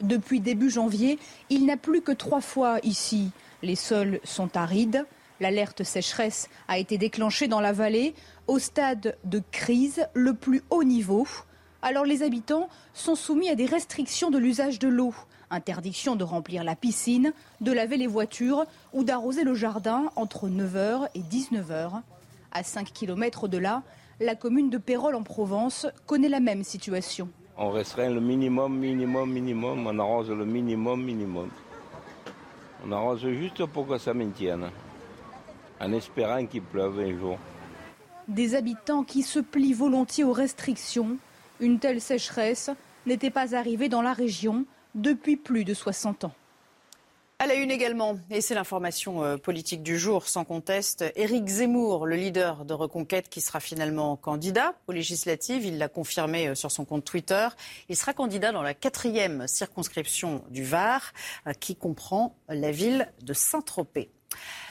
Depuis 0.02 0.40
début 0.40 0.70
janvier, 0.70 1.20
il 1.50 1.66
n'a 1.66 1.78
plus 1.78 2.02
que 2.02 2.12
trois 2.12 2.42
fois 2.42 2.80
ici. 2.84 3.32
Les 3.62 3.76
sols 3.76 4.20
sont 4.24 4.56
arides, 4.56 5.06
L'alerte 5.44 5.84
sécheresse 5.84 6.48
a 6.70 6.78
été 6.78 6.98
déclenchée 6.98 7.50
dans 7.50 7.60
la 7.60 7.74
vallée 7.74 8.16
au 8.48 8.60
stade 8.60 9.18
de 9.26 9.42
crise 9.52 10.08
le 10.14 10.34
plus 10.34 10.64
haut 10.70 10.86
niveau. 10.86 11.28
Alors 11.82 12.06
les 12.06 12.24
habitants 12.24 12.70
sont 12.94 13.16
soumis 13.16 13.50
à 13.50 13.56
des 13.56 13.66
restrictions 13.66 14.32
de 14.32 14.38
l'usage 14.38 14.80
de 14.80 14.88
l'eau. 14.88 15.14
Interdiction 15.50 16.16
de 16.16 16.24
remplir 16.24 16.64
la 16.64 16.78
piscine, 16.78 17.34
de 17.60 17.74
laver 17.74 17.98
les 17.98 18.08
voitures 18.08 18.64
ou 18.94 19.04
d'arroser 19.04 19.44
le 19.44 19.54
jardin 19.54 20.06
entre 20.16 20.48
9h 20.48 21.10
et 21.14 21.20
19h. 21.20 22.02
À 22.54 22.64
5 22.64 22.94
km 22.94 23.50
de 23.50 23.58
là, 23.58 23.84
la 24.22 24.36
commune 24.36 24.70
de 24.70 24.78
Pérol 24.78 25.14
en 25.14 25.24
Provence 25.24 25.88
connaît 26.06 26.30
la 26.30 26.40
même 26.40 26.64
situation. 26.64 27.28
On 27.58 27.70
restreint 27.70 28.12
le 28.12 28.22
minimum, 28.22 28.80
minimum, 28.80 29.30
minimum, 29.30 29.88
on 29.88 30.00
arrose 30.00 30.30
le 30.30 30.46
minimum, 30.46 31.04
minimum. 31.04 31.50
On 32.88 32.94
arrose 32.94 33.28
juste 33.28 33.66
pour 33.66 33.86
que 33.86 33.98
ça 33.98 34.14
maintienne 34.14 34.70
en 35.84 35.94
espérant 35.94 36.46
qu'il 36.46 36.62
pleuve 36.62 37.00
un 37.00 37.18
jour. 37.18 37.38
Des 38.28 38.56
habitants 38.56 39.04
qui 39.04 39.22
se 39.22 39.40
plient 39.40 39.74
volontiers 39.74 40.24
aux 40.24 40.34
restrictions. 40.34 41.18
Une 41.60 41.80
telle 41.80 42.02
sécheresse 42.02 42.70
n'était 43.06 43.30
pas 43.30 43.56
arrivée 43.56 43.90
dans 43.90 44.02
la 44.02 44.14
région 44.14 44.66
depuis 44.96 45.36
plus 45.36 45.66
de 45.66 45.74
60 45.74 46.26
ans. 46.26 46.34
À 47.40 47.48
la 47.48 47.56
une 47.56 47.72
également, 47.72 48.20
et 48.30 48.40
c'est 48.40 48.56
l'information 48.56 49.22
euh, 49.24 49.36
politique 49.36 49.84
du 49.84 50.00
jour 50.00 50.30
sans 50.30 50.46
conteste, 50.46 51.04
Éric 51.18 51.46
Zemmour, 51.48 52.06
le 52.06 52.16
leader 52.16 52.64
de 52.64 52.74
Reconquête 52.74 53.28
qui 53.28 53.42
sera 53.42 53.60
finalement 53.60 54.16
candidat 54.16 54.76
aux 54.88 54.94
législatives, 54.94 55.66
il 55.66 55.78
l'a 55.78 55.90
confirmé 55.90 56.48
euh, 56.48 56.56
sur 56.56 56.72
son 56.72 56.86
compte 56.86 57.04
Twitter. 57.04 57.50
Il 57.90 57.98
sera 57.98 58.14
candidat 58.14 58.54
dans 58.54 58.62
la 58.62 58.74
quatrième 58.74 59.46
circonscription 59.48 60.42
du 60.52 60.64
Var, 60.64 61.02
euh, 61.48 61.52
qui 61.52 61.76
comprend 61.76 62.38
la 62.48 62.72
ville 62.72 63.12
de 63.24 63.34
Saint-Tropez. 63.34 64.10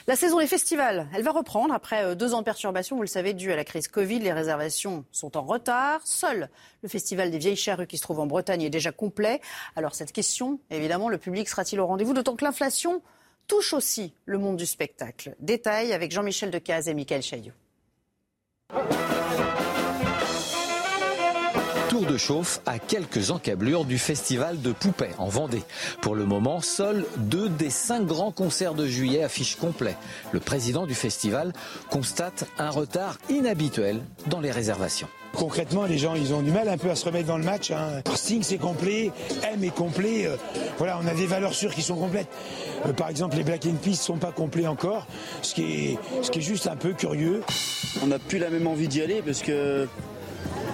La 0.05 0.17
saison 0.17 0.39
des 0.39 0.47
festivals, 0.47 1.07
elle 1.15 1.23
va 1.23 1.31
reprendre 1.31 1.73
après 1.73 2.03
euh, 2.03 2.15
deux 2.15 2.33
ans 2.33 2.39
de 2.39 2.43
perturbations, 2.43 2.97
vous 2.97 3.03
le 3.03 3.07
savez, 3.07 3.33
dû 3.33 3.53
à 3.53 3.55
la 3.55 3.63
crise 3.63 3.87
Covid. 3.87 4.19
Les 4.19 4.33
réservations 4.33 5.05
sont 5.13 5.37
en 5.37 5.43
retard. 5.43 6.01
Seul 6.03 6.49
le 6.81 6.89
festival 6.89 7.31
des 7.31 7.37
Vieilles 7.37 7.55
Charrues 7.55 7.87
qui 7.87 7.97
se 7.97 8.01
trouve 8.01 8.19
en 8.19 8.27
Bretagne 8.27 8.63
est 8.63 8.69
déjà 8.69 8.91
complet. 8.91 9.39
Alors 9.77 9.95
cette 9.95 10.11
question, 10.11 10.59
évidemment, 10.69 11.07
le 11.07 11.17
public 11.17 11.47
sera-t-il 11.47 11.79
au 11.79 11.87
rendez-vous 11.87 12.13
D'autant 12.13 12.35
que 12.35 12.43
l'inflation 12.43 13.01
touche 13.47 13.73
aussi 13.73 14.13
le 14.25 14.37
monde 14.37 14.57
du 14.57 14.65
spectacle. 14.65 15.35
Détail 15.39 15.93
avec 15.93 16.11
Jean-Michel 16.11 16.51
Decaze 16.51 16.89
et 16.89 16.93
Michael 16.93 17.21
Chaillot. 17.21 17.53
Tour 21.93 22.07
de 22.07 22.17
chauffe 22.17 22.59
à 22.65 22.79
quelques 22.79 23.29
encablures 23.29 23.85
du 23.85 23.99
festival 23.99 24.59
de 24.59 24.71
Poupée 24.71 25.11
en 25.19 25.27
Vendée. 25.27 25.61
Pour 26.01 26.15
le 26.15 26.25
moment, 26.25 26.59
seuls 26.59 27.05
deux 27.17 27.49
des 27.49 27.69
cinq 27.69 28.07
grands 28.07 28.31
concerts 28.31 28.73
de 28.73 28.87
juillet 28.87 29.21
affichent 29.21 29.57
complet. 29.57 29.95
Le 30.31 30.39
président 30.39 30.87
du 30.87 30.95
festival 30.95 31.53
constate 31.91 32.45
un 32.57 32.71
retard 32.71 33.19
inhabituel 33.29 34.01
dans 34.25 34.39
les 34.39 34.49
réservations. 34.49 35.07
Concrètement, 35.33 35.85
les 35.85 35.99
gens, 35.99 36.15
ils 36.15 36.33
ont 36.33 36.41
du 36.41 36.49
mal 36.49 36.67
un 36.67 36.79
peu 36.79 36.89
à 36.89 36.95
se 36.95 37.05
remettre 37.05 37.27
dans 37.27 37.37
le 37.37 37.43
match. 37.43 37.69
Hein. 37.69 38.01
Sting, 38.15 38.41
c'est 38.41 38.57
complet. 38.57 39.11
M 39.43 39.63
est 39.63 39.69
complet. 39.69 40.25
Euh, 40.25 40.35
voilà, 40.79 40.99
on 40.99 41.07
a 41.07 41.13
des 41.13 41.27
valeurs 41.27 41.53
sûres 41.53 41.75
qui 41.75 41.83
sont 41.83 41.95
complètes. 41.95 42.29
Euh, 42.87 42.93
par 42.93 43.09
exemple, 43.09 43.35
les 43.37 43.43
Black 43.43 43.67
and 43.67 43.75
Peace 43.83 43.97
sont 43.97 44.17
pas 44.17 44.31
complets 44.31 44.65
encore, 44.65 45.05
ce 45.43 45.53
qui 45.53 45.61
est, 45.61 45.99
ce 46.23 46.31
qui 46.31 46.39
est 46.39 46.43
juste 46.43 46.65
un 46.65 46.75
peu 46.75 46.93
curieux. 46.93 47.41
On 48.01 48.07
n'a 48.07 48.17
plus 48.17 48.39
la 48.39 48.49
même 48.49 48.65
envie 48.65 48.87
d'y 48.87 49.01
aller 49.01 49.21
parce 49.21 49.43
que 49.43 49.87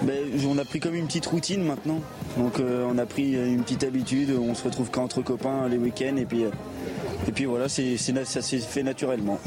ben, 0.02 0.24
on 0.48 0.58
a 0.58 0.64
pris 0.64 0.80
comme 0.80 0.94
une 0.94 1.06
petite 1.06 1.26
routine 1.26 1.62
maintenant. 1.62 2.00
Donc 2.38 2.58
euh, 2.58 2.86
on 2.90 2.98
a 2.98 3.06
pris 3.06 3.32
une 3.32 3.62
petite 3.62 3.84
habitude, 3.84 4.30
on 4.30 4.54
se 4.54 4.64
retrouve 4.64 4.90
qu'entre 4.90 5.22
copains 5.22 5.68
les 5.68 5.76
week-ends 5.76 6.16
et 6.16 6.24
puis, 6.24 6.44
euh, 6.44 6.50
et 7.28 7.32
puis 7.32 7.44
voilà, 7.44 7.68
ça 7.68 8.42
s'est 8.42 8.58
fait 8.58 8.82
naturellement. 8.82 9.38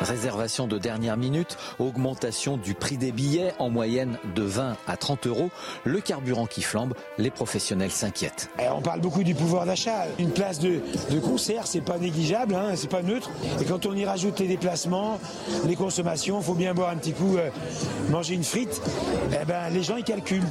Réservation 0.00 0.66
de 0.66 0.78
dernière 0.78 1.16
minute, 1.16 1.56
augmentation 1.78 2.56
du 2.56 2.74
prix 2.74 2.96
des 2.96 3.12
billets 3.12 3.52
en 3.58 3.70
moyenne 3.70 4.18
de 4.34 4.42
20 4.42 4.76
à 4.86 4.96
30 4.96 5.26
euros, 5.26 5.50
le 5.84 6.00
carburant 6.00 6.46
qui 6.46 6.62
flambe, 6.62 6.94
les 7.18 7.30
professionnels 7.30 7.90
s'inquiètent. 7.90 8.50
On 8.58 8.82
parle 8.82 9.00
beaucoup 9.00 9.22
du 9.22 9.34
pouvoir 9.34 9.66
d'achat. 9.66 10.06
Une 10.18 10.30
place 10.30 10.58
de, 10.58 10.80
de 11.10 11.18
concert, 11.18 11.66
c'est 11.66 11.80
pas 11.80 11.98
négligeable, 11.98 12.54
hein, 12.54 12.72
c'est 12.76 12.90
pas 12.90 13.02
neutre. 13.02 13.30
Et 13.60 13.64
quand 13.64 13.86
on 13.86 13.94
y 13.94 14.04
rajoute 14.04 14.38
les 14.40 14.48
déplacements, 14.48 15.18
les 15.66 15.76
consommations, 15.76 16.40
il 16.40 16.44
faut 16.44 16.54
bien 16.54 16.74
boire 16.74 16.90
un 16.90 16.96
petit 16.96 17.12
coup, 17.12 17.36
euh, 17.36 17.50
manger 18.10 18.34
une 18.34 18.44
frite, 18.44 18.80
eh 19.32 19.44
ben, 19.44 19.70
les 19.70 19.82
gens 19.82 19.96
ils 19.96 20.04
calculent. 20.04 20.42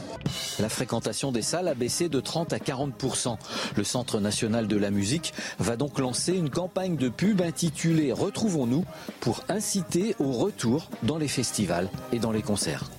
La 0.59 0.69
fréquentation 0.69 1.31
des 1.31 1.41
salles 1.41 1.67
a 1.67 1.73
baissé 1.73 2.09
de 2.09 2.19
30 2.19 2.53
à 2.53 2.57
40% 2.57 3.37
Le 3.75 3.83
Centre 3.83 4.19
national 4.19 4.67
de 4.67 4.77
la 4.77 4.89
musique 4.89 5.33
va 5.59 5.75
donc 5.75 5.99
lancer 5.99 6.33
une 6.33 6.49
campagne 6.49 6.95
de 6.95 7.09
pub 7.09 7.41
intitulée 7.41 8.11
Retrouvons-nous 8.13 8.85
pour 9.19 9.34
inciter 9.49 10.15
au 10.19 10.31
retour 10.31 10.89
dans 11.03 11.17
les 11.17 11.27
festivals 11.27 11.89
et 12.11 12.19
dans 12.19 12.31
les 12.31 12.41
concerts. 12.41 12.89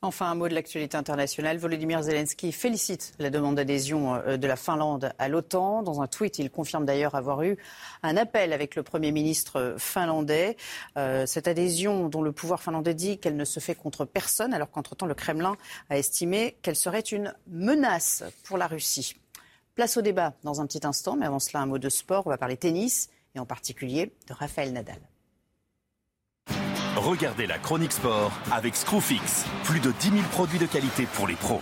Enfin, 0.00 0.30
un 0.30 0.36
mot 0.36 0.48
de 0.48 0.54
l'actualité 0.54 0.96
internationale. 0.96 1.58
Volodymyr 1.58 2.02
Zelensky 2.02 2.52
félicite 2.52 3.14
la 3.18 3.30
demande 3.30 3.56
d'adhésion 3.56 4.14
euh, 4.14 4.36
de 4.36 4.46
la 4.46 4.54
Finlande 4.54 5.12
à 5.18 5.28
l'OTAN. 5.28 5.82
Dans 5.82 6.00
un 6.00 6.06
tweet, 6.06 6.38
il 6.38 6.50
confirme 6.50 6.84
d'ailleurs 6.84 7.16
avoir 7.16 7.42
eu 7.42 7.58
un 8.04 8.16
appel 8.16 8.52
avec 8.52 8.76
le 8.76 8.84
Premier 8.84 9.10
ministre 9.10 9.74
finlandais. 9.76 10.56
Euh, 10.96 11.26
cette 11.26 11.48
adhésion 11.48 12.08
dont 12.08 12.22
le 12.22 12.30
pouvoir 12.30 12.62
finlandais 12.62 12.94
dit 12.94 13.18
qu'elle 13.18 13.34
ne 13.34 13.44
se 13.44 13.58
fait 13.58 13.74
contre 13.74 14.04
personne, 14.04 14.54
alors 14.54 14.70
qu'entre-temps 14.70 15.06
le 15.06 15.14
Kremlin 15.14 15.56
a 15.90 15.98
estimé 15.98 16.56
qu'elle 16.62 16.76
serait 16.76 17.00
une 17.00 17.34
menace 17.48 18.22
pour 18.44 18.56
la 18.56 18.68
Russie. 18.68 19.16
Place 19.74 19.96
au 19.96 20.02
débat 20.02 20.32
dans 20.44 20.60
un 20.60 20.66
petit 20.66 20.86
instant, 20.86 21.16
mais 21.16 21.26
avant 21.26 21.40
cela, 21.40 21.60
un 21.60 21.66
mot 21.66 21.78
de 21.78 21.88
sport. 21.88 22.24
On 22.24 22.30
va 22.30 22.38
parler 22.38 22.56
tennis 22.56 23.10
et 23.38 23.40
en 23.40 23.46
particulier 23.46 24.12
de 24.28 24.34
Raphaël 24.34 24.72
Nadal. 24.72 25.00
Regardez 26.96 27.46
la 27.46 27.58
chronique 27.58 27.92
sport 27.92 28.32
avec 28.50 28.74
Screwfix. 28.74 29.44
Plus 29.64 29.80
de 29.80 29.92
10 29.92 30.10
000 30.10 30.22
produits 30.32 30.58
de 30.58 30.66
qualité 30.66 31.06
pour 31.14 31.28
les 31.28 31.36
pros. 31.36 31.60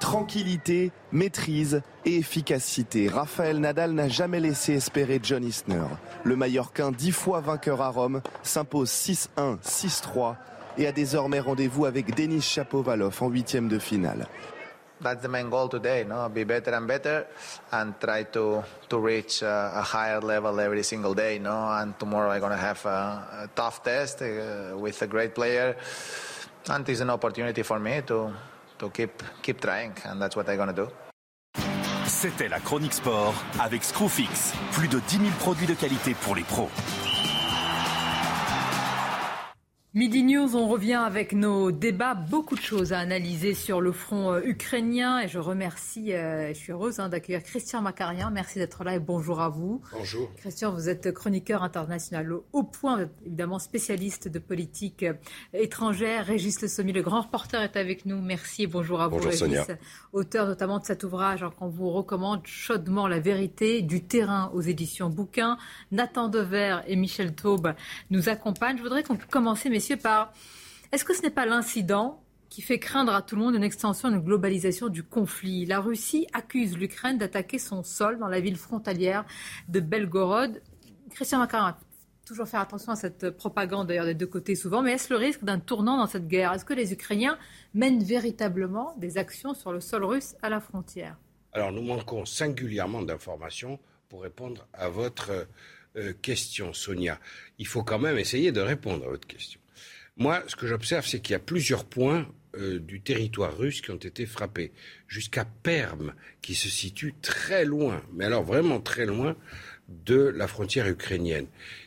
Tranquillité, 0.00 0.90
maîtrise 1.12 1.82
et 2.04 2.16
efficacité. 2.16 3.08
Raphaël 3.08 3.58
Nadal 3.58 3.92
n'a 3.92 4.08
jamais 4.08 4.40
laissé 4.40 4.74
espérer 4.74 5.20
John 5.22 5.44
Isner. 5.44 5.86
Le 6.24 6.34
Mallorquin, 6.34 6.90
dix 6.90 7.12
fois 7.12 7.40
vainqueur 7.40 7.80
à 7.82 7.90
Rome, 7.90 8.20
s'impose 8.42 8.90
6-1, 8.90 9.58
6-3 9.60 10.36
et 10.78 10.86
a 10.86 10.92
désormais 10.92 11.40
rendez-vous 11.40 11.86
avec 11.86 12.14
Denis 12.14 12.42
Chapovalov 12.42 13.22
en 13.22 13.28
huitième 13.28 13.68
de 13.68 13.78
finale. 13.78 14.26
That's 15.02 15.20
the 15.20 15.28
main 15.28 15.50
goal 15.50 15.68
today, 15.68 16.04
no? 16.04 16.28
Be 16.28 16.44
better 16.44 16.72
and 16.72 16.86
better, 16.86 17.26
and 17.72 17.92
try 18.00 18.24
to 18.32 18.62
to 18.88 18.98
reach 18.98 19.42
a, 19.42 19.72
a 19.74 19.82
higher 19.82 20.20
level 20.20 20.58
every 20.60 20.84
single 20.84 21.14
day, 21.14 21.38
no? 21.38 21.68
And 21.68 21.92
tomorrow 21.98 22.30
I'm 22.30 22.40
gonna 22.40 22.56
have 22.56 22.86
a, 22.86 23.44
a 23.44 23.48
tough 23.54 23.82
test 23.82 24.22
uh, 24.22 24.78
with 24.78 25.02
a 25.02 25.06
great 25.06 25.34
player, 25.34 25.76
and 26.70 26.88
it's 26.88 27.00
an 27.00 27.10
opportunity 27.10 27.62
for 27.62 27.78
me 27.80 28.02
to 28.06 28.32
to 28.78 28.88
keep 28.90 29.22
keep 29.42 29.60
trying, 29.60 29.92
and 30.06 30.22
that's 30.22 30.36
what 30.36 30.48
I'm 30.48 30.56
gonna 30.56 30.72
do. 30.72 30.88
C'était 32.06 32.48
la 32.48 32.60
chronique 32.60 32.94
sport 32.94 33.34
avec 33.60 33.82
Screwfix. 33.84 34.54
Plus 34.72 34.88
de 34.88 35.00
10 35.00 35.18
000 35.18 35.30
produits 35.40 35.66
de 35.66 35.74
qualité 35.74 36.14
pour 36.14 36.34
les 36.34 36.44
pros. 36.44 36.70
Midi 39.96 40.24
News, 40.24 40.56
on 40.56 40.66
revient 40.66 40.94
avec 40.94 41.32
nos 41.34 41.70
débats. 41.70 42.14
Beaucoup 42.14 42.56
de 42.56 42.60
choses 42.60 42.92
à 42.92 42.98
analyser 42.98 43.54
sur 43.54 43.80
le 43.80 43.92
front 43.92 44.32
euh, 44.32 44.40
ukrainien. 44.42 45.20
Et 45.20 45.28
je 45.28 45.38
remercie, 45.38 46.12
euh, 46.12 46.48
je 46.48 46.54
suis 46.54 46.72
heureuse 46.72 46.98
hein, 46.98 47.08
d'accueillir 47.08 47.44
Christian 47.44 47.80
Macarien. 47.80 48.32
Merci 48.32 48.58
d'être 48.58 48.82
là 48.82 48.96
et 48.96 48.98
bonjour 48.98 49.40
à 49.40 49.50
vous. 49.50 49.82
Bonjour. 49.92 50.34
Christian, 50.34 50.72
vous 50.72 50.88
êtes 50.88 51.12
chroniqueur 51.12 51.62
international 51.62 52.32
au 52.52 52.64
point, 52.64 53.08
évidemment 53.24 53.60
spécialiste 53.60 54.26
de 54.26 54.40
politique 54.40 55.04
euh, 55.04 55.12
étrangère. 55.52 56.26
Régis 56.26 56.60
Le 56.60 56.66
Sommier, 56.66 56.92
le 56.92 57.02
grand 57.02 57.20
reporter, 57.20 57.62
est 57.62 57.76
avec 57.76 58.04
nous. 58.04 58.20
Merci 58.20 58.64
et 58.64 58.66
bonjour 58.66 59.00
à 59.00 59.06
vous, 59.06 59.18
Régis. 59.18 59.60
Auteur 60.12 60.48
notamment 60.48 60.80
de 60.80 60.86
cet 60.86 61.04
ouvrage 61.04 61.46
qu'on 61.56 61.68
vous 61.68 61.90
recommande 61.90 62.40
chaudement, 62.46 63.06
La 63.06 63.20
vérité 63.20 63.80
du 63.80 64.02
terrain 64.02 64.50
aux 64.54 64.60
éditions 64.60 65.08
Bouquin. 65.08 65.56
Nathan 65.92 66.26
Dever 66.26 66.78
et 66.88 66.96
Michel 66.96 67.32
Taube 67.32 67.74
nous 68.10 68.28
accompagnent. 68.28 68.78
Je 68.78 68.82
voudrais 68.82 69.04
qu'on 69.04 69.16
commence, 69.30 69.64
messieurs, 69.66 69.83
est-ce 69.92 71.04
que 71.04 71.14
ce 71.14 71.22
n'est 71.22 71.30
pas 71.30 71.46
l'incident 71.46 72.22
qui 72.50 72.62
fait 72.62 72.78
craindre 72.78 73.12
à 73.12 73.22
tout 73.22 73.36
le 73.36 73.42
monde 73.42 73.54
une 73.54 73.64
extension, 73.64 74.08
une 74.08 74.20
globalisation 74.20 74.88
du 74.88 75.02
conflit? 75.02 75.66
La 75.66 75.80
Russie 75.80 76.26
accuse 76.32 76.76
l'Ukraine 76.76 77.18
d'attaquer 77.18 77.58
son 77.58 77.82
sol 77.82 78.18
dans 78.18 78.28
la 78.28 78.40
ville 78.40 78.56
frontalière 78.56 79.24
de 79.68 79.80
Belgorod. 79.80 80.62
Christian 81.10 81.38
Macaron, 81.38 81.74
toujours 82.24 82.48
faire 82.48 82.60
attention 82.60 82.92
à 82.92 82.96
cette 82.96 83.30
propagande 83.30 83.88
d'ailleurs 83.88 84.06
des 84.06 84.14
deux 84.14 84.26
côtés 84.26 84.54
souvent, 84.54 84.82
mais 84.82 84.92
est-ce 84.92 85.12
le 85.12 85.18
risque 85.18 85.44
d'un 85.44 85.58
tournant 85.58 85.96
dans 85.96 86.06
cette 86.06 86.28
guerre? 86.28 86.52
Est-ce 86.52 86.64
que 86.64 86.74
les 86.74 86.92
Ukrainiens 86.92 87.38
mènent 87.74 88.02
véritablement 88.02 88.94
des 88.98 89.18
actions 89.18 89.54
sur 89.54 89.72
le 89.72 89.80
sol 89.80 90.04
russe 90.04 90.34
à 90.42 90.48
la 90.48 90.60
frontière? 90.60 91.16
Alors 91.52 91.72
nous 91.72 91.82
manquons 91.82 92.24
singulièrement 92.24 93.02
d'informations 93.02 93.78
pour 94.08 94.22
répondre 94.22 94.66
à 94.72 94.88
votre 94.88 95.46
euh, 95.96 96.12
question, 96.22 96.72
Sonia. 96.72 97.20
Il 97.58 97.66
faut 97.66 97.84
quand 97.84 97.98
même 97.98 98.18
essayer 98.18 98.50
de 98.52 98.60
répondre 98.60 99.04
à 99.04 99.08
votre 99.08 99.26
question. 99.26 99.60
Moi, 100.16 100.44
ce 100.46 100.54
que 100.54 100.68
j'observe, 100.68 101.06
c'est 101.06 101.18
qu'il 101.18 101.32
y 101.32 101.36
a 101.36 101.40
plusieurs 101.40 101.84
points 101.84 102.28
euh, 102.56 102.78
du 102.78 103.00
territoire 103.00 103.56
russe 103.56 103.80
qui 103.80 103.90
ont 103.90 103.96
été 103.96 104.26
frappés, 104.26 104.70
jusqu'à 105.08 105.44
Perm, 105.44 106.14
qui 106.40 106.54
se 106.54 106.68
situe 106.68 107.14
très 107.20 107.64
loin, 107.64 108.00
mais 108.12 108.24
alors 108.24 108.44
vraiment 108.44 108.80
très 108.80 109.06
loin 109.06 109.36
de 109.88 110.14
la 110.14 110.46
frontière 110.46 110.86
ukrainienne, 110.86 111.46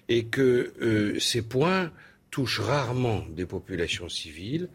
et 0.09 0.25
que 0.25 0.73
euh, 0.81 1.17
ces 1.19 1.41
points 1.41 1.93
touchent 2.29 2.59
rarement 2.59 3.25
des 3.29 3.45
populations 3.45 4.09
civiles, 4.09 4.67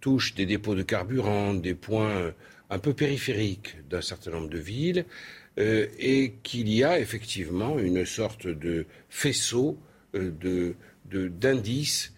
touchent 0.00 0.34
des 0.34 0.46
dépôts 0.46 0.74
de 0.74 0.82
carburant, 0.82 1.54
des 1.54 1.74
points 1.74 2.10
euh, 2.10 2.32
un 2.70 2.80
peu 2.80 2.92
périphériques 2.92 3.76
d'un 3.88 4.02
certain 4.02 4.32
nombre 4.32 4.48
de 4.48 4.58
villes, 4.58 5.04
et 5.58 6.34
qu'il 6.42 6.68
y 6.68 6.84
a 6.84 7.00
effectivement 7.00 7.78
une 7.78 8.04
sorte 8.04 8.46
de 8.46 8.84
faisceau 9.08 9.78
d'indices 10.12 12.12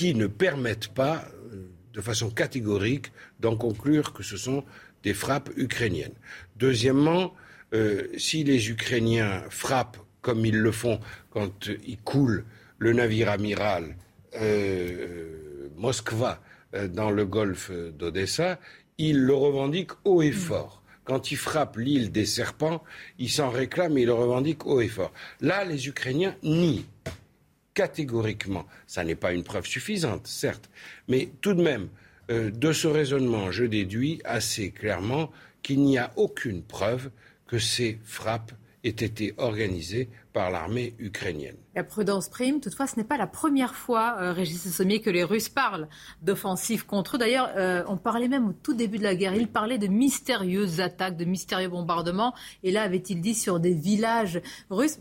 qui 0.00 0.14
ne 0.14 0.28
permettent 0.28 0.88
pas, 0.88 1.26
euh, 1.52 1.68
de 1.92 2.00
façon 2.00 2.30
catégorique, 2.30 3.12
d'en 3.38 3.54
conclure 3.54 4.14
que 4.14 4.22
ce 4.22 4.38
sont 4.38 4.64
des 5.02 5.12
frappes 5.12 5.50
ukrainiennes. 5.58 6.14
Deuxièmement, 6.56 7.34
euh, 7.74 8.06
si 8.16 8.42
les 8.42 8.70
Ukrainiens 8.70 9.42
frappent 9.50 9.98
comme 10.22 10.46
ils 10.46 10.58
le 10.58 10.72
font 10.72 11.00
quand 11.28 11.68
ils 11.86 11.98
coulent 11.98 12.46
le 12.78 12.94
navire 12.94 13.28
amiral 13.28 13.94
euh, 14.40 15.68
Moskva 15.76 16.40
dans 16.94 17.10
le 17.10 17.26
golfe 17.26 17.70
d'Odessa, 17.70 18.58
ils 18.96 19.20
le 19.20 19.34
revendiquent 19.34 19.92
haut 20.06 20.22
et 20.22 20.32
fort. 20.32 20.82
Quand 21.04 21.30
ils 21.30 21.36
frappent 21.36 21.76
l'île 21.76 22.10
des 22.10 22.24
serpents, 22.24 22.82
ils 23.18 23.28
s'en 23.28 23.50
réclament 23.50 23.98
et 23.98 24.02
ils 24.02 24.06
le 24.06 24.14
revendiquent 24.14 24.64
haut 24.64 24.80
et 24.80 24.88
fort. 24.88 25.12
Là, 25.42 25.66
les 25.66 25.88
Ukrainiens 25.88 26.36
nient 26.42 26.86
catégoriquement. 27.80 28.66
Ça 28.86 29.04
n'est 29.04 29.14
pas 29.14 29.32
une 29.32 29.42
preuve 29.42 29.64
suffisante, 29.64 30.26
certes, 30.26 30.68
mais 31.08 31.30
tout 31.40 31.54
de 31.54 31.62
même, 31.62 31.88
euh, 32.30 32.50
de 32.50 32.72
ce 32.74 32.86
raisonnement, 32.86 33.50
je 33.50 33.64
déduis 33.64 34.20
assez 34.24 34.70
clairement 34.70 35.30
qu'il 35.62 35.80
n'y 35.80 35.96
a 35.96 36.12
aucune 36.16 36.62
preuve 36.62 37.10
que 37.46 37.58
ces 37.58 37.98
frappes 38.04 38.52
aient 38.84 38.90
été 38.90 39.32
organisées 39.38 40.10
par 40.34 40.50
l'armée 40.50 40.92
ukrainienne. 40.98 41.56
La 41.76 41.84
prudence 41.84 42.28
prime. 42.28 42.60
Toutefois, 42.60 42.88
ce 42.88 42.96
n'est 42.96 43.04
pas 43.04 43.16
la 43.16 43.28
première 43.28 43.76
fois, 43.76 44.16
euh, 44.18 44.32
Régis 44.32 44.72
Sommier, 44.72 45.00
que 45.00 45.08
les 45.08 45.22
Russes 45.22 45.48
parlent 45.48 45.88
d'offensives 46.20 46.84
contre 46.84 47.14
eux. 47.14 47.18
D'ailleurs, 47.18 47.48
euh, 47.56 47.84
on 47.86 47.96
parlait 47.96 48.26
même 48.26 48.48
au 48.48 48.52
tout 48.52 48.74
début 48.74 48.98
de 48.98 49.04
la 49.04 49.14
guerre, 49.14 49.34
ils 49.36 49.46
parlaient 49.46 49.78
de 49.78 49.86
mystérieuses 49.86 50.80
attaques, 50.80 51.16
de 51.16 51.24
mystérieux 51.24 51.68
bombardements. 51.68 52.34
Et 52.64 52.72
là, 52.72 52.82
avait-il 52.82 53.20
dit 53.20 53.36
sur 53.36 53.60
des 53.60 53.72
villages 53.72 54.40
russes? 54.68 54.98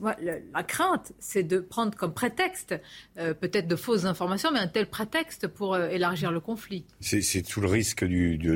La 0.54 0.64
crainte, 0.64 1.12
c'est 1.18 1.42
de 1.42 1.58
prendre 1.58 1.98
comme 1.98 2.14
prétexte, 2.14 2.76
euh, 3.18 3.34
peut-être 3.34 3.68
de 3.68 3.76
fausses 3.76 4.06
informations, 4.06 4.52
mais 4.54 4.60
un 4.60 4.68
tel 4.68 4.86
prétexte 4.86 5.48
pour 5.48 5.76
élargir 5.76 6.32
le 6.32 6.40
conflit. 6.40 6.86
C'est 7.00 7.42
tout 7.42 7.62
le 7.62 7.68
risque 7.68 8.06
du, 8.06 8.38
de 8.38 8.54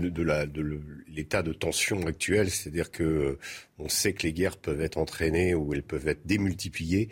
l'état 1.08 1.42
de, 1.42 1.50
de 1.50 1.54
tension 1.54 2.06
actuel, 2.06 2.52
c'est-à-dire 2.52 2.92
que 2.92 3.40
on 3.80 3.90
sait 3.90 4.14
que 4.14 4.22
les 4.22 4.34
guerres 4.34 4.58
peuvent 4.58 4.82
être 4.82 5.00
entraînées 5.00 5.56
ou 5.56 5.74
elles 5.74 5.82
peuvent 5.82 6.08
être 6.08 6.28
démultipliées 6.28 7.10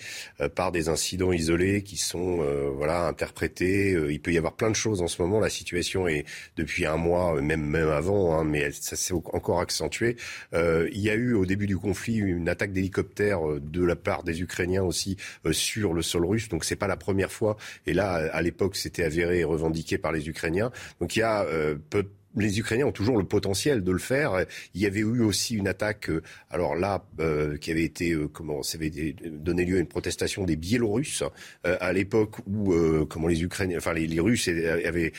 par 0.56 0.72
des 0.72 0.90
incidents 0.92 1.32
isolés 1.32 1.84
qui 1.84 1.98
sont 1.98 2.40
euh, 2.42 2.70
voilà 2.70 3.08
interprétés. 3.08 3.94
Euh, 3.94 4.12
il 4.12 4.22
peut 4.22 4.32
y 4.32 4.38
avoir 4.38 4.54
plein 4.54 4.70
de 4.70 4.76
choses 4.76 5.02
en 5.02 5.08
ce 5.08 5.22
moment. 5.22 5.40
La 5.40 5.50
situation 5.50 6.08
est 6.08 6.26
depuis 6.58 6.86
un 6.86 6.98
mois, 6.98 7.36
euh, 7.36 7.42
même 7.42 7.66
même 7.66 7.90
avant, 7.90 8.38
hein, 8.38 8.44
mais 8.44 8.72
ça 8.72 8.96
s'est 8.96 9.14
encore 9.14 9.60
accentué. 9.60 10.18
il 10.54 11.00
y 11.00 11.10
a 11.10 11.16
eu 11.16 11.34
au 11.34 11.46
début 11.46 11.68
du 11.68 11.78
conflit 11.78 12.18
une 12.18 12.50
attaque 12.50 12.74
d'hélicoptère 12.74 13.42
de 13.60 13.84
la 13.84 13.96
part 13.96 14.24
des 14.24 14.42
Ukrainiens 14.42 14.84
aussi 14.84 15.18
sur 15.52 15.94
le 15.94 16.02
sol 16.02 16.26
russe. 16.26 16.50
Donc 16.50 16.66
c'est 16.66 16.76
pas 16.76 16.88
la 16.88 16.98
première 16.98 17.32
fois. 17.32 17.58
Et 17.88 17.94
là, 17.94 18.14
à 18.34 18.42
l'époque, 18.42 18.76
c'était 18.76 19.04
avéré 19.04 19.40
et 19.40 19.44
revendiqué 19.44 19.98
par 19.98 20.12
les 20.12 20.28
Ukrainiens. 20.30 20.72
Donc 21.00 21.16
il 21.16 21.20
y 21.20 21.24
a 21.24 21.46
peu 21.90 22.06
les 22.36 22.60
Ukrainiens 22.60 22.88
ont 22.88 22.92
toujours 22.92 23.18
le 23.18 23.24
potentiel 23.24 23.84
de 23.84 23.92
le 23.92 24.00
faire. 24.00 24.46
Il 24.74 24.82
y 24.82 24.86
avait 24.86 25.00
eu 25.00 25.22
aussi 25.22 25.56
une 25.56 25.68
attaque, 25.68 26.10
euh, 26.10 26.22
alors 26.50 26.76
là, 26.76 27.06
euh, 27.20 27.58
qui 27.58 27.72
avait 27.72 27.84
été, 27.84 28.12
euh, 28.12 28.28
comment, 28.28 28.64
ça 28.64 28.78
avait 28.78 28.92
donné 29.26 29.66
lieu 29.66 29.78
à 29.78 29.80
une 29.80 29.88
protestation 29.88 30.46
des 30.46 30.56
Biélorusses 30.56 31.24
à 31.64 31.94
l'époque 31.94 32.38
où, 32.48 32.74
comment 33.06 33.28
les 33.28 33.44
Ukrainiens, 33.44 33.78
enfin 33.78 33.94
les, 33.94 34.20
Russes 34.20 34.48
avaient, 34.48 35.14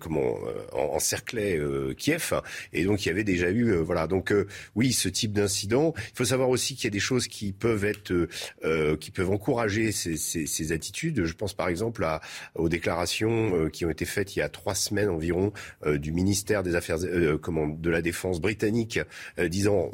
comment, 0.00 0.36
encerclé 0.72 1.60
Kiev, 1.96 2.34
et 2.72 2.84
donc 2.84 3.04
il 3.04 3.08
y 3.08 3.10
avait 3.10 3.24
déjà 3.24 3.50
eu, 3.50 3.74
voilà. 3.76 4.06
Donc 4.06 4.32
oui, 4.74 4.92
ce 4.92 5.08
type 5.08 5.32
d'incident. 5.32 5.94
Il 5.96 6.16
faut 6.16 6.24
savoir 6.24 6.48
aussi 6.48 6.74
qu'il 6.74 6.84
y 6.84 6.88
a 6.88 6.90
des 6.90 7.00
choses 7.00 7.28
qui 7.28 7.52
peuvent 7.52 7.84
être, 7.84 8.12
qui 8.96 9.10
peuvent 9.10 9.30
encourager 9.30 9.92
ces, 9.92 10.16
ces, 10.16 10.46
ces, 10.46 10.72
attitudes. 10.72 11.24
Je 11.24 11.34
pense 11.34 11.54
par 11.54 11.68
exemple 11.68 12.04
à, 12.04 12.20
aux 12.54 12.68
déclarations 12.68 13.68
qui 13.70 13.84
ont 13.84 13.90
été 13.90 14.04
faites 14.04 14.36
il 14.36 14.40
y 14.40 14.42
a 14.42 14.48
trois 14.48 14.74
semaines 14.74 15.08
environ 15.08 15.52
du 15.86 16.12
ministère 16.12 16.51
des 16.62 16.74
Affaires 16.74 16.98
euh, 17.02 17.38
de 17.78 17.90
la 17.90 18.02
Défense 18.02 18.40
britannique 18.40 19.00
euh, 19.38 19.48
disant 19.48 19.90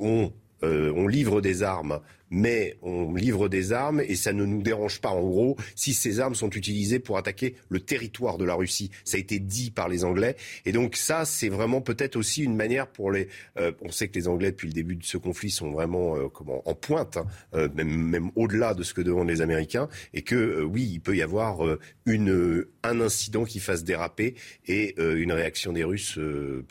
euh, 0.65 0.93
on 0.97 1.07
livre 1.07 1.41
des 1.41 1.63
armes 1.63 2.01
mais 2.31 2.77
on 2.83 3.15
livre 3.15 3.49
des 3.49 3.73
armes 3.73 4.01
et 4.01 4.15
ça 4.15 4.33
ne 4.33 4.45
nous 4.45 4.63
dérange 4.63 5.01
pas 5.01 5.11
en 5.11 5.23
gros 5.23 5.57
si 5.75 5.95
ces 5.95 6.21
armes 6.21 6.35
sont 6.35 6.51
utilisées 6.51 6.99
pour 6.99 7.17
attaquer 7.19 7.57
le 7.69 7.81
territoire 7.81 8.39
de 8.39 8.45
la 8.45 8.55
Russie. 8.55 8.91
Ça 9.05 9.17
a 9.17 9.21
été 9.21 9.39
dit 9.39 9.71
par 9.71 9.89
les 9.89 10.05
Anglais 10.05 10.37
et 10.65 10.73
donc 10.73 10.97
ça 10.97 11.25
c'est 11.25 11.49
vraiment 11.49 11.81
peut-être 11.81 12.17
aussi 12.17 12.43
une 12.43 12.57
manière 12.57 12.87
pour 12.87 13.11
les. 13.11 13.29
Euh, 13.59 13.73
on 13.83 13.91
sait 13.91 14.09
que 14.09 14.15
les 14.15 14.29
Anglais 14.29 14.51
depuis 14.51 14.69
le 14.69 14.75
début 14.75 14.97
de 14.97 15.05
ce 15.05 15.17
conflit 15.17 15.51
sont 15.51 15.71
vraiment 15.71 16.17
euh, 16.17 16.29
comment 16.29 16.63
en 16.69 16.75
pointe, 16.75 17.17
hein, 17.17 17.27
euh, 17.55 17.69
même, 17.75 17.89
même 17.89 18.31
au-delà 18.37 18.75
de 18.75 18.83
ce 18.83 18.95
que 18.95 19.01
demandent 19.01 19.29
les 19.29 19.41
Américains 19.41 19.89
et 20.15 20.23
que 20.23 20.63
oui 20.63 20.89
il 20.93 21.01
peut 21.01 21.17
y 21.17 21.23
avoir 21.23 21.59
une 22.07 22.65
un 22.83 23.01
incident 23.01 23.45
qui 23.45 23.61
fasse 23.61 23.85
déraper 23.85 24.35
et 24.67 24.95
une 24.99 25.33
réaction 25.33 25.73
des 25.73 25.85
Russes 25.85 26.19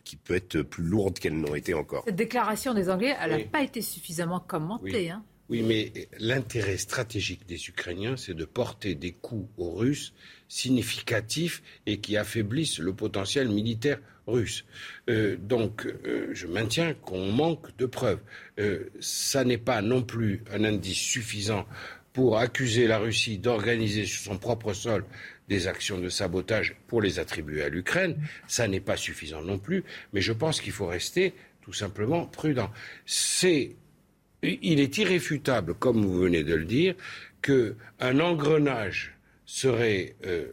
qui 0.04 0.16
peut 0.16 0.36
être 0.36 0.62
plus 0.62 0.84
lourde 0.84 1.20
qu'elle 1.20 1.40
n'aurait 1.40 1.60
été 1.60 1.74
encore. 1.74 2.04
Cette 2.06 2.16
déclaration 2.16 2.74
des 2.74 2.90
Anglais, 2.90 3.16
elle 3.22 3.32
n'a 3.32 3.40
pas 3.46 3.62
été 3.62 3.82
suffisamment 3.82 4.40
commentée. 4.40 5.10
Hein. 5.10 5.24
Oui, 5.50 5.64
mais 5.64 5.94
l'intérêt 6.20 6.78
stratégique 6.78 7.48
des 7.48 7.70
Ukrainiens, 7.70 8.18
c'est 8.18 8.34
de 8.34 8.44
porter 8.44 8.96
des 8.96 9.14
coups 9.14 9.50
aux 9.58 9.72
Russes 9.72 10.14
significatifs 10.50 11.64
et 11.86 12.00
qui 12.00 12.18
affaiblissent 12.18 12.80
le 12.80 12.94
potentiel 12.94 13.48
militaire 13.48 14.00
russe. 14.28 14.66
Euh, 15.10 15.38
donc, 15.38 15.86
euh, 15.86 16.30
je 16.34 16.48
maintiens 16.48 16.94
qu'on 16.94 17.32
manque 17.32 17.76
de 17.78 17.86
preuves. 17.86 18.20
Euh, 18.60 18.90
ça 19.00 19.46
n'est 19.46 19.58
pas 19.58 19.82
non 19.82 20.04
plus 20.04 20.44
un 20.52 20.66
indice 20.66 20.98
suffisant 20.98 21.66
pour 22.12 22.38
accuser 22.38 22.88
la 22.88 22.98
Russie 22.98 23.38
d'organiser 23.38 24.06
sur 24.06 24.24
son 24.24 24.38
propre 24.38 24.74
sol 24.74 25.06
des 25.48 25.68
actions 25.68 26.00
de 26.00 26.10
sabotage 26.10 26.76
pour 26.88 27.02
les 27.02 27.20
attribuer 27.20 27.64
à 27.64 27.70
l'Ukraine. 27.70 28.18
Ça 28.48 28.68
n'est 28.68 28.82
pas 28.82 28.98
suffisant 28.98 29.42
non 29.42 29.60
plus, 29.60 29.86
mais 30.12 30.20
je 30.20 30.34
pense 30.34 30.60
qu'il 30.60 30.74
faut 30.74 30.88
rester 30.88 31.34
tout 31.62 31.74
simplement 31.74 32.26
prudent. 32.26 32.70
C'est 33.06 33.76
il 34.44 34.80
est 34.80 34.98
irréfutable, 34.98 35.74
comme 35.74 36.06
vous 36.06 36.20
venez 36.20 36.44
de 36.44 36.56
le 36.56 36.66
dire, 36.66 36.96
qu'un 37.42 38.20
engrenage 38.20 39.16
serait 39.46 40.16
euh, 40.26 40.48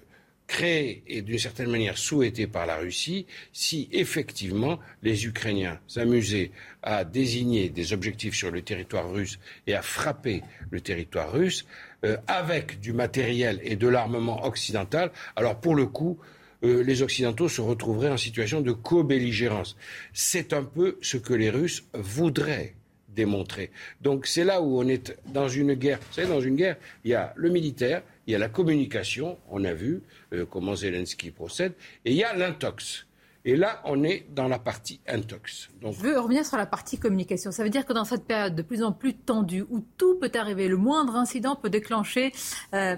créé 0.47 1.03
et 1.07 1.22
d'une 1.22 1.39
certaine 1.39 1.70
manière 1.70 1.99
souhaité 1.99 2.47
par 2.47 2.66
la 2.66 2.76
Russie 2.76 3.26
si 3.53 3.89
effectivement 3.93 4.78
les 5.03 5.26
Ukrainiens 5.26 5.80
s'amusaient 5.89 6.51
à 6.82 7.05
désigner 7.05 7.70
des 7.70 7.93
objectifs 7.93 8.35
sur 8.35 8.51
le 8.51 8.62
territoire 8.62 9.11
russe 9.11 9.39
et 9.66 9.74
à 9.74 9.82
frapper 9.82 10.43
le 10.70 10.80
territoire 10.80 11.32
russe 11.32 11.66
euh, 12.05 12.16
avec 12.26 12.80
du 12.80 12.93
matériel 12.93 13.61
et 13.64 13.76
de 13.76 13.89
l'armement 13.89 14.45
occidental. 14.45 15.11
Alors 15.35 15.61
pour 15.61 15.74
le 15.74 15.87
coup, 15.87 16.18
euh, 16.62 16.82
les 16.82 17.03
Occidentaux 17.03 17.49
se 17.49 17.61
retrouveraient 17.61 18.11
en 18.11 18.16
situation 18.16 18.61
de 18.61 18.72
co-belligérance. 18.72 19.76
C'est 20.12 20.53
un 20.53 20.64
peu 20.64 20.99
ce 21.01 21.16
que 21.16 21.35
les 21.35 21.51
Russes 21.51 21.85
voudraient 21.95 22.74
démontrer. 23.15 23.71
Donc 24.01 24.27
c'est 24.27 24.45
là 24.45 24.61
où 24.61 24.79
on 24.79 24.89
est 24.89 25.17
dans 25.27 25.49
une 25.49 25.75
guerre. 25.75 25.99
Vous 26.09 26.15
savez, 26.15 26.29
dans 26.29 26.41
une 26.41 26.57
guerre, 26.57 26.77
il 27.05 27.11
y 27.11 27.15
a 27.15 27.33
le 27.37 27.51
militaire, 27.51 28.03
il 28.27 28.33
y 28.33 28.35
a 28.35 28.39
la 28.39 28.49
communication, 28.49 29.39
on 29.51 29.65
a 29.65 29.73
vu 29.73 30.03
euh, 30.33 30.47
comment 30.47 30.75
Zelensky 30.75 31.31
procède, 31.31 31.73
et 32.05 32.12
il 32.12 32.17
y 32.17 32.25
a 32.25 32.35
l'intox. 32.35 33.07
Et 33.47 33.57
là, 33.57 33.83
on 33.85 34.05
est 34.05 34.27
dans 34.35 34.49
la 34.49 34.59
partie 34.59 35.01
intox. 35.07 35.69
Je 35.83 35.89
veux 35.89 36.19
revenir 36.19 36.47
sur 36.47 36.57
la 36.57 36.65
partie 36.65 36.99
communication. 36.99 37.53
Ça 37.53 37.62
veut 37.62 37.69
dire 37.69 37.85
que 37.85 37.93
dans 37.93 38.07
cette 38.07 38.25
période 38.25 38.55
de 38.55 38.62
plus 38.62 38.83
en 38.83 38.93
plus 38.93 39.15
tendue, 39.15 39.67
où 39.69 39.85
tout 39.99 40.19
peut 40.19 40.31
arriver, 40.35 40.67
le 40.67 40.79
moindre 40.79 41.15
incident 41.15 41.55
peut 41.55 41.69
déclencher 41.69 42.33
euh, 42.73 42.97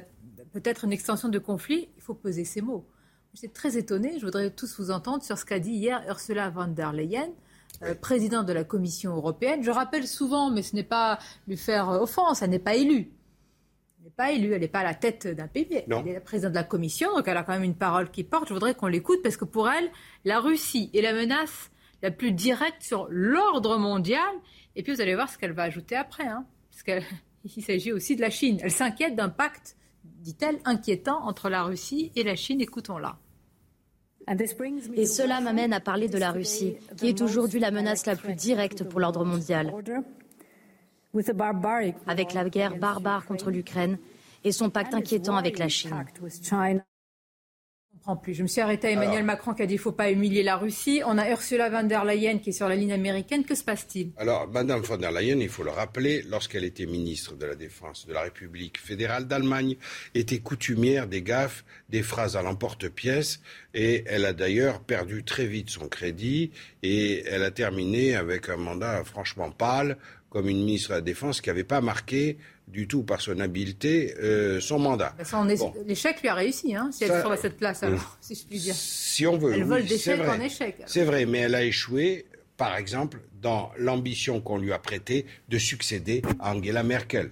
peut-être 0.52 0.84
une 0.84 0.92
extension 0.92 1.28
de 1.28 1.38
conflit, 1.40 1.88
il 1.96 2.02
faut 2.02 2.14
peser 2.14 2.44
ses 2.44 2.60
mots. 2.60 2.86
J'étais 3.34 3.52
très 3.52 3.76
étonnée, 3.76 4.18
je 4.18 4.24
voudrais 4.24 4.50
tous 4.50 4.78
vous 4.78 4.90
entendre 4.90 5.22
sur 5.22 5.36
ce 5.36 5.44
qu'a 5.44 5.58
dit 5.58 5.72
hier 5.72 6.02
Ursula 6.08 6.48
von 6.48 6.68
der 6.68 6.92
Leyen, 6.92 7.28
euh, 7.82 7.94
présidente 7.94 8.46
de 8.46 8.52
la 8.52 8.64
Commission 8.64 9.14
européenne. 9.16 9.62
Je 9.62 9.70
rappelle 9.70 10.06
souvent, 10.06 10.50
mais 10.50 10.62
ce 10.62 10.74
n'est 10.74 10.82
pas 10.84 11.18
lui 11.46 11.56
faire 11.56 11.88
offense, 11.88 12.42
elle 12.42 12.50
n'est 12.50 12.58
pas 12.58 12.74
élue. 12.74 13.10
Elle 13.98 14.04
n'est 14.04 14.10
pas 14.10 14.32
élue, 14.32 14.52
elle 14.52 14.60
n'est 14.60 14.68
pas 14.68 14.80
à 14.80 14.84
la 14.84 14.94
tête 14.94 15.26
d'un 15.26 15.48
pays. 15.48 15.66
Elle 15.70 16.08
est 16.08 16.14
la 16.14 16.20
présidente 16.20 16.52
de 16.52 16.56
la 16.56 16.64
Commission, 16.64 17.14
donc 17.14 17.26
elle 17.28 17.36
a 17.36 17.42
quand 17.42 17.52
même 17.52 17.64
une 17.64 17.74
parole 17.74 18.10
qui 18.10 18.24
porte. 18.24 18.48
Je 18.48 18.54
voudrais 18.54 18.74
qu'on 18.74 18.86
l'écoute 18.86 19.22
parce 19.22 19.36
que 19.36 19.44
pour 19.44 19.68
elle, 19.68 19.90
la 20.24 20.40
Russie 20.40 20.90
est 20.94 21.02
la 21.02 21.12
menace 21.12 21.70
la 22.02 22.10
plus 22.10 22.32
directe 22.32 22.82
sur 22.82 23.08
l'ordre 23.10 23.78
mondial. 23.78 24.20
Et 24.74 24.82
puis 24.82 24.94
vous 24.94 25.00
allez 25.00 25.14
voir 25.14 25.28
ce 25.28 25.38
qu'elle 25.38 25.52
va 25.52 25.64
ajouter 25.64 25.96
après, 25.96 26.26
hein, 26.26 26.46
parce 26.70 26.82
qu'il 26.82 27.62
s'agit 27.64 27.92
aussi 27.92 28.16
de 28.16 28.20
la 28.20 28.30
Chine. 28.30 28.58
Elle 28.62 28.70
s'inquiète 28.70 29.16
d'un 29.16 29.28
pacte, 29.28 29.76
dit-elle, 30.04 30.58
inquiétant 30.64 31.26
entre 31.26 31.48
la 31.48 31.62
Russie 31.64 32.12
et 32.14 32.22
la 32.22 32.36
Chine. 32.36 32.60
Écoutons-la. 32.60 33.18
Et 34.28 35.06
cela 35.06 35.40
m'amène 35.40 35.72
à 35.72 35.80
parler 35.80 36.08
de 36.08 36.18
la 36.18 36.32
Russie, 36.32 36.76
qui 36.96 37.08
est 37.08 37.20
aujourd'hui 37.20 37.60
la 37.60 37.70
menace 37.70 38.06
la 38.06 38.16
plus 38.16 38.34
directe 38.34 38.82
pour 38.84 38.98
l'ordre 39.00 39.24
mondial. 39.24 39.72
Avec 42.06 42.34
la 42.34 42.48
guerre 42.48 42.76
barbare 42.76 43.24
contre 43.26 43.50
l'Ukraine 43.50 43.98
et 44.44 44.52
son 44.52 44.68
pacte 44.70 44.94
inquiétant 44.94 45.36
avec 45.36 45.58
la 45.58 45.68
Chine 45.68 46.04
plus. 48.14 48.34
Je 48.34 48.42
me 48.42 48.46
suis 48.46 48.60
arrêté 48.60 48.86
à 48.86 48.90
Emmanuel 48.92 49.24
Macron 49.24 49.54
qui 49.54 49.62
a 49.62 49.66
dit 49.66 49.74
qu'il 49.74 49.80
ne 49.80 49.82
faut 49.82 49.92
pas 49.92 50.12
humilier 50.12 50.44
la 50.44 50.56
Russie. 50.56 51.02
On 51.04 51.18
a 51.18 51.28
Ursula 51.30 51.68
von 51.68 51.82
der 51.88 52.04
Leyen 52.04 52.38
qui 52.38 52.50
est 52.50 52.52
sur 52.52 52.68
la 52.68 52.76
ligne 52.76 52.92
américaine. 52.92 53.44
Que 53.44 53.56
se 53.56 53.64
passe-t-il? 53.64 54.12
Alors, 54.16 54.46
Madame 54.46 54.82
von 54.82 54.98
der 54.98 55.10
Leyen, 55.10 55.40
il 55.40 55.48
faut 55.48 55.64
le 55.64 55.70
rappeler, 55.70 56.22
lorsqu'elle 56.28 56.62
était 56.62 56.86
ministre 56.86 57.34
de 57.34 57.46
la 57.46 57.56
Défense 57.56 58.06
de 58.06 58.12
la 58.12 58.22
République 58.22 58.78
fédérale 58.78 59.26
d'Allemagne, 59.26 59.76
était 60.14 60.38
coutumière 60.38 61.08
des 61.08 61.22
gaffes, 61.22 61.64
des 61.88 62.04
phrases 62.04 62.36
à 62.36 62.42
l'emporte-pièce. 62.42 63.40
Et 63.74 64.04
elle 64.06 64.24
a 64.24 64.32
d'ailleurs 64.32 64.80
perdu 64.80 65.24
très 65.24 65.46
vite 65.46 65.70
son 65.70 65.88
crédit 65.88 66.52
et 66.82 67.24
elle 67.26 67.42
a 67.42 67.50
terminé 67.50 68.14
avec 68.14 68.48
un 68.48 68.56
mandat 68.56 69.02
franchement 69.04 69.50
pâle 69.50 69.96
comme 70.30 70.48
une 70.48 70.64
ministre 70.64 70.90
de 70.90 70.94
la 70.94 71.00
Défense 71.00 71.40
qui 71.40 71.48
n'avait 71.48 71.64
pas 71.64 71.80
marqué 71.80 72.36
du 72.68 72.88
tout 72.88 73.02
par 73.02 73.20
son 73.20 73.38
habileté 73.40 74.14
euh, 74.20 74.60
son 74.60 74.78
mandat. 74.78 75.14
L'échec 75.86 76.20
lui 76.20 76.28
a 76.28 76.34
réussi, 76.34 76.74
hein, 76.74 76.90
si 76.92 77.04
elle 77.04 77.12
se 77.12 77.20
trouve 77.20 77.32
à 77.32 77.36
cette 77.36 77.56
place, 77.56 77.82
alors, 77.82 78.16
si 78.20 78.34
je 78.34 78.44
puis 78.44 78.58
dire. 78.58 78.74
Si 78.74 79.26
on 79.26 79.38
veut. 79.38 79.54
Elle 79.54 79.64
vole 79.64 79.84
d'échec 79.84 80.20
en 80.20 80.40
échec. 80.40 80.76
C'est 80.86 81.04
vrai, 81.04 81.26
mais 81.26 81.38
elle 81.38 81.54
a 81.54 81.62
échoué, 81.62 82.26
par 82.56 82.76
exemple, 82.76 83.20
dans 83.40 83.70
l'ambition 83.78 84.40
qu'on 84.40 84.58
lui 84.58 84.72
a 84.72 84.78
prêtée 84.78 85.26
de 85.48 85.58
succéder 85.58 86.22
à 86.40 86.54
Angela 86.54 86.82
Merkel. 86.82 87.30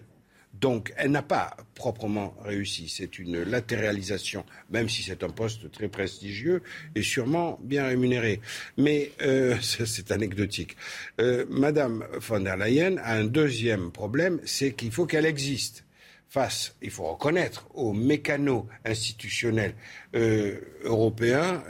Donc, 0.64 0.94
elle 0.96 1.10
n'a 1.10 1.20
pas 1.20 1.58
proprement 1.74 2.34
réussi. 2.42 2.88
C'est 2.88 3.18
une 3.18 3.42
latéralisation, 3.42 4.46
même 4.70 4.88
si 4.88 5.02
c'est 5.02 5.22
un 5.22 5.28
poste 5.28 5.70
très 5.70 5.88
prestigieux 5.88 6.62
et 6.94 7.02
sûrement 7.02 7.60
bien 7.62 7.84
rémunéré. 7.86 8.40
Mais 8.78 9.12
euh, 9.20 9.56
c'est 9.60 10.10
anecdotique. 10.10 10.78
Euh, 11.20 11.44
Madame 11.50 12.06
von 12.18 12.40
der 12.40 12.56
Leyen 12.56 12.96
a 12.96 13.12
un 13.12 13.24
deuxième 13.24 13.92
problème, 13.92 14.40
c'est 14.46 14.72
qu'il 14.72 14.90
faut 14.90 15.04
qu'elle 15.04 15.26
existe 15.26 15.84
face, 16.30 16.74
il 16.80 16.90
faut 16.90 17.12
reconnaître, 17.12 17.68
aux 17.74 17.92
mécanos 17.92 18.64
institutionnels 18.86 19.74
euh, 20.16 20.58
européens 20.82 21.62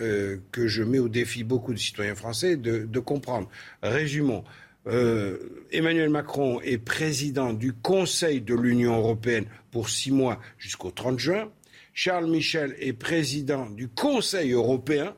que 0.53 0.69
je 0.69 0.85
mets 0.85 1.01
au 1.01 1.09
défi 1.09 1.43
beaucoup 1.43 1.75
de 1.75 1.79
citoyens 1.79 2.15
français 2.15 2.57
de, 2.57 2.85
de 2.85 3.01
comprendre. 3.01 3.49
Résumons. 3.83 4.45
Euh, 4.87 5.39
Emmanuel 5.73 6.11
Macron 6.11 6.61
est 6.61 6.79
président 6.79 7.53
du 7.53 7.73
Conseil 7.73 8.41
de 8.41 8.55
l'Union 8.55 8.97
européenne 8.99 9.47
pour 9.71 9.89
six 9.89 10.11
mois 10.11 10.41
jusqu'au 10.59 10.91
30 10.91 11.19
juin. 11.19 11.51
Charles 11.95 12.27
Michel 12.27 12.75
est 12.79 12.93
président 12.93 13.71
du 13.71 13.89
Conseil 13.89 14.53
européen, 14.53 15.15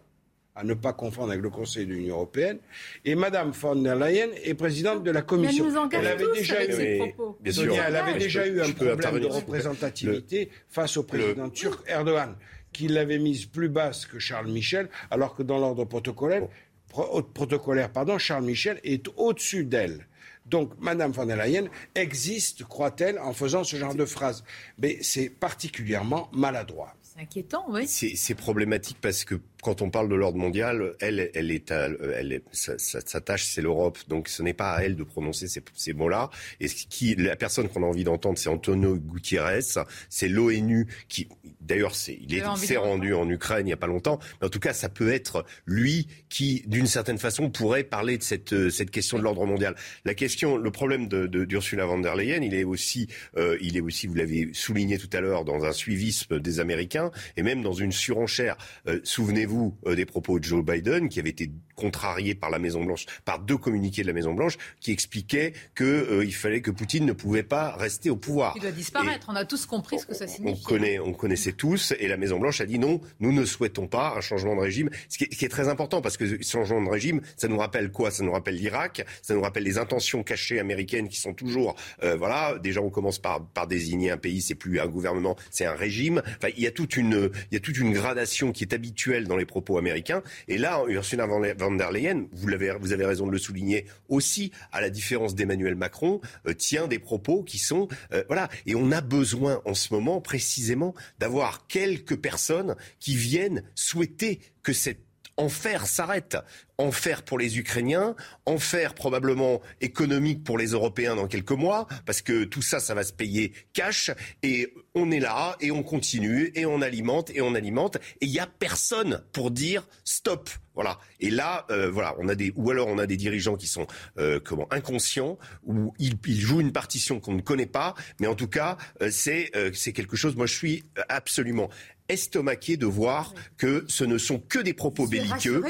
à 0.55 0.63
ne 0.63 0.75
pas 0.75 0.93
confondre 0.93 1.31
avec 1.31 1.43
le 1.43 1.51
Conseil 1.51 1.87
de 1.87 1.95
l'Union 1.95 2.17
européenne, 2.17 2.59
et 3.05 3.15
Madame 3.15 3.51
von 3.51 3.77
der 3.77 3.97
Leyen 3.97 4.29
est 4.45 4.55
présidente 4.55 5.03
de 5.03 5.11
la 5.11 5.23
Commission. 5.23 5.67
Elle 5.93 6.07
avait 6.07 6.33
déjà 6.35 6.65
eu, 6.65 7.01
elle 7.45 7.97
avait 7.97 8.19
déjà 8.19 8.47
eu 8.47 8.61
un 8.61 8.71
problème 8.71 9.21
de 9.21 9.27
représentativité 9.27 10.51
face 10.69 10.97
au 10.97 11.03
président 11.03 11.49
turc 11.49 11.81
Erdogan, 11.89 12.37
qui 12.73 12.89
l'avait 12.89 13.19
mise 13.19 13.47
plus 13.47 13.71
basse 13.71 14.05
que 14.05 14.19
Charles 14.19 14.49
Michel, 14.49 14.91
alors 15.11 15.35
que 15.35 15.43
dans 15.43 15.59
l'ordre 15.59 15.87
protocolaire, 15.87 16.47
protocolaire, 16.91 17.91
pardon, 17.91 18.19
Charles 18.19 18.45
Michel 18.45 18.81
est 18.85 19.07
au-dessus 19.17 19.65
d'elle. 19.65 20.07
Donc, 20.47 20.73
Madame 20.79 21.11
von 21.11 21.27
der 21.27 21.37
Leyen 21.37 21.69
existe, 21.95 22.65
croit-elle, 22.65 23.19
en 23.19 23.33
faisant 23.33 23.65
ce 23.65 23.77
genre 23.77 23.95
de 23.95 24.05
phrase. 24.05 24.45
Mais 24.79 24.99
c'est 25.01 25.29
particulièrement 25.29 26.29
maladroit. 26.33 26.95
C'est 27.03 27.21
inquiétant, 27.21 27.65
oui. 27.69 27.89
C'est 27.89 28.35
problématique 28.35 28.99
parce 29.01 29.25
que 29.25 29.41
quand 29.67 29.83
on 29.83 29.91
parle 29.91 30.09
de 30.09 30.15
l'ordre 30.15 30.39
mondial, 30.39 30.95
elle, 31.01 31.29
elle 31.35 31.51
est, 31.51 31.73
elle 31.73 32.41
sa, 32.53 33.21
tâche, 33.21 33.47
c'est 33.47 33.63
l'Europe. 33.63 33.99
Donc, 34.07 34.29
ce 34.29 34.41
n'est 34.45 34.55
pas 34.55 34.75
à 34.75 34.83
elle 34.85 34.95
de 34.95 35.03
prononcer 35.03 35.49
ces, 35.49 35.61
ces 35.75 35.93
mots-là. 35.93 36.31
Et 36.61 36.69
qui, 36.69 37.17
la 37.17 37.35
personne 37.35 37.69
qu'on 37.69 37.83
a 37.83 37.87
envie 37.87 38.05
d'entendre, 38.05 38.39
c'est 38.39 38.49
Antonio 38.49 38.95
Gutiérrez. 38.97 39.63
C'est 40.09 40.29
l'ONU 40.29 40.87
qui, 41.09 41.27
d'ailleurs, 41.61 41.95
il 42.07 42.59
s'est 42.59 42.77
rendu 42.77 43.13
en 43.13 43.29
Ukraine 43.29 43.63
il 43.63 43.71
n'y 43.71 43.73
a 43.73 43.77
pas 43.77 43.89
longtemps. 43.89 44.21
Mais 44.41 44.47
en 44.47 44.51
tout 44.51 44.61
cas, 44.61 44.73
ça 44.73 44.89
peut 44.89 45.13
être 45.13 45.45
lui 45.65 46.07
qui, 46.29 46.63
d'une 46.69 46.87
certaine 46.87 47.19
façon, 47.19 47.51
pourrait 47.51 47.83
parler 47.83 48.19
de 48.19 48.23
cette, 48.23 48.71
cette 48.71 48.93
question 48.93 49.19
de 49.19 49.25
l'ordre 49.25 49.47
mondial. 49.47 49.75
La 50.05 50.15
question, 50.15 50.59
le 50.59 50.71
problème 50.71 51.09
de, 51.09 51.27
d'Ursula 51.27 51.87
von 51.87 51.99
der 51.99 52.15
Leyen, 52.15 52.43
il 52.43 52.55
est 52.55 52.63
aussi, 52.63 53.09
euh, 53.37 53.59
il 53.61 53.77
est 53.77 53.81
aussi, 53.81 54.07
vous 54.07 54.15
l'avez 54.15 54.51
souligné 54.53 54.97
tout 54.97 55.11
à 55.13 55.21
l'heure, 55.21 55.45
dans 55.45 55.65
un 55.65 55.73
suivisme 55.73 56.39
des 56.39 56.61
Américains 56.61 57.11
et 57.37 57.43
même 57.43 57.63
dans 57.63 57.73
une 57.73 57.91
surenchère. 57.91 58.57
Euh, 58.87 59.01
souvenez-vous 59.03 59.56
euh, 59.87 59.95
des 59.95 60.07
propos 60.07 60.39
de 60.39 60.45
Joe 60.45 60.65
Biden, 60.65 61.09
qui 61.09 61.21
avait 61.21 61.31
été 61.31 61.51
contrarié 61.77 62.35
par 62.35 62.51
la 62.51 62.59
Maison 62.59 62.83
Blanche, 62.83 63.07
par 63.25 63.39
deux 63.39 63.59
communiqués 63.59 64.03
de 64.03 64.09
la 64.09 64.13
Maison 64.13 64.35
Blanche, 64.35 64.57
qui 64.81 64.91
expliquaient 64.91 65.53
qu'il 65.77 65.87
euh, 65.87 66.31
fallait 66.31 66.63
que 66.63 66.71
Poutine 66.71 67.05
ne 67.05 67.13
pouvait 67.13 67.43
pas 67.43 67.77
rester 67.77 68.11
au 68.11 68.17
pouvoir. 68.17 68.55
Il 68.57 68.63
doit 68.63 68.71
disparaître. 68.71 69.27
on 69.29 69.37
a 69.37 69.45
tous 69.45 69.67
compris 69.67 69.99
ce 69.99 70.07
que 70.07 70.15
ça 70.15 70.27
signifie. 70.27 70.63
On, 70.65 70.69
connaît, 70.69 70.99
on 70.99 71.13
connaissait 71.13 71.53
tous, 71.53 71.93
et 71.99 72.09
la 72.09 72.17
Maison 72.17 72.39
Blanche 72.39 72.61
a 72.61 72.67
dit 72.67 72.79
non, 72.79 73.01
nous 73.21 73.33
ne 73.33 73.45
souhaitons 73.45 73.87
pas 73.87 74.15
un 74.17 74.21
changement 74.21 74.57
de 74.57 74.61
régime, 74.61 74.91
ce 75.09 75.19
qui 75.19 75.25
est, 75.25 75.49
très 75.49 75.69
important 75.69 76.01
parce 76.03 76.17
que 76.17 76.43
ce 76.43 76.59
changement 76.59 76.83
de 76.83 76.91
régime, 76.91 77.21
ça 77.37 77.47
nous 77.47 77.59
rappelle 77.59 77.93
quoi? 77.93 78.11
Ça 78.11 78.25
nous 78.25 78.33
rappelle 78.33 78.57
l'Irak, 78.57 79.05
ça 79.23 79.35
nous 79.35 79.41
rappelle 79.41 79.63
les 79.63 79.79
intentions 79.79 80.23
cachées 80.23 80.59
américaines 80.59 81.09
qui 81.09 81.21
sont 81.21 81.35
toujours, 81.35 81.77
euh, 82.03 82.17
voilà, 82.17 82.59
déjà 82.59 82.81
on 82.81 82.91
commence 82.91 83.19
par, 83.19 83.45
par 83.47 83.67
désigner 83.67 84.11
un 84.11 84.17
pays, 84.17 84.41
c'est 84.41 84.55
plus 84.55 84.81
un 84.81 84.87
gouvernement, 84.87 85.37
c'est 85.51 85.67
un 85.67 85.75
régime. 85.75 86.23
Enfin, 86.37 86.49
il 86.57 86.63
y 86.63 86.67
a 86.67 86.71
toute 86.71 86.97
une, 86.97 87.31
il 87.51 87.55
y 87.55 87.57
a 87.57 87.61
toute 87.61 87.79
une 87.79 87.93
gradation 87.93 88.53
qui 88.53 88.65
est 88.65 88.73
habituelle 88.73 89.29
dans 89.29 89.37
les 89.37 89.47
propos 89.47 89.79
américains. 89.79 90.23
Et 90.49 90.59
là, 90.59 90.83
Ursula 90.89 91.27
von 91.27 91.41
der 91.41 91.55
Leyen, 91.71 92.27
vous, 92.33 92.53
avez, 92.53 92.73
vous 92.81 92.93
avez 92.93 93.05
raison 93.05 93.27
de 93.27 93.33
le 93.33 93.39
souligner 93.39 93.87
aussi, 94.09 94.53
à 94.73 94.81
la 94.81 94.91
différence 94.91 95.35
d'Emmanuel 95.35 95.75
Macron, 95.75 96.21
euh, 96.47 96.55
tient 96.55 96.87
des 96.89 96.99
propos 96.99 97.43
qui 97.43 97.59
sont... 97.59 97.89
Euh, 98.13 98.25
voilà. 98.29 98.49
Et 98.67 98.75
on 98.75 98.91
a 98.93 99.01
besoin 99.01 99.61
en 99.65 99.75
ce 99.75 99.93
moment, 99.93 100.21
précisément, 100.21 100.95
d'avoir 101.19 101.67
quelques 101.67 102.17
personnes 102.17 102.77
qui 103.01 103.17
viennent 103.17 103.63
souhaiter 103.75 104.41
que 104.63 104.73
cette 104.73 105.06
enfer 105.37 105.87
s'arrête. 105.87 106.37
Enfer 106.79 107.23
pour 107.23 107.39
les 107.39 107.59
Ukrainiens, 107.59 108.15
enfer 108.45 108.95
probablement 108.95 109.63
économique 109.81 110.45
pour 110.45 110.59
les 110.59 110.69
Européens 110.69 111.17
dans 111.17 111.27
quelques 111.27 111.53
mois, 111.53 111.87
parce 112.05 112.21
que 112.21 112.45
tout 112.45 112.61
ça, 112.61 112.81
ça 112.81 112.93
va 112.95 113.03
se 113.03 113.15
payer 113.15 113.55
cash. 113.73 114.11
Et 114.43 114.75
on 114.95 115.11
est 115.11 115.21
là, 115.21 115.57
et 115.61 115.71
on 115.71 115.83
continue, 115.83 116.53
et 116.55 116.67
on 116.67 116.83
alimente, 116.83 117.31
et 117.31 117.41
on 117.41 117.55
alimente. 117.55 117.97
Et 118.21 118.27
il 118.27 118.31
n'y 118.31 118.41
a 118.41 118.47
personne 118.47 119.23
pour 119.33 119.51
dire 119.51 119.87
stop. 120.05 120.51
Voilà. 120.75 120.99
Et 121.21 121.31
là, 121.31 121.65
euh, 121.71 121.91
voilà, 121.91 122.15
on 122.19 122.29
a 122.29 122.35
des, 122.35 122.53
ou 122.55 122.71
alors 122.71 122.89
on 122.89 122.99
a 122.99 123.07
des 123.07 123.17
dirigeants 123.17 123.57
qui 123.57 123.67
sont 123.67 123.87
euh, 124.19 124.39
comment 124.45 124.71
inconscients, 124.71 125.39
ou 125.65 125.95
ils, 125.99 126.19
jouent 126.39 126.61
une 126.61 126.73
partition 126.73 127.19
qu'on 127.19 127.33
ne 127.33 127.41
connaît 127.41 127.65
pas. 127.65 127.95
Mais 128.21 128.27
en 128.27 128.35
tout 128.35 128.49
cas, 128.49 128.77
euh, 129.01 129.09
c'est 129.11 129.51
c'est 129.73 129.95
quelque 129.95 130.17
chose. 130.17 130.37
Moi, 130.37 130.45
je 130.45 130.55
suis 130.55 130.85
absolument 131.09 131.71
estomaqué 132.09 132.77
de 132.77 132.87
voir 132.87 133.35
que 133.57 133.85
ce 133.89 134.05
ne 134.05 134.19
sont 134.19 134.39
que 134.39 134.59
des 134.59 134.75
propos 134.75 135.07
belliqueux. 135.07 135.63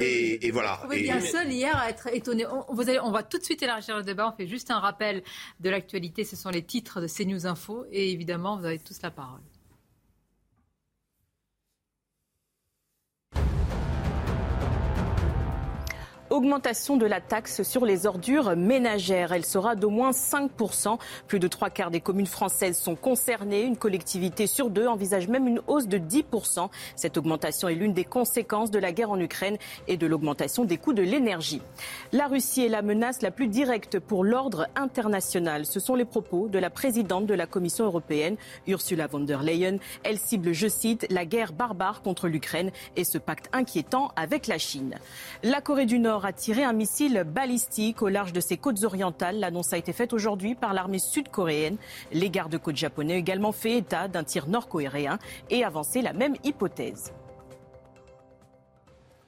et, 0.00 0.50
voilà. 0.50 0.80
Je 0.90 0.98
bien 0.98 1.20
seul 1.20 1.52
hier 1.52 1.76
à 1.76 1.90
être 1.90 2.08
étonné. 2.12 2.46
On, 2.46 2.74
vous 2.74 2.84
on 3.02 3.10
va 3.10 3.22
tout 3.22 3.38
de 3.38 3.44
suite 3.44 3.62
élargir 3.62 3.96
le 3.96 4.02
débat. 4.02 4.30
On 4.32 4.36
fait 4.36 4.46
juste 4.46 4.70
un 4.70 4.78
rappel 4.78 5.22
de 5.60 5.70
l'actualité. 5.70 6.24
Ce 6.24 6.36
sont 6.36 6.50
les 6.50 6.62
titres 6.62 7.00
de 7.00 7.06
CNews 7.06 7.46
Info. 7.46 7.86
Et 7.90 8.12
évidemment, 8.12 8.58
vous 8.58 8.64
avez 8.64 8.78
tous 8.78 9.00
la 9.02 9.10
parole. 9.10 9.40
Augmentation 16.34 16.96
de 16.96 17.06
la 17.06 17.20
taxe 17.20 17.62
sur 17.62 17.86
les 17.86 18.06
ordures 18.06 18.56
ménagères. 18.56 19.32
Elle 19.32 19.44
sera 19.44 19.76
d'au 19.76 19.88
moins 19.88 20.10
5%. 20.10 20.98
Plus 21.28 21.38
de 21.38 21.46
trois 21.46 21.70
quarts 21.70 21.92
des 21.92 22.00
communes 22.00 22.26
françaises 22.26 22.76
sont 22.76 22.96
concernées. 22.96 23.62
Une 23.62 23.76
collectivité 23.76 24.48
sur 24.48 24.68
deux 24.68 24.88
envisage 24.88 25.28
même 25.28 25.46
une 25.46 25.60
hausse 25.68 25.86
de 25.86 25.96
10%. 25.96 26.70
Cette 26.96 27.18
augmentation 27.18 27.68
est 27.68 27.76
l'une 27.76 27.92
des 27.92 28.02
conséquences 28.02 28.72
de 28.72 28.80
la 28.80 28.90
guerre 28.90 29.12
en 29.12 29.20
Ukraine 29.20 29.58
et 29.86 29.96
de 29.96 30.08
l'augmentation 30.08 30.64
des 30.64 30.76
coûts 30.76 30.92
de 30.92 31.02
l'énergie. 31.02 31.62
La 32.10 32.26
Russie 32.26 32.64
est 32.64 32.68
la 32.68 32.82
menace 32.82 33.22
la 33.22 33.30
plus 33.30 33.46
directe 33.46 34.00
pour 34.00 34.24
l'ordre 34.24 34.66
international. 34.74 35.66
Ce 35.66 35.78
sont 35.78 35.94
les 35.94 36.04
propos 36.04 36.48
de 36.48 36.58
la 36.58 36.68
présidente 36.68 37.26
de 37.26 37.34
la 37.34 37.46
Commission 37.46 37.84
européenne, 37.84 38.34
Ursula 38.66 39.06
von 39.06 39.20
der 39.20 39.44
Leyen. 39.44 39.76
Elle 40.02 40.18
cible, 40.18 40.52
je 40.52 40.66
cite, 40.66 41.06
la 41.10 41.26
guerre 41.26 41.52
barbare 41.52 42.02
contre 42.02 42.26
l'Ukraine 42.26 42.72
et 42.96 43.04
ce 43.04 43.18
pacte 43.18 43.48
inquiétant 43.52 44.10
avec 44.16 44.48
la 44.48 44.58
Chine. 44.58 44.96
La 45.44 45.60
Corée 45.60 45.86
du 45.86 46.00
Nord 46.00 46.23
a 46.24 46.32
tiré 46.32 46.64
un 46.64 46.72
missile 46.72 47.24
balistique 47.26 48.02
au 48.02 48.08
large 48.08 48.32
de 48.32 48.40
ses 48.40 48.56
côtes 48.56 48.82
orientales. 48.84 49.38
L'annonce 49.38 49.72
a 49.72 49.78
été 49.78 49.92
faite 49.92 50.12
aujourd'hui 50.12 50.54
par 50.54 50.74
l'armée 50.74 50.98
sud-coréenne. 50.98 51.76
Les 52.12 52.30
gardes-côtes 52.30 52.76
japonais 52.76 53.14
ont 53.14 53.18
également 53.18 53.52
fait 53.52 53.78
état 53.78 54.08
d'un 54.08 54.24
tir 54.24 54.48
nord-coréen 54.48 55.18
et 55.50 55.64
avancé 55.64 56.02
la 56.02 56.12
même 56.12 56.34
hypothèse. 56.44 57.12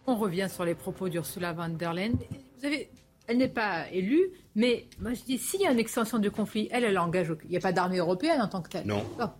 On 0.06 0.16
revient 0.16 0.48
sur 0.48 0.64
les 0.64 0.74
propos 0.74 1.09
d'Ursula 1.09 1.52
von 1.52 1.68
der 1.68 1.93
Leyen. 1.93 2.12
Vous 2.59 2.64
avez, 2.64 2.90
elle 3.27 3.39
n'est 3.39 3.48
pas 3.48 3.90
élue, 3.90 4.31
mais 4.55 4.86
moi 5.01 5.14
je 5.14 5.23
dis, 5.23 5.39
s'il 5.39 5.60
y 5.60 5.66
a 5.66 5.73
une 5.73 5.78
extension 5.78 6.18
du 6.18 6.31
conflit, 6.31 6.68
elle, 6.70 6.85
elle 6.85 6.98
engage. 6.98 7.32
Il 7.44 7.51
n'y 7.51 7.56
a 7.56 7.60
pas 7.60 7.73
d'armée 7.73 7.98
européenne 7.98 8.40
en 8.40 8.48
tant 8.48 8.62
que 8.62 8.68
telle. 8.68 8.86
Non. 8.86 9.02
Non 9.18 9.31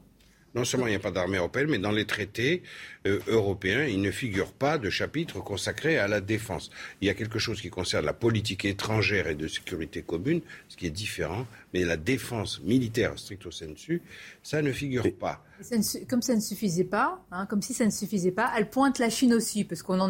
seulement 0.65 0.87
il 0.87 0.91
n'y 0.91 0.97
a 0.97 1.01
pas 1.01 1.11
d'armée 1.11 1.39
européenne, 1.39 1.69
mais 1.69 1.79
dans 1.79 1.93
les 1.93 2.07
traités 2.07 2.63
euh, 3.07 3.21
européens, 3.29 3.85
il 3.85 4.01
ne 4.01 4.11
figure 4.11 4.53
pas 4.53 4.79
de 4.79 4.91
chapitre 4.91 5.41
consacré 5.41 5.99
à 5.99 6.09
la 6.09 6.21
défense. 6.21 6.71
Il 7.01 7.07
y 7.07 7.11
a 7.11 7.15
quelque 7.15 7.39
chose 7.39 7.61
qui 7.61 7.71
concerne 7.71 8.05
la 8.05 8.13
politique 8.13 8.65
étrangère 8.65 9.29
et 9.29 9.35
de 9.35 9.49
sécurité 9.49 10.03
commune, 10.03 10.41
ce 10.69 10.77
qui 10.77 10.87
est 10.87 10.91
différent, 10.91 11.47
mais 11.75 11.85
la 11.85 11.97
défense 11.97 12.61
militaire 12.63 13.19
stricto 13.19 13.51
sensu, 13.51 14.03
ça 14.43 14.63
ne 14.63 14.73
figure 14.73 15.13
pas. 15.19 15.45
comme 16.09 16.23
ça 16.23 16.35
ne 16.35 16.41
suffisait 16.41 16.85
pas, 16.85 17.25
hein, 17.31 17.47
comme 17.47 17.63
si 17.63 17.75
ça 17.75 17.85
ne 17.85 17.91
suffisait 17.91 18.33
pas, 18.33 18.53
elle 18.57 18.71
pointe 18.71 18.99
la 18.99 19.11
Chine 19.11 19.35
aussi, 19.35 19.65
parce 19.65 19.83
qu'on 19.83 20.09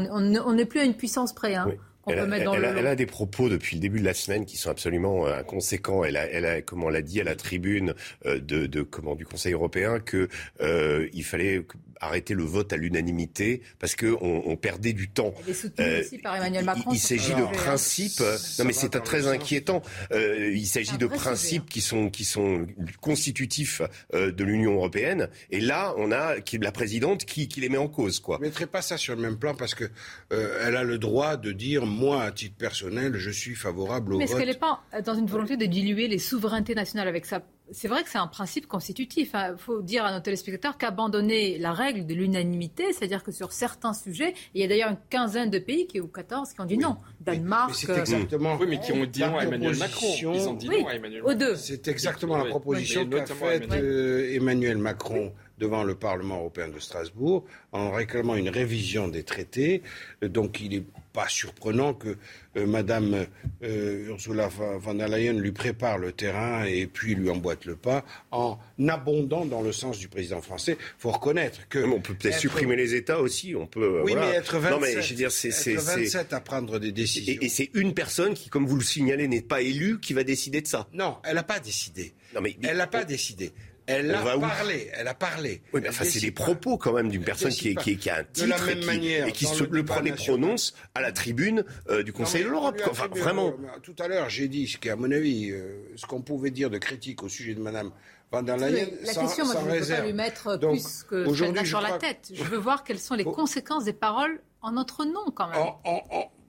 n'est 0.55 0.67
plus 0.67 0.81
à 0.81 0.85
une 0.85 0.95
puissance 0.95 1.35
près. 1.35 1.55
Hein. 1.55 1.73
Elle 2.09 2.87
a, 2.87 2.95
des 2.95 3.07
propos 3.07 3.49
depuis 3.49 3.77
le 3.77 3.81
début 3.81 4.01
de 4.01 4.05
la 4.05 4.15
semaine 4.15 4.45
qui 4.45 4.57
sont 4.57 4.71
absolument 4.71 5.27
euh, 5.27 5.39
inconséquents. 5.39 6.05
Elle 6.05 6.17
a, 6.17 6.27
elle 6.27 6.47
a 6.47 6.63
comme 6.63 6.85
on 6.85 6.89
l'a 6.89 7.03
dit 7.03 7.21
à 7.21 7.25
la 7.25 7.35
tribune 7.35 7.95
euh, 8.27 8.39
de, 8.39 8.67
de 8.67 8.83
comment, 8.83 9.15
du 9.17 9.27
Conseil 9.27 9.55
européen, 9.55 9.99
que 9.99 10.29
euh, 10.61 11.09
il 11.13 11.25
fallait 11.25 11.65
arrêter 12.01 12.35
le 12.35 12.45
vote 12.45 12.73
à 12.73 12.77
l'unanimité 12.77 13.63
parce 13.79 13.95
que 13.95 14.17
on, 14.21 14.57
perdait 14.57 14.93
du 14.93 15.09
temps. 15.09 15.35
Euh, 15.81 16.01
aussi 16.01 16.19
par 16.19 16.37
Emmanuel 16.37 16.65
Macron. 16.65 16.91
Il, 16.93 16.99
s'agit 16.99 17.35
de 17.35 17.45
principes. 17.53 18.21
non, 18.59 18.65
mais 18.65 18.73
c'est 18.73 18.89
très 19.03 19.27
inquiétant. 19.27 19.83
Euh, 20.13 20.51
il 20.55 20.67
s'agit 20.67 20.97
de 20.97 21.07
principes 21.07 21.69
qui 21.69 21.81
sont 21.81 22.09
qui 22.09 22.25
sont 22.25 22.67
constitutifs 23.01 23.83
euh, 24.15 24.33
de 24.33 24.45
l'Union 24.45 24.75
européenne. 24.75 25.29
Et 25.51 25.61
là, 25.61 25.95
on 25.99 26.11
a 26.11 26.41
qui, 26.41 26.59
la 26.59 26.73
présidente 26.73 27.25
qui, 27.25 27.49
qui 27.49 27.61
les 27.61 27.69
met 27.69 27.77
en 27.77 27.89
cause, 27.89 28.21
quoi. 28.21 28.39
Je 28.41 28.47
mettrai 28.47 28.67
pas 28.67 28.83
ça 28.83 28.97
sur 28.97 29.15
le 29.15 29.23
même 29.23 29.37
plan 29.37 29.55
parce 29.55 29.75
que 29.75 29.91
elle 30.31 30.77
a 30.77 30.85
le 30.85 30.99
droit 30.99 31.37
de 31.37 31.53
dire 31.53 31.87
moi, 31.87 32.23
à 32.23 32.33
titre 32.33 32.57
personnel, 32.57 33.17
je 33.17 33.31
suis 33.31 33.55
favorable 33.55 34.15
au 34.15 34.19
mais 34.19 34.27
vote. 34.27 34.37
Mais 34.37 34.43
est-ce 34.43 34.53
qu'elle 34.53 34.55
n'est 34.55 35.01
pas 35.01 35.03
dans 35.05 35.15
une 35.15 35.27
volonté 35.27 35.57
de 35.57 35.67
diluer 35.67 36.09
les 36.09 36.19
souverainetés 36.19 36.75
nationales 36.75 37.09
avec 37.09 37.27
ça 37.27 37.43
c'est 37.73 37.89
vrai 37.89 38.03
que 38.03 38.11
c'est 38.11 38.19
un 38.19 38.27
principe 38.27 38.67
constitutif. 38.67 39.31
Il 39.35 39.37
hein. 39.37 39.57
faut 39.59 39.83
dire 39.83 40.05
à 40.05 40.13
nos 40.13 40.21
téléspectateurs 40.21 40.79
qu'abandonner 40.79 41.59
la 41.59 41.73
règle 41.73 42.07
de 42.07 42.15
l'unanimité, 42.15 42.93
c'est-à-dire 42.93 43.23
que 43.23 43.33
sur 43.33 43.53
certains 43.53 43.93
sujets, 43.93 44.35
il 44.55 44.61
y 44.61 44.65
a 44.65 44.69
d'ailleurs 44.69 44.91
une 44.91 44.99
quinzaine 45.11 45.51
de 45.51 45.59
pays 45.59 45.87
qui, 45.87 46.01
ou 46.01 46.07
14 46.07 46.53
qui 46.53 46.61
ont 46.61 46.65
dit 46.65 46.79
non. 46.79 46.97
Danemark. 47.21 47.75
c'est 47.75 47.97
exactement. 47.97 48.57
Oui, 48.61 48.67
mais 48.69 48.81
qui 48.81 48.93
ont 48.93 49.05
dit 49.05 49.21
non 49.21 49.39
à 49.39 49.45
Emmanuel 49.45 49.77
Macron. 49.77 50.07
Ils 50.19 50.49
ont 50.49 50.55
dit 50.55 50.69
non 50.69 50.87
à 50.87 50.95
Emmanuel 50.95 51.23
Macron. 51.23 51.35
Aux 51.35 51.39
deux. 51.39 51.57
C'est 51.57 51.89
exactement 51.89 52.37
la 52.37 52.45
proposition 52.47 53.09
qu'a 53.09 53.27
faite 53.27 53.73
euh, 53.73 54.35
Emmanuel 54.35 54.79
Macron 54.79 55.33
devant 55.59 55.85
le 55.85 55.95
Parlement 55.95 56.39
européen 56.39 56.69
de 56.69 56.79
Strasbourg 56.79 57.45
en 57.73 57.91
réclamant 57.91 58.37
une 58.37 58.49
révision 58.49 59.09
des 59.09 59.23
traités. 59.23 59.83
Euh, 60.23 60.29
donc 60.29 60.61
il 60.61 60.71
n'est 60.71 60.85
pas 61.13 61.29
surprenant 61.29 61.95
que 61.95 62.17
euh, 62.57 62.67
Madame 62.67 63.27
euh, 63.63 64.09
Ursula 64.09 64.49
von 64.49 64.95
der 64.95 65.09
Leyen 65.09 65.33
lui 65.33 65.53
prépare 65.53 65.97
le 65.97 66.13
terrain 66.13 66.65
et 66.65 66.87
puis 66.87 67.15
lui 67.15 67.31
emboîte 67.31 67.65
le 67.65 67.75
pas 67.75 68.05
en 68.31 68.59
abondant 68.87 69.47
dans 69.47 69.63
le 69.63 69.73
sens 69.73 69.99
du 69.99 70.09
président 70.09 70.43
français. 70.43 70.77
Il 70.79 71.01
faut 71.01 71.11
reconnaître 71.11 71.69
que... 71.69 71.79
on 71.79 72.01
peut 72.01 72.15
peut-être 72.15 72.39
supprimer 72.39 72.77
les 72.77 72.95
États 72.95 73.21
aussi. 73.21 73.55
On 73.57 73.67
peut, 73.67 74.03
oui, 74.05 74.15
mais 74.15 74.35
être 74.35 74.59
27, 74.59 74.71
non, 74.71 74.81
mais 74.81 75.01
je 75.01 75.09
veux 75.11 75.17
dire, 75.17 75.33
c'est, 75.33 75.49
être 75.49 75.83
27 75.83 76.33
à 76.33 76.41
prendre 76.41 76.79
des 76.79 76.93
décisions. 76.93 77.35
Et, 77.41 77.47
et 77.47 77.49
c'est 77.49 77.71
une 77.73 77.95
personne 77.95 78.35
qui, 78.35 78.51
comme 78.51 78.67
vous 78.67 78.77
le 78.77 78.85
signalez, 78.85 79.27
n'est 79.27 79.41
pas 79.41 79.63
élue 79.63 79.99
qui 80.01 80.13
va 80.13 80.23
décider 80.25 80.61
de 80.61 80.67
ça. 80.67 80.87
Non, 80.93 81.17
elle 81.25 81.37
n'a 81.37 81.43
pas 81.43 81.61
décidé. 81.61 82.13
Non, 82.35 82.41
mais, 82.43 82.57
elle 82.63 82.77
n'a 82.77 82.87
pas 82.87 83.05
décidé. 83.05 83.53
Elle 83.87 84.15
a 84.15 84.39
parlé, 84.39 84.91
elle 84.95 85.09
a 85.09 85.15
parlé. 85.15 85.63
Oui, 85.73 85.81
mais 85.83 85.89
enfin, 85.89 86.05
c'est 86.05 86.21
des 86.21 86.33
propos 86.33 86.77
quand 86.77 86.93
même 86.93 87.09
d'une 87.09 87.23
personne 87.23 87.53
qui, 87.53 87.75
qui, 87.77 87.97
qui, 87.97 88.11
a 88.11 88.19
un 88.19 88.25
titre 88.25 88.69
et 88.69 88.81
qui, 88.81 89.13
et 89.13 89.33
qui 89.33 89.47
se, 89.47 89.63
le, 89.63 89.83
le 89.83 90.15
prononce 90.15 90.75
à 90.95 91.01
la 91.01 91.13
tribune 91.13 91.65
euh, 91.89 92.03
du 92.03 92.13
Conseil 92.13 92.45
de 92.45 92.49
l'Europe. 92.49 92.81
Enfin, 92.91 93.07
vraiment. 93.09 93.49
Euh, 93.49 93.79
tout 93.83 93.95
à 94.01 94.09
l'heure, 94.09 94.29
j'ai 94.29 94.49
dit 94.49 94.67
ce 94.67 94.79
qui, 94.79 94.91
à 94.91 94.97
mon 94.97 95.11
avis, 95.13 95.51
euh, 95.51 95.85
ce 95.95 96.07
qu'on 96.07 96.21
pouvait 96.21 96.51
dire 96.51 96.69
de 96.69 96.79
critique 96.79 97.23
au 97.23 97.29
sujet 97.29 97.55
de 97.55 97.61
Madame 97.61 97.93
Van 98.33 98.43
der 98.43 98.57
Leyen, 98.57 98.87
la 99.05 99.13
sans, 99.13 99.23
question, 99.23 99.45
moi, 99.45 99.55
sans 99.55 99.61
je 99.61 99.75
ne 99.75 99.79
peux 99.79 99.87
pas 99.87 100.01
lui 100.01 100.13
mettre 100.13 100.59
plus 100.59 101.05
que 101.05 101.33
ce 101.33 101.65
sur 101.65 101.81
la 101.81 101.99
tête. 101.99 102.33
Je 102.35 102.43
veux 102.43 102.59
voir 102.59 102.83
quelles 102.83 102.99
sont 102.99 103.15
les 103.15 103.25
conséquences 103.25 103.85
des 103.85 103.93
paroles 103.93 104.41
en 104.63 104.73
notre 104.73 105.05
nom, 105.05 105.31
quand 105.33 105.49
même. 105.49 106.01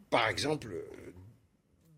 par 0.09 0.27
exemple, 0.27 0.69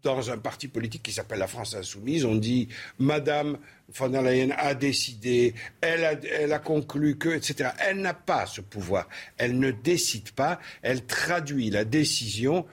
dans 0.04 0.32
un 0.32 0.38
parti 0.38 0.68
politique 0.68 1.04
qui 1.04 1.12
s'appelle 1.12 1.40
la 1.40 1.48
France 1.48 1.76
Insoumise, 1.76 2.26
on 2.26 2.36
dit 2.36 2.68
Madame 3.00 3.58
von 3.94 4.10
der 4.10 4.22
Leyen 4.22 4.52
a 4.58 4.74
décidé, 4.76 5.54
elle 5.82 6.06
a, 6.06 6.14
elle 6.14 6.54
a 6.54 6.60
conclu 6.60 7.18
que, 7.18 7.30
etc. 7.30 7.72
Elle 7.80 8.02
n'a 8.02 8.14
pas 8.14 8.46
ce 8.46 8.62
pouvoir. 8.62 9.10
Elle 9.38 9.60
ne 9.60 9.72
décide 9.72 10.32
pas, 10.32 10.60
elle 10.82 11.06
traduit 11.06 11.70
la 11.70 11.86
décision 11.86 12.66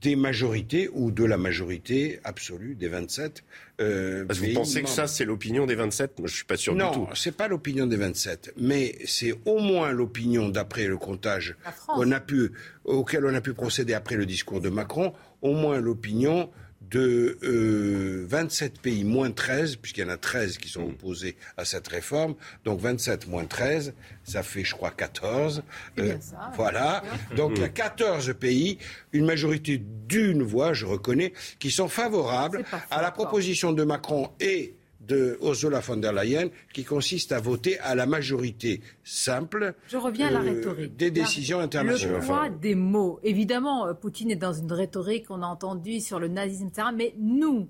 des 0.00 0.16
majorités 0.16 0.88
ou 0.92 1.10
de 1.10 1.24
la 1.24 1.36
majorité 1.36 2.20
absolue 2.24 2.74
des 2.74 2.88
27. 2.88 3.44
Euh, 3.80 4.24
vous 4.28 4.52
pensez 4.54 4.82
que 4.82 4.88
ça, 4.88 5.06
c'est 5.06 5.24
l'opinion 5.24 5.66
des 5.66 5.74
27 5.74 6.18
Moi, 6.18 6.28
je 6.28 6.34
suis 6.34 6.44
pas 6.44 6.56
sûr 6.56 6.74
du 6.74 6.80
tout. 6.80 7.00
Non, 7.00 7.08
c'est 7.14 7.36
pas 7.36 7.48
l'opinion 7.48 7.86
des 7.86 7.96
27, 7.96 8.54
mais 8.56 8.96
c'est 9.04 9.34
au 9.44 9.58
moins 9.58 9.92
l'opinion 9.92 10.48
d'après 10.48 10.86
le 10.86 10.96
comptage 10.96 11.56
qu'on 11.86 12.10
a 12.12 12.20
pu, 12.20 12.52
auquel 12.84 13.26
on 13.26 13.34
a 13.34 13.40
pu 13.40 13.52
procéder 13.52 13.94
après 13.94 14.16
le 14.16 14.26
discours 14.26 14.60
de 14.60 14.70
Macron, 14.70 15.12
au 15.42 15.52
moins 15.52 15.80
l'opinion 15.80 16.50
de 16.90 17.38
euh, 17.42 18.26
27 18.28 18.80
pays 18.80 19.04
moins 19.04 19.30
13, 19.30 19.76
puisqu'il 19.76 20.00
y 20.00 20.04
en 20.04 20.08
a 20.08 20.16
13 20.16 20.58
qui 20.58 20.68
sont 20.68 20.82
opposés 20.82 21.36
à 21.56 21.64
cette 21.64 21.86
réforme, 21.88 22.34
donc 22.64 22.80
27 22.80 23.28
moins 23.28 23.44
13, 23.44 23.94
ça 24.24 24.42
fait 24.42 24.64
je 24.64 24.74
crois 24.74 24.90
14. 24.90 25.62
Euh, 25.98 26.16
voilà, 26.54 27.02
donc 27.36 27.52
il 27.56 27.62
y 27.62 27.64
a 27.64 27.68
14 27.68 28.34
pays, 28.38 28.78
une 29.12 29.24
majorité 29.24 29.80
d'une 30.08 30.42
voix, 30.42 30.72
je 30.72 30.86
reconnais, 30.86 31.32
qui 31.58 31.70
sont 31.70 31.88
favorables 31.88 32.64
à 32.90 33.02
la 33.02 33.10
proposition 33.10 33.72
de 33.72 33.84
Macron 33.84 34.30
et 34.40 34.74
de 35.10 35.38
Ursula 35.42 35.80
von 35.80 35.96
der 35.96 36.12
Leyen 36.12 36.50
qui 36.72 36.84
consiste 36.84 37.32
à 37.32 37.40
voter 37.40 37.78
à 37.80 37.94
la 37.94 38.06
majorité 38.06 38.80
simple 39.04 39.74
Je 39.88 39.96
reviens 39.96 40.28
à 40.28 40.30
la 40.30 40.40
euh, 40.40 40.54
rhétorique. 40.54 40.96
des 40.96 41.10
décisions 41.10 41.58
internationales. 41.58 42.20
Le 42.20 42.26
poids 42.26 42.48
des 42.48 42.74
mots. 42.76 43.18
Évidemment, 43.22 43.86
euh, 43.86 43.94
Poutine 43.94 44.30
est 44.30 44.36
dans 44.36 44.52
une 44.52 44.72
rhétorique 44.72 45.26
qu'on 45.26 45.42
a 45.42 45.46
entendue 45.46 46.00
sur 46.00 46.20
le 46.20 46.28
nazisme, 46.28 46.68
etc. 46.68 46.88
Mais 46.94 47.14
nous, 47.18 47.68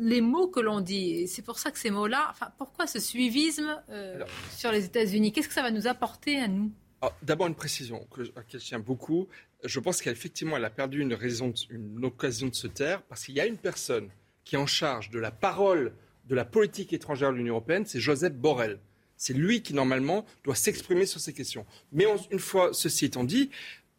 les 0.00 0.20
mots 0.20 0.48
que 0.48 0.60
l'on 0.60 0.80
dit, 0.80 1.26
c'est 1.28 1.42
pour 1.42 1.58
ça 1.58 1.70
que 1.70 1.78
ces 1.78 1.90
mots-là, 1.90 2.28
enfin, 2.30 2.48
pourquoi 2.56 2.86
ce 2.86 3.00
suivisme 3.00 3.82
euh, 3.90 4.22
sur 4.56 4.70
les 4.70 4.84
États-Unis? 4.84 5.32
Qu'est-ce 5.32 5.48
que 5.48 5.54
ça 5.54 5.62
va 5.62 5.70
nous 5.70 5.86
apporter 5.88 6.38
à 6.38 6.48
nous? 6.48 6.70
Ah, 7.02 7.12
D'abord, 7.22 7.48
une 7.48 7.54
précision 7.54 8.06
que, 8.10 8.22
à 8.22 8.38
laquelle 8.38 8.60
je 8.60 8.66
tiens 8.66 8.78
beaucoup. 8.78 9.26
Je 9.64 9.80
pense 9.80 10.00
qu'effectivement, 10.00 10.56
elle 10.56 10.64
a 10.64 10.70
perdu 10.70 11.00
une, 11.00 11.14
raison, 11.14 11.52
une 11.70 12.04
occasion 12.04 12.46
de 12.48 12.54
se 12.54 12.68
taire 12.68 13.02
parce 13.02 13.24
qu'il 13.24 13.34
y 13.34 13.40
a 13.40 13.46
une 13.46 13.58
personne 13.58 14.08
qui 14.46 14.54
est 14.54 14.58
en 14.58 14.66
charge 14.66 15.10
de 15.10 15.18
la 15.18 15.30
parole 15.30 15.92
de 16.28 16.34
la 16.34 16.46
politique 16.46 16.94
étrangère 16.94 17.32
de 17.32 17.36
l'Union 17.36 17.54
européenne, 17.54 17.84
c'est 17.84 18.00
Joseph 18.00 18.32
Borrell. 18.32 18.78
C'est 19.18 19.34
lui 19.34 19.62
qui, 19.62 19.74
normalement, 19.74 20.24
doit 20.44 20.54
s'exprimer 20.54 21.04
sur 21.04 21.20
ces 21.20 21.32
questions. 21.32 21.66
Mais 21.92 22.06
une 22.30 22.38
fois 22.38 22.70
ceci 22.72 23.06
étant 23.06 23.24
dit, 23.24 23.50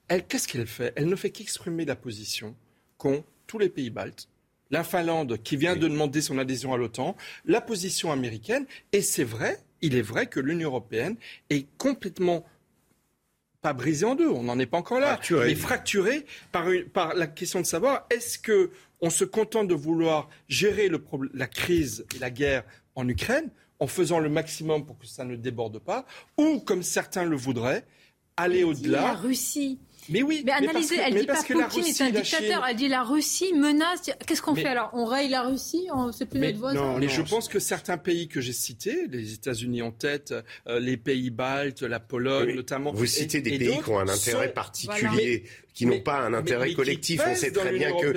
elle, 0.07 0.25
qu'est-ce 0.25 0.47
qu'elle 0.47 0.65
fait? 0.65 0.93
Elle 0.95 1.07
ne 1.07 1.15
fait 1.15 1.31
qu'exprimer 1.31 1.85
la 1.85 1.95
position 1.95 2.55
qu'ont 2.97 3.23
tous 3.45 3.59
les 3.59 3.69
pays 3.69 3.89
baltes, 3.89 4.29
la 4.71 4.83
Finlande 4.83 5.41
qui 5.43 5.57
vient 5.57 5.75
de 5.75 5.87
demander 5.87 6.21
son 6.21 6.37
adhésion 6.37 6.73
à 6.73 6.77
l'OTAN, 6.77 7.15
la 7.45 7.61
position 7.61 8.11
américaine, 8.11 8.65
et 8.93 9.01
c'est 9.01 9.23
vrai, 9.23 9.59
il 9.81 9.95
est 9.95 10.01
vrai 10.01 10.27
que 10.27 10.39
l'Union 10.39 10.69
européenne 10.69 11.17
est 11.49 11.67
complètement 11.77 12.45
pas 13.61 13.73
brisée 13.73 14.05
en 14.05 14.15
deux, 14.15 14.29
on 14.29 14.43
n'en 14.43 14.59
est 14.59 14.65
pas 14.65 14.77
encore 14.77 14.99
là, 14.99 15.19
mais 15.31 15.55
fracturée 15.55 16.25
par, 16.51 16.67
par 16.93 17.15
la 17.15 17.27
question 17.27 17.59
de 17.59 17.65
savoir 17.65 18.05
est-ce 18.09 18.37
que 18.37 18.71
on 19.01 19.09
se 19.09 19.23
contente 19.23 19.67
de 19.67 19.73
vouloir 19.73 20.29
gérer 20.47 20.89
le 20.89 21.03
la 21.33 21.47
crise 21.47 22.05
et 22.15 22.19
la 22.19 22.29
guerre 22.29 22.63
en 22.95 23.07
Ukraine 23.07 23.49
en 23.79 23.87
faisant 23.87 24.19
le 24.19 24.29
maximum 24.29 24.85
pour 24.85 24.97
que 24.97 25.05
ça 25.05 25.23
ne 25.23 25.35
déborde 25.35 25.79
pas, 25.79 26.05
ou 26.37 26.59
comme 26.59 26.81
certains 26.81 27.25
le 27.25 27.35
voudraient, 27.35 27.85
aller 28.35 28.63
au-delà. 28.63 29.01
La 29.01 29.13
Russie. 29.13 29.79
Mais 30.09 30.23
oui. 30.23 30.43
Mais 30.45 30.51
analysez, 30.53 30.95
elle 31.03 31.13
mais 31.13 31.21
dit 31.21 31.25
pas 31.27 31.33
parce 31.33 31.45
que 31.45 31.53
la 31.53 31.65
Poutine 31.65 31.83
Russie, 31.83 32.01
est 32.01 32.05
un 32.05 32.09
dictateur. 32.11 32.39
Chine- 32.39 32.61
Elle 32.69 32.75
dit 32.75 32.87
la 32.87 33.03
Russie 33.03 33.53
menace. 33.53 34.09
Qu'est-ce 34.25 34.41
qu'on 34.41 34.53
Mais- 34.53 34.61
fait 34.61 34.67
alors? 34.69 34.89
On 34.93 35.05
raye 35.05 35.29
la 35.29 35.41
Russie 35.43 35.87
On- 35.93 36.11
C'est 36.11 36.25
plus 36.25 36.39
Mais, 36.39 36.47
notre 36.47 36.59
voisin 36.59 36.97
mais 36.99 37.09
je 37.09 37.21
pense 37.21 37.47
que 37.47 37.59
certains 37.59 37.97
pays 37.97 38.27
que 38.27 38.41
j'ai 38.41 38.53
cités, 38.53 39.07
les 39.09 39.33
États-Unis 39.33 39.81
en 39.81 39.91
tête, 39.91 40.33
euh, 40.67 40.79
les 40.79 40.97
pays 40.97 41.29
baltes, 41.29 41.81
la 41.81 41.99
Pologne 41.99 42.47
Oui, 42.49 42.55
notamment. 42.55 42.91
Vous 42.91 43.03
et- 43.03 43.07
citez 43.07 43.41
des 43.41 43.53
et 43.55 43.59
pays 43.59 43.79
qui 43.83 43.89
ont 43.89 43.99
un 43.99 44.07
intérêt 44.07 44.47
sont- 44.47 44.53
particulier, 44.53 45.43
qui 45.77 45.85
n'ont 45.85 45.99
pas 45.99 46.21
un 46.21 46.33
intérêt 46.33 46.69
mais 46.69 46.73
collectif. 46.73 47.21
On 47.23 47.35
sait 47.35 47.51
très 47.51 47.71
bien 47.71 47.91
que 47.91 48.07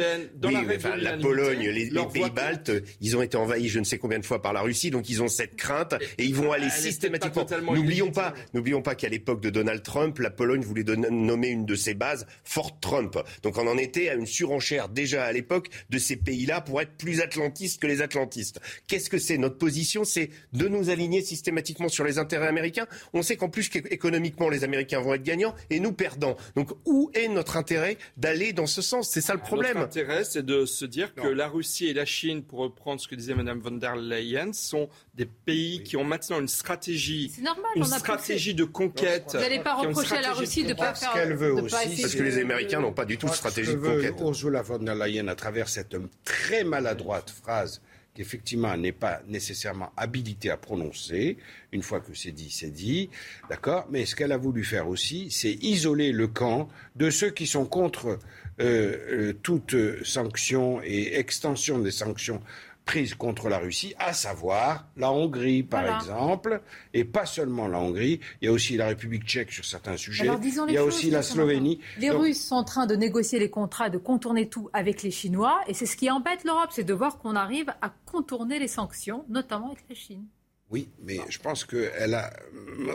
oui, 0.46 0.54
la 0.54 0.76
enfin, 0.76 0.96
la 0.96 1.18
Pologne, 1.18 1.60
les, 1.60 1.72
les 1.72 1.90
leur 1.90 2.08
pays 2.08 2.22
voix 2.22 2.30
baltes, 2.30 2.72
ils 3.02 3.18
ont 3.18 3.22
été 3.22 3.36
envahis 3.36 3.68
je 3.68 3.78
ne 3.78 3.84
sais 3.84 3.98
combien 3.98 4.18
de 4.18 4.24
fois 4.24 4.40
par 4.40 4.54
la 4.54 4.62
Russie, 4.62 4.90
donc 4.90 5.10
ils 5.10 5.22
ont 5.22 5.28
cette 5.28 5.56
crainte 5.56 5.94
et 6.16 6.24
ils 6.24 6.34
vont 6.34 6.52
aller 6.52 6.64
elle 6.64 6.70
systématiquement. 6.70 7.46
N'oublions 7.74 8.12
pas, 8.12 8.32
n'oublions 8.54 8.80
pas 8.80 8.94
qu'à 8.94 9.10
l'époque 9.10 9.42
de 9.42 9.50
Donald 9.50 9.82
Trump, 9.82 10.18
la 10.20 10.30
Pologne 10.30 10.62
voulait 10.62 10.84
nommer 10.84 11.48
une 11.48 11.66
de 11.66 11.74
ses 11.74 11.92
bases 11.92 12.26
Fort 12.44 12.80
Trump. 12.80 13.18
Donc 13.42 13.58
on 13.58 13.66
en 13.66 13.76
était 13.76 14.08
à 14.08 14.14
une 14.14 14.26
surenchère 14.26 14.88
déjà 14.88 15.24
à 15.24 15.32
l'époque 15.32 15.68
de 15.90 15.98
ces 15.98 16.16
pays-là 16.16 16.62
pour 16.62 16.80
être 16.80 16.96
plus 16.96 17.20
atlantistes 17.20 17.82
que 17.82 17.86
les 17.86 18.00
atlantistes. 18.00 18.58
Qu'est-ce 18.86 19.10
que 19.10 19.18
c'est? 19.18 19.36
Notre 19.36 19.58
position, 19.58 20.04
c'est 20.04 20.30
de 20.54 20.66
nous 20.66 20.88
aligner 20.88 21.20
systématiquement 21.20 21.90
sur 21.90 22.04
les 22.04 22.16
intérêts 22.16 22.48
américains. 22.48 22.86
On 23.12 23.20
sait 23.20 23.36
qu'en 23.36 23.50
plus 23.50 23.70
économiquement, 23.90 24.48
les 24.48 24.64
Américains 24.64 25.00
vont 25.00 25.12
être 25.12 25.22
gagnants 25.22 25.54
et 25.68 25.78
nous 25.78 25.92
perdants. 25.92 26.38
Donc 26.56 26.70
où 26.86 27.10
est 27.12 27.28
notre 27.28 27.49
intérêt 27.56 27.96
d'aller 28.16 28.52
dans 28.52 28.66
ce 28.66 28.82
sens 28.82 29.08
C'est 29.10 29.20
ça 29.20 29.34
le 29.34 29.40
problème. 29.40 29.74
Notre 29.74 29.86
intérêt, 29.86 30.24
c'est 30.24 30.44
de 30.44 30.66
se 30.66 30.84
dire 30.84 31.14
que 31.14 31.26
la 31.28 31.48
Russie 31.48 31.86
et 31.86 31.94
la 31.94 32.04
Chine, 32.04 32.42
pour 32.42 32.60
reprendre 32.60 33.00
ce 33.00 33.08
que 33.08 33.14
disait 33.14 33.34
Mme 33.34 33.60
von 33.60 33.72
der 33.72 33.96
Leyen, 33.96 34.52
sont 34.52 34.88
des 35.14 35.26
pays 35.26 35.82
qui 35.82 35.96
ont 35.96 36.04
maintenant 36.04 36.40
une 36.40 36.48
stratégie, 36.48 37.32
normal, 37.42 37.64
une 37.76 37.82
on 37.82 37.92
a 37.92 37.98
stratégie 37.98 38.54
de 38.54 38.64
conquête. 38.64 39.30
Vous 39.32 39.38
n'allez 39.38 39.60
pas 39.60 39.74
reprocher 39.74 40.16
à 40.16 40.20
la 40.22 40.32
Russie 40.32 40.62
de 40.64 40.68
ne 40.70 40.74
pas 40.74 40.94
Ce 40.94 41.00
faire. 41.04 41.12
qu'elle 41.12 41.34
veut 41.34 41.52
aussi, 41.52 42.00
Parce 42.00 42.14
que 42.14 42.22
les 42.22 42.38
Américains 42.38 42.80
n'ont 42.80 42.92
pas 42.92 43.04
du 43.04 43.18
tout 43.18 43.28
de 43.28 43.32
stratégie 43.34 43.72
ce 43.72 43.76
de 43.76 43.78
conquête. 43.78 44.14
Ursula 44.20 44.62
von 44.62 44.78
der 44.78 44.94
Leyen, 44.94 45.28
à 45.28 45.34
travers 45.34 45.68
cette 45.68 45.96
très 46.24 46.64
maladroite 46.64 47.30
phrase 47.30 47.80
qu'effectivement 48.20 48.76
n'est 48.76 48.92
pas 48.92 49.22
nécessairement 49.28 49.92
habilitée 49.96 50.50
à 50.50 50.58
prononcer, 50.58 51.38
une 51.72 51.82
fois 51.82 52.00
que 52.00 52.12
c'est 52.12 52.32
dit, 52.32 52.50
c'est 52.50 52.70
dit, 52.70 53.08
d'accord? 53.48 53.86
Mais 53.90 54.04
ce 54.04 54.14
qu'elle 54.14 54.32
a 54.32 54.36
voulu 54.36 54.62
faire 54.62 54.88
aussi, 54.88 55.30
c'est 55.30 55.54
isoler 55.62 56.12
le 56.12 56.28
camp 56.28 56.68
de 56.96 57.08
ceux 57.08 57.30
qui 57.30 57.46
sont 57.46 57.64
contre 57.64 58.08
euh, 58.08 58.18
euh, 58.60 59.32
toute 59.42 59.74
sanction 60.04 60.82
et 60.84 61.18
extension 61.18 61.78
des 61.78 61.90
sanctions 61.90 62.42
prises 62.84 63.14
contre 63.14 63.48
la 63.48 63.58
Russie, 63.58 63.94
à 63.98 64.12
savoir 64.12 64.86
la 64.96 65.12
Hongrie, 65.12 65.62
par 65.62 65.82
Voilà. 65.82 65.96
exemple, 65.98 66.60
et 66.92 67.04
pas 67.04 67.24
seulement 67.26 67.68
la 67.68 67.78
Hongrie, 67.78 68.20
il 68.40 68.46
y 68.46 68.48
a 68.48 68.52
aussi 68.52 68.76
la 68.76 68.88
République 68.88 69.24
tchèque 69.24 69.52
sur 69.52 69.64
certains 69.64 69.96
sujets, 69.96 70.24
Alors, 70.24 70.38
disons 70.40 70.64
les 70.64 70.72
il 70.72 70.74
y 70.74 70.78
a 70.78 70.80
choses, 70.82 70.94
aussi 70.94 71.10
la. 71.10 71.22
Slovénie. 71.22 71.80
Les 71.98 72.08
Donc, 72.08 72.22
Russes 72.22 72.44
sont 72.44 72.56
en 72.56 72.64
train 72.64 72.86
de 72.86 72.96
négocier 72.96 73.38
les 73.38 73.50
contrats, 73.50 73.90
de 73.90 73.98
contourner 73.98 74.48
tout 74.48 74.68
avec 74.72 75.02
les 75.02 75.10
Chinois. 75.10 75.60
Et 75.68 75.74
c'est 75.74 75.86
ce 75.86 75.96
qui 75.96 76.10
embête 76.10 76.44
l'Europe, 76.44 76.70
c'est 76.72 76.82
de 76.84 76.94
voir 76.94 77.18
qu'on 77.18 77.36
arrive 77.36 77.70
à 77.82 77.92
contourner 78.06 78.58
les 78.58 78.68
sanctions, 78.68 79.24
notamment 79.28 79.68
avec 79.68 79.84
la 79.88 79.94
Chine. 79.94 80.24
Oui, 80.70 80.88
mais 81.02 81.18
je 81.28 81.38
pense 81.40 81.64
que 81.64 81.90
elle 81.98 82.14
a, 82.14 82.32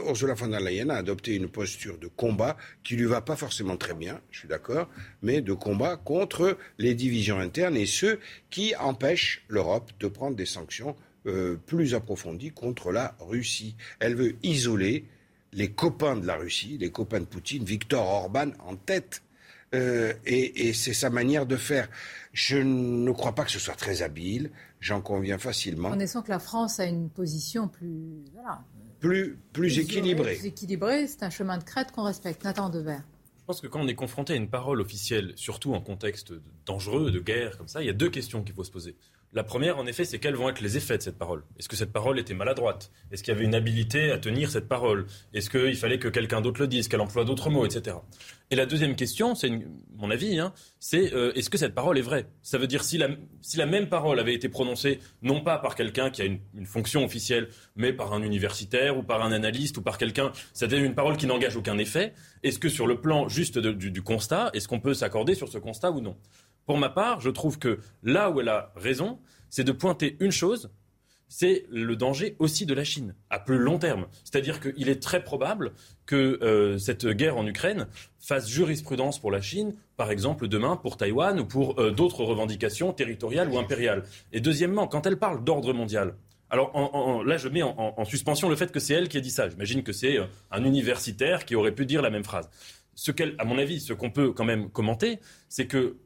Ursula 0.07 0.33
von 0.33 0.47
der 0.47 0.61
Leyen 0.61 0.89
a 0.89 0.95
adopté 0.95 1.35
une 1.35 1.49
posture 1.49 1.97
de 1.97 2.07
combat 2.07 2.55
qui 2.83 2.95
lui 2.95 3.03
va 3.03 3.19
pas 3.19 3.35
forcément 3.35 3.75
très 3.75 3.93
bien, 3.93 4.21
je 4.31 4.39
suis 4.39 4.47
d'accord, 4.47 4.87
mais 5.21 5.41
de 5.41 5.51
combat 5.51 5.97
contre 5.97 6.57
les 6.77 6.95
divisions 6.95 7.37
internes 7.37 7.75
et 7.75 7.85
ceux 7.85 8.19
qui 8.49 8.73
empêchent 8.77 9.43
l'Europe 9.49 9.91
de 9.99 10.07
prendre 10.07 10.37
des 10.37 10.45
sanctions 10.45 10.95
euh, 11.27 11.57
plus 11.65 11.95
approfondies 11.95 12.51
contre 12.51 12.93
la 12.93 13.13
Russie. 13.19 13.75
Elle 13.99 14.15
veut 14.15 14.35
isoler 14.41 15.03
les 15.51 15.71
copains 15.71 16.15
de 16.15 16.25
la 16.25 16.35
Russie, 16.35 16.77
les 16.79 16.91
copains 16.91 17.19
de 17.19 17.25
Poutine, 17.25 17.65
Viktor 17.65 18.07
Orban 18.07 18.51
en 18.59 18.77
tête. 18.77 19.21
Euh, 19.75 20.13
et 20.25 20.67
et 20.69 20.73
c'est 20.73 20.93
sa 20.93 21.09
manière 21.09 21.45
de 21.45 21.57
faire. 21.57 21.89
Je 22.33 22.57
ne 22.57 23.11
crois 23.11 23.33
pas 23.33 23.45
que 23.45 23.51
ce 23.51 23.59
soit 23.59 23.75
très 23.75 24.01
habile, 24.01 24.51
j'en 24.79 25.01
conviens 25.01 25.37
facilement. 25.37 25.89
Connaissons 25.89 26.21
que 26.21 26.31
la 26.31 26.39
France 26.39 26.79
a 26.79 26.85
une 26.85 27.09
position 27.09 27.67
plus, 27.67 28.23
voilà, 28.33 28.61
Plus, 28.99 29.37
plus 29.53 29.79
équilibrée. 29.79 30.35
Plus 30.35 30.47
équilibrée, 30.47 31.07
c'est 31.07 31.23
un 31.23 31.29
chemin 31.29 31.57
de 31.57 31.63
crête 31.63 31.91
qu'on 31.91 32.03
respecte. 32.03 32.43
Nathan 32.43 32.69
Devers. 32.69 33.03
Je 33.39 33.45
pense 33.45 33.61
que 33.61 33.67
quand 33.67 33.79
on 33.79 33.87
est 33.87 33.95
confronté 33.95 34.33
à 34.33 34.35
une 34.37 34.49
parole 34.49 34.81
officielle, 34.81 35.33
surtout 35.35 35.75
en 35.75 35.79
contexte 35.79 36.33
dangereux, 36.65 37.11
de 37.11 37.19
guerre, 37.19 37.57
comme 37.57 37.67
ça, 37.67 37.81
il 37.83 37.85
y 37.85 37.91
a 37.91 37.93
deux 37.93 38.09
questions 38.09 38.43
qu'il 38.43 38.55
faut 38.55 38.63
se 38.63 38.71
poser. 38.71 38.95
La 39.35 39.43
première, 39.43 39.77
en 39.77 39.85
effet, 39.85 40.05
c'est 40.05 40.17
quels 40.17 40.35
vont 40.35 40.47
être 40.47 40.61
les 40.61 40.77
effets 40.77 40.97
de 40.97 41.03
cette 41.03 41.17
parole. 41.17 41.43
Est-ce 41.59 41.67
que 41.67 41.75
cette 41.75 41.91
parole 41.91 42.17
était 42.17 42.33
maladroite? 42.33 42.89
Est-ce 43.11 43.21
qu'il 43.21 43.33
y 43.33 43.35
avait 43.35 43.43
une 43.43 43.53
habilité 43.53 44.09
à 44.09 44.17
tenir 44.17 44.49
cette 44.49 44.69
parole? 44.69 45.07
Est-ce 45.33 45.49
qu'il 45.49 45.75
fallait 45.75 45.99
que 45.99 46.07
quelqu'un 46.07 46.39
d'autre 46.39 46.61
le 46.61 46.67
dise, 46.67 46.87
qu'elle 46.87 47.01
emploie 47.01 47.25
d'autres 47.25 47.49
mots, 47.49 47.65
etc. 47.65 47.97
Et 48.49 48.55
la 48.55 48.65
deuxième 48.65 48.95
question, 48.95 49.35
c'est 49.35 49.49
mon 49.97 50.09
avis, 50.09 50.39
hein, 50.39 50.53
c'est 50.79 51.13
euh, 51.13 51.33
est-ce 51.33 51.49
que 51.49 51.57
cette 51.57 51.75
parole 51.75 51.97
est 51.97 52.01
vraie? 52.01 52.27
Ça 52.43 52.57
veut 52.57 52.67
dire 52.67 52.83
si 52.83 52.97
la, 52.97 53.09
si 53.41 53.57
la 53.57 53.65
même 53.65 53.89
parole 53.89 54.19
avait 54.19 54.35
été 54.35 54.47
prononcée 54.47 54.99
non 55.21 55.41
pas 55.41 55.57
par 55.57 55.75
quelqu'un 55.75 56.11
qui 56.11 56.21
a 56.21 56.25
une, 56.25 56.39
fonction 56.65 57.03
officielle, 57.03 57.49
mais 57.75 57.91
par 57.91 58.13
un 58.13 58.21
universitaire 58.21 58.97
ou 58.97 59.03
par 59.03 59.21
un 59.21 59.33
analyste 59.33 59.77
ou 59.77 59.81
par 59.81 59.97
quelqu'un, 59.97 60.31
c'est-à-dire 60.53 60.81
une 60.81 60.95
parole 60.95 61.17
qui 61.17 61.25
n'engage 61.25 61.57
aucun 61.57 61.77
effet, 61.77 62.13
est-ce 62.43 62.59
que 62.59 62.69
sur 62.69 62.87
le 62.87 63.01
plan 63.01 63.27
juste 63.27 63.57
du 63.57 64.01
constat, 64.01 64.51
est-ce 64.53 64.67
qu'on 64.67 64.79
peut 64.79 64.93
s'accorder 64.93 65.35
sur 65.35 65.49
ce 65.49 65.57
constat 65.57 65.91
ou 65.91 65.99
non? 65.99 66.15
Pour 66.65 66.77
ma 66.77 66.89
part, 66.89 67.21
je 67.21 67.29
trouve 67.29 67.59
que 67.59 67.79
là 68.03 68.31
où 68.31 68.41
elle 68.41 68.49
a 68.49 68.71
raison, 68.75 69.19
c'est 69.49 69.63
de 69.63 69.71
pointer 69.71 70.17
une 70.19 70.31
chose, 70.31 70.71
c'est 71.27 71.65
le 71.69 71.95
danger 71.95 72.35
aussi 72.39 72.65
de 72.65 72.73
la 72.73 72.83
Chine, 72.83 73.15
à 73.29 73.39
plus 73.39 73.57
long 73.57 73.79
terme. 73.79 74.07
C'est-à-dire 74.23 74.59
qu'il 74.59 74.89
est 74.89 75.01
très 75.01 75.23
probable 75.23 75.73
que 76.05 76.39
euh, 76.41 76.77
cette 76.77 77.05
guerre 77.07 77.37
en 77.37 77.45
Ukraine 77.45 77.87
fasse 78.19 78.49
jurisprudence 78.49 79.19
pour 79.19 79.31
la 79.31 79.41
Chine, 79.41 79.75
par 79.97 80.11
exemple 80.11 80.47
demain 80.47 80.75
pour 80.75 80.97
Taïwan 80.97 81.39
ou 81.39 81.45
pour 81.45 81.79
euh, 81.79 81.91
d'autres 81.91 82.23
revendications 82.23 82.93
territoriales 82.93 83.49
ou 83.49 83.57
impériales. 83.57 84.03
Et 84.31 84.39
deuxièmement, 84.39 84.87
quand 84.87 85.05
elle 85.05 85.17
parle 85.17 85.43
d'ordre 85.43 85.73
mondial, 85.73 86.15
alors 86.51 87.23
là 87.25 87.37
je 87.37 87.49
mets 87.49 87.63
en 87.63 88.05
suspension 88.05 88.47
le 88.47 88.55
fait 88.55 88.71
que 88.71 88.79
c'est 88.79 88.93
elle 88.93 89.09
qui 89.09 89.17
a 89.17 89.19
dit 89.19 89.31
ça. 89.31 89.49
J'imagine 89.49 89.83
que 89.83 89.91
c'est 89.91 90.19
euh, 90.19 90.25
un 90.51 90.63
universitaire 90.63 91.43
qui 91.45 91.55
aurait 91.55 91.73
pu 91.73 91.85
dire 91.85 92.01
la 92.01 92.11
même 92.11 92.23
phrase. 92.23 92.49
Ce 92.93 93.11
qu'elle, 93.11 93.35
à 93.39 93.45
mon 93.45 93.57
avis, 93.57 93.81
ce 93.81 93.91
qu'on 93.93 94.09
peut 94.09 94.31
quand 94.31 94.45
même 94.45 94.69
commenter, 94.69 95.19
c'est 95.49 95.67
que 95.67 95.97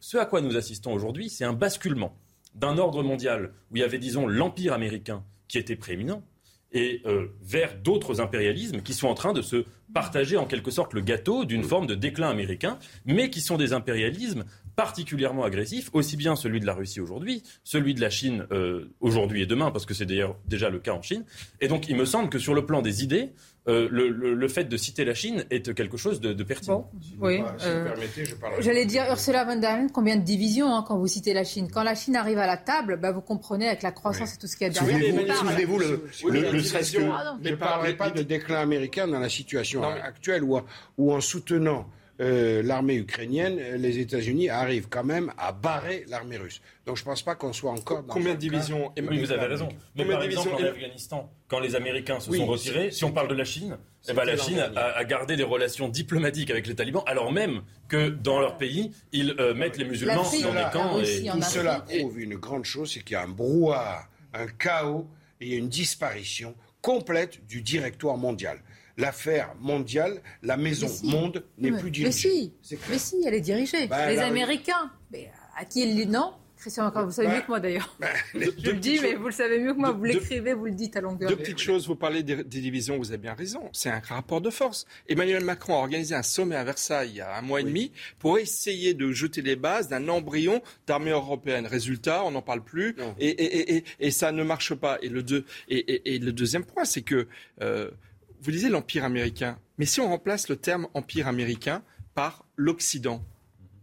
ce 0.00 0.16
à 0.16 0.26
quoi 0.26 0.40
nous 0.40 0.56
assistons 0.56 0.92
aujourd'hui, 0.92 1.30
c'est 1.30 1.44
un 1.44 1.52
basculement 1.52 2.16
d'un 2.54 2.78
ordre 2.78 3.02
mondial 3.02 3.52
où 3.70 3.76
il 3.76 3.80
y 3.80 3.84
avait, 3.84 3.98
disons, 3.98 4.26
l'empire 4.26 4.72
américain 4.72 5.24
qui 5.48 5.58
était 5.58 5.76
prééminent, 5.76 6.22
et 6.72 7.02
euh, 7.06 7.28
vers 7.40 7.76
d'autres 7.76 8.20
impérialismes 8.20 8.82
qui 8.82 8.94
sont 8.94 9.06
en 9.06 9.14
train 9.14 9.32
de 9.32 9.42
se 9.42 9.64
partager 9.92 10.36
en 10.36 10.46
quelque 10.46 10.70
sorte 10.70 10.92
le 10.94 11.00
gâteau 11.00 11.44
d'une 11.44 11.62
forme 11.64 11.86
de 11.86 11.94
déclin 11.94 12.28
américain, 12.30 12.78
mais 13.04 13.30
qui 13.30 13.40
sont 13.40 13.56
des 13.56 13.72
impérialismes 13.72 14.44
particulièrement 14.76 15.44
agressifs, 15.44 15.88
aussi 15.92 16.16
bien 16.16 16.34
celui 16.34 16.58
de 16.58 16.66
la 16.66 16.74
Russie 16.74 17.00
aujourd'hui, 17.00 17.44
celui 17.62 17.94
de 17.94 18.00
la 18.00 18.10
Chine 18.10 18.44
euh, 18.50 18.90
aujourd'hui 19.00 19.42
et 19.42 19.46
demain, 19.46 19.70
parce 19.70 19.86
que 19.86 19.94
c'est 19.94 20.04
d'ailleurs 20.06 20.36
déjà 20.48 20.68
le 20.68 20.80
cas 20.80 20.92
en 20.92 21.02
Chine. 21.02 21.24
Et 21.60 21.68
donc 21.68 21.88
il 21.88 21.94
me 21.96 22.04
semble 22.04 22.28
que 22.28 22.40
sur 22.40 22.54
le 22.54 22.66
plan 22.66 22.82
des 22.82 23.04
idées, 23.04 23.30
euh, 23.68 23.88
le, 23.90 24.08
le- 24.10 24.34
le 24.34 24.48
fait 24.48 24.64
de 24.64 24.76
citer 24.76 25.04
la 25.06 25.14
Chine 25.14 25.44
est 25.50 25.72
quelque 25.74 25.96
chose 25.96 26.20
de, 26.20 26.32
de 26.34 26.42
pertinent. 26.42 26.90
Oui. 27.20 27.36
Si 27.56 27.64
vous 27.64 27.70
euh, 27.70 27.84
permettez, 27.84 28.24
je 28.26 28.34
parlerai. 28.34 28.62
J'allais 28.62 28.84
dire 28.84 29.04
Ursula 29.08 29.44
von 29.44 29.56
der 29.56 29.76
Leyen, 29.76 29.88
combien 29.88 30.16
de 30.16 30.22
divisions 30.24 30.74
hein, 30.74 30.84
quand 30.86 30.98
vous 30.98 31.06
citez 31.06 31.32
la 31.32 31.44
Chine? 31.44 31.68
Quand 31.72 31.82
la 31.84 31.94
Chine 31.94 32.16
arrive 32.16 32.38
à 32.38 32.46
la 32.46 32.56
table, 32.58 32.98
bah, 33.00 33.12
vous 33.12 33.22
comprenez 33.22 33.68
avec 33.68 33.82
la 33.82 33.92
croissance 33.92 34.34
et 34.34 34.38
tout 34.38 34.46
ce 34.48 34.56
qu'il 34.56 34.66
y 34.66 34.70
a 34.70 34.72
derrière. 34.72 34.98
Souvenez-vous- 34.98 35.26
parle. 35.26 35.38
souvenez-vous 35.38 35.78
le- 35.78 36.04
Oui, 36.24 36.30
le- 36.32 36.50
division- 36.50 37.00
que- 37.08 37.10
Ah. 37.14 37.36
Je 37.42 37.50
ne 37.50 37.54
parlerai 37.56 37.96
pas 37.96 38.10
de 38.10 38.22
déclin 38.22 38.56
américain 38.60 39.06
dans 39.08 39.20
la 39.20 39.28
situation 39.30 39.73
actuelle 39.82 40.44
où, 40.44 40.58
où 40.98 41.12
en 41.12 41.20
soutenant 41.20 41.88
euh, 42.20 42.62
l'armée 42.62 42.94
ukrainienne, 42.94 43.58
euh, 43.58 43.76
les 43.76 43.98
États-Unis 43.98 44.48
arrivent 44.48 44.86
quand 44.88 45.02
même 45.02 45.32
à 45.36 45.50
barrer 45.50 46.04
l'armée 46.06 46.36
russe. 46.36 46.60
Donc 46.86 46.96
je 46.96 47.02
ne 47.02 47.06
pense 47.06 47.22
pas 47.22 47.34
qu'on 47.34 47.52
soit 47.52 47.72
encore 47.72 48.04
dans 48.04 48.14
Combien 48.14 48.34
de 48.34 48.38
divisions 48.38 48.90
cas 48.90 49.02
Oui, 49.10 49.18
vous 49.18 49.32
avez 49.32 49.46
raison. 49.46 49.68
Mais 49.96 50.04
Combien 50.04 50.12
par 50.18 50.20
de 50.20 50.26
exemple, 50.30 50.48
en 50.50 50.56
divisions- 50.58 50.74
Afghanistan, 50.76 51.32
quand 51.48 51.58
les 51.58 51.74
Américains 51.74 52.20
se 52.20 52.30
Oui, 52.30 52.38
sont 52.38 52.46
retirés, 52.46 52.92
si 52.92 53.02
on 53.04 53.10
parle 53.10 53.26
de 53.26 53.34
la 53.34 53.44
Chine, 53.44 53.78
eh 54.08 54.12
ben, 54.12 54.22
la 54.24 54.36
Chine 54.36 54.60
a, 54.60 54.80
a 54.96 55.04
gardé 55.04 55.34
des 55.34 55.42
relations 55.42 55.88
diplomatiques 55.88 56.52
avec 56.52 56.68
les 56.68 56.76
talibans, 56.76 57.02
alors 57.06 57.32
même 57.32 57.62
que 57.88 58.10
dans 58.10 58.38
leur 58.38 58.58
pays, 58.58 58.92
ils 59.10 59.34
euh, 59.40 59.52
mettent 59.52 59.76
les 59.78 59.84
musulmans 59.84 60.14
dans 60.22 60.24
cela- 60.24 60.64
des 60.66 60.70
camps. 60.72 61.00
et- 61.00 61.26
tout 61.32 61.42
cela 61.42 61.80
prouve 61.80 62.20
une 62.20 62.36
grande 62.36 62.64
chose, 62.64 62.92
c'est 62.92 63.00
qu'il 63.00 63.14
y 63.14 63.16
a 63.16 63.22
un 63.24 63.28
brouhaha, 63.28 64.04
un 64.34 64.46
chaos 64.46 65.08
et 65.40 65.56
une 65.56 65.68
disparition 65.68 66.54
complète 66.80 67.44
du 67.46 67.60
directoire 67.60 68.16
mondial. 68.18 68.58
L'affaire 68.96 69.54
mondiale, 69.60 70.22
la 70.42 70.56
maison 70.56 70.86
Mais 70.86 70.92
si. 70.92 71.06
monde 71.06 71.44
n'est 71.58 71.70
Mais- 71.72 71.78
plus 71.78 71.86
Mais 71.86 71.90
dirigée. 71.90 72.28
si, 72.28 72.52
mais 72.90 72.98
si, 72.98 73.16
elle 73.26 73.34
est 73.34 73.40
dirigée. 73.40 73.86
Bah, 73.88 74.08
les 74.10 74.18
Américains. 74.18 74.90
Mais 75.10 75.30
à 75.56 75.64
qui 75.64 75.82
elle 75.82 75.94
dit 75.96 76.06
non? 76.06 76.32
Christian, 76.56 76.90
vous 77.04 77.10
savez 77.10 77.28
Bah, 77.28 77.34
mieux 77.34 77.40
que 77.42 77.48
moi 77.48 77.60
d'ailleurs. 77.60 77.94
je 78.34 78.38
deux 78.62 78.72
le 78.72 78.78
dis, 78.78 78.98
mais 79.02 79.14
vous 79.16 79.26
le 79.26 79.32
savez 79.32 79.58
mieux 79.58 79.74
que 79.74 79.78
moi. 79.78 79.92
deux- 79.92 79.98
Vous 79.98 80.04
l'écrivez, 80.04 80.54
vous 80.54 80.64
le 80.64 80.70
dites 80.70 80.96
à 80.96 81.02
longueur. 81.02 81.28
Deux 81.28 81.36
petites 81.36 81.58
choses, 81.58 81.86
vous 81.86 81.96
parlez 81.96 82.22
des, 82.22 82.36
des 82.36 82.60
divisions, 82.60 82.96
vous 82.96 83.08
avez 83.10 83.18
bien 83.18 83.34
raison. 83.34 83.68
C'est 83.72 83.90
un 83.90 83.98
rapport 84.00 84.40
de 84.40 84.48
force. 84.48 84.86
Emmanuel 85.06 85.44
Macron 85.44 85.74
a 85.74 85.78
organisé 85.80 86.14
un 86.14 86.22
sommet 86.22 86.56
à 86.56 86.64
Versailles 86.64 87.10
il 87.10 87.16
y 87.16 87.20
a 87.20 87.36
un 87.36 87.42
mois 87.42 87.60
et 87.60 87.64
demi 87.64 87.92
pour 88.18 88.38
essayer 88.38 88.94
de 88.94 89.12
jeter 89.12 89.42
les 89.42 89.56
bases 89.56 89.88
d'un 89.88 90.08
embryon 90.08 90.62
d'armée 90.86 91.10
européenne. 91.10 91.66
Résultat, 91.66 92.24
on 92.24 92.30
n'en 92.30 92.40
parle 92.42 92.62
plus 92.64 92.96
et, 93.18 93.28
et, 93.28 93.42
et, 93.58 93.76
et- 93.76 93.84
et 94.00 94.10
ça 94.10 94.32
ne 94.32 94.42
marche 94.42 94.72
pas. 94.74 94.96
Et 95.02 95.10
le, 95.10 95.22
deux, 95.22 95.44
et, 95.68 95.76
et- 95.78 96.14
et 96.14 96.18
le 96.18 96.32
deuxième 96.32 96.64
point, 96.64 96.86
c'est 96.86 97.02
que 97.02 97.26
euh, 97.60 97.90
vous 98.44 98.50
disiez 98.50 98.68
l'empire 98.68 99.04
américain. 99.04 99.58
Mais 99.78 99.86
si 99.86 100.00
on 100.00 100.08
remplace 100.08 100.48
le 100.48 100.56
terme 100.56 100.86
empire 100.92 101.28
américain 101.28 101.82
par 102.14 102.44
l'Occident. 102.56 103.24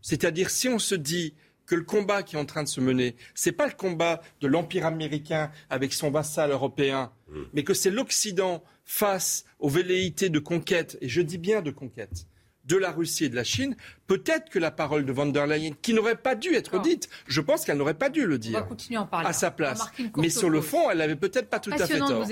C'est-à-dire 0.03 0.51
si 0.51 0.69
on 0.69 0.77
se 0.77 0.93
dit 0.93 1.33
que 1.65 1.73
le 1.73 1.83
combat 1.83 2.21
qui 2.21 2.35
est 2.35 2.39
en 2.39 2.45
train 2.45 2.61
de 2.61 2.67
se 2.67 2.79
mener, 2.79 3.15
c'est 3.33 3.51
pas 3.51 3.65
le 3.65 3.73
combat 3.73 4.21
de 4.39 4.47
l'Empire 4.47 4.85
américain 4.85 5.51
avec 5.69 5.93
son 5.93 6.11
vassal 6.11 6.51
européen, 6.51 7.11
mm. 7.29 7.41
mais 7.53 7.63
que 7.63 7.73
c'est 7.73 7.89
l'Occident 7.89 8.63
face 8.85 9.45
aux 9.59 9.69
velléités 9.69 10.29
de 10.29 10.39
conquête, 10.39 10.97
et 11.01 11.09
je 11.09 11.21
dis 11.21 11.37
bien 11.37 11.61
de 11.61 11.71
conquête, 11.71 12.27
de 12.71 12.77
la 12.77 12.91
Russie 12.91 13.25
et 13.25 13.29
de 13.29 13.35
la 13.35 13.43
Chine, 13.43 13.75
peut-être 14.07 14.49
que 14.49 14.57
la 14.57 14.71
parole 14.71 15.05
de 15.05 15.11
von 15.11 15.25
der 15.25 15.45
Leyen, 15.45 15.71
qui 15.81 15.93
n'aurait 15.93 16.15
pas 16.15 16.35
dû 16.35 16.55
être 16.55 16.79
dite, 16.81 17.09
je 17.27 17.41
pense 17.41 17.65
qu'elle 17.65 17.77
n'aurait 17.77 17.95
pas 17.95 18.09
dû 18.09 18.25
le 18.25 18.37
dire 18.37 18.65
à 19.11 19.33
sa 19.33 19.51
place. 19.51 19.83
Mais 20.17 20.29
sur 20.29 20.49
le 20.49 20.61
fond, 20.61 20.89
elle 20.89 20.99
n'avait 20.99 21.17
peut-être 21.17 21.49
pas 21.49 21.59
tout 21.59 21.71
à 21.71 21.85
fait 21.85 21.99
tort. 21.99 22.25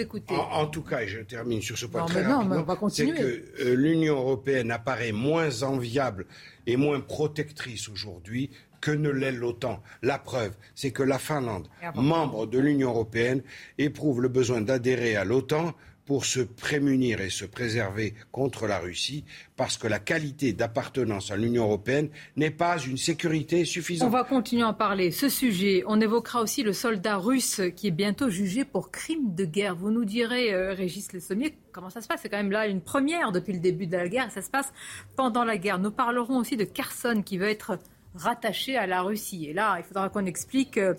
En, 0.51 0.67
tout 0.67 0.81
cas, 0.83 1.01
et 1.01 1.07
je 1.07 1.19
termine 1.19 1.61
sur 1.61 1.77
ce 1.77 1.85
point 1.85 2.05
très 2.05 2.23
rapidement, 2.23 2.89
c'est 2.89 3.07
que 3.07 3.43
euh, 3.61 3.75
l'Union 3.75 4.15
européenne 4.17 4.71
apparaît 4.71 5.11
moins 5.11 5.63
enviable 5.63 6.25
et 6.65 6.77
moins 6.77 7.01
protectrice 7.01 7.89
aujourd'hui 7.89 8.49
que 8.79 8.91
ne 8.91 9.09
l'est 9.09 9.33
l'OTAN. 9.33 9.83
La 10.01 10.19
preuve, 10.19 10.53
c'est 10.73 10.91
que 10.91 11.03
la 11.03 11.19
Finlande, 11.19 11.67
membre 11.95 12.45
de 12.45 12.59
l'Union 12.59 12.89
européenne, 12.91 13.41
éprouve 13.77 14.21
le 14.21 14.29
besoin 14.29 14.61
d'adhérer 14.61 15.17
à 15.17 15.25
l'OTAN 15.25 15.73
pour 16.09 16.25
se 16.25 16.39
prémunir 16.39 17.21
et 17.21 17.29
se 17.29 17.45
préserver 17.45 18.15
contre 18.31 18.65
la 18.65 18.79
Russie, 18.79 19.25
parce 19.55 19.77
que 19.77 19.85
la 19.85 19.99
qualité 19.99 20.53
d'appartenance 20.53 21.29
à 21.29 21.37
l'Union 21.37 21.65
européenne 21.65 22.09
n'est 22.35 22.49
pas 22.49 22.79
une 22.79 22.97
sécurité 22.97 23.63
suffisante. 23.63 24.07
On 24.07 24.11
va 24.11 24.23
continuer 24.23 24.63
à 24.63 24.69
en 24.69 24.73
parler. 24.73 25.11
Ce 25.11 25.29
sujet, 25.29 25.83
on 25.85 26.01
évoquera 26.01 26.41
aussi 26.41 26.63
le 26.63 26.73
soldat 26.73 27.17
russe 27.17 27.61
qui 27.75 27.89
est 27.89 27.91
bientôt 27.91 28.27
jugé 28.27 28.65
pour 28.65 28.89
crime 28.89 29.35
de 29.35 29.45
guerre. 29.45 29.75
Vous 29.75 29.91
nous 29.91 30.03
direz, 30.03 30.51
euh, 30.51 30.73
Régis 30.73 31.13
Le 31.13 31.19
Sommier, 31.19 31.55
comment 31.71 31.91
ça 31.91 32.01
se 32.01 32.07
passe? 32.07 32.21
C'est 32.23 32.29
quand 32.29 32.37
même 32.37 32.51
là 32.51 32.65
une 32.65 32.81
première 32.81 33.31
depuis 33.31 33.53
le 33.53 33.59
début 33.59 33.85
de 33.85 33.95
la 33.95 34.09
guerre, 34.09 34.31
ça 34.31 34.41
se 34.41 34.49
passe 34.49 34.73
pendant 35.15 35.43
la 35.43 35.59
guerre. 35.59 35.77
Nous 35.77 35.91
parlerons 35.91 36.37
aussi 36.37 36.57
de 36.57 36.63
Carson 36.63 37.21
qui 37.23 37.37
va 37.37 37.51
être 37.51 37.77
rattachés 38.15 38.77
à 38.77 38.87
la 38.87 39.01
Russie. 39.01 39.45
Et 39.45 39.53
là, 39.53 39.77
il 39.77 39.83
faudra 39.83 40.09
qu'on 40.09 40.25
explique 40.25 40.77
euh, 40.77 40.93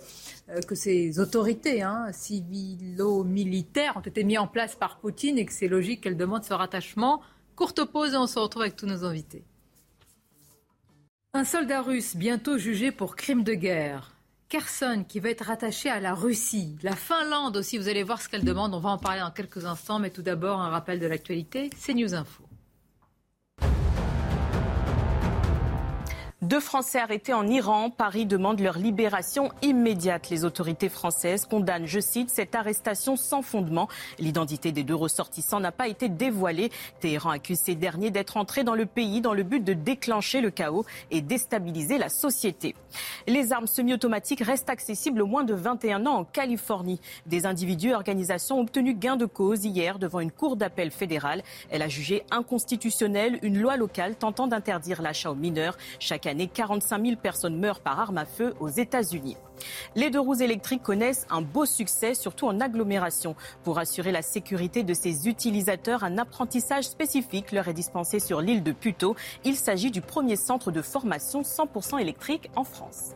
que 0.66 0.74
ces 0.74 1.18
autorités 1.18 1.82
hein, 1.82 2.06
civilo-militaires 2.12 3.96
ont 3.96 4.00
été 4.00 4.24
mises 4.24 4.38
en 4.38 4.46
place 4.46 4.74
par 4.74 4.98
Poutine 4.98 5.38
et 5.38 5.46
que 5.46 5.52
c'est 5.52 5.68
logique 5.68 6.02
qu'elles 6.02 6.16
demandent 6.16 6.44
ce 6.44 6.54
rattachement. 6.54 7.20
Courte 7.56 7.84
pause 7.84 8.14
et 8.14 8.16
on 8.16 8.26
se 8.26 8.38
retrouve 8.38 8.62
avec 8.62 8.76
tous 8.76 8.86
nos 8.86 9.04
invités. 9.04 9.44
Un 11.32 11.44
soldat 11.44 11.82
russe 11.82 12.16
bientôt 12.16 12.58
jugé 12.58 12.90
pour 12.90 13.14
crime 13.16 13.44
de 13.44 13.54
guerre. 13.54 14.16
Kherson 14.48 15.04
qui 15.06 15.20
va 15.20 15.30
être 15.30 15.44
rattaché 15.44 15.88
à 15.88 16.00
la 16.00 16.12
Russie. 16.12 16.76
La 16.82 16.96
Finlande 16.96 17.56
aussi, 17.56 17.78
vous 17.78 17.88
allez 17.88 18.02
voir 18.02 18.20
ce 18.20 18.28
qu'elle 18.28 18.44
demande. 18.44 18.74
On 18.74 18.80
va 18.80 18.90
en 18.90 18.98
parler 18.98 19.20
dans 19.20 19.30
quelques 19.30 19.64
instants, 19.64 20.00
mais 20.00 20.10
tout 20.10 20.22
d'abord 20.22 20.60
un 20.60 20.70
rappel 20.70 20.98
de 20.98 21.06
l'actualité. 21.06 21.70
C'est 21.76 21.94
News 21.94 22.14
Info. 22.14 22.49
Deux 26.50 26.58
Français 26.58 26.98
arrêtés 26.98 27.32
en 27.32 27.46
Iran. 27.46 27.90
Paris 27.90 28.26
demande 28.26 28.58
leur 28.58 28.76
libération 28.76 29.52
immédiate. 29.62 30.30
Les 30.30 30.44
autorités 30.44 30.88
françaises 30.88 31.46
condamnent, 31.46 31.86
je 31.86 32.00
cite, 32.00 32.28
cette 32.28 32.56
arrestation 32.56 33.14
sans 33.14 33.40
fondement. 33.40 33.86
L'identité 34.18 34.72
des 34.72 34.82
deux 34.82 34.96
ressortissants 34.96 35.60
n'a 35.60 35.70
pas 35.70 35.86
été 35.86 36.08
dévoilée. 36.08 36.72
Téhéran 36.98 37.30
accuse 37.30 37.60
ces 37.60 37.76
derniers 37.76 38.10
d'être 38.10 38.36
entrés 38.36 38.64
dans 38.64 38.74
le 38.74 38.84
pays 38.84 39.20
dans 39.20 39.32
le 39.32 39.44
but 39.44 39.62
de 39.62 39.74
déclencher 39.74 40.40
le 40.40 40.50
chaos 40.50 40.84
et 41.12 41.20
déstabiliser 41.20 41.98
la 41.98 42.08
société. 42.08 42.74
Les 43.28 43.52
armes 43.52 43.68
semi-automatiques 43.68 44.42
restent 44.42 44.70
accessibles 44.70 45.22
aux 45.22 45.28
moins 45.28 45.44
de 45.44 45.54
21 45.54 46.04
ans 46.06 46.16
en 46.16 46.24
Californie. 46.24 47.00
Des 47.26 47.46
individus 47.46 47.90
et 47.90 47.94
organisations 47.94 48.58
ont 48.58 48.62
obtenu 48.62 48.94
gain 48.94 49.16
de 49.16 49.26
cause 49.26 49.64
hier 49.64 50.00
devant 50.00 50.18
une 50.18 50.32
cour 50.32 50.56
d'appel 50.56 50.90
fédérale. 50.90 51.44
Elle 51.70 51.82
a 51.82 51.88
jugé 51.88 52.24
inconstitutionnelle 52.32 53.38
une 53.42 53.60
loi 53.60 53.76
locale 53.76 54.16
tentant 54.16 54.48
d'interdire 54.48 55.00
l'achat 55.00 55.30
aux 55.30 55.36
mineurs. 55.36 55.78
Chaque 56.00 56.26
année, 56.26 56.39
45 56.48 57.04
000 57.04 57.16
personnes 57.16 57.58
meurent 57.58 57.80
par 57.80 58.00
arme 58.00 58.18
à 58.18 58.24
feu 58.24 58.54
aux 58.60 58.68
États-Unis. 58.68 59.36
Les 59.94 60.10
deux 60.10 60.20
roues 60.20 60.42
électriques 60.42 60.82
connaissent 60.82 61.26
un 61.30 61.42
beau 61.42 61.66
succès, 61.66 62.14
surtout 62.14 62.46
en 62.46 62.60
agglomération. 62.60 63.36
Pour 63.62 63.78
assurer 63.78 64.12
la 64.12 64.22
sécurité 64.22 64.82
de 64.82 64.94
ses 64.94 65.28
utilisateurs, 65.28 66.04
un 66.04 66.18
apprentissage 66.18 66.84
spécifique 66.84 67.52
leur 67.52 67.68
est 67.68 67.74
dispensé 67.74 68.20
sur 68.20 68.40
l'île 68.40 68.62
de 68.62 68.72
Puteaux. 68.72 69.16
Il 69.44 69.56
s'agit 69.56 69.90
du 69.90 70.00
premier 70.00 70.36
centre 70.36 70.70
de 70.70 70.82
formation 70.82 71.42
100% 71.42 72.00
électrique 72.00 72.50
en 72.56 72.64
France. 72.64 73.14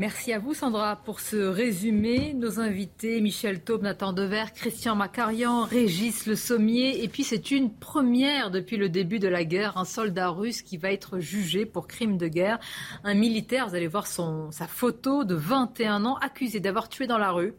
Merci 0.00 0.32
à 0.32 0.38
vous, 0.38 0.54
Sandra, 0.54 0.96
pour 0.96 1.20
ce 1.20 1.36
résumé. 1.36 2.32
Nos 2.32 2.58
invités, 2.58 3.20
Michel 3.20 3.62
Taube, 3.62 3.82
Nathan 3.82 4.14
Dever, 4.14 4.44
Christian 4.54 4.96
Macarian, 4.96 5.64
Régis 5.64 6.24
Le 6.24 6.36
Sommier. 6.36 7.04
Et 7.04 7.08
puis, 7.08 7.22
c'est 7.22 7.50
une 7.50 7.70
première 7.70 8.50
depuis 8.50 8.78
le 8.78 8.88
début 8.88 9.18
de 9.18 9.28
la 9.28 9.44
guerre. 9.44 9.76
Un 9.76 9.84
soldat 9.84 10.30
russe 10.30 10.62
qui 10.62 10.78
va 10.78 10.90
être 10.90 11.18
jugé 11.18 11.66
pour 11.66 11.86
crime 11.86 12.16
de 12.16 12.28
guerre. 12.28 12.58
Un 13.04 13.12
militaire, 13.12 13.68
vous 13.68 13.74
allez 13.74 13.88
voir 13.88 14.06
sa 14.06 14.66
photo 14.66 15.24
de 15.24 15.34
21 15.34 16.06
ans, 16.06 16.16
accusé 16.16 16.60
d'avoir 16.60 16.88
tué 16.88 17.06
dans 17.06 17.18
la 17.18 17.32
rue, 17.32 17.52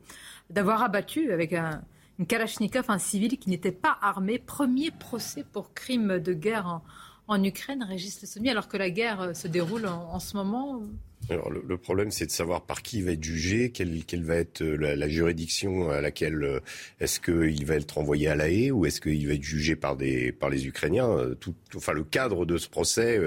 d'avoir 0.50 0.82
abattu 0.82 1.32
avec 1.32 1.54
un, 1.54 1.84
une 2.18 2.26
Kalachnikov 2.26 2.86
un 2.88 2.98
civil 2.98 3.38
qui 3.38 3.52
n'était 3.52 3.72
pas 3.72 4.00
armé. 4.02 4.40
Premier 4.40 4.90
procès 4.90 5.46
pour 5.54 5.76
crime 5.76 6.18
de 6.18 6.34
guerre 6.34 6.82
en, 7.28 7.44
Ukraine, 7.44 7.84
Régis 7.84 8.20
Le 8.20 8.28
Sommier, 8.28 8.50
alors 8.50 8.68
que 8.68 8.78
la 8.78 8.90
guerre 8.90 9.36
se 9.36 9.48
déroule 9.48 9.86
en 9.86 10.20
ce 10.20 10.36
moment. 10.36 10.82
Alors, 11.32 11.50
le, 11.50 11.78
problème, 11.78 12.12
c'est 12.12 12.26
de 12.26 12.32
savoir 12.32 12.66
par 12.66 12.82
qui 12.82 12.98
il 12.98 13.06
va 13.06 13.14
être 13.14 13.24
jugé, 13.24 13.72
quelle, 13.72 14.04
quelle 14.04 14.26
va 14.26 14.36
être 14.36 14.62
euh, 14.62 14.96
la, 14.96 15.08
juridiction 15.08 15.90
à 15.90 16.02
laquelle 16.02 16.44
euh, 16.44 16.60
est-ce 17.00 17.22
qu'il 17.22 17.66
va 17.66 17.76
être 17.76 17.98
envoyé 17.98 18.28
à 18.28 18.36
la 18.36 18.50
haie 18.50 18.70
ou 18.70 18.86
est-ce 18.86 19.00
qu'il 19.00 19.26
va 19.30 19.36
être 19.36 19.42
jugé 19.42 19.78
par 19.78 19.96
des 19.96 20.34
par 20.34 20.50
les 20.50 20.68
Ukrainiens. 20.68 21.10
Euh, 21.10 21.34
tout, 21.36 21.56
enfin, 21.74 21.94
le 21.94 22.04
cadre 22.04 22.46
de 22.46 22.58
ce 22.58 22.68
procès, 22.68 23.18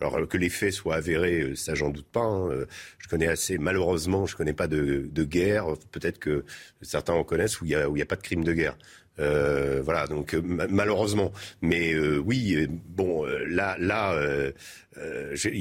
alors 0.00 0.26
que 0.26 0.38
les 0.38 0.48
faits 0.48 0.72
soient 0.72 0.94
avérés, 0.94 1.54
ça 1.54 1.74
j'en 1.74 1.90
doute 1.90 2.08
pas. 2.10 2.24
Hein, 2.24 2.64
je 2.98 3.08
connais 3.08 3.28
assez, 3.28 3.58
malheureusement, 3.58 4.24
je 4.24 4.36
connais 4.36 4.54
pas 4.54 4.66
de, 4.66 5.06
de 5.12 5.24
guerre. 5.24 5.66
Peut-être 5.92 6.18
que 6.18 6.46
certains 6.80 7.12
en 7.12 7.24
connaissent 7.24 7.60
où 7.60 7.66
il 7.66 7.72
y 7.72 7.74
a 7.74 7.84
a 7.84 8.06
pas 8.06 8.16
de 8.16 8.22
crime 8.22 8.42
de 8.42 8.54
guerre. 8.54 8.78
Euh, 9.18 9.82
voilà, 9.84 10.06
donc 10.06 10.34
malheureusement. 10.34 11.32
Mais 11.60 11.94
oui, 11.98 12.66
bon, 12.88 13.24
là, 13.46 13.76
là, 13.78 14.14
euh, 14.14 14.52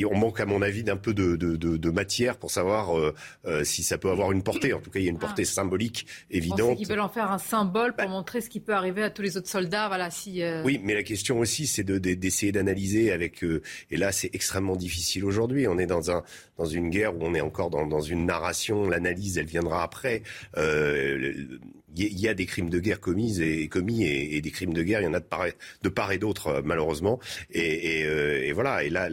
on 0.09 0.17
manque 0.17 0.39
à 0.39 0.45
mon 0.45 0.61
avis 0.61 0.83
d'un 0.83 0.97
peu 0.97 1.13
de, 1.13 1.35
de, 1.35 1.55
de, 1.55 1.77
de, 1.77 1.89
matière 1.89 2.37
pour 2.37 2.51
savoir 2.51 2.97
euh, 2.97 3.13
euh, 3.45 3.63
si 3.63 3.83
ça 3.83 3.97
peut 3.97 4.09
avoir 4.09 4.31
une 4.31 4.43
portée. 4.43 4.73
En 4.73 4.79
tout 4.79 4.89
cas, 4.89 4.99
il 4.99 5.03
y 5.03 5.07
a 5.07 5.11
une 5.11 5.17
ah. 5.17 5.25
portée 5.25 5.45
symbolique 5.45 6.05
évidente. 6.29 6.77
Ils 6.79 6.87
veulent 6.87 6.99
en 6.99 7.09
faire 7.09 7.31
un 7.31 7.37
symbole 7.37 7.95
pour 7.95 8.05
bah. 8.05 8.11
montrer 8.11 8.41
ce 8.41 8.49
qui 8.49 8.59
peut 8.59 8.73
arriver 8.73 9.03
à 9.03 9.09
tous 9.09 9.21
les 9.21 9.37
autres 9.37 9.49
soldats. 9.49 9.87
Voilà, 9.87 10.09
si, 10.09 10.41
Oui, 10.63 10.79
mais 10.83 10.93
la 10.93 11.03
question 11.03 11.39
aussi, 11.39 11.67
c'est 11.67 11.83
d'essayer 11.83 12.51
d'analyser 12.51 13.11
avec. 13.11 13.43
et 13.91 13.97
là, 13.97 14.11
c'est 14.11 14.29
extrêmement 14.33 14.75
difficile 14.75 15.25
aujourd'hui. 15.25 15.67
On 15.67 15.77
est 15.77 15.87
dans 15.87 16.11
un 16.11 16.23
dans 16.57 16.65
une 16.65 16.89
guerre 16.89 17.15
où 17.15 17.19
on 17.21 17.33
est 17.33 17.41
encore 17.41 17.69
dans, 17.69 17.87
dans 17.87 18.01
une 18.01 18.25
narration. 18.25 18.87
L'analyse, 18.89 19.37
elle 19.37 19.45
viendra 19.45 19.83
après. 19.83 20.23
Il 20.57 22.19
y, 22.19 22.27
a 22.27 22.33
des 22.33 22.45
crimes 22.45 22.69
de 22.69 22.79
guerre 22.79 22.99
commis 22.99 23.41
et 23.41 23.67
commis 23.67 24.05
et, 24.05 24.41
des 24.41 24.51
crimes 24.51 24.73
de 24.73 24.83
guerre, 24.83 25.01
il 25.01 25.05
y 25.05 25.07
en 25.07 25.13
a 25.13 25.19
de 25.19 25.25
part 25.25 25.47
et, 25.47 25.55
de 25.81 25.89
part 25.89 26.11
et 26.11 26.19
d'autre 26.19 26.61
malheureusement. 26.63 27.19
Et, 27.51 28.01
et, 28.01 28.47
et, 28.47 28.51
voilà. 28.53 28.83
Et 28.83 28.89
là, 28.89 29.09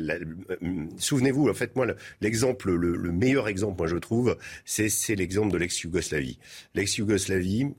souvenez-vous, 0.99 1.49
en 1.49 1.55
fait, 1.55 1.77
moi, 1.77 1.87
l'exemple, 2.21 2.73
le, 2.73 3.13
meilleur 3.13 3.49
exemple, 3.49 3.79
moi, 3.79 3.87
je 3.87 3.97
trouve, 3.97 4.37
c'est 4.65 5.15
l'exemple 5.15 5.53
de 5.53 5.59
l'ex-Yougoslavie. 5.59 6.39
L'ex-Yougoslavie, 6.75 7.75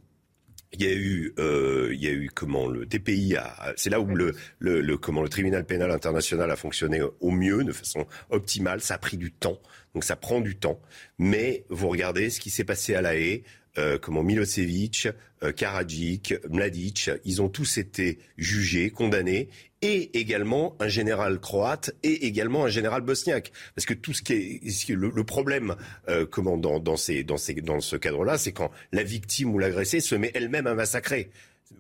il 0.73 0.83
y 0.83 0.87
a 0.87 0.93
eu, 0.93 1.33
euh, 1.39 1.89
il 1.93 2.03
y 2.03 2.07
a 2.07 2.11
eu 2.11 2.29
comment 2.33 2.67
le 2.67 2.85
TPI 2.85 3.35
c'est 3.77 3.89
là 3.89 4.01
où 4.01 4.13
le, 4.13 4.33
le, 4.59 4.97
comment 4.97 5.21
le 5.21 5.29
tribunal 5.29 5.65
pénal 5.65 5.91
international 5.91 6.51
a 6.51 6.55
fonctionné 6.55 7.01
au 7.19 7.31
mieux, 7.31 7.63
de 7.63 7.71
façon 7.71 8.05
optimale. 8.29 8.81
Ça 8.81 8.95
a 8.95 8.97
pris 8.97 9.17
du 9.17 9.31
temps, 9.31 9.59
donc 9.93 10.03
ça 10.03 10.15
prend 10.15 10.41
du 10.41 10.57
temps. 10.57 10.81
Mais 11.17 11.65
vous 11.69 11.87
regardez 11.87 12.29
ce 12.29 12.39
qui 12.39 12.49
s'est 12.49 12.65
passé 12.65 12.95
à 12.95 13.01
La 13.01 13.15
Haye. 13.15 13.43
Euh, 13.77 13.97
comment 13.99 14.23
Milosevic, 14.23 15.07
euh, 15.43 15.51
Karadzic, 15.51 16.33
Mladic, 16.49 17.11
ils 17.25 17.41
ont 17.41 17.49
tous 17.49 17.77
été 17.77 18.17
jugés, 18.37 18.89
condamnés, 18.89 19.49
et 19.81 20.17
également 20.17 20.75
un 20.79 20.87
général 20.87 21.39
croate 21.39 21.91
et 22.01 22.25
également 22.25 22.65
un 22.65 22.69
général 22.69 23.01
bosniaque. 23.01 23.51
Parce 23.75 23.85
que 23.85 23.93
tout 23.93 24.13
ce 24.13 24.23
qui 24.23 24.33
est 24.33 24.89
le, 24.89 25.23
problème, 25.23 25.75
euh, 26.09 26.25
comment 26.25 26.57
dans, 26.57 26.79
dans, 26.79 26.97
ces, 26.97 27.23
dans, 27.23 27.37
ces, 27.37 27.53
dans 27.53 27.79
ce 27.79 27.95
cadre-là, 27.95 28.37
c'est 28.37 28.51
quand 28.51 28.71
la 28.91 29.03
victime 29.03 29.53
ou 29.53 29.59
l'agressé 29.59 29.99
se 29.99 30.15
met 30.15 30.31
elle-même 30.33 30.65
à 30.65 30.73
massacrer. 30.73 31.29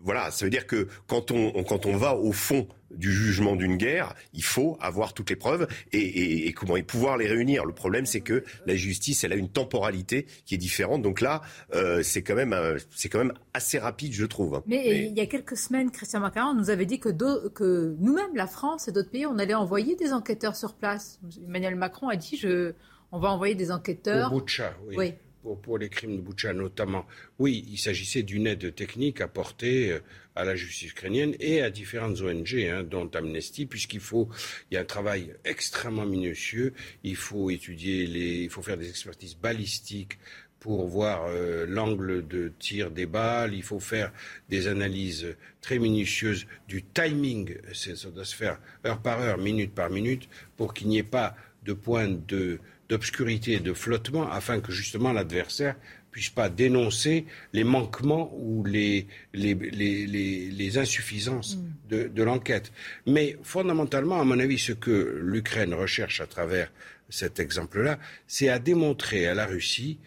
Voilà, 0.03 0.29
ça 0.31 0.45
veut 0.45 0.51
dire 0.51 0.67
que 0.67 0.87
quand 1.07 1.31
on, 1.31 1.63
quand 1.63 1.85
on 1.85 1.97
va 1.97 2.15
au 2.15 2.31
fond 2.31 2.67
du 2.91 3.11
jugement 3.11 3.55
d'une 3.55 3.77
guerre, 3.77 4.13
il 4.33 4.43
faut 4.43 4.77
avoir 4.79 5.13
toutes 5.13 5.29
les 5.29 5.35
preuves 5.35 5.67
et, 5.91 6.51
comment 6.53 6.77
et 6.77 6.83
pouvoir 6.83 7.17
les 7.17 7.27
réunir. 7.27 7.65
Le 7.65 7.73
problème, 7.73 8.05
c'est 8.05 8.21
que 8.21 8.43
la 8.65 8.75
justice, 8.75 9.23
elle 9.23 9.33
a 9.33 9.35
une 9.35 9.49
temporalité 9.49 10.25
qui 10.45 10.55
est 10.55 10.57
différente. 10.57 11.01
Donc 11.01 11.21
là, 11.21 11.41
euh, 11.73 12.01
c'est 12.03 12.21
quand 12.21 12.35
même 12.35 12.55
c'est 12.91 13.09
quand 13.09 13.19
même 13.19 13.33
assez 13.53 13.77
rapide, 13.79 14.13
je 14.13 14.25
trouve. 14.25 14.55
Hein. 14.55 14.63
Mais, 14.67 15.07
il 15.07 15.17
y 15.17 15.21
a 15.21 15.25
quelques 15.25 15.57
semaines, 15.57 15.91
Christian 15.91 16.19
Macron 16.19 16.53
nous 16.53 16.69
avait 16.69 16.85
dit 16.85 16.99
que, 16.99 17.09
que 17.49 17.95
nous-mêmes, 17.99 18.35
la 18.35 18.47
France 18.47 18.87
et 18.87 18.91
d'autres 18.91 19.09
pays, 19.09 19.25
on 19.25 19.37
allait 19.37 19.53
envoyer 19.53 19.95
des 19.95 20.13
enquêteurs 20.13 20.55
sur 20.55 20.75
place. 20.75 21.19
Emmanuel 21.45 21.75
Macron 21.75 22.09
a 22.09 22.15
dit 22.15 22.37
je, 22.37 22.73
on 23.11 23.19
va 23.19 23.29
envoyer 23.29 23.55
des 23.55 23.71
enquêteurs. 23.71 24.33
Au 24.33 24.41
oui. 24.87 25.13
Pour, 25.55 25.77
les 25.77 25.89
crimes 25.89 26.17
de 26.17 26.21
Boucha 26.21 26.53
notamment, 26.53 27.05
oui, 27.39 27.65
il 27.69 27.77
s'agissait 27.77 28.23
d'une 28.23 28.47
aide 28.47 28.73
technique 28.75 29.21
apportée 29.21 29.91
euh, 29.91 29.99
à 30.35 30.43
la 30.43 30.55
justice 30.55 30.91
ukrainienne 30.91 31.35
et 31.39 31.61
à 31.61 31.69
différentes 31.69 32.21
ONG, 32.21 32.53
hein, 32.55 32.83
dont 32.83 33.09
Amnesty, 33.13 33.65
puisqu'il 33.65 33.99
faut, 33.99 34.29
il 34.69 34.75
y 34.75 34.77
a 34.77 34.81
un 34.81 34.85
travail 34.85 35.33
extrêmement 35.45 36.05
minutieux. 36.05 36.73
Il 37.03 37.15
faut 37.15 37.49
étudier 37.49 38.05
les, 38.05 38.43
il 38.43 38.49
faut 38.49 38.61
faire 38.61 38.77
des 38.77 38.89
expertises 38.89 39.35
balistiques 39.35 40.19
pour 40.59 40.87
voir 40.87 41.25
euh, 41.27 41.65
l'angle 41.67 42.27
de 42.27 42.51
tir 42.59 42.91
des 42.91 43.05
balles. 43.05 43.53
Il 43.53 43.63
faut 43.63 43.79
faire 43.79 44.11
des 44.49 44.67
analyses 44.67 45.35
très 45.61 45.79
minutieuses 45.79 46.45
du 46.67 46.83
timing. 46.83 47.55
Ça 47.73 48.09
doit 48.09 48.25
se 48.25 48.35
faire 48.35 48.59
heure 48.85 49.01
par 49.01 49.21
heure, 49.21 49.37
minute 49.37 49.73
par 49.73 49.89
minute, 49.89 50.27
pour 50.55 50.73
qu'il 50.73 50.87
n'y 50.87 50.97
ait 50.97 51.03
pas 51.03 51.35
de 51.63 51.73
point 51.73 52.07
de 52.07 52.59
d'obscurité 52.89 53.53
et 53.53 53.59
de 53.59 53.73
flottement 53.73 54.29
afin 54.31 54.59
que 54.59 54.71
justement 54.71 55.11
l'adversaire 55.11 55.75
puisse 56.11 56.29
pas 56.29 56.49
dénoncer 56.49 57.25
les 57.53 57.63
manquements 57.63 58.33
ou 58.35 58.63
les, 58.63 59.07
les, 59.33 59.53
les, 59.53 60.07
les 60.07 60.77
insuffisances 60.77 61.57
mm. 61.57 61.89
de, 61.89 62.07
de 62.07 62.23
l'enquête. 62.23 62.71
Mais 63.05 63.37
fondamentalement, 63.43 64.19
à 64.19 64.23
mon 64.23 64.39
avis, 64.39 64.57
ce 64.57 64.71
que 64.71 65.19
l'Ukraine 65.21 65.73
recherche 65.73 66.21
à 66.21 66.25
travers 66.25 66.71
cet 67.09 67.39
exemple-là, 67.39 67.99
c'est 68.25 68.49
à 68.49 68.59
démontrer 68.59 69.27
à 69.27 69.33
la 69.33 69.45
Russie 69.45 69.99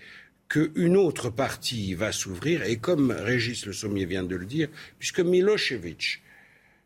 qu'une 0.49 0.97
autre 0.97 1.31
partie 1.31 1.95
va 1.95 2.11
s'ouvrir, 2.11 2.65
et 2.65 2.79
comme 2.79 3.13
Régis 3.13 3.65
Le 3.67 3.73
Sommier 3.73 4.05
vient 4.05 4.25
de 4.25 4.35
le 4.35 4.47
dire, 4.47 4.69
puisque 4.99 5.21
Milosevic, 5.21 6.23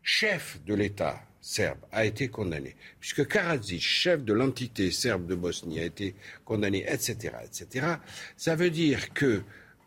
chef 0.03 0.59
de 0.67 0.75
l'État 0.75 1.19
serbe 1.45 1.77
a 1.91 2.05
été 2.05 2.29
condamné, 2.29 2.75
puisque 2.99 3.27
Karadzic, 3.27 3.79
chef 3.79 4.23
de 4.23 4.33
l'entité 4.33 4.89
serbe 4.89 5.27
de 5.27 5.35
Bosnie, 5.35 5.79
a 5.79 5.83
été 5.83 6.15
condamné, 6.43 6.83
etc., 6.91 7.35
etc., 7.43 7.85
ça 8.35 8.55
veut 8.55 8.71
dire 8.71 9.13
que 9.13 9.43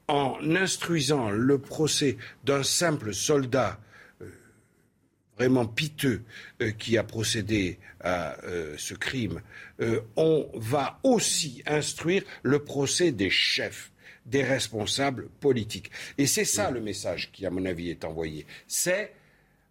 en 0.06 0.38
instruisant 0.54 1.30
le 1.30 1.58
procès 1.58 2.16
d'un 2.44 2.62
simple 2.62 3.12
soldat 3.12 3.80
euh, 4.22 4.30
vraiment 5.36 5.66
piteux 5.66 6.22
euh, 6.62 6.70
qui 6.70 6.96
a 6.96 7.02
procédé 7.02 7.80
à 8.00 8.40
euh, 8.44 8.76
ce 8.78 8.94
crime, 8.94 9.42
on 10.16 10.48
va 10.54 11.00
aussi 11.02 11.62
instruire 11.66 12.22
le 12.42 12.60
procès 12.60 13.10
des 13.10 13.30
chefs 13.30 13.90
des 14.26 14.44
responsables 14.44 15.28
politiques. 15.40 15.90
Et 16.18 16.26
c'est 16.26 16.44
ça 16.44 16.70
le 16.70 16.80
message 16.80 17.30
qui, 17.32 17.46
à 17.46 17.50
mon 17.50 17.64
avis, 17.64 17.90
est 17.90 18.04
envoyé. 18.04 18.46
C'est 18.66 19.12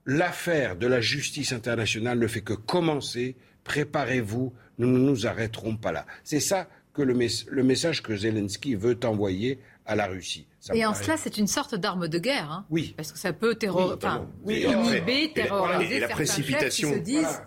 L'affaire 0.07 0.77
de 0.77 0.87
la 0.87 1.01
justice 1.01 1.51
internationale 1.51 2.17
ne 2.17 2.27
fait 2.27 2.41
que 2.41 2.53
commencer. 2.53 3.35
Préparez-vous, 3.65 4.53
nous 4.77 4.87
ne 4.87 4.99
nous 4.99 5.27
arrêterons 5.27 5.75
pas 5.75 5.91
là. 5.91 6.05
C'est 6.23 6.39
ça 6.39 6.69
que 6.93 7.01
le, 7.01 7.63
message 7.63 8.01
que 8.01 8.15
Zelensky 8.15 8.75
veut 8.75 8.97
envoyer 9.03 9.59
à 9.85 9.97
la 9.97 10.07
Russie. 10.07 10.47
et 10.73 10.85
en 10.85 10.93
cela, 10.93 11.17
c'est 11.17 11.37
une 11.37 11.47
sorte 11.47 11.75
d'arme 11.75 12.07
de 12.07 12.19
guerre. 12.19 12.49
Hein. 12.49 12.65
oui. 12.69 12.93
Parce 12.95 13.11
que 13.11 13.19
ça 13.19 13.33
peut 13.33 13.55
terroriser, 13.55 14.07
inhiber, 14.47 15.31
terroriser. 15.33 15.97
Et 15.97 15.99
la 15.99 16.07
précipitation, 16.07 17.03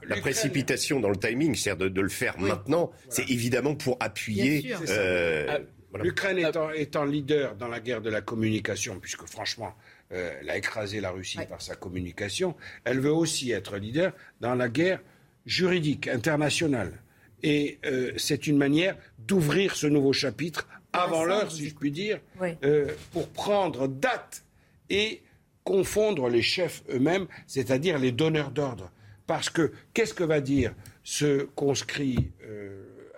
la 0.06 0.16
précipitation 0.20 1.00
dans 1.00 1.10
le 1.10 1.16
timing, 1.16 1.54
c'est-à-dire 1.54 1.90
de, 1.90 2.00
le 2.00 2.08
faire 2.10 2.38
maintenant, 2.38 2.92
c'est 3.08 3.28
évidemment 3.30 3.74
pour 3.74 3.96
appuyer. 4.00 4.74
Euh, 4.88 5.58
L'Ukraine 5.98 6.38
étant 6.76 7.04
leader 7.04 7.56
dans 7.56 7.68
la 7.68 7.80
guerre 7.80 8.00
de 8.00 8.10
la 8.10 8.20
communication, 8.20 9.00
puisque 9.00 9.26
franchement, 9.26 9.74
euh, 10.12 10.32
elle 10.40 10.50
a 10.50 10.56
écrasé 10.56 11.00
la 11.00 11.10
Russie 11.10 11.38
par 11.48 11.62
sa 11.62 11.76
communication, 11.76 12.56
elle 12.84 12.98
veut 12.98 13.12
aussi 13.12 13.52
être 13.52 13.76
leader 13.76 14.12
dans 14.40 14.56
la 14.56 14.68
guerre 14.68 15.00
juridique 15.46 16.08
internationale. 16.08 17.00
Et 17.42 17.78
euh, 17.86 18.12
c'est 18.16 18.46
une 18.46 18.58
manière 18.58 18.96
d'ouvrir 19.18 19.76
ce 19.76 19.86
nouveau 19.86 20.12
chapitre 20.12 20.68
avant 20.92 21.24
l'heure, 21.24 21.52
si 21.52 21.68
je 21.68 21.74
puis 21.74 21.92
dire, 21.92 22.18
euh, 22.64 22.88
pour 23.12 23.28
prendre 23.28 23.86
date 23.86 24.44
et 24.88 25.22
confondre 25.62 26.28
les 26.28 26.42
chefs 26.42 26.82
eux-mêmes, 26.92 27.28
c'est-à-dire 27.46 27.98
les 27.98 28.10
donneurs 28.10 28.50
d'ordre. 28.50 28.90
Parce 29.28 29.48
que 29.48 29.72
qu'est-ce 29.94 30.14
que 30.14 30.24
va 30.24 30.40
dire 30.40 30.74
ce 31.04 31.44
conscrit 31.54 32.32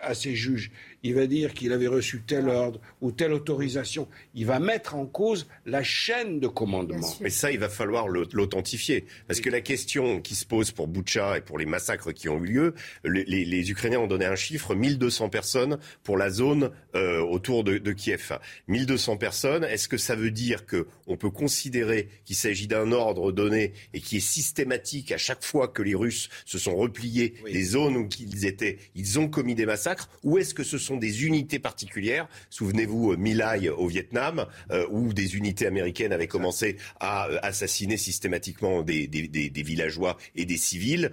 à 0.02 0.12
ses 0.12 0.34
juges? 0.34 0.70
Il 1.02 1.14
va 1.14 1.26
dire 1.26 1.52
qu'il 1.54 1.72
avait 1.72 1.88
reçu 1.88 2.22
tel 2.22 2.48
ordre 2.48 2.80
ou 3.00 3.12
telle 3.12 3.32
autorisation. 3.32 4.08
Il 4.34 4.46
va 4.46 4.60
mettre 4.60 4.94
en 4.94 5.06
cause 5.06 5.48
la 5.66 5.82
chaîne 5.82 6.40
de 6.40 6.46
commandement. 6.46 7.08
Mais 7.20 7.30
ça, 7.30 7.50
il 7.50 7.58
va 7.58 7.68
falloir 7.68 8.08
l'authentifier. 8.08 9.06
Parce 9.26 9.40
que 9.40 9.50
la 9.50 9.60
question 9.60 10.20
qui 10.20 10.34
se 10.34 10.44
pose 10.44 10.70
pour 10.70 10.88
Boucha 10.88 11.38
et 11.38 11.40
pour 11.40 11.58
les 11.58 11.66
massacres 11.66 12.12
qui 12.12 12.28
ont 12.28 12.38
eu 12.44 12.46
lieu, 12.46 12.74
les, 13.04 13.70
Ukrainiens 13.70 14.00
ont 14.00 14.06
donné 14.06 14.26
un 14.26 14.36
chiffre, 14.36 14.74
1200 14.74 15.28
personnes 15.28 15.78
pour 16.02 16.16
la 16.16 16.30
zone 16.30 16.70
euh, 16.94 17.20
autour 17.20 17.64
de, 17.64 17.78
de, 17.78 17.92
Kiev. 17.92 18.38
1200 18.68 19.16
personnes, 19.16 19.64
est-ce 19.64 19.88
que 19.88 19.96
ça 19.96 20.14
veut 20.14 20.30
dire 20.30 20.66
qu'on 20.66 21.16
peut 21.16 21.30
considérer 21.30 22.08
qu'il 22.24 22.36
s'agit 22.36 22.66
d'un 22.66 22.92
ordre 22.92 23.32
donné 23.32 23.72
et 23.92 24.00
qui 24.00 24.18
est 24.18 24.20
systématique 24.20 25.12
à 25.12 25.18
chaque 25.18 25.44
fois 25.44 25.68
que 25.68 25.82
les 25.82 25.94
Russes 25.94 26.28
se 26.44 26.58
sont 26.58 26.76
repliés 26.76 27.34
des 27.44 27.64
zones 27.64 27.96
où 27.96 28.08
ils 28.18 28.46
étaient, 28.46 28.78
ils 28.94 29.18
ont 29.18 29.28
commis 29.28 29.54
des 29.54 29.66
massacres, 29.66 30.08
ou 30.22 30.38
est-ce 30.38 30.54
que 30.54 30.64
ce 30.64 30.78
sont 30.78 30.91
des 30.96 31.24
unités 31.24 31.58
particulières. 31.58 32.28
Souvenez-vous, 32.50 33.12
euh, 33.12 33.16
Milai 33.16 33.68
au 33.70 33.86
Vietnam, 33.86 34.46
euh, 34.70 34.86
où 34.90 35.12
des 35.12 35.36
unités 35.36 35.66
américaines 35.66 36.12
avaient 36.12 36.26
commencé 36.26 36.76
à 37.00 37.28
euh, 37.28 37.38
assassiner 37.42 37.96
systématiquement 37.96 38.82
des, 38.82 39.08
villageois 39.54 40.16
et 40.34 40.44
des 40.44 40.56
civils. 40.56 41.10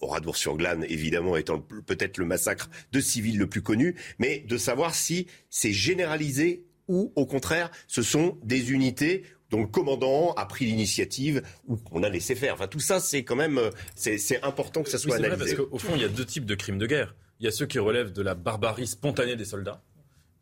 Oradour-sur-Glane, 0.00 0.84
évidemment, 0.88 1.36
étant 1.36 1.60
peut-être 1.60 2.18
le 2.18 2.24
massacre 2.24 2.68
de 2.90 3.00
civils 3.00 3.38
le 3.38 3.46
plus 3.46 3.62
connu, 3.62 3.94
mais 4.18 4.40
de 4.40 4.56
savoir 4.56 4.96
si 4.96 5.28
c'est 5.48 5.72
généralisé 5.72 6.64
ou, 6.88 7.12
au 7.14 7.24
contraire, 7.24 7.70
ce 7.86 8.02
sont 8.02 8.36
des 8.42 8.72
unités 8.72 9.22
dont 9.50 9.60
le 9.60 9.66
commandant 9.66 10.32
a 10.32 10.46
pris 10.46 10.64
l'initiative 10.64 11.42
ou 11.68 11.76
qu'on 11.76 12.02
a 12.02 12.08
laissé 12.08 12.34
faire. 12.34 12.54
Enfin, 12.54 12.66
tout 12.66 12.80
ça, 12.80 12.98
c'est 12.98 13.22
quand 13.22 13.36
même, 13.36 13.60
c'est 13.94 14.42
important 14.42 14.82
que 14.82 14.90
ça 14.90 14.98
soit 14.98 15.16
analysé. 15.16 15.54
parce 15.54 15.68
qu'au 15.68 15.78
fond, 15.78 15.92
il 15.94 16.02
y 16.02 16.04
a 16.04 16.08
deux 16.08 16.24
types 16.24 16.46
de 16.46 16.54
crimes 16.54 16.78
de 16.78 16.86
guerre. 16.86 17.14
Il 17.42 17.46
y 17.46 17.48
a 17.48 17.50
ceux 17.50 17.66
qui 17.66 17.80
relèvent 17.80 18.12
de 18.12 18.22
la 18.22 18.36
barbarie 18.36 18.86
spontanée 18.86 19.34
des 19.34 19.44
soldats 19.44 19.82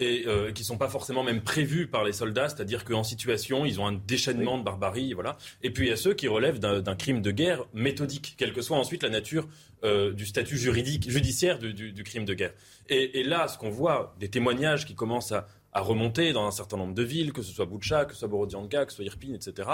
et 0.01 0.25
euh, 0.27 0.53
qui 0.53 0.65
sont 0.65 0.77
pas 0.77 0.91
forcément 0.91 1.25
même 1.25 1.41
prévus 1.41 1.87
par 1.87 2.05
les 2.05 2.13
soldats, 2.13 2.51
c'est-à-dire 2.51 2.85
qu'en 2.85 3.05
situation, 3.05 3.65
ils 3.65 3.81
ont 3.81 3.87
un 3.87 3.93
déchaînement 4.07 4.59
de 4.59 4.65
barbarie, 4.65 5.15
voilà. 5.15 5.39
Et 5.63 5.71
puis 5.71 5.87
il 5.87 5.89
y 5.89 5.93
a 5.93 5.97
ceux 5.97 6.13
qui 6.13 6.29
relèvent 6.29 6.59
d'un 6.59 6.97
crime 6.97 7.23
de 7.23 7.31
guerre 7.31 7.65
méthodique, 7.73 8.35
quelle 8.37 8.53
que 8.53 8.61
soit 8.61 8.77
ensuite 8.77 9.03
la 9.03 9.09
nature 9.09 9.49
euh, 9.83 10.13
du 10.13 10.27
statut 10.27 10.59
juridique, 10.59 11.11
judiciaire 11.11 11.59
du, 11.59 12.05
crime 12.05 12.27
de 12.27 12.35
guerre. 12.35 12.53
Et, 12.91 13.23
là, 13.25 13.49
ce 13.49 13.57
qu'on 13.57 13.71
voit, 13.71 14.15
des 14.21 14.29
témoignages 14.29 14.85
qui 14.85 14.95
commencent 14.95 15.33
à, 15.33 15.47
remonter 15.73 16.35
dans 16.35 16.47
un 16.47 16.51
certain 16.51 16.77
nombre 16.77 16.95
de 16.95 17.03
villes, 17.03 17.33
que 17.33 17.43
ce 17.43 17.53
soit 17.53 17.65
Boucha, 17.65 18.05
que 18.05 18.13
ce 18.13 18.19
soit 18.19 18.29
Borodianka, 18.29 18.85
que 18.85 18.93
ce 18.93 18.97
soit 18.97 19.05
Irpin, 19.07 19.33
etc., 19.33 19.71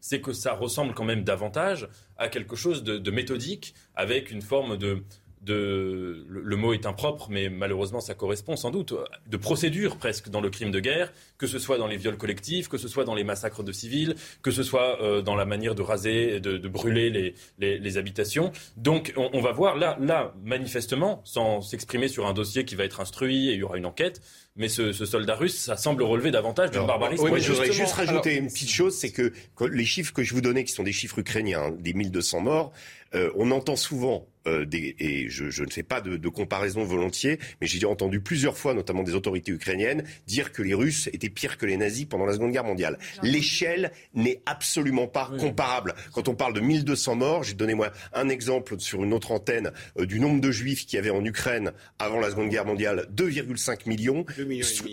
c'est 0.00 0.20
que 0.20 0.32
ça 0.32 0.54
ressemble 0.54 0.94
quand 0.94 1.04
même 1.04 1.24
davantage 1.24 1.88
à 2.16 2.28
quelque 2.28 2.56
chose 2.56 2.84
de 2.84 3.10
méthodique, 3.10 3.74
avec 3.96 4.30
une 4.30 4.42
forme 4.42 4.78
de, 4.78 5.02
de, 5.40 6.26
le, 6.28 6.56
mot 6.56 6.74
est 6.74 6.84
impropre, 6.84 7.28
mais 7.30 7.48
malheureusement 7.48 8.00
ça 8.00 8.14
correspond 8.14 8.56
sans 8.56 8.70
doute, 8.70 8.94
de 9.26 9.36
procédure 9.36 9.96
presque 9.96 10.28
dans 10.28 10.40
le 10.40 10.50
crime 10.50 10.70
de 10.70 10.80
guerre, 10.80 11.12
que 11.38 11.46
ce 11.46 11.58
soit 11.58 11.78
dans 11.78 11.86
les 11.86 11.96
viols 11.96 12.18
collectifs, 12.18 12.68
que 12.68 12.76
ce 12.76 12.88
soit 12.88 13.04
dans 13.04 13.14
les 13.14 13.24
massacres 13.24 13.62
de 13.62 13.72
civils, 13.72 14.16
que 14.42 14.50
ce 14.50 14.62
soit 14.62 15.02
euh, 15.02 15.22
dans 15.22 15.34
la 15.34 15.46
manière 15.46 15.74
de 15.74 15.82
raser, 15.82 16.40
de, 16.40 16.58
de 16.58 16.68
brûler 16.68 17.10
les, 17.58 17.78
les, 17.78 17.96
habitations. 17.96 18.52
Donc 18.76 19.12
on, 19.16 19.40
va 19.40 19.52
voir 19.52 19.76
là, 19.76 19.96
là, 20.00 20.34
manifestement, 20.44 21.22
sans 21.24 21.62
s'exprimer 21.62 22.08
sur 22.08 22.26
un 22.26 22.32
dossier 22.34 22.64
qui 22.64 22.74
va 22.74 22.84
être 22.84 23.00
instruit 23.00 23.48
et 23.48 23.54
il 23.54 23.58
y 23.58 23.62
aura 23.62 23.78
une 23.78 23.86
enquête, 23.86 24.20
mais 24.56 24.68
ce, 24.68 24.92
soldat 24.92 25.36
russe, 25.36 25.56
ça 25.56 25.76
semble 25.76 26.02
relever 26.02 26.30
davantage 26.30 26.70
d'un 26.70 26.84
barbarisme. 26.84 27.24
Oui, 27.30 27.40
je 27.40 27.52
voudrais 27.52 27.72
juste 27.72 27.94
rajouter 27.94 28.36
une 28.36 28.48
petite 28.48 28.70
chose, 28.70 28.94
c'est 28.94 29.10
que, 29.10 29.32
les 29.72 29.84
chiffres 29.84 30.12
que 30.12 30.22
je 30.22 30.34
vous 30.34 30.40
donnais, 30.40 30.64
qui 30.64 30.72
sont 30.72 30.82
des 30.82 30.92
chiffres 30.92 31.18
ukrainiens, 31.18 31.62
hein, 31.62 31.76
des 31.78 31.94
1200 31.94 32.40
morts, 32.40 32.72
euh, 33.14 33.30
on 33.36 33.50
entend 33.50 33.76
souvent 33.76 34.26
euh, 34.46 34.64
des, 34.64 34.96
et 34.98 35.28
je, 35.28 35.50
je, 35.50 35.64
ne 35.64 35.70
fais 35.70 35.82
pas 35.82 36.00
de, 36.00 36.16
de 36.16 36.28
comparaison 36.28 36.82
volontiers, 36.84 37.38
mais 37.60 37.66
j'ai 37.66 37.84
entendu 37.86 38.20
plusieurs 38.20 38.56
fois, 38.56 38.74
notamment 38.74 39.02
des 39.02 39.14
autorités 39.14 39.52
ukrainiennes, 39.52 40.04
dire 40.26 40.52
que 40.52 40.62
les 40.62 40.74
Russes 40.74 41.08
étaient 41.12 41.28
pires 41.28 41.58
que 41.58 41.66
les 41.66 41.76
nazis 41.76 42.06
pendant 42.06 42.26
la 42.26 42.32
Seconde 42.34 42.52
Guerre 42.52 42.64
mondiale. 42.64 42.98
L'échelle 43.22 43.92
n'est 44.14 44.40
absolument 44.46 45.06
pas 45.06 45.30
comparable. 45.38 45.94
Quand 46.12 46.28
on 46.28 46.34
parle 46.34 46.54
de 46.54 46.60
1200 46.60 47.16
morts, 47.16 47.42
j'ai 47.42 47.54
donné 47.54 47.74
moi 47.74 47.90
un 48.14 48.28
exemple 48.28 48.78
sur 48.78 49.04
une 49.04 49.12
autre 49.12 49.32
antenne 49.32 49.72
euh, 49.98 50.06
du 50.06 50.20
nombre 50.20 50.40
de 50.40 50.50
Juifs 50.50 50.86
qu'il 50.86 50.96
y 50.96 50.98
avait 50.98 51.10
en 51.10 51.24
Ukraine 51.24 51.72
avant 51.98 52.20
la 52.20 52.30
Seconde 52.30 52.48
Guerre 52.48 52.66
mondiale, 52.66 53.06
2,5 53.14 53.88
millions, 53.88 54.24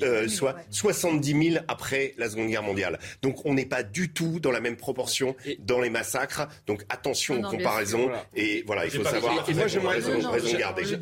euh, 0.03 0.27
soit 0.27 0.57
70 0.71 1.51
000 1.51 1.63
après 1.67 2.13
la 2.17 2.29
Seconde 2.29 2.49
Guerre 2.49 2.63
mondiale. 2.63 2.99
Donc 3.21 3.45
on 3.45 3.53
n'est 3.53 3.65
pas 3.65 3.83
du 3.83 4.09
tout 4.09 4.39
dans 4.39 4.51
la 4.51 4.59
même 4.59 4.75
proportion 4.75 5.35
dans 5.59 5.79
les 5.79 5.89
massacres. 5.89 6.47
Donc 6.65 6.83
attention 6.89 7.39
aux 7.39 7.49
comparaisons. 7.49 8.09
Et 8.35 8.63
voilà, 8.67 8.85
il 8.85 8.91
faut 8.91 9.03
savoir 9.03 9.36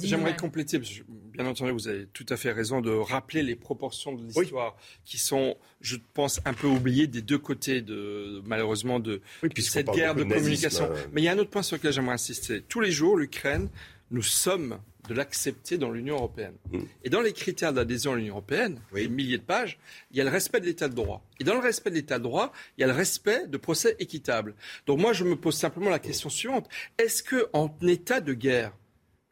j'aimerais 0.01 0.35
compléter, 0.35 0.79
parce 0.79 0.91
que, 0.91 1.03
bien 1.33 1.45
entendu, 1.45 1.71
vous 1.71 1.87
avez 1.87 2.07
tout 2.07 2.25
à 2.29 2.37
fait 2.37 2.51
raison 2.51 2.81
de 2.81 2.91
rappeler 2.91 3.43
les 3.43 3.55
proportions 3.55 4.13
de 4.13 4.25
l'histoire 4.25 4.75
qui 5.03 5.17
sont, 5.17 5.57
je 5.81 5.97
pense, 6.13 6.41
un 6.45 6.53
peu 6.53 6.67
oubliées 6.67 7.07
des 7.07 7.21
deux 7.21 7.37
côtés, 7.37 7.81
de, 7.81 8.41
malheureusement, 8.45 8.99
de, 8.99 9.21
cette 9.57 9.89
guerre 9.91 10.15
de 10.15 10.23
communication. 10.23 10.85
Euh, 10.85 10.95
Mais 11.11 11.21
il 11.21 11.25
y 11.25 11.27
a 11.27 11.31
un 11.31 11.37
autre 11.37 11.49
point 11.49 11.63
sur 11.63 11.77
lequel 11.77 11.93
j'aimerais 11.93 12.15
insister. 12.15 12.61
Tous 12.61 12.81
les 12.81 12.91
jours, 12.91 13.17
l'Ukraine 13.17 13.69
nous 14.11 14.21
sommes 14.21 14.79
de 15.07 15.13
l'accepter 15.13 15.77
dans 15.77 15.91
l'Union 15.91 16.15
européenne. 16.15 16.55
Mm. 16.71 16.79
Et 17.03 17.09
dans 17.09 17.21
les 17.21 17.33
critères 17.33 17.73
d'adhésion 17.73 18.13
à 18.13 18.15
l'Union 18.15 18.33
européenne, 18.33 18.79
des 18.93 19.07
milliers 19.07 19.37
de 19.37 19.43
pages, 19.43 19.77
il 20.11 20.17
y 20.17 20.21
a 20.21 20.23
le 20.23 20.29
respect 20.29 20.59
de 20.59 20.65
l'état 20.65 20.87
de 20.87 20.95
droit. 20.95 21.23
Et 21.39 21.43
dans 21.43 21.53
le 21.53 21.59
respect 21.59 21.91
de 21.91 21.95
l'état 21.95 22.17
de 22.17 22.23
droit, 22.23 22.51
il 22.77 22.81
y 22.81 22.83
a 22.83 22.87
le 22.87 22.93
respect 22.93 23.47
de 23.47 23.57
procès 23.57 23.95
équitables. 23.99 24.55
Donc 24.87 24.99
moi, 24.99 25.13
je 25.13 25.23
me 25.23 25.35
pose 25.35 25.55
simplement 25.55 25.89
la 25.89 25.99
question 25.99 26.29
suivante. 26.29 26.67
Est-ce 26.97 27.23
qu'en 27.23 27.75
état 27.81 28.21
de 28.21 28.33
guerre, 28.33 28.73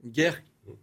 une 0.04 0.12
guerre 0.12 0.42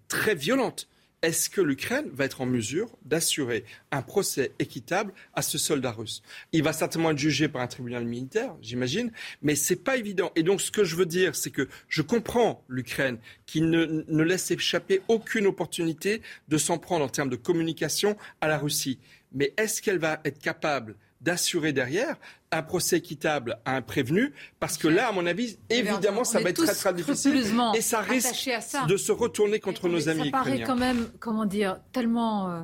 très 0.09 0.35
violente, 0.35 0.89
est-ce 1.23 1.51
que 1.51 1.61
l'Ukraine 1.61 2.09
va 2.13 2.25
être 2.25 2.41
en 2.41 2.47
mesure 2.47 2.97
d'assurer 3.05 3.65
un 3.91 4.01
procès 4.01 4.53
équitable 4.59 5.13
à 5.35 5.43
ce 5.43 5.59
soldat 5.59 5.93
russe? 5.93 6.23
Il 6.53 6.63
va 6.63 6.73
certainement 6.73 7.11
être 7.11 7.19
jugé 7.19 7.49
par 7.49 7.61
un 7.61 7.67
tribunal 7.67 8.05
militaire, 8.05 8.55
j'imagine, 8.63 9.13
mais 9.43 9.55
c'est 9.55 9.77
pas 9.77 9.97
évident. 9.97 10.33
Et 10.35 10.43
donc, 10.43 10.61
ce 10.61 10.71
que 10.71 10.85
je 10.85 10.97
veux 10.97 11.07
dire, 11.07 11.37
c'est 11.37 11.51
que 11.51 11.69
je 11.89 12.03
comprends 12.03 12.65
l'Ukraine 12.69 13.19
qui 13.45 13.61
ne, 13.61 14.05
ne 14.09 14.23
laisse 14.23 14.51
échapper 14.51 15.03
aucune 15.09 15.47
opportunité 15.47 16.23
de 16.49 16.57
s'en 16.57 16.79
prendre 16.79 17.05
en 17.05 17.09
termes 17.09 17.31
de 17.31 17.37
communication 17.37 18.17
à 18.41 18.49
la 18.49 18.57
Russie. 18.57 18.99
Mais 19.33 19.53
est-ce 19.57 19.83
qu'elle 19.83 19.99
va 19.99 20.21
être 20.25 20.39
capable 20.39 20.97
d'assurer 21.21 21.73
derrière 21.73 22.17
un 22.53 22.63
procès 22.63 22.97
équitable 22.97 23.59
à 23.65 23.77
un 23.77 23.83
prévenu, 23.83 24.33
parce 24.59 24.77
que 24.77 24.89
là, 24.89 25.09
à 25.09 25.13
mon 25.13 25.27
avis, 25.27 25.59
évidemment, 25.69 26.25
ça 26.25 26.41
va 26.41 26.51
être 26.51 26.65
très 26.65 26.75
très 26.75 26.95
difficile. 26.95 27.45
et 27.75 27.81
ça 27.81 28.01
risque 28.01 28.51
de 28.89 28.97
se 28.97 29.13
retourner 29.13 29.61
contre 29.61 29.89
nos 29.89 30.09
amis 30.09 30.31
ça 30.31 30.31
paraît 30.31 30.63
quand 30.63 30.77
même, 30.77 31.09
comment 31.21 31.45
dire, 31.45 31.79
tellement 31.93 32.51
euh, 32.51 32.61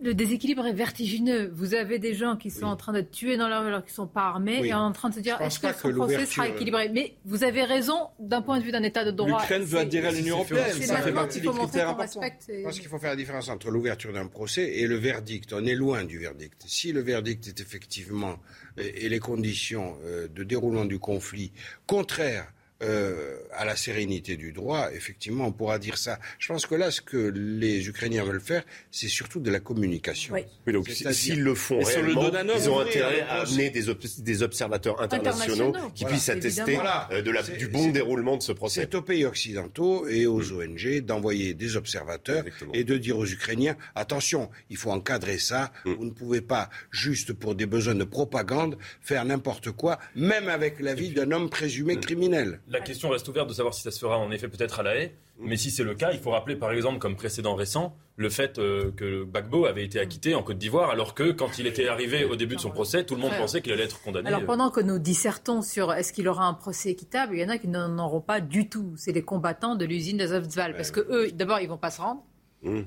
le 0.00 0.14
déséquilibre 0.14 0.66
est 0.66 0.72
vertigineux. 0.72 1.50
Vous 1.54 1.74
avez 1.74 1.98
des 1.98 2.14
gens 2.14 2.36
qui 2.36 2.50
sont 2.50 2.66
en 2.66 2.76
train 2.76 2.92
de 2.92 3.00
tuer 3.00 3.36
dans 3.36 3.48
leur 3.48 3.62
rue 3.62 3.68
alors 3.68 3.82
qu'ils 3.82 3.92
ne 3.92 3.96
sont 3.96 4.06
pas 4.06 4.22
armés 4.22 4.60
et 4.64 4.74
en 4.74 4.92
train 4.92 5.10
de 5.10 5.14
se 5.14 5.20
dire 5.20 5.40
est-ce 5.40 5.60
que 5.60 5.72
ce 5.72 5.88
procès 5.88 6.26
sera 6.26 6.48
équilibré? 6.48 6.88
Mais 6.88 7.14
vous 7.24 7.44
avez 7.44 7.64
raison 7.64 8.08
d'un 8.18 8.42
point 8.42 8.58
de 8.58 8.64
vue 8.64 8.72
d'un 8.72 8.82
État 8.82 9.04
de 9.04 9.10
droit. 9.10 9.40
L'Ukraine 9.40 9.62
veut 9.62 9.78
adhérer 9.78 10.08
à 10.08 10.12
l'Union 10.12 10.36
européenne. 10.36 10.72
Ça 10.82 10.98
fait 10.98 11.12
partie 11.12 11.40
des 11.40 11.48
critères 11.48 11.90
importants. 11.90 12.20
Je 12.48 12.62
pense 12.62 12.80
qu'il 12.80 12.88
faut 12.88 12.98
faire 12.98 13.10
la 13.10 13.16
différence 13.16 13.48
entre 13.48 13.70
l'ouverture 13.70 14.12
d'un 14.12 14.26
procès 14.26 14.78
et 14.78 14.86
le 14.86 14.96
verdict. 14.96 15.52
On 15.52 15.64
est 15.64 15.74
loin 15.74 16.04
du 16.04 16.18
verdict. 16.18 16.64
Si 16.66 16.92
le 16.92 17.00
verdict 17.00 17.46
est 17.48 17.60
effectivement 17.60 18.36
et 18.78 19.08
les 19.08 19.18
conditions 19.18 19.96
euh, 20.04 20.28
de 20.28 20.44
déroulement 20.44 20.84
du 20.84 20.98
conflit 20.98 21.52
contraires 21.86 22.52
euh, 22.82 23.36
à 23.52 23.64
la 23.64 23.74
sérénité 23.74 24.36
du 24.36 24.52
droit, 24.52 24.90
effectivement, 24.92 25.46
on 25.46 25.52
pourra 25.52 25.78
dire 25.78 25.96
ça. 25.96 26.18
Je 26.38 26.48
pense 26.48 26.66
que 26.66 26.74
là, 26.74 26.90
ce 26.90 27.00
que 27.00 27.16
les 27.16 27.88
Ukrainiens 27.88 28.22
veulent 28.22 28.40
faire, 28.40 28.64
c'est 28.90 29.08
surtout 29.08 29.40
de 29.40 29.50
la 29.50 29.60
communication. 29.60 30.34
Oui. 30.34 30.72
donc 30.72 30.86
s'ils 30.88 31.42
le 31.42 31.54
font 31.54 31.80
réellement, 31.80 32.30
ils 32.54 32.68
ont 32.68 32.80
intérêt 32.80 33.22
à 33.22 33.40
amener 33.40 33.70
des, 33.70 34.42
observateurs 34.42 35.00
internationaux, 35.00 35.72
qui 35.94 36.04
puissent 36.04 36.28
attester 36.28 36.78
euh, 37.12 37.22
de 37.22 37.30
la, 37.30 37.42
du 37.42 37.68
bon 37.68 37.88
déroulement 37.88 38.36
de 38.36 38.42
ce 38.42 38.52
procès. 38.52 38.82
C'est 38.82 38.94
aux 38.94 39.02
pays 39.02 39.24
occidentaux 39.24 40.06
et 40.06 40.26
aux 40.26 40.52
ONG 40.52 41.00
d'envoyer 41.00 41.54
des 41.54 41.76
observateurs 41.76 42.44
et 42.74 42.84
de 42.84 42.98
dire 42.98 43.16
aux 43.16 43.26
Ukrainiens 43.26 43.76
attention, 43.94 44.50
il 44.68 44.76
faut 44.76 44.90
encadrer 44.90 45.38
ça. 45.38 45.72
Mm. 45.86 45.92
Vous 45.94 46.04
ne 46.04 46.10
pouvez 46.10 46.42
pas 46.42 46.68
juste 46.90 47.32
pour 47.32 47.54
des 47.54 47.66
besoins 47.66 47.94
de 47.94 48.04
propagande 48.04 48.76
faire 49.00 49.24
n'importe 49.24 49.70
quoi, 49.70 49.98
même 50.14 50.48
avec 50.48 50.78
l'avis 50.80 51.08
d'un 51.08 51.32
homme 51.32 51.48
présumé 51.48 51.96
mm. 51.96 52.00
criminel. 52.00 52.60
La 52.68 52.80
question 52.80 53.10
reste 53.10 53.28
ouverte 53.28 53.48
de 53.48 53.54
savoir 53.54 53.74
si 53.74 53.82
ça 53.82 53.90
se 53.90 53.98
fera 54.00 54.18
en 54.18 54.30
effet 54.32 54.48
peut-être 54.48 54.80
à 54.80 54.82
la 54.82 54.96
haie. 54.96 55.14
Mais 55.38 55.56
si 55.56 55.70
c'est 55.70 55.84
le 55.84 55.94
cas, 55.94 56.10
il 56.12 56.18
faut 56.18 56.30
rappeler 56.30 56.56
par 56.56 56.72
exemple, 56.72 56.98
comme 56.98 57.14
précédent 57.14 57.54
récent, 57.54 57.96
le 58.16 58.28
fait 58.28 58.58
euh, 58.58 58.90
que 58.96 59.24
Gbagbo 59.24 59.66
avait 59.66 59.84
été 59.84 60.00
acquitté 60.00 60.34
en 60.34 60.42
Côte 60.42 60.58
d'Ivoire, 60.58 60.90
alors 60.90 61.14
que 61.14 61.30
quand 61.30 61.58
il 61.58 61.66
était 61.66 61.86
arrivé 61.86 62.24
au 62.24 62.34
début 62.34 62.56
de 62.56 62.60
son 62.60 62.70
procès, 62.70 63.04
tout 63.04 63.14
le 63.14 63.20
monde 63.20 63.32
pensait 63.38 63.62
qu'il 63.62 63.72
allait 63.72 63.84
être 63.84 64.00
condamné. 64.02 64.28
Alors 64.28 64.44
pendant 64.44 64.70
que 64.70 64.80
nous 64.80 64.98
dissertons 64.98 65.62
sur 65.62 65.92
est-ce 65.92 66.12
qu'il 66.12 66.26
aura 66.28 66.46
un 66.46 66.54
procès 66.54 66.90
équitable, 66.90 67.36
il 67.36 67.40
y 67.40 67.44
en 67.44 67.50
a 67.50 67.58
qui 67.58 67.68
n'en 67.68 67.98
auront 67.98 68.20
pas 68.20 68.40
du 68.40 68.68
tout. 68.68 68.94
C'est 68.96 69.12
les 69.12 69.22
combattants 69.22 69.76
de 69.76 69.84
l'usine 69.84 70.16
d'Azovstal. 70.16 70.74
Parce 70.74 70.90
que 70.90 71.00
eux, 71.00 71.30
d'abord, 71.32 71.60
ils 71.60 71.68
vont 71.68 71.78
pas 71.78 71.90
se 71.90 72.00
rendre. 72.00 72.24
Mmh. 72.62 72.82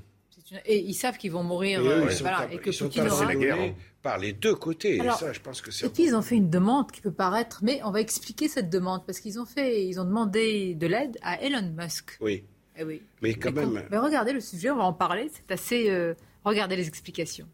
Et 0.66 0.80
ils 0.80 0.94
savent 0.94 1.18
qu'ils 1.18 1.32
vont 1.32 1.44
mourir. 1.44 1.82
Et, 1.82 1.88
euh, 1.88 2.10
et 2.52 2.58
que 2.58 2.76
Poutine 2.78 3.08
aura... 3.08 3.26
la 3.26 3.36
guerre 3.36 3.60
hein. 3.60 3.74
Par 4.02 4.18
les 4.18 4.34
deux 4.34 4.56
côtés. 4.56 4.98
et 4.98 5.12
ça, 5.12 5.34
je 5.34 5.40
pense 5.40 5.62
que 5.62 5.72
c'est. 5.72 5.98
Ils 6.00 6.16
ont 6.16 6.22
fait 6.22 6.36
une 6.36 6.50
demande 6.50 6.92
qui 6.92 7.02
peut 7.02 7.12
paraître, 7.12 7.60
mais 7.64 7.82
on 7.84 7.92
va 7.92 8.02
expliquer 8.02 8.48
cette 8.48 8.70
demande 8.70 9.06
parce 9.06 9.20
qu'ils 9.20 9.40
ont 9.40 9.46
fait, 9.46 9.86
ils 9.86 10.00
ont 10.00 10.06
demandé 10.06 10.76
de 10.76 10.88
l'aide 10.88 11.18
à 11.22 11.42
Elon 11.42 11.74
Musk. 11.78 12.18
Oui. 12.22 12.44
Eh 12.78 12.84
oui. 12.84 13.02
Mais 13.22 13.34
quand 13.34 13.52
même. 13.52 13.84
mais 13.92 13.98
regardez 13.98 14.32
le 14.32 14.40
sujet, 14.40 14.70
on 14.70 14.78
va 14.78 14.86
en 14.86 14.94
parler. 14.94 15.30
C'est 15.34 15.52
assez. 15.52 15.90
Euh, 15.90 16.14
regardez 16.46 16.76
les 16.76 16.88
explications. 16.88 17.48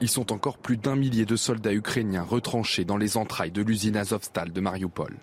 Ils 0.00 0.08
sont 0.08 0.32
encore 0.32 0.58
plus 0.58 0.76
d'un 0.76 0.94
millier 0.94 1.26
de 1.26 1.34
soldats 1.34 1.72
ukrainiens 1.72 2.22
retranchés 2.22 2.84
dans 2.84 2.96
les 2.96 3.16
entrailles 3.16 3.50
de 3.50 3.62
l'usine 3.62 3.96
Azovstal 3.96 4.52
de 4.52 4.60
Mariupol. 4.60 5.16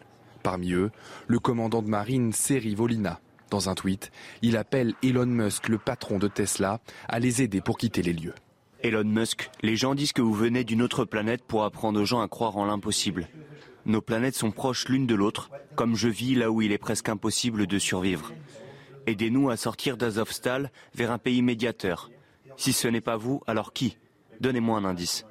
Parmi 0.43 0.73
eux, 0.73 0.91
le 1.27 1.39
commandant 1.39 1.81
de 1.81 1.87
marine 1.87 2.33
Seri 2.33 2.75
Volina, 2.75 3.21
dans 3.49 3.69
un 3.69 3.75
tweet, 3.75 4.11
il 4.41 4.57
appelle 4.57 4.93
Elon 5.03 5.25
Musk, 5.25 5.69
le 5.69 5.77
patron 5.77 6.17
de 6.17 6.27
Tesla, 6.27 6.79
à 7.07 7.19
les 7.19 7.41
aider 7.41 7.61
pour 7.61 7.77
quitter 7.77 8.01
les 8.01 8.13
lieux. 8.13 8.35
Elon 8.83 9.03
Musk, 9.03 9.49
les 9.61 9.75
gens 9.75 9.95
disent 9.95 10.13
que 10.13 10.21
vous 10.21 10.33
venez 10.33 10.63
d'une 10.63 10.81
autre 10.81 11.05
planète 11.05 11.43
pour 11.43 11.63
apprendre 11.63 11.99
aux 11.99 12.05
gens 12.05 12.21
à 12.21 12.27
croire 12.27 12.57
en 12.57 12.65
l'impossible. 12.65 13.27
Nos 13.85 14.01
planètes 14.01 14.35
sont 14.35 14.51
proches 14.51 14.87
l'une 14.87 15.07
de 15.07 15.15
l'autre, 15.15 15.49
comme 15.75 15.95
je 15.95 16.07
vis 16.07 16.35
là 16.35 16.51
où 16.51 16.61
il 16.61 16.71
est 16.71 16.77
presque 16.77 17.09
impossible 17.09 17.67
de 17.67 17.79
survivre. 17.79 18.31
Aidez-nous 19.07 19.49
à 19.49 19.57
sortir 19.57 19.97
d'Azovstal 19.97 20.71
vers 20.95 21.11
un 21.11 21.19
pays 21.19 21.41
médiateur. 21.41 22.09
Si 22.57 22.73
ce 22.73 22.87
n'est 22.87 23.01
pas 23.01 23.17
vous, 23.17 23.41
alors 23.45 23.73
qui? 23.73 23.97
Donnez-moi 24.39 24.77
un 24.77 24.85
indice. 24.85 25.25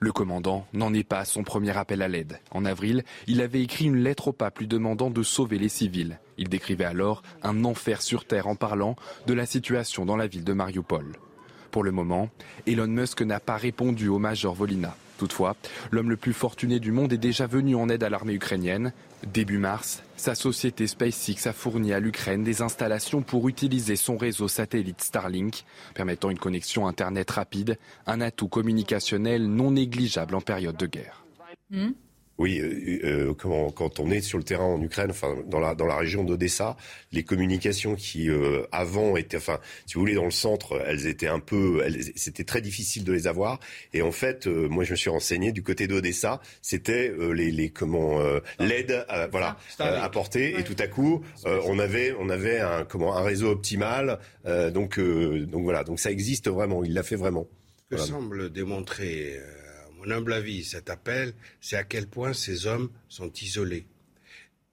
Le 0.00 0.12
commandant 0.12 0.66
n'en 0.72 0.94
est 0.94 1.02
pas 1.02 1.18
à 1.18 1.24
son 1.24 1.42
premier 1.42 1.76
appel 1.76 2.02
à 2.02 2.08
l'aide. 2.08 2.38
En 2.52 2.64
avril, 2.64 3.02
il 3.26 3.40
avait 3.40 3.62
écrit 3.62 3.86
une 3.86 3.96
lettre 4.02 4.28
au 4.28 4.32
pape 4.32 4.60
lui 4.60 4.68
demandant 4.68 5.10
de 5.10 5.22
sauver 5.24 5.58
les 5.58 5.68
civils. 5.68 6.20
Il 6.36 6.48
décrivait 6.48 6.84
alors 6.84 7.22
un 7.42 7.64
enfer 7.64 8.00
sur 8.00 8.24
Terre 8.24 8.46
en 8.46 8.54
parlant 8.54 8.94
de 9.26 9.34
la 9.34 9.44
situation 9.44 10.06
dans 10.06 10.16
la 10.16 10.28
ville 10.28 10.44
de 10.44 10.52
Mariupol. 10.52 11.16
Pour 11.72 11.82
le 11.82 11.90
moment, 11.90 12.30
Elon 12.66 12.86
Musk 12.86 13.22
n'a 13.22 13.40
pas 13.40 13.56
répondu 13.56 14.08
au 14.08 14.18
major 14.18 14.54
Volina. 14.54 14.96
Toutefois, 15.18 15.56
l'homme 15.90 16.10
le 16.10 16.16
plus 16.16 16.32
fortuné 16.32 16.78
du 16.78 16.92
monde 16.92 17.12
est 17.12 17.18
déjà 17.18 17.46
venu 17.46 17.74
en 17.74 17.88
aide 17.88 18.04
à 18.04 18.08
l'armée 18.08 18.34
ukrainienne. 18.34 18.92
Début 19.26 19.58
mars, 19.58 20.02
sa 20.16 20.36
société 20.36 20.86
SpaceX 20.86 21.46
a 21.46 21.52
fourni 21.52 21.92
à 21.92 21.98
l'Ukraine 21.98 22.44
des 22.44 22.62
installations 22.62 23.22
pour 23.22 23.48
utiliser 23.48 23.96
son 23.96 24.16
réseau 24.16 24.46
satellite 24.46 25.02
Starlink, 25.02 25.64
permettant 25.94 26.30
une 26.30 26.38
connexion 26.38 26.86
Internet 26.86 27.32
rapide, 27.32 27.78
un 28.06 28.20
atout 28.20 28.48
communicationnel 28.48 29.46
non 29.48 29.72
négligeable 29.72 30.36
en 30.36 30.40
période 30.40 30.76
de 30.76 30.86
guerre. 30.86 31.24
Hmm 31.70 31.90
oui, 32.38 32.60
euh, 32.60 33.00
euh, 33.04 33.34
comment, 33.34 33.70
quand 33.70 33.98
on 33.98 34.10
est 34.12 34.20
sur 34.20 34.38
le 34.38 34.44
terrain 34.44 34.64
en 34.64 34.80
Ukraine, 34.80 35.10
enfin 35.10 35.36
dans 35.46 35.58
la 35.58 35.74
dans 35.74 35.86
la 35.86 35.96
région 35.96 36.22
d'Odessa, 36.22 36.76
les 37.10 37.24
communications 37.24 37.96
qui 37.96 38.30
euh, 38.30 38.62
avant 38.70 39.16
étaient, 39.16 39.36
enfin, 39.36 39.58
si 39.86 39.94
vous 39.94 40.00
voulez, 40.00 40.14
dans 40.14 40.24
le 40.24 40.30
centre, 40.30 40.80
elles 40.86 41.08
étaient 41.08 41.26
un 41.26 41.40
peu, 41.40 41.84
c'était 42.14 42.44
très 42.44 42.60
difficile 42.60 43.02
de 43.02 43.12
les 43.12 43.26
avoir. 43.26 43.58
Et 43.92 44.02
en 44.02 44.12
fait, 44.12 44.46
euh, 44.46 44.68
moi, 44.68 44.84
je 44.84 44.92
me 44.92 44.96
suis 44.96 45.10
renseigné 45.10 45.50
du 45.50 45.64
côté 45.64 45.88
d'Odessa, 45.88 46.40
c'était 46.62 47.12
les, 47.34 47.50
les 47.50 47.70
comment 47.70 48.20
l'aide, 48.60 49.04
voilà, 49.32 49.56
apportée. 49.78 50.58
Et 50.58 50.64
tout 50.64 50.76
à 50.78 50.86
coup, 50.86 51.24
on 51.44 51.78
avait 51.78 52.14
on 52.18 52.28
avait 52.28 52.60
un 52.60 52.84
comment 52.84 53.16
un 53.16 53.22
réseau 53.22 53.50
optimal. 53.50 54.18
donc 54.72 55.00
donc 55.00 55.64
voilà, 55.64 55.82
donc 55.82 55.98
ça 55.98 56.10
existe 56.10 56.48
vraiment. 56.48 56.84
Il 56.84 56.94
l'a 56.94 57.02
fait 57.02 57.16
vraiment. 57.16 57.48
Que 57.90 57.96
semble 57.96 58.50
démontrer 58.50 59.40
mon 59.98 60.10
humble 60.10 60.32
avis, 60.32 60.64
cet 60.64 60.90
appel, 60.90 61.32
c'est 61.60 61.76
à 61.76 61.84
quel 61.84 62.06
point 62.06 62.32
ces 62.32 62.66
hommes 62.66 62.90
sont 63.08 63.32
isolés. 63.42 63.86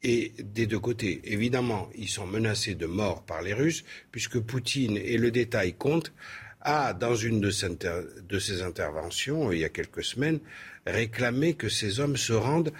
Et 0.03 0.34
des 0.38 0.68
deux 0.68 0.80
côtés, 0.80 1.22
évidemment, 1.23 1.89
ils 1.95 2.10
sont 2.10 2.27
menacés 2.27 2.76
de 2.76 2.85
mort 2.85 3.23
par 3.23 3.41
les 3.41 3.53
Russes, 3.53 3.84
puisque 4.11 4.39
Poutine, 4.39 4.97
et 4.97 5.18
le 5.18 5.31
détail 5.31 5.73
compte, 5.73 6.14
a, 6.61 6.93
dans 6.93 7.15
une 7.15 7.39
de 7.41 7.49
ses, 7.49 8.61
interventions, 8.61 9.52
il 9.52 9.60
y 9.60 9.65
a 9.65 9.69
quelques 9.69 10.03
semaines, 10.03 10.39
réclamé 10.85 11.53
que 11.53 11.69
ces 11.69 11.99
hommes 11.99 12.18
se 12.18 12.34
rendent, 12.34 12.72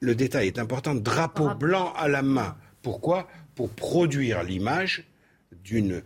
le 0.00 0.14
détail 0.14 0.46
est 0.46 0.58
important, 0.58 0.94
drapeau 0.94 1.54
blanc 1.54 1.92
à 1.94 2.08
la 2.08 2.22
main. 2.22 2.56
Pourquoi? 2.82 3.28
Pour 3.54 3.70
produire 3.70 4.42
l'image 4.42 5.04
d'une 5.64 6.02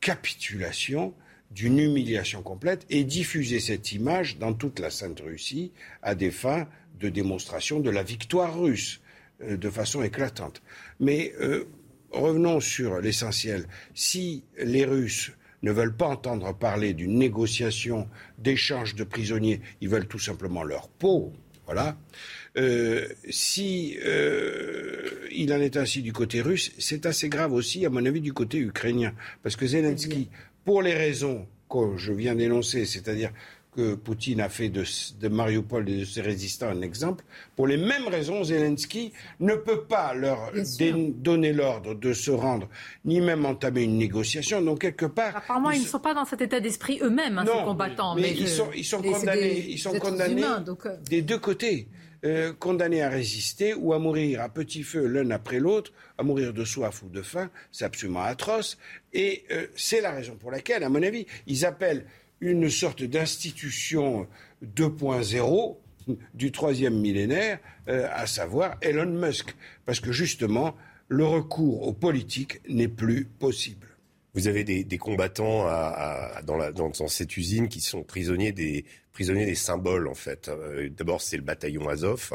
capitulation 0.00 1.14
d'une 1.54 1.78
humiliation 1.78 2.42
complète 2.42 2.86
et 2.90 3.04
diffuser 3.04 3.60
cette 3.60 3.92
image 3.92 4.38
dans 4.38 4.52
toute 4.52 4.78
la 4.78 4.90
Sainte 4.90 5.20
Russie 5.20 5.72
à 6.02 6.14
des 6.14 6.30
fins 6.30 6.66
de 6.98 7.08
démonstration 7.08 7.80
de 7.80 7.90
la 7.90 8.02
victoire 8.02 8.58
russe 8.58 9.00
euh, 9.42 9.56
de 9.56 9.70
façon 9.70 10.02
éclatante. 10.02 10.62
Mais 11.00 11.34
euh, 11.40 11.64
revenons 12.10 12.60
sur 12.60 13.00
l'essentiel. 13.00 13.66
Si 13.94 14.44
les 14.58 14.84
Russes 14.84 15.32
ne 15.62 15.72
veulent 15.72 15.96
pas 15.96 16.06
entendre 16.06 16.56
parler 16.56 16.94
d'une 16.94 17.18
négociation 17.18 18.08
d'échange 18.38 18.94
de 18.94 19.04
prisonniers, 19.04 19.60
ils 19.80 19.88
veulent 19.88 20.08
tout 20.08 20.18
simplement 20.18 20.62
leur 20.62 20.88
peau. 20.88 21.32
Voilà. 21.66 21.96
Euh, 22.56 23.06
si 23.30 23.96
il 25.30 25.52
en 25.52 25.60
est 25.60 25.76
ainsi 25.76 26.02
du 26.02 26.12
côté 26.12 26.42
russe, 26.42 26.72
c'est 26.78 27.06
assez 27.06 27.28
grave 27.28 27.52
aussi, 27.52 27.86
à 27.86 27.90
mon 27.90 28.04
avis, 28.04 28.20
du 28.20 28.32
côté 28.32 28.58
ukrainien, 28.58 29.14
parce 29.42 29.56
que 29.56 29.66
Zelensky 29.66 30.28
pour 30.64 30.82
les 30.82 30.94
raisons 30.94 31.46
que 31.70 31.96
je 31.96 32.12
viens 32.12 32.34
d'énoncer, 32.34 32.84
c'est-à-dire 32.84 33.32
que 33.74 33.94
Poutine 33.94 34.40
a 34.40 34.48
fait 34.50 34.68
de, 34.68 34.84
de 35.18 35.28
Mariupol 35.28 35.88
et 35.88 36.00
de 36.00 36.04
ses 36.04 36.20
résistants 36.20 36.68
un 36.68 36.82
exemple. 36.82 37.24
Pour 37.56 37.66
les 37.66 37.78
mêmes 37.78 38.06
raisons, 38.06 38.44
Zelensky 38.44 39.12
ne 39.40 39.54
peut 39.54 39.84
pas 39.84 40.12
leur 40.12 40.52
donner 41.16 41.52
l'ordre 41.52 41.94
de 41.94 42.12
se 42.12 42.30
rendre, 42.30 42.68
ni 43.04 43.20
même 43.20 43.46
entamer 43.46 43.82
une 43.84 43.96
négociation. 43.96 44.60
Donc, 44.60 44.80
quelque 44.80 45.06
part. 45.06 45.36
Apparemment, 45.36 45.70
ils, 45.70 45.80
ne 45.80 45.86
sont 45.86 46.00
pas 46.00 46.12
dans 46.12 46.26
cet 46.26 46.42
état 46.42 46.60
d'esprit 46.60 46.98
eux-mêmes, 47.02 47.38
hein, 47.38 47.44
ces 47.46 47.64
combattants. 47.64 48.14
Mais, 48.14 48.32
ils, 48.32 48.48
sont, 48.48 48.68
ils, 48.76 48.84
sont, 48.84 49.00
condamnés, 49.00 49.66
ils 49.70 49.78
sont 49.78 49.98
condamnés 49.98 50.44
euh. 50.44 50.96
des 51.08 51.22
deux 51.22 51.38
côtés. 51.38 51.88
Euh, 52.24 52.52
condamnés 52.52 53.02
à 53.02 53.08
résister 53.08 53.74
ou 53.74 53.92
à 53.92 53.98
mourir 53.98 54.42
à 54.42 54.48
petit 54.48 54.84
feu 54.84 55.08
l'un 55.08 55.28
après 55.30 55.58
l'autre, 55.58 55.92
à 56.18 56.22
mourir 56.22 56.52
de 56.52 56.64
soif 56.64 57.02
ou 57.02 57.08
de 57.08 57.20
faim, 57.20 57.50
c'est 57.72 57.84
absolument 57.84 58.22
atroce. 58.22 58.78
Et 59.12 59.42
euh, 59.50 59.66
c'est 59.74 60.00
la 60.00 60.12
raison 60.12 60.36
pour 60.36 60.52
laquelle, 60.52 60.84
à 60.84 60.88
mon 60.88 61.02
avis, 61.02 61.26
ils 61.48 61.66
appellent 61.66 62.06
une 62.40 62.70
sorte 62.70 63.02
d'institution 63.02 64.28
2.0 64.64 65.76
du 66.32 66.52
troisième 66.52 67.00
millénaire, 67.00 67.58
euh, 67.88 68.08
à 68.12 68.28
savoir 68.28 68.76
Elon 68.82 69.06
Musk. 69.06 69.56
Parce 69.84 69.98
que 69.98 70.12
justement, 70.12 70.76
le 71.08 71.24
recours 71.26 71.88
aux 71.88 71.92
politiques 71.92 72.60
n'est 72.68 72.86
plus 72.86 73.24
possible. 73.24 73.88
Vous 74.34 74.48
avez 74.48 74.64
des, 74.64 74.98
combattants 74.98 75.66
dans, 76.44 77.08
cette 77.08 77.36
usine 77.36 77.68
qui 77.68 77.80
sont 77.80 78.02
prisonniers 78.02 78.52
des, 78.52 78.86
prisonniers 79.12 79.46
des 79.46 79.54
symboles 79.54 80.08
en 80.08 80.14
fait. 80.14 80.48
Euh, 80.48 80.88
d'abord 80.90 81.20
c'est 81.20 81.36
le 81.36 81.42
bataillon 81.42 81.88
Azov 81.88 82.32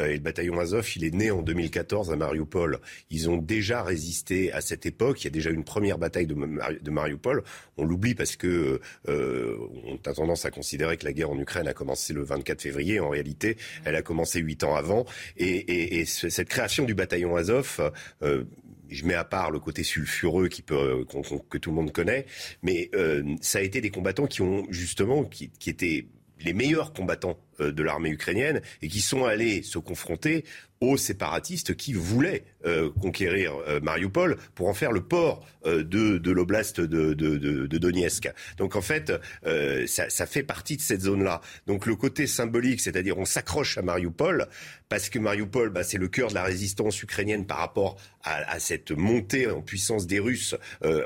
euh, 0.00 0.06
et 0.06 0.14
le 0.14 0.20
bataillon 0.20 0.58
Azov 0.58 0.88
il 0.96 1.04
est 1.04 1.14
né 1.14 1.30
en 1.30 1.42
2014 1.42 2.10
à 2.10 2.16
Mariupol. 2.16 2.80
Ils 3.10 3.28
ont 3.30 3.36
déjà 3.36 3.82
résisté 3.82 4.52
à 4.52 4.60
cette 4.60 4.86
époque. 4.86 5.22
Il 5.22 5.24
y 5.24 5.28
a 5.28 5.30
déjà 5.30 5.50
une 5.50 5.64
première 5.64 5.98
bataille 5.98 6.26
de, 6.26 6.90
Mariupol. 6.90 7.44
On 7.76 7.84
l'oublie 7.84 8.14
parce 8.14 8.36
que 8.36 8.80
euh, 9.08 9.56
on 9.84 9.96
a 9.96 10.14
tendance 10.14 10.44
à 10.44 10.50
considérer 10.50 10.96
que 10.96 11.04
la 11.04 11.12
guerre 11.12 11.30
en 11.30 11.38
Ukraine 11.38 11.68
a 11.68 11.74
commencé 11.74 12.12
le 12.12 12.22
24 12.22 12.62
février. 12.62 13.00
En 13.00 13.10
réalité, 13.10 13.56
elle 13.84 13.96
a 13.96 14.02
commencé 14.02 14.40
huit 14.40 14.64
ans 14.64 14.74
avant. 14.74 15.04
Et, 15.36 16.00
et, 16.00 16.04
cette 16.06 16.48
création 16.48 16.84
du 16.84 16.94
bataillon 16.94 17.36
Azov 17.36 17.80
je 18.90 19.04
mets 19.04 19.14
à 19.14 19.24
part 19.24 19.50
le 19.50 19.60
côté 19.60 19.82
sulfureux 19.82 20.48
qui 20.48 20.62
peut, 20.62 21.04
que 21.48 21.58
tout 21.58 21.70
le 21.70 21.76
monde 21.76 21.92
connaît, 21.92 22.26
mais 22.62 22.90
ça 23.40 23.58
a 23.58 23.62
été 23.62 23.80
des 23.80 23.90
combattants 23.90 24.26
qui 24.26 24.42
ont 24.42 24.66
justement, 24.70 25.24
qui, 25.24 25.50
qui 25.50 25.70
étaient 25.70 26.06
les 26.40 26.52
meilleurs 26.52 26.92
combattants 26.92 27.36
euh, 27.36 27.43
de 27.60 27.82
l'armée 27.82 28.10
ukrainienne 28.10 28.60
et 28.82 28.88
qui 28.88 29.00
sont 29.00 29.24
allés 29.24 29.62
se 29.62 29.78
confronter 29.78 30.44
aux 30.80 30.96
séparatistes 30.96 31.74
qui 31.76 31.92
voulaient 31.92 32.44
euh, 32.66 32.90
conquérir 33.00 33.54
euh, 33.68 33.80
Mariupol 33.80 34.36
pour 34.54 34.68
en 34.68 34.74
faire 34.74 34.92
le 34.92 35.02
port 35.02 35.46
euh, 35.66 35.82
de, 35.82 36.18
de 36.18 36.30
l'oblast 36.30 36.80
de, 36.80 37.14
de, 37.14 37.78
Donetsk. 37.78 38.30
Donc 38.56 38.76
en 38.76 38.82
fait, 38.82 39.12
ça, 39.86 40.26
fait 40.26 40.42
partie 40.42 40.76
de 40.76 40.82
cette 40.82 41.02
zone-là. 41.02 41.40
Donc 41.66 41.86
le 41.86 41.96
côté 41.96 42.26
symbolique, 42.26 42.80
c'est-à-dire 42.80 43.18
on 43.18 43.24
s'accroche 43.24 43.76
à 43.78 43.82
Mariupol 43.82 44.46
parce 44.88 45.08
que 45.08 45.18
Mariupol, 45.18 45.70
bah, 45.70 45.82
c'est 45.82 45.98
le 45.98 46.08
cœur 46.08 46.28
de 46.28 46.34
la 46.34 46.44
résistance 46.44 47.02
ukrainienne 47.02 47.46
par 47.46 47.58
rapport 47.58 47.96
à, 48.22 48.58
cette 48.58 48.90
montée 48.90 49.50
en 49.50 49.60
puissance 49.60 50.06
des 50.06 50.18
Russes, 50.18 50.54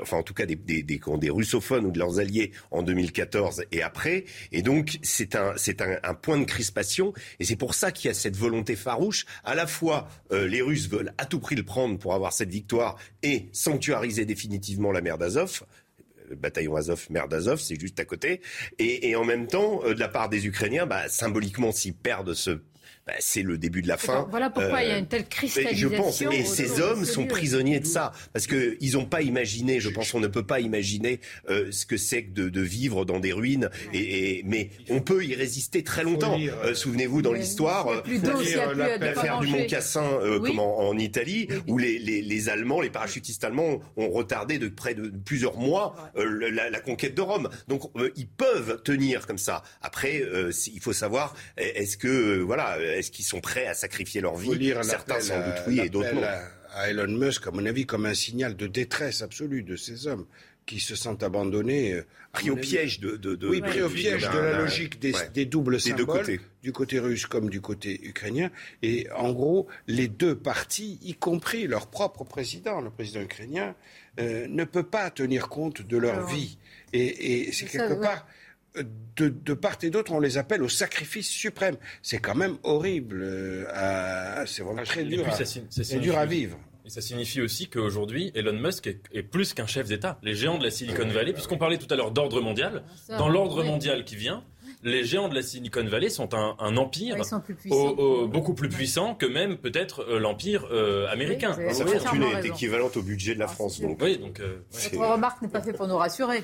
enfin 0.01 0.17
en 0.17 0.23
tout 0.23 0.33
cas 0.33 0.45
des, 0.45 0.55
des, 0.55 0.83
des, 0.83 1.01
des, 1.17 1.29
russophones 1.29 1.85
ou 1.85 1.91
de 1.91 1.99
leurs 1.99 2.19
alliés 2.19 2.51
en 2.71 2.81
2014 2.81 3.65
et 3.71 3.81
après. 3.81 4.25
Et 4.53 4.61
donc 4.61 4.99
c'est 5.01 5.35
un, 5.35 5.53
c'est 5.57 5.81
un, 5.81 5.97
un 6.03 6.13
point 6.13 6.38
crispation. 6.45 7.13
Et 7.39 7.45
c'est 7.45 7.55
pour 7.55 7.73
ça 7.73 7.91
qu'il 7.91 8.07
y 8.07 8.11
a 8.11 8.13
cette 8.13 8.35
volonté 8.35 8.75
farouche. 8.75 9.25
À 9.43 9.55
la 9.55 9.67
fois 9.67 10.07
euh, 10.31 10.47
les 10.47 10.61
Russes 10.61 10.89
veulent 10.89 11.13
à 11.17 11.25
tout 11.25 11.39
prix 11.39 11.55
le 11.55 11.63
prendre 11.63 11.97
pour 11.97 12.13
avoir 12.13 12.33
cette 12.33 12.49
victoire 12.49 12.97
et 13.23 13.49
sanctuariser 13.51 14.25
définitivement 14.25 14.91
la 14.91 15.01
mer 15.01 15.17
d'Azov, 15.17 15.63
le 16.29 16.35
bataillon 16.35 16.75
Azov, 16.75 17.07
mer 17.09 17.27
d'Azov, 17.27 17.59
c'est 17.59 17.79
juste 17.79 17.99
à 17.99 18.05
côté. 18.05 18.41
Et, 18.77 19.15
en 19.15 19.25
même 19.25 19.47
temps, 19.47 19.81
euh, 19.83 19.93
de 19.93 19.99
la 19.99 20.07
part 20.07 20.29
des 20.29 20.45
Ukrainiens, 20.45 20.85
bah, 20.85 21.09
symboliquement, 21.09 21.71
s'ils 21.71 21.95
perdent 21.95 22.33
ce 22.33 22.61
bah, 23.09 23.15
c'est 23.17 23.41
le 23.41 23.57
début 23.57 23.81
de 23.81 23.87
la 23.87 23.97
fin. 23.97 24.27
Voilà 24.29 24.51
pourquoi 24.51 24.83
il 24.83 24.89
y 24.89 24.91
a 24.91 24.99
une 24.99 25.07
telle 25.07 25.27
cristallisation. 25.27 25.89
Je 25.89 25.95
pense, 25.95 26.21
et 26.21 26.45
ces 26.45 26.79
hommes 26.79 27.05
sont 27.05 27.25
prisonniers 27.25 27.79
de 27.79 27.87
ça, 27.87 28.11
parce 28.33 28.45
qu'ils 28.45 28.93
n'ont 28.93 29.05
pas 29.05 29.23
imaginé, 29.23 29.79
je 29.79 29.89
pense 29.89 30.11
qu'on 30.11 30.19
ne 30.19 30.27
peut 30.27 30.45
pas 30.45 30.59
imaginer 30.59 31.19
euh, 31.49 31.71
ce 31.71 31.87
que 31.87 31.97
c'est 31.97 32.25
que 32.25 32.49
de, 32.49 32.61
vivre 32.61 33.05
dans 33.05 33.19
des 33.19 33.33
ruines, 33.33 33.71
et, 33.93 34.43
mais 34.45 34.69
on 34.91 34.99
peut 34.99 35.25
y 35.25 35.33
résister 35.33 35.83
très 35.83 36.03
longtemps. 36.03 36.37
Euh, 36.63 36.75
souvenez-vous 36.75 37.23
dans 37.23 37.33
l'histoire, 37.33 37.87
l'affaire 38.75 39.39
du 39.39 39.47
Mont 39.47 39.65
Cassin 39.65 40.07
en, 40.59 40.97
Italie, 40.99 41.47
où 41.67 41.79
les, 41.79 42.49
Allemands, 42.49 42.79
les 42.79 42.91
parachutistes 42.91 43.43
allemands 43.43 43.79
ont 43.97 44.11
retardé 44.11 44.59
de 44.59 44.67
près 44.67 44.93
de 44.93 45.11
plusieurs 45.25 45.57
mois 45.57 45.95
euh, 46.15 46.51
la, 46.51 46.79
conquête 46.79 47.15
de 47.15 47.21
Rome. 47.21 47.49
Donc 47.67 47.89
ils 48.15 48.27
peuvent 48.27 48.83
tenir 48.83 49.25
comme 49.25 49.39
ça. 49.39 49.63
Après, 49.81 50.23
il 50.67 50.79
faut 50.79 50.93
savoir, 50.93 51.33
est-ce 51.57 51.97
que, 51.97 52.37
voilà, 52.37 52.77
est-ce 52.99 53.11
qu'ils 53.11 53.25
sont 53.25 53.41
prêts 53.41 53.65
à 53.67 53.73
sacrifier 53.73 54.21
leur 54.21 54.35
vie 54.35 54.73
Certains 54.83 55.19
sans 55.19 55.37
doute 55.37 55.63
oui 55.67 55.79
et 55.79 55.89
d'autres 55.89 56.13
non. 56.13 56.21
À, 56.71 56.89
Elon 56.89 57.07
Musk, 57.07 57.47
à 57.47 57.51
mon 57.51 57.65
avis, 57.65 57.85
comme 57.85 58.05
un 58.05 58.13
signal 58.13 58.55
de 58.55 58.67
détresse 58.67 59.21
absolue 59.23 59.63
de 59.63 59.75
ces 59.75 60.05
hommes 60.05 60.27
qui 60.69 60.79
se 60.79 60.95
sentent 60.95 61.23
abandonnés. 61.23 61.93
Euh, 61.93 62.05
pris 62.31 62.51
au 62.51 62.55
piège 62.55 62.99
de, 62.99 63.17
de, 63.17 63.47
oui, 63.47 63.59
pris 63.59 63.81
au 63.81 63.89
piège 63.89 64.29
de 64.29 64.37
la 64.37 64.59
logique 64.59 64.99
des, 64.99 65.45
doubles 65.45 65.79
symboles, 65.79 66.39
du 66.61 66.71
côté 66.71 66.99
russe 66.99 67.25
comme 67.25 67.49
du 67.49 67.59
côté 67.59 67.99
ukrainien. 68.03 68.51
Et 68.83 69.07
en 69.15 69.31
gros, 69.31 69.67
les 69.87 70.07
deux 70.07 70.35
partis, 70.35 70.99
y 71.01 71.15
compris 71.15 71.65
leur 71.65 71.87
propre 71.87 72.23
président, 72.23 72.81
le 72.81 72.91
président 72.91 73.21
ukrainien, 73.21 73.73
euh, 74.19 74.45
ne 74.47 74.63
peut 74.63 74.83
pas 74.83 75.09
tenir 75.09 75.49
compte 75.49 75.81
de 75.81 75.97
leur 75.97 76.27
vie. 76.27 76.59
Et, 76.93 77.51
c'est 77.51 77.65
quelque 77.65 77.99
part 77.99 78.27
de, 79.17 79.53
part 79.53 79.77
et 79.83 79.89
d'autre, 79.89 80.11
on 80.11 80.19
les 80.19 80.37
appelle 80.37 80.63
au 80.63 80.69
sacrifice 80.69 81.27
suprême. 81.27 81.77
C'est 82.01 82.19
quand 82.19 82.35
même 82.35 82.57
horrible. 82.63 83.21
Euh, 83.23 84.45
c'est 84.45 84.63
vraiment 84.63 84.83
très 84.83 85.03
dur, 85.03 85.25
à, 85.27 85.97
dur 85.97 86.17
à 86.17 86.25
vivre. 86.25 86.57
Et 86.85 86.89
ça 86.89 87.01
signifie 87.01 87.41
aussi 87.41 87.67
qu'aujourd'hui, 87.67 88.31
Elon 88.33 88.57
Musk 88.59 88.87
est, 88.87 89.23
plus 89.23 89.53
qu'un 89.53 89.67
chef 89.67 89.87
d'État. 89.87 90.17
Les 90.23 90.33
géants 90.33 90.57
de 90.57 90.63
la 90.63 90.71
Silicon 90.71 91.07
Valley, 91.07 91.33
puisqu'on 91.33 91.57
parlait 91.57 91.77
tout 91.77 91.91
à 91.93 91.95
l'heure 91.95 92.11
d'ordre 92.11 92.41
mondial, 92.41 92.83
dans 93.09 93.29
l'ordre 93.29 93.63
mondial 93.63 94.05
qui 94.05 94.15
vient, 94.15 94.43
les 94.81 95.03
géants 95.03 95.27
de 95.27 95.35
la 95.35 95.41
Silicon 95.41 95.83
Valley 95.83 96.09
sont 96.09 96.33
un, 96.33 96.77
empire 96.77 97.17
beaucoup 98.31 98.53
plus 98.53 98.69
puissant 98.69 99.13
que 99.13 99.25
même 99.25 99.57
peut-être 99.57 100.05
euh, 100.07 100.19
l'empire 100.19 100.67
euh, 100.71 101.05
américain. 101.09 101.53
Sa 101.73 101.85
fortune 101.85 102.23
est 102.23 102.45
équivalente 102.45 102.95
au 102.95 103.01
budget 103.01 103.35
de 103.35 103.39
la 103.39 103.47
France. 103.47 103.81
Donc. 103.81 103.99
Oui, 104.01 104.17
donc, 104.17 104.41
Votre 104.71 105.11
remarque 105.11 105.41
n'est 105.41 105.49
pas 105.49 105.61
faite 105.61 105.75
pour 105.75 105.87
nous 105.87 105.97
rassurer. 105.97 106.43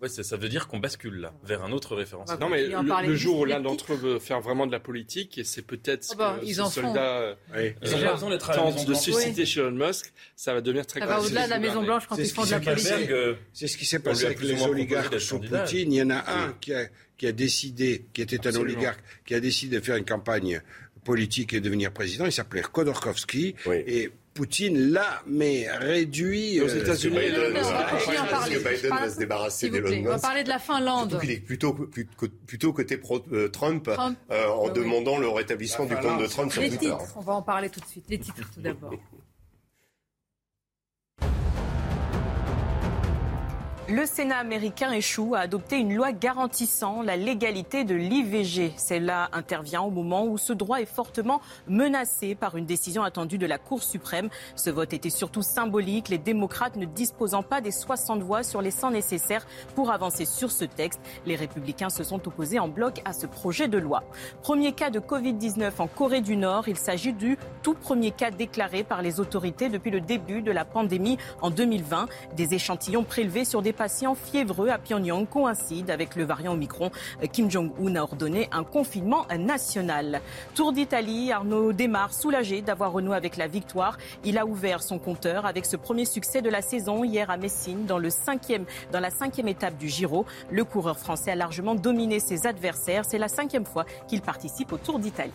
Ouais, 0.00 0.08
ça, 0.08 0.36
veut 0.36 0.48
dire 0.48 0.68
qu'on 0.68 0.78
bascule 0.78 1.16
là, 1.16 1.34
vers 1.42 1.64
un 1.64 1.72
autre 1.72 1.96
référentiel. 1.96 2.38
Non, 2.38 2.48
mais 2.48 2.68
le, 2.68 3.14
jour 3.16 3.40
où 3.40 3.44
l'un 3.44 3.60
d'entre 3.60 3.92
eux 3.92 3.96
veut 3.96 4.18
faire 4.20 4.40
vraiment 4.40 4.66
de 4.66 4.72
la 4.72 4.78
politique, 4.78 5.36
et 5.36 5.44
c'est 5.44 5.62
peut-être 5.62 6.08
oh 6.12 6.16
bah, 6.16 6.38
ce 6.44 6.64
soldats 6.64 7.36
ils 7.82 7.94
ont 7.94 7.98
raison 7.98 8.30
d'être 8.30 8.86
de 8.86 8.94
susciter 8.94 9.44
chez 9.44 9.60
Elon 9.60 9.72
Musk, 9.72 10.12
ça 10.36 10.54
va 10.54 10.60
devenir 10.60 10.86
très 10.86 11.00
grave. 11.00 11.24
au-delà 11.24 11.46
de 11.46 11.50
la 11.50 11.58
Maison 11.58 11.82
Blanche 11.82 12.06
quand 12.06 12.16
ils 12.16 12.30
font 12.30 12.44
de 12.44 12.50
la 12.50 12.60
politique. 12.60 13.10
C'est 13.52 13.66
ce 13.66 13.76
qui 13.76 13.84
s'est 13.84 13.98
passé 13.98 14.26
avec 14.26 14.40
les 14.40 14.62
oligarques 14.62 15.20
sous 15.20 15.40
Poutine. 15.40 15.92
Il 15.92 15.98
y 15.98 16.02
en 16.02 16.10
a 16.10 16.30
un 16.30 16.52
qui 16.60 16.72
a, 16.72 16.86
qui 17.16 17.26
a 17.26 17.32
décidé, 17.32 18.06
qui 18.12 18.22
était 18.22 18.46
un 18.46 18.54
oligarque, 18.54 19.00
qui 19.26 19.34
a 19.34 19.40
décidé 19.40 19.80
de 19.80 19.84
faire 19.84 19.96
une 19.96 20.04
campagne 20.04 20.62
politique 21.04 21.52
et 21.52 21.60
devenir 21.60 21.92
président. 21.92 22.26
Il 22.26 22.32
s'appelait 22.32 22.62
Khodorkovsky. 22.62 23.54
Et 23.66 24.10
Poutine 24.38 24.92
l'a, 24.92 25.20
mais 25.26 25.66
réduit 25.68 26.60
aux 26.60 26.68
euh, 26.68 26.80
États-Unis. 26.80 27.18
Biden, 27.18 27.54
Biden 27.54 28.90
va 28.90 29.10
se 29.10 29.18
débarrasser 29.18 29.68
d'Elon 29.68 29.90
Musk. 29.90 30.06
On 30.06 30.10
va 30.10 30.18
parler 30.20 30.44
de 30.44 30.48
la 30.48 30.60
Finlande. 30.60 31.18
Il 31.24 31.32
est 31.32 31.40
plutôt, 31.40 31.72
plutôt 31.72 32.72
côté 32.72 32.98
pro, 32.98 33.20
euh, 33.32 33.48
Trump, 33.48 33.90
euh, 34.30 34.46
en 34.46 34.68
demandant 34.68 35.18
le 35.18 35.26
rétablissement 35.28 35.86
du 35.86 35.96
compte 35.96 36.20
de 36.20 36.26
Trump 36.28 36.52
sur 36.52 36.62
Twitter. 36.62 36.94
On 37.16 37.20
va 37.20 37.32
en 37.32 37.42
parler 37.42 37.68
tout 37.68 37.80
de 37.80 37.86
suite. 37.86 38.04
Les 38.08 38.20
titres 38.20 38.48
tout 38.54 38.60
d'abord. 38.60 38.94
Le 43.90 44.04
Sénat 44.04 44.36
américain 44.36 44.92
échoue 44.92 45.34
à 45.34 45.38
adopter 45.38 45.78
une 45.78 45.94
loi 45.94 46.12
garantissant 46.12 47.00
la 47.00 47.16
légalité 47.16 47.84
de 47.84 47.94
l'IVG. 47.94 48.74
Celle-là 48.76 49.30
intervient 49.32 49.80
au 49.80 49.88
moment 49.88 50.26
où 50.26 50.36
ce 50.36 50.52
droit 50.52 50.82
est 50.82 50.84
fortement 50.84 51.40
menacé 51.68 52.34
par 52.34 52.58
une 52.58 52.66
décision 52.66 53.02
attendue 53.02 53.38
de 53.38 53.46
la 53.46 53.56
Cour 53.56 53.82
suprême. 53.82 54.28
Ce 54.56 54.68
vote 54.68 54.92
était 54.92 55.08
surtout 55.08 55.40
symbolique, 55.40 56.10
les 56.10 56.18
démocrates 56.18 56.76
ne 56.76 56.84
disposant 56.84 57.42
pas 57.42 57.62
des 57.62 57.70
60 57.70 58.20
voix 58.20 58.42
sur 58.42 58.60
les 58.60 58.70
100 58.70 58.90
nécessaires 58.90 59.46
pour 59.74 59.90
avancer 59.90 60.26
sur 60.26 60.50
ce 60.50 60.66
texte. 60.66 61.00
Les 61.24 61.36
républicains 61.36 61.88
se 61.88 62.04
sont 62.04 62.28
opposés 62.28 62.58
en 62.58 62.68
bloc 62.68 63.00
à 63.06 63.14
ce 63.14 63.26
projet 63.26 63.68
de 63.68 63.78
loi. 63.78 64.04
Premier 64.42 64.72
cas 64.72 64.90
de 64.90 65.00
Covid-19 65.00 65.70
en 65.78 65.86
Corée 65.86 66.20
du 66.20 66.36
Nord. 66.36 66.68
Il 66.68 66.76
s'agit 66.76 67.14
du 67.14 67.38
tout 67.62 67.72
premier 67.72 68.10
cas 68.10 68.30
déclaré 68.30 68.84
par 68.84 69.00
les 69.00 69.18
autorités 69.18 69.70
depuis 69.70 69.90
le 69.90 70.02
début 70.02 70.42
de 70.42 70.52
la 70.52 70.66
pandémie 70.66 71.16
en 71.40 71.48
2020. 71.50 72.06
Des 72.36 72.52
échantillons 72.52 73.04
prélevés 73.04 73.46
sur 73.46 73.62
des 73.62 73.77
patient 73.78 74.16
fiévreux 74.16 74.70
à 74.70 74.78
Pyongyang 74.78 75.24
coïncide 75.28 75.90
avec 75.90 76.16
le 76.16 76.24
variant 76.24 76.54
Omicron. 76.54 76.90
Kim 77.32 77.48
Jong-un 77.48 77.94
a 77.94 78.02
ordonné 78.02 78.48
un 78.50 78.64
confinement 78.64 79.24
national. 79.38 80.20
Tour 80.56 80.72
d'Italie, 80.72 81.30
Arnaud 81.30 81.72
démarre 81.72 82.12
soulagé 82.12 82.60
d'avoir 82.60 82.90
renoué 82.90 83.16
avec 83.16 83.36
la 83.36 83.46
victoire. 83.46 83.96
Il 84.24 84.36
a 84.36 84.46
ouvert 84.46 84.82
son 84.82 84.98
compteur 84.98 85.46
avec 85.46 85.64
ce 85.64 85.76
premier 85.76 86.04
succès 86.04 86.42
de 86.42 86.50
la 86.50 86.60
saison 86.60 87.04
hier 87.04 87.30
à 87.30 87.36
Messine 87.36 87.86
dans, 87.86 87.98
le 87.98 88.10
cinquième, 88.10 88.64
dans 88.90 89.00
la 89.00 89.10
cinquième 89.10 89.46
étape 89.46 89.78
du 89.78 89.88
Giro. 89.88 90.26
Le 90.50 90.64
coureur 90.64 90.98
français 90.98 91.30
a 91.30 91.36
largement 91.36 91.76
dominé 91.76 92.18
ses 92.18 92.48
adversaires. 92.48 93.04
C'est 93.04 93.18
la 93.18 93.28
cinquième 93.28 93.64
fois 93.64 93.84
qu'il 94.08 94.22
participe 94.22 94.72
au 94.72 94.78
Tour 94.78 94.98
d'Italie. 94.98 95.30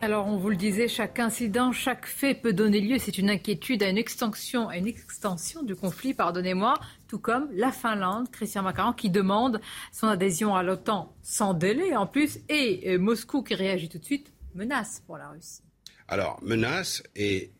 Alors, 0.00 0.28
on 0.28 0.36
vous 0.36 0.50
le 0.50 0.56
disait, 0.56 0.86
chaque 0.86 1.18
incident, 1.18 1.72
chaque 1.72 2.06
fait 2.06 2.32
peut 2.32 2.52
donner 2.52 2.80
lieu, 2.80 2.98
c'est 3.00 3.18
une 3.18 3.30
inquiétude 3.30 3.82
à 3.82 3.88
une 3.88 3.98
extension, 3.98 4.68
à 4.68 4.76
une 4.76 4.86
extension 4.86 5.64
du 5.64 5.74
conflit, 5.74 6.14
pardonnez-moi, 6.14 6.74
tout 7.08 7.18
comme 7.18 7.48
la 7.52 7.72
Finlande, 7.72 8.30
Christian 8.30 8.62
Macaron, 8.62 8.92
qui 8.92 9.10
demande 9.10 9.60
son 9.92 10.06
adhésion 10.06 10.54
à 10.54 10.62
l'OTAN 10.62 11.16
sans 11.22 11.54
délai 11.54 11.96
en 11.96 12.06
plus, 12.06 12.38
et 12.48 12.92
euh, 12.92 12.98
Moscou 12.98 13.42
qui 13.42 13.54
réagit 13.54 13.88
tout 13.88 13.98
de 13.98 14.04
suite, 14.04 14.32
menace 14.54 15.02
pour 15.06 15.16
la 15.16 15.30
Russie. 15.30 15.62
Alors, 16.06 16.38
menace 16.42 17.02
et 17.16 17.50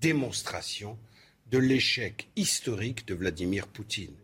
démonstration 0.00 0.98
de 1.50 1.58
l'échec 1.58 2.30
historique 2.36 3.06
de 3.06 3.14
Vladimir 3.14 3.66
Poutine. 3.66 4.14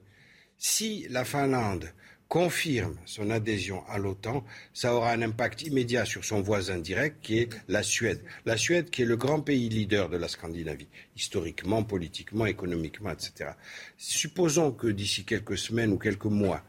Si 0.56 1.06
la 1.10 1.24
Finlande 1.24 1.90
confirme 2.28 2.96
son 3.04 3.30
adhésion 3.30 3.82
à 3.88 3.98
l'OTAN, 3.98 4.44
ça 4.72 4.94
aura 4.94 5.12
un 5.12 5.22
impact 5.22 5.62
immédiat 5.62 6.04
sur 6.04 6.24
son 6.24 6.40
voisin 6.40 6.78
direct 6.78 7.18
qui 7.22 7.38
est 7.38 7.48
la 7.68 7.82
Suède. 7.82 8.22
La 8.44 8.56
Suède 8.56 8.90
qui 8.90 9.02
est 9.02 9.06
le 9.06 9.16
grand 9.16 9.40
pays 9.40 9.68
leader 9.68 10.08
de 10.08 10.16
la 10.16 10.28
Scandinavie, 10.28 10.88
historiquement, 11.16 11.82
politiquement, 11.82 12.46
économiquement, 12.46 13.10
etc. 13.10 13.50
Supposons 13.96 14.72
que 14.72 14.88
d'ici 14.88 15.24
quelques 15.24 15.58
semaines 15.58 15.92
ou 15.92 15.98
quelques 15.98 16.24
mois, 16.24 16.62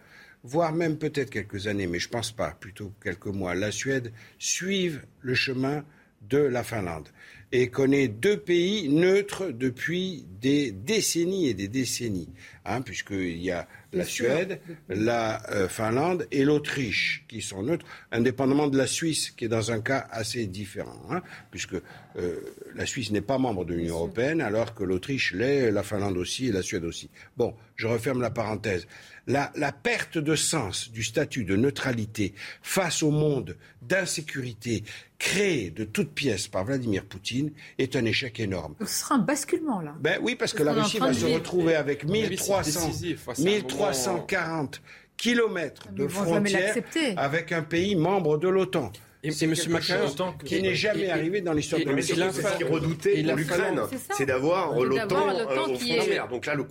voire 0.44 0.73
même 0.73 0.98
peut-être 0.98 1.32
quelques 1.32 1.68
années, 1.68 1.88
mais 1.88 1.99
je 1.99 2.07
ne 2.07 2.11
pense 2.11 2.32
pas, 2.32 2.52
plutôt 2.52 2.94
quelques 3.03 3.26
mois, 3.26 3.56
la 3.56 3.72
Suède 3.72 4.14
suive 4.38 5.03
le 5.22 5.34
chemin 5.34 5.84
de 6.30 6.38
la 6.38 6.64
Finlande 6.64 7.10
et 7.52 7.69
connaît 7.69 8.07
deux 8.07 8.38
pays 8.38 8.90
neutres 8.90 9.52
depuis 9.52 10.26
des 10.41 10.72
décennies 10.72 11.48
et 11.48 11.53
des 11.53 11.68
décennies, 11.68 12.30
hein, 12.65 12.82
puisqu'il 12.82 13.41
y 13.41 13.52
a 13.52 13.68
la 13.96 14.06
Suède, 14.06 14.60
la 14.90 15.42
euh, 15.52 15.68
Finlande 15.68 16.28
et 16.32 16.44
l'Autriche 16.44 17.26
qui 17.28 17.42
sont 17.42 17.64
neutres, 17.64 17.86
indépendamment 18.12 18.68
de 18.68 18.78
la 18.78 18.88
Suisse 18.88 19.32
qui 19.32 19.46
est 19.46 19.50
dans 19.50 19.72
un 19.72 19.82
cas 19.82 20.08
assez 20.12 20.46
différent, 20.46 21.02
hein, 21.10 21.22
puisque 21.52 21.76
euh, 22.18 22.40
la 22.76 22.86
Suisse 22.86 23.12
n'est 23.12 23.22
pas 23.22 23.38
membre 23.38 23.66
de 23.66 23.74
l'Union 23.74 23.96
européenne 23.96 24.42
alors 24.42 24.74
que 24.74 24.84
l'Autriche 24.84 25.34
l'est, 25.34 25.72
la 25.72 25.84
Finlande 25.84 26.18
aussi 26.18 26.48
et 26.48 26.52
la 26.52 26.62
Suède 26.62 26.86
aussi. 26.86 27.10
Bon, 27.36 27.56
je 27.76 27.88
referme 27.88 28.22
la 28.22 28.30
parenthèse. 28.30 28.88
La, 29.28 29.52
la 29.56 29.72
perte 29.72 30.18
de 30.18 30.36
sens 30.36 30.92
du 30.92 31.04
statut 31.04 31.44
de 31.44 31.56
neutralité 31.56 32.34
face 32.62 33.04
au 33.04 33.12
monde 33.12 33.58
d'insécurité 33.82 34.84
créé 35.18 35.72
de 35.72 35.84
toutes 35.84 36.12
pièces 36.12 36.48
par 36.48 36.66
Vladimir 36.66 37.06
Poutine 37.06 37.52
est 37.78 37.96
un 37.96 38.06
échec 38.06 38.40
énorme. 38.40 38.76
ce 38.82 38.86
sera 38.86 39.16
un 39.16 39.20
basculement 39.20 39.82
là. 39.82 39.96
Ben 40.00 40.20
oui, 40.22 40.36
parce 40.36 40.54
que 40.54 40.64
la 40.64 40.74
Russie 40.74 41.00
va 41.00 41.14
se 41.14 41.26
retrouver 41.26 41.76
avec 41.76 42.06
1300, 42.06 42.92
1340 43.40 44.82
kilomètres 45.18 45.92
de 45.92 46.08
frontières 46.08 46.76
avec 47.18 47.52
un 47.52 47.62
pays 47.62 47.96
membre 47.96 48.38
de 48.38 48.48
l'OTAN. 48.48 48.92
C'est 49.31 49.45
M. 49.45 49.56
Macron 49.69 50.34
qui 50.43 50.61
n'est 50.61 50.76
jamais 50.76 51.10
arrivé 51.10 51.41
dans 51.41 51.53
l'histoire 51.53 51.81
de 51.81 51.89
l'Union 51.89 52.02
européenne. 52.02 52.52
Ce 52.52 52.57
qu'il 52.57 52.65
redoutait 52.65 53.23
pour 53.23 53.35
l'Ukraine, 53.35 53.81
c'est 54.15 54.26
d'avoir 54.26 54.80
l'OTAN 54.80 55.45
aux 55.45 55.49
frontières. 55.49 56.27
Donc 56.27 56.45
là, 56.45 56.56
le 56.56 56.65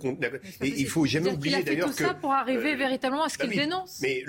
il 0.61 0.87
faut 0.87 1.05
jamais 1.05 1.31
oublier 1.31 1.63
d'ailleurs 1.63 1.93
que. 1.93 1.95
Il 1.95 1.95
a 1.95 1.97
fait 1.97 2.03
tout 2.03 2.09
ça 2.09 2.13
pour 2.15 2.31
arriver 2.31 2.73
euh, 2.73 2.77
véritablement 2.77 3.23
à 3.23 3.29
ce 3.29 3.37
qu'il 3.37 3.49
dénonce. 3.49 3.99
Mais 4.01 4.23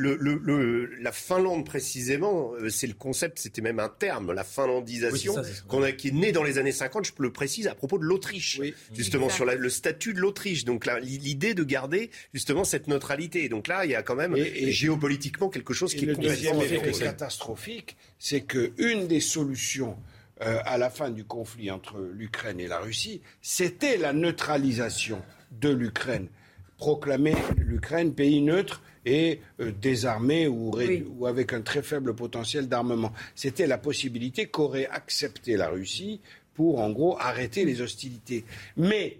la 1.01 1.13
Finlande 1.13 1.65
précisément, 1.65 2.53
euh, 2.55 2.69
c'est 2.69 2.87
le 2.87 2.95
concept, 2.95 3.39
c'était 3.39 3.63
même 3.63 3.81
un 3.81 3.89
terme, 3.89 4.33
la 4.33 4.45
finlandisation, 4.45 5.35
qu'on 5.69 5.83
a, 5.83 5.93
qui 5.93 6.09
est 6.09 6.13
né 6.13 6.33
dans 6.33 6.43
les 6.43 6.59
années 6.59 6.73
50. 6.73 7.05
Je 7.07 7.13
le 7.19 7.33
précise 7.33 7.67
à 7.67 7.75
propos 7.75 7.99
de 7.99 8.05
l'Autriche, 8.05 8.61
justement 8.93 9.29
sur 9.29 9.45
le 9.45 9.71
statut 9.71 10.15
de 10.15 10.21
l'Autriche. 10.21 10.65
Donc 10.65 10.87
là, 10.87 10.99
l'idée 11.01 11.55
de 11.55 11.65
garder 11.65 12.11
justement 12.33 12.65
cette 12.65 12.89
neutralité. 12.89 13.49
Donc 13.49 13.69
là, 13.69 13.85
il 13.85 13.91
y 13.91 13.95
a 13.95 14.03
quand 14.03 14.17
même 14.17 14.37
et, 14.37 14.71
géopolitiquement 14.73 15.49
quelque 15.49 15.75
chose 15.75 15.95
qui 15.95 16.05
est 16.05 16.13
complètement 16.13 16.63
catastrophique 16.99 17.97
c'est 18.29 18.41
qu'une 18.41 19.07
des 19.07 19.21
solutions 19.21 19.97
euh, 20.43 20.59
à 20.65 20.79
la 20.79 20.91
fin 20.91 21.11
du 21.11 21.23
conflit 21.23 21.71
entre 21.71 22.01
l'Ukraine 22.01 22.59
et 22.59 22.67
la 22.67 22.81
Russie, 22.81 23.23
c'était 23.41 23.99
la 23.99 24.13
neutralisation 24.13 25.23
de 25.53 25.69
l'Ukraine. 25.69 26.27
Proclamer 26.77 27.37
l'Ukraine 27.57 28.15
pays 28.15 28.43
neutre 28.43 28.83
et 29.05 29.41
euh, 29.61 29.71
désarmé 29.71 30.49
ou, 30.49 30.73
ou, 31.17 31.27
avec 31.27 31.53
un 31.53 31.61
très 31.61 31.83
faible 31.83 32.17
potentiel 32.17 32.69
d'armement. 32.69 33.13
C'était 33.37 33.69
la 33.69 33.79
possibilité 33.79 34.49
qu'aurait 34.49 34.89
accepté 34.89 35.57
la 35.57 35.69
Russie 35.69 36.21
pour, 36.55 36.81
en 36.81 36.91
gros, 36.91 37.17
arrêter 37.21 37.65
les 37.65 37.81
hostilités. 37.81 38.45
Mais 38.77 39.19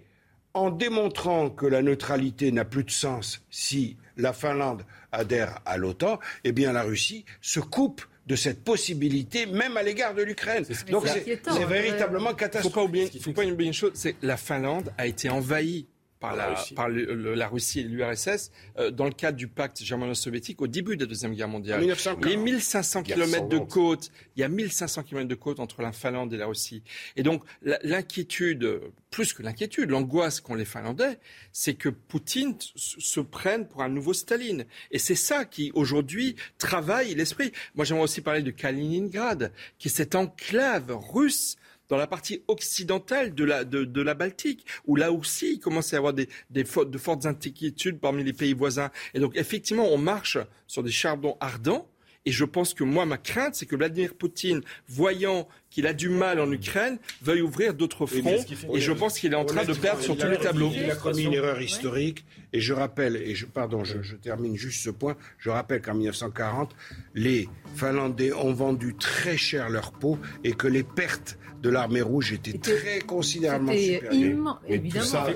en 0.53 0.69
démontrant 0.69 1.49
que 1.49 1.65
la 1.65 1.81
neutralité 1.81 2.51
n'a 2.51 2.65
plus 2.65 2.83
de 2.83 2.91
sens 2.91 3.41
si 3.51 3.95
la 4.17 4.33
Finlande 4.33 4.83
adhère 5.13 5.61
à 5.65 5.77
l'OTAN, 5.77 6.19
eh 6.43 6.51
bien 6.51 6.73
la 6.73 6.83
Russie 6.83 7.23
se 7.39 7.61
coupe 7.61 8.01
de 8.27 8.35
cette 8.35 8.63
possibilité, 8.63 9.45
même 9.45 9.77
à 9.77 9.83
l'égard 9.83 10.13
de 10.13 10.21
l'Ukraine. 10.21 10.65
Donc 10.91 11.07
c'est 11.07 11.65
véritablement 11.65 12.33
catastrophique. 12.33 13.13
Il 13.13 13.17
ne 13.19 13.23
faut 13.23 13.31
pas 13.31 13.45
oublier 13.45 13.67
une 13.67 13.73
chose, 13.73 13.91
c'est 13.93 14.13
que 14.13 14.25
la 14.25 14.37
Finlande 14.37 14.91
a 14.97 15.07
été 15.07 15.29
envahie 15.29 15.87
par, 16.19 16.35
la, 16.35 16.53
Russie. 16.53 16.73
par 16.73 16.89
la 16.89 17.47
Russie 17.47 17.81
et 17.81 17.83
l'URSS 17.83 18.51
euh, 18.77 18.91
dans 18.91 19.05
le 19.05 19.11
cadre 19.11 19.37
du 19.37 19.47
pacte 19.47 19.83
germano-soviétique 19.83 20.61
au 20.61 20.67
début 20.67 20.95
de 20.97 21.03
la 21.03 21.07
Deuxième 21.07 21.33
Guerre 21.33 21.47
mondiale. 21.47 21.79
1940. 21.79 22.25
Les 22.25 22.37
1500 22.37 23.03
km 23.03 23.47
de 23.47 23.59
côte, 23.59 24.11
il 24.35 24.41
y 24.41 24.43
a 24.43 24.49
1500 24.49 25.03
km 25.03 25.27
de 25.27 25.35
côte 25.35 25.59
entre 25.59 25.81
la 25.81 25.91
Finlande 25.91 26.33
et 26.33 26.37
la 26.37 26.47
Russie. 26.47 26.83
Et 27.15 27.23
donc 27.23 27.43
l'inquiétude, 27.61 28.81
plus 29.11 29.33
que 29.33 29.43
l'inquiétude, 29.43 29.89
l'angoisse 29.89 30.41
qu'ont 30.41 30.55
les 30.55 30.65
Finlandais, 30.65 31.19
c'est 31.51 31.75
que 31.75 31.89
Poutine 31.89 32.55
se 32.75 33.19
prenne 33.19 33.67
pour 33.67 33.81
un 33.81 33.89
nouveau 33.89 34.13
Staline. 34.13 34.65
Et 34.91 34.99
c'est 34.99 35.15
ça 35.15 35.45
qui, 35.45 35.71
aujourd'hui, 35.73 36.35
travaille 36.57 37.15
l'esprit. 37.15 37.51
Moi, 37.75 37.85
j'aimerais 37.85 38.03
aussi 38.03 38.21
parler 38.21 38.41
de 38.41 38.51
Kaliningrad, 38.51 39.51
qui 39.77 39.87
est 39.87 39.91
cette 39.91 40.15
enclave 40.15 40.97
russe 41.11 41.57
dans 41.89 41.97
la 41.97 42.07
partie 42.07 42.43
occidentale 42.47 43.33
de 43.33 43.43
la, 43.43 43.63
de, 43.63 44.01
la 44.01 44.13
Baltique, 44.13 44.65
où 44.85 44.95
là 44.95 45.11
aussi 45.11 45.53
il 45.53 45.59
commence 45.59 45.93
à 45.93 45.97
y 45.97 45.99
avoir 45.99 46.13
des, 46.13 46.29
des, 46.49 46.63
de 46.63 46.97
fortes 46.97 47.25
inquiétudes 47.25 47.99
parmi 47.99 48.23
les 48.23 48.33
pays 48.33 48.53
voisins. 48.53 48.91
Et 49.13 49.19
donc 49.19 49.35
effectivement, 49.35 49.87
on 49.91 49.97
marche 49.97 50.37
sur 50.67 50.83
des 50.83 50.91
charbons 50.91 51.37
ardents. 51.39 51.89
Et 52.25 52.31
je 52.31 52.43
pense 52.43 52.73
que 52.73 52.83
moi, 52.83 53.05
ma 53.05 53.17
crainte, 53.17 53.55
c'est 53.55 53.65
que 53.65 53.77
Vladimir 53.77 54.13
Poutine, 54.13 54.61
voyant 54.89 55.47
qu'il 55.77 55.85
a 55.85 55.93
du 55.93 56.09
mal 56.09 56.39
en 56.39 56.51
Ukraine, 56.51 56.97
veuille 57.21 57.43
ouvrir 57.43 57.75
d'autres 57.75 58.07
fronts. 58.07 58.43
Et 58.73 58.81
je 58.81 58.91
pense 58.91 59.19
qu'il 59.19 59.33
est 59.33 59.35
en 59.35 59.45
train 59.45 59.63
de 59.63 59.73
perdre 59.73 60.01
sur 60.01 60.17
tous 60.17 60.25
les 60.25 60.39
tableaux. 60.39 60.71
Il 60.73 60.89
a 60.89 60.95
commis 60.95 61.25
une 61.25 61.35
erreur 61.35 61.61
historique. 61.61 62.25
Et 62.51 62.61
je 62.61 62.73
rappelle, 62.73 63.15
et 63.15 63.35
je, 63.35 63.45
pardon, 63.45 63.83
je, 63.83 64.01
je 64.01 64.15
termine 64.15 64.55
juste 64.55 64.83
ce 64.83 64.89
point. 64.89 65.15
Je 65.37 65.51
rappelle 65.51 65.83
qu'en 65.83 65.93
1940, 65.93 66.75
les 67.13 67.47
Finlandais 67.75 68.33
ont 68.33 68.53
vendu 68.53 68.95
très 68.95 69.37
cher 69.37 69.69
leur 69.69 69.91
peau 69.91 70.17
et 70.43 70.53
que 70.53 70.67
les 70.67 70.81
pertes 70.81 71.37
de 71.61 71.69
l'armée 71.69 72.01
rouge 72.01 72.33
était, 72.33 72.57
très 72.57 72.99
considérablement 72.99 73.73
supérieur. 73.73 74.61
tout 74.67 75.01
ça, 75.01 75.27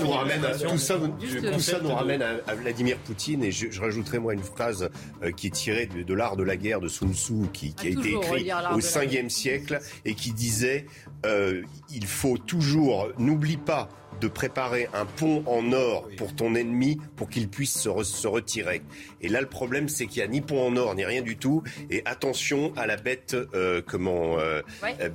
nous 0.00 0.10
ramène, 0.10 0.44
à, 0.44 0.54
tout 0.54 0.78
ça, 0.78 1.80
nous 1.82 1.94
ramène 1.94 2.22
à, 2.22 2.54
Vladimir 2.54 2.96
Poutine 2.98 3.44
et 3.44 3.52
je, 3.52 3.80
rajouterai 3.80 4.18
moi 4.18 4.34
une 4.34 4.42
phrase 4.42 4.88
euh, 5.22 5.30
qui 5.30 5.48
est 5.48 5.50
tirée 5.50 5.86
de, 5.86 6.14
l'art 6.14 6.36
de 6.36 6.42
la 6.42 6.56
guerre 6.56 6.80
de 6.80 6.88
Sun 6.88 7.12
Tzu 7.12 7.34
qui, 7.52 7.74
a, 7.78 7.88
été 7.88 8.12
écrit 8.12 8.50
au 8.74 8.80
5e 8.80 9.28
siècle 9.28 9.77
et 10.04 10.14
qui 10.14 10.32
disait 10.32 10.86
euh, 11.26 11.62
il 11.90 12.06
faut 12.06 12.38
toujours, 12.38 13.08
n'oublie 13.18 13.56
pas 13.56 13.88
de 14.20 14.28
préparer 14.28 14.88
un 14.94 15.04
pont 15.04 15.42
en 15.46 15.72
or 15.72 16.08
pour 16.16 16.34
ton 16.34 16.54
ennemi 16.54 16.98
pour 17.16 17.28
qu'il 17.28 17.48
puisse 17.48 17.76
se, 17.78 17.88
retirer. 18.28 18.82
Et 19.20 19.28
là, 19.28 19.40
le 19.40 19.46
problème, 19.46 19.88
c'est 19.88 20.06
qu'il 20.06 20.22
n'y 20.22 20.28
a 20.28 20.30
ni 20.30 20.40
pont 20.40 20.66
en 20.66 20.76
or, 20.76 20.94
ni 20.94 21.04
rien 21.04 21.22
du 21.22 21.36
tout. 21.36 21.62
Et 21.90 22.02
attention 22.04 22.72
à 22.76 22.86
la 22.86 22.96
bête, 22.96 23.36
euh, 23.54 23.80
comment, 23.86 24.38
euh, 24.38 24.62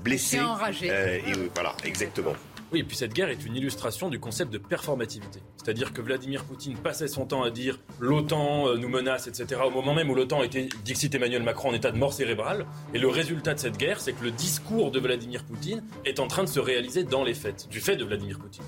blessée. 0.04 0.40
Euh, 0.40 1.18
et, 1.18 1.34
voilà, 1.54 1.76
exactement. 1.84 2.34
Oui, 2.74 2.80
et 2.80 2.84
puis 2.84 2.98
cette 2.98 3.14
guerre 3.14 3.30
est 3.30 3.46
une 3.46 3.56
illustration 3.56 4.10
du 4.10 4.20
concept 4.20 4.52
de 4.52 4.58
performativité. 4.58 5.42
C'est-à-dire 5.58 5.94
que 5.94 6.02
Vladimir 6.02 6.44
Poutine 6.44 6.76
passait 6.76 7.08
son 7.08 7.28
temps 7.28 7.44
à 7.44 7.52
dire 7.52 7.80
l'OTAN 8.00 8.76
nous 8.78 8.90
menace, 8.90 9.28
etc., 9.28 9.62
au 9.64 9.70
moment 9.70 9.94
même 9.94 10.10
où 10.10 10.16
l'OTAN 10.16 10.42
était, 10.42 10.68
dixit 10.84 11.14
Emmanuel 11.14 11.44
Macron, 11.44 11.70
en 11.70 11.74
état 11.76 11.92
de 11.92 12.00
mort 12.00 12.14
cérébrale. 12.14 12.66
Et 12.96 12.98
le 12.98 13.10
résultat 13.10 13.54
de 13.54 13.60
cette 13.60 13.78
guerre, 13.78 14.02
c'est 14.02 14.14
que 14.14 14.24
le 14.24 14.32
discours 14.32 14.90
de 14.90 15.00
Vladimir 15.00 15.44
Poutine 15.44 15.84
est 16.04 16.20
en 16.20 16.26
train 16.26 16.44
de 16.44 16.50
se 16.50 16.60
réaliser 16.60 17.04
dans 17.04 17.24
les 17.24 17.36
faits, 17.36 17.68
du 17.70 17.80
fait 17.80 17.96
de 17.96 18.06
Vladimir 18.06 18.40
Poutine. 18.40 18.64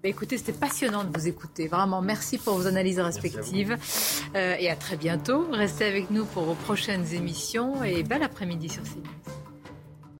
Bah, 0.00 0.08
écoutez, 0.08 0.38
c'était 0.38 0.52
passionnant 0.52 1.02
de 1.02 1.10
vous 1.12 1.26
écouter. 1.26 1.66
Vraiment, 1.66 2.02
merci 2.02 2.38
pour 2.38 2.54
vos 2.54 2.68
analyses 2.68 3.00
respectives. 3.00 3.76
Euh, 4.36 4.54
et 4.60 4.70
à 4.70 4.76
très 4.76 4.96
bientôt. 4.96 5.48
Restez 5.50 5.86
avec 5.86 6.10
nous 6.10 6.24
pour 6.24 6.44
vos 6.44 6.54
prochaines 6.54 7.14
émissions 7.14 7.82
et 7.82 8.04
bel 8.04 8.22
après-midi 8.22 8.68
sur 8.68 8.84
CNews. 8.84 9.39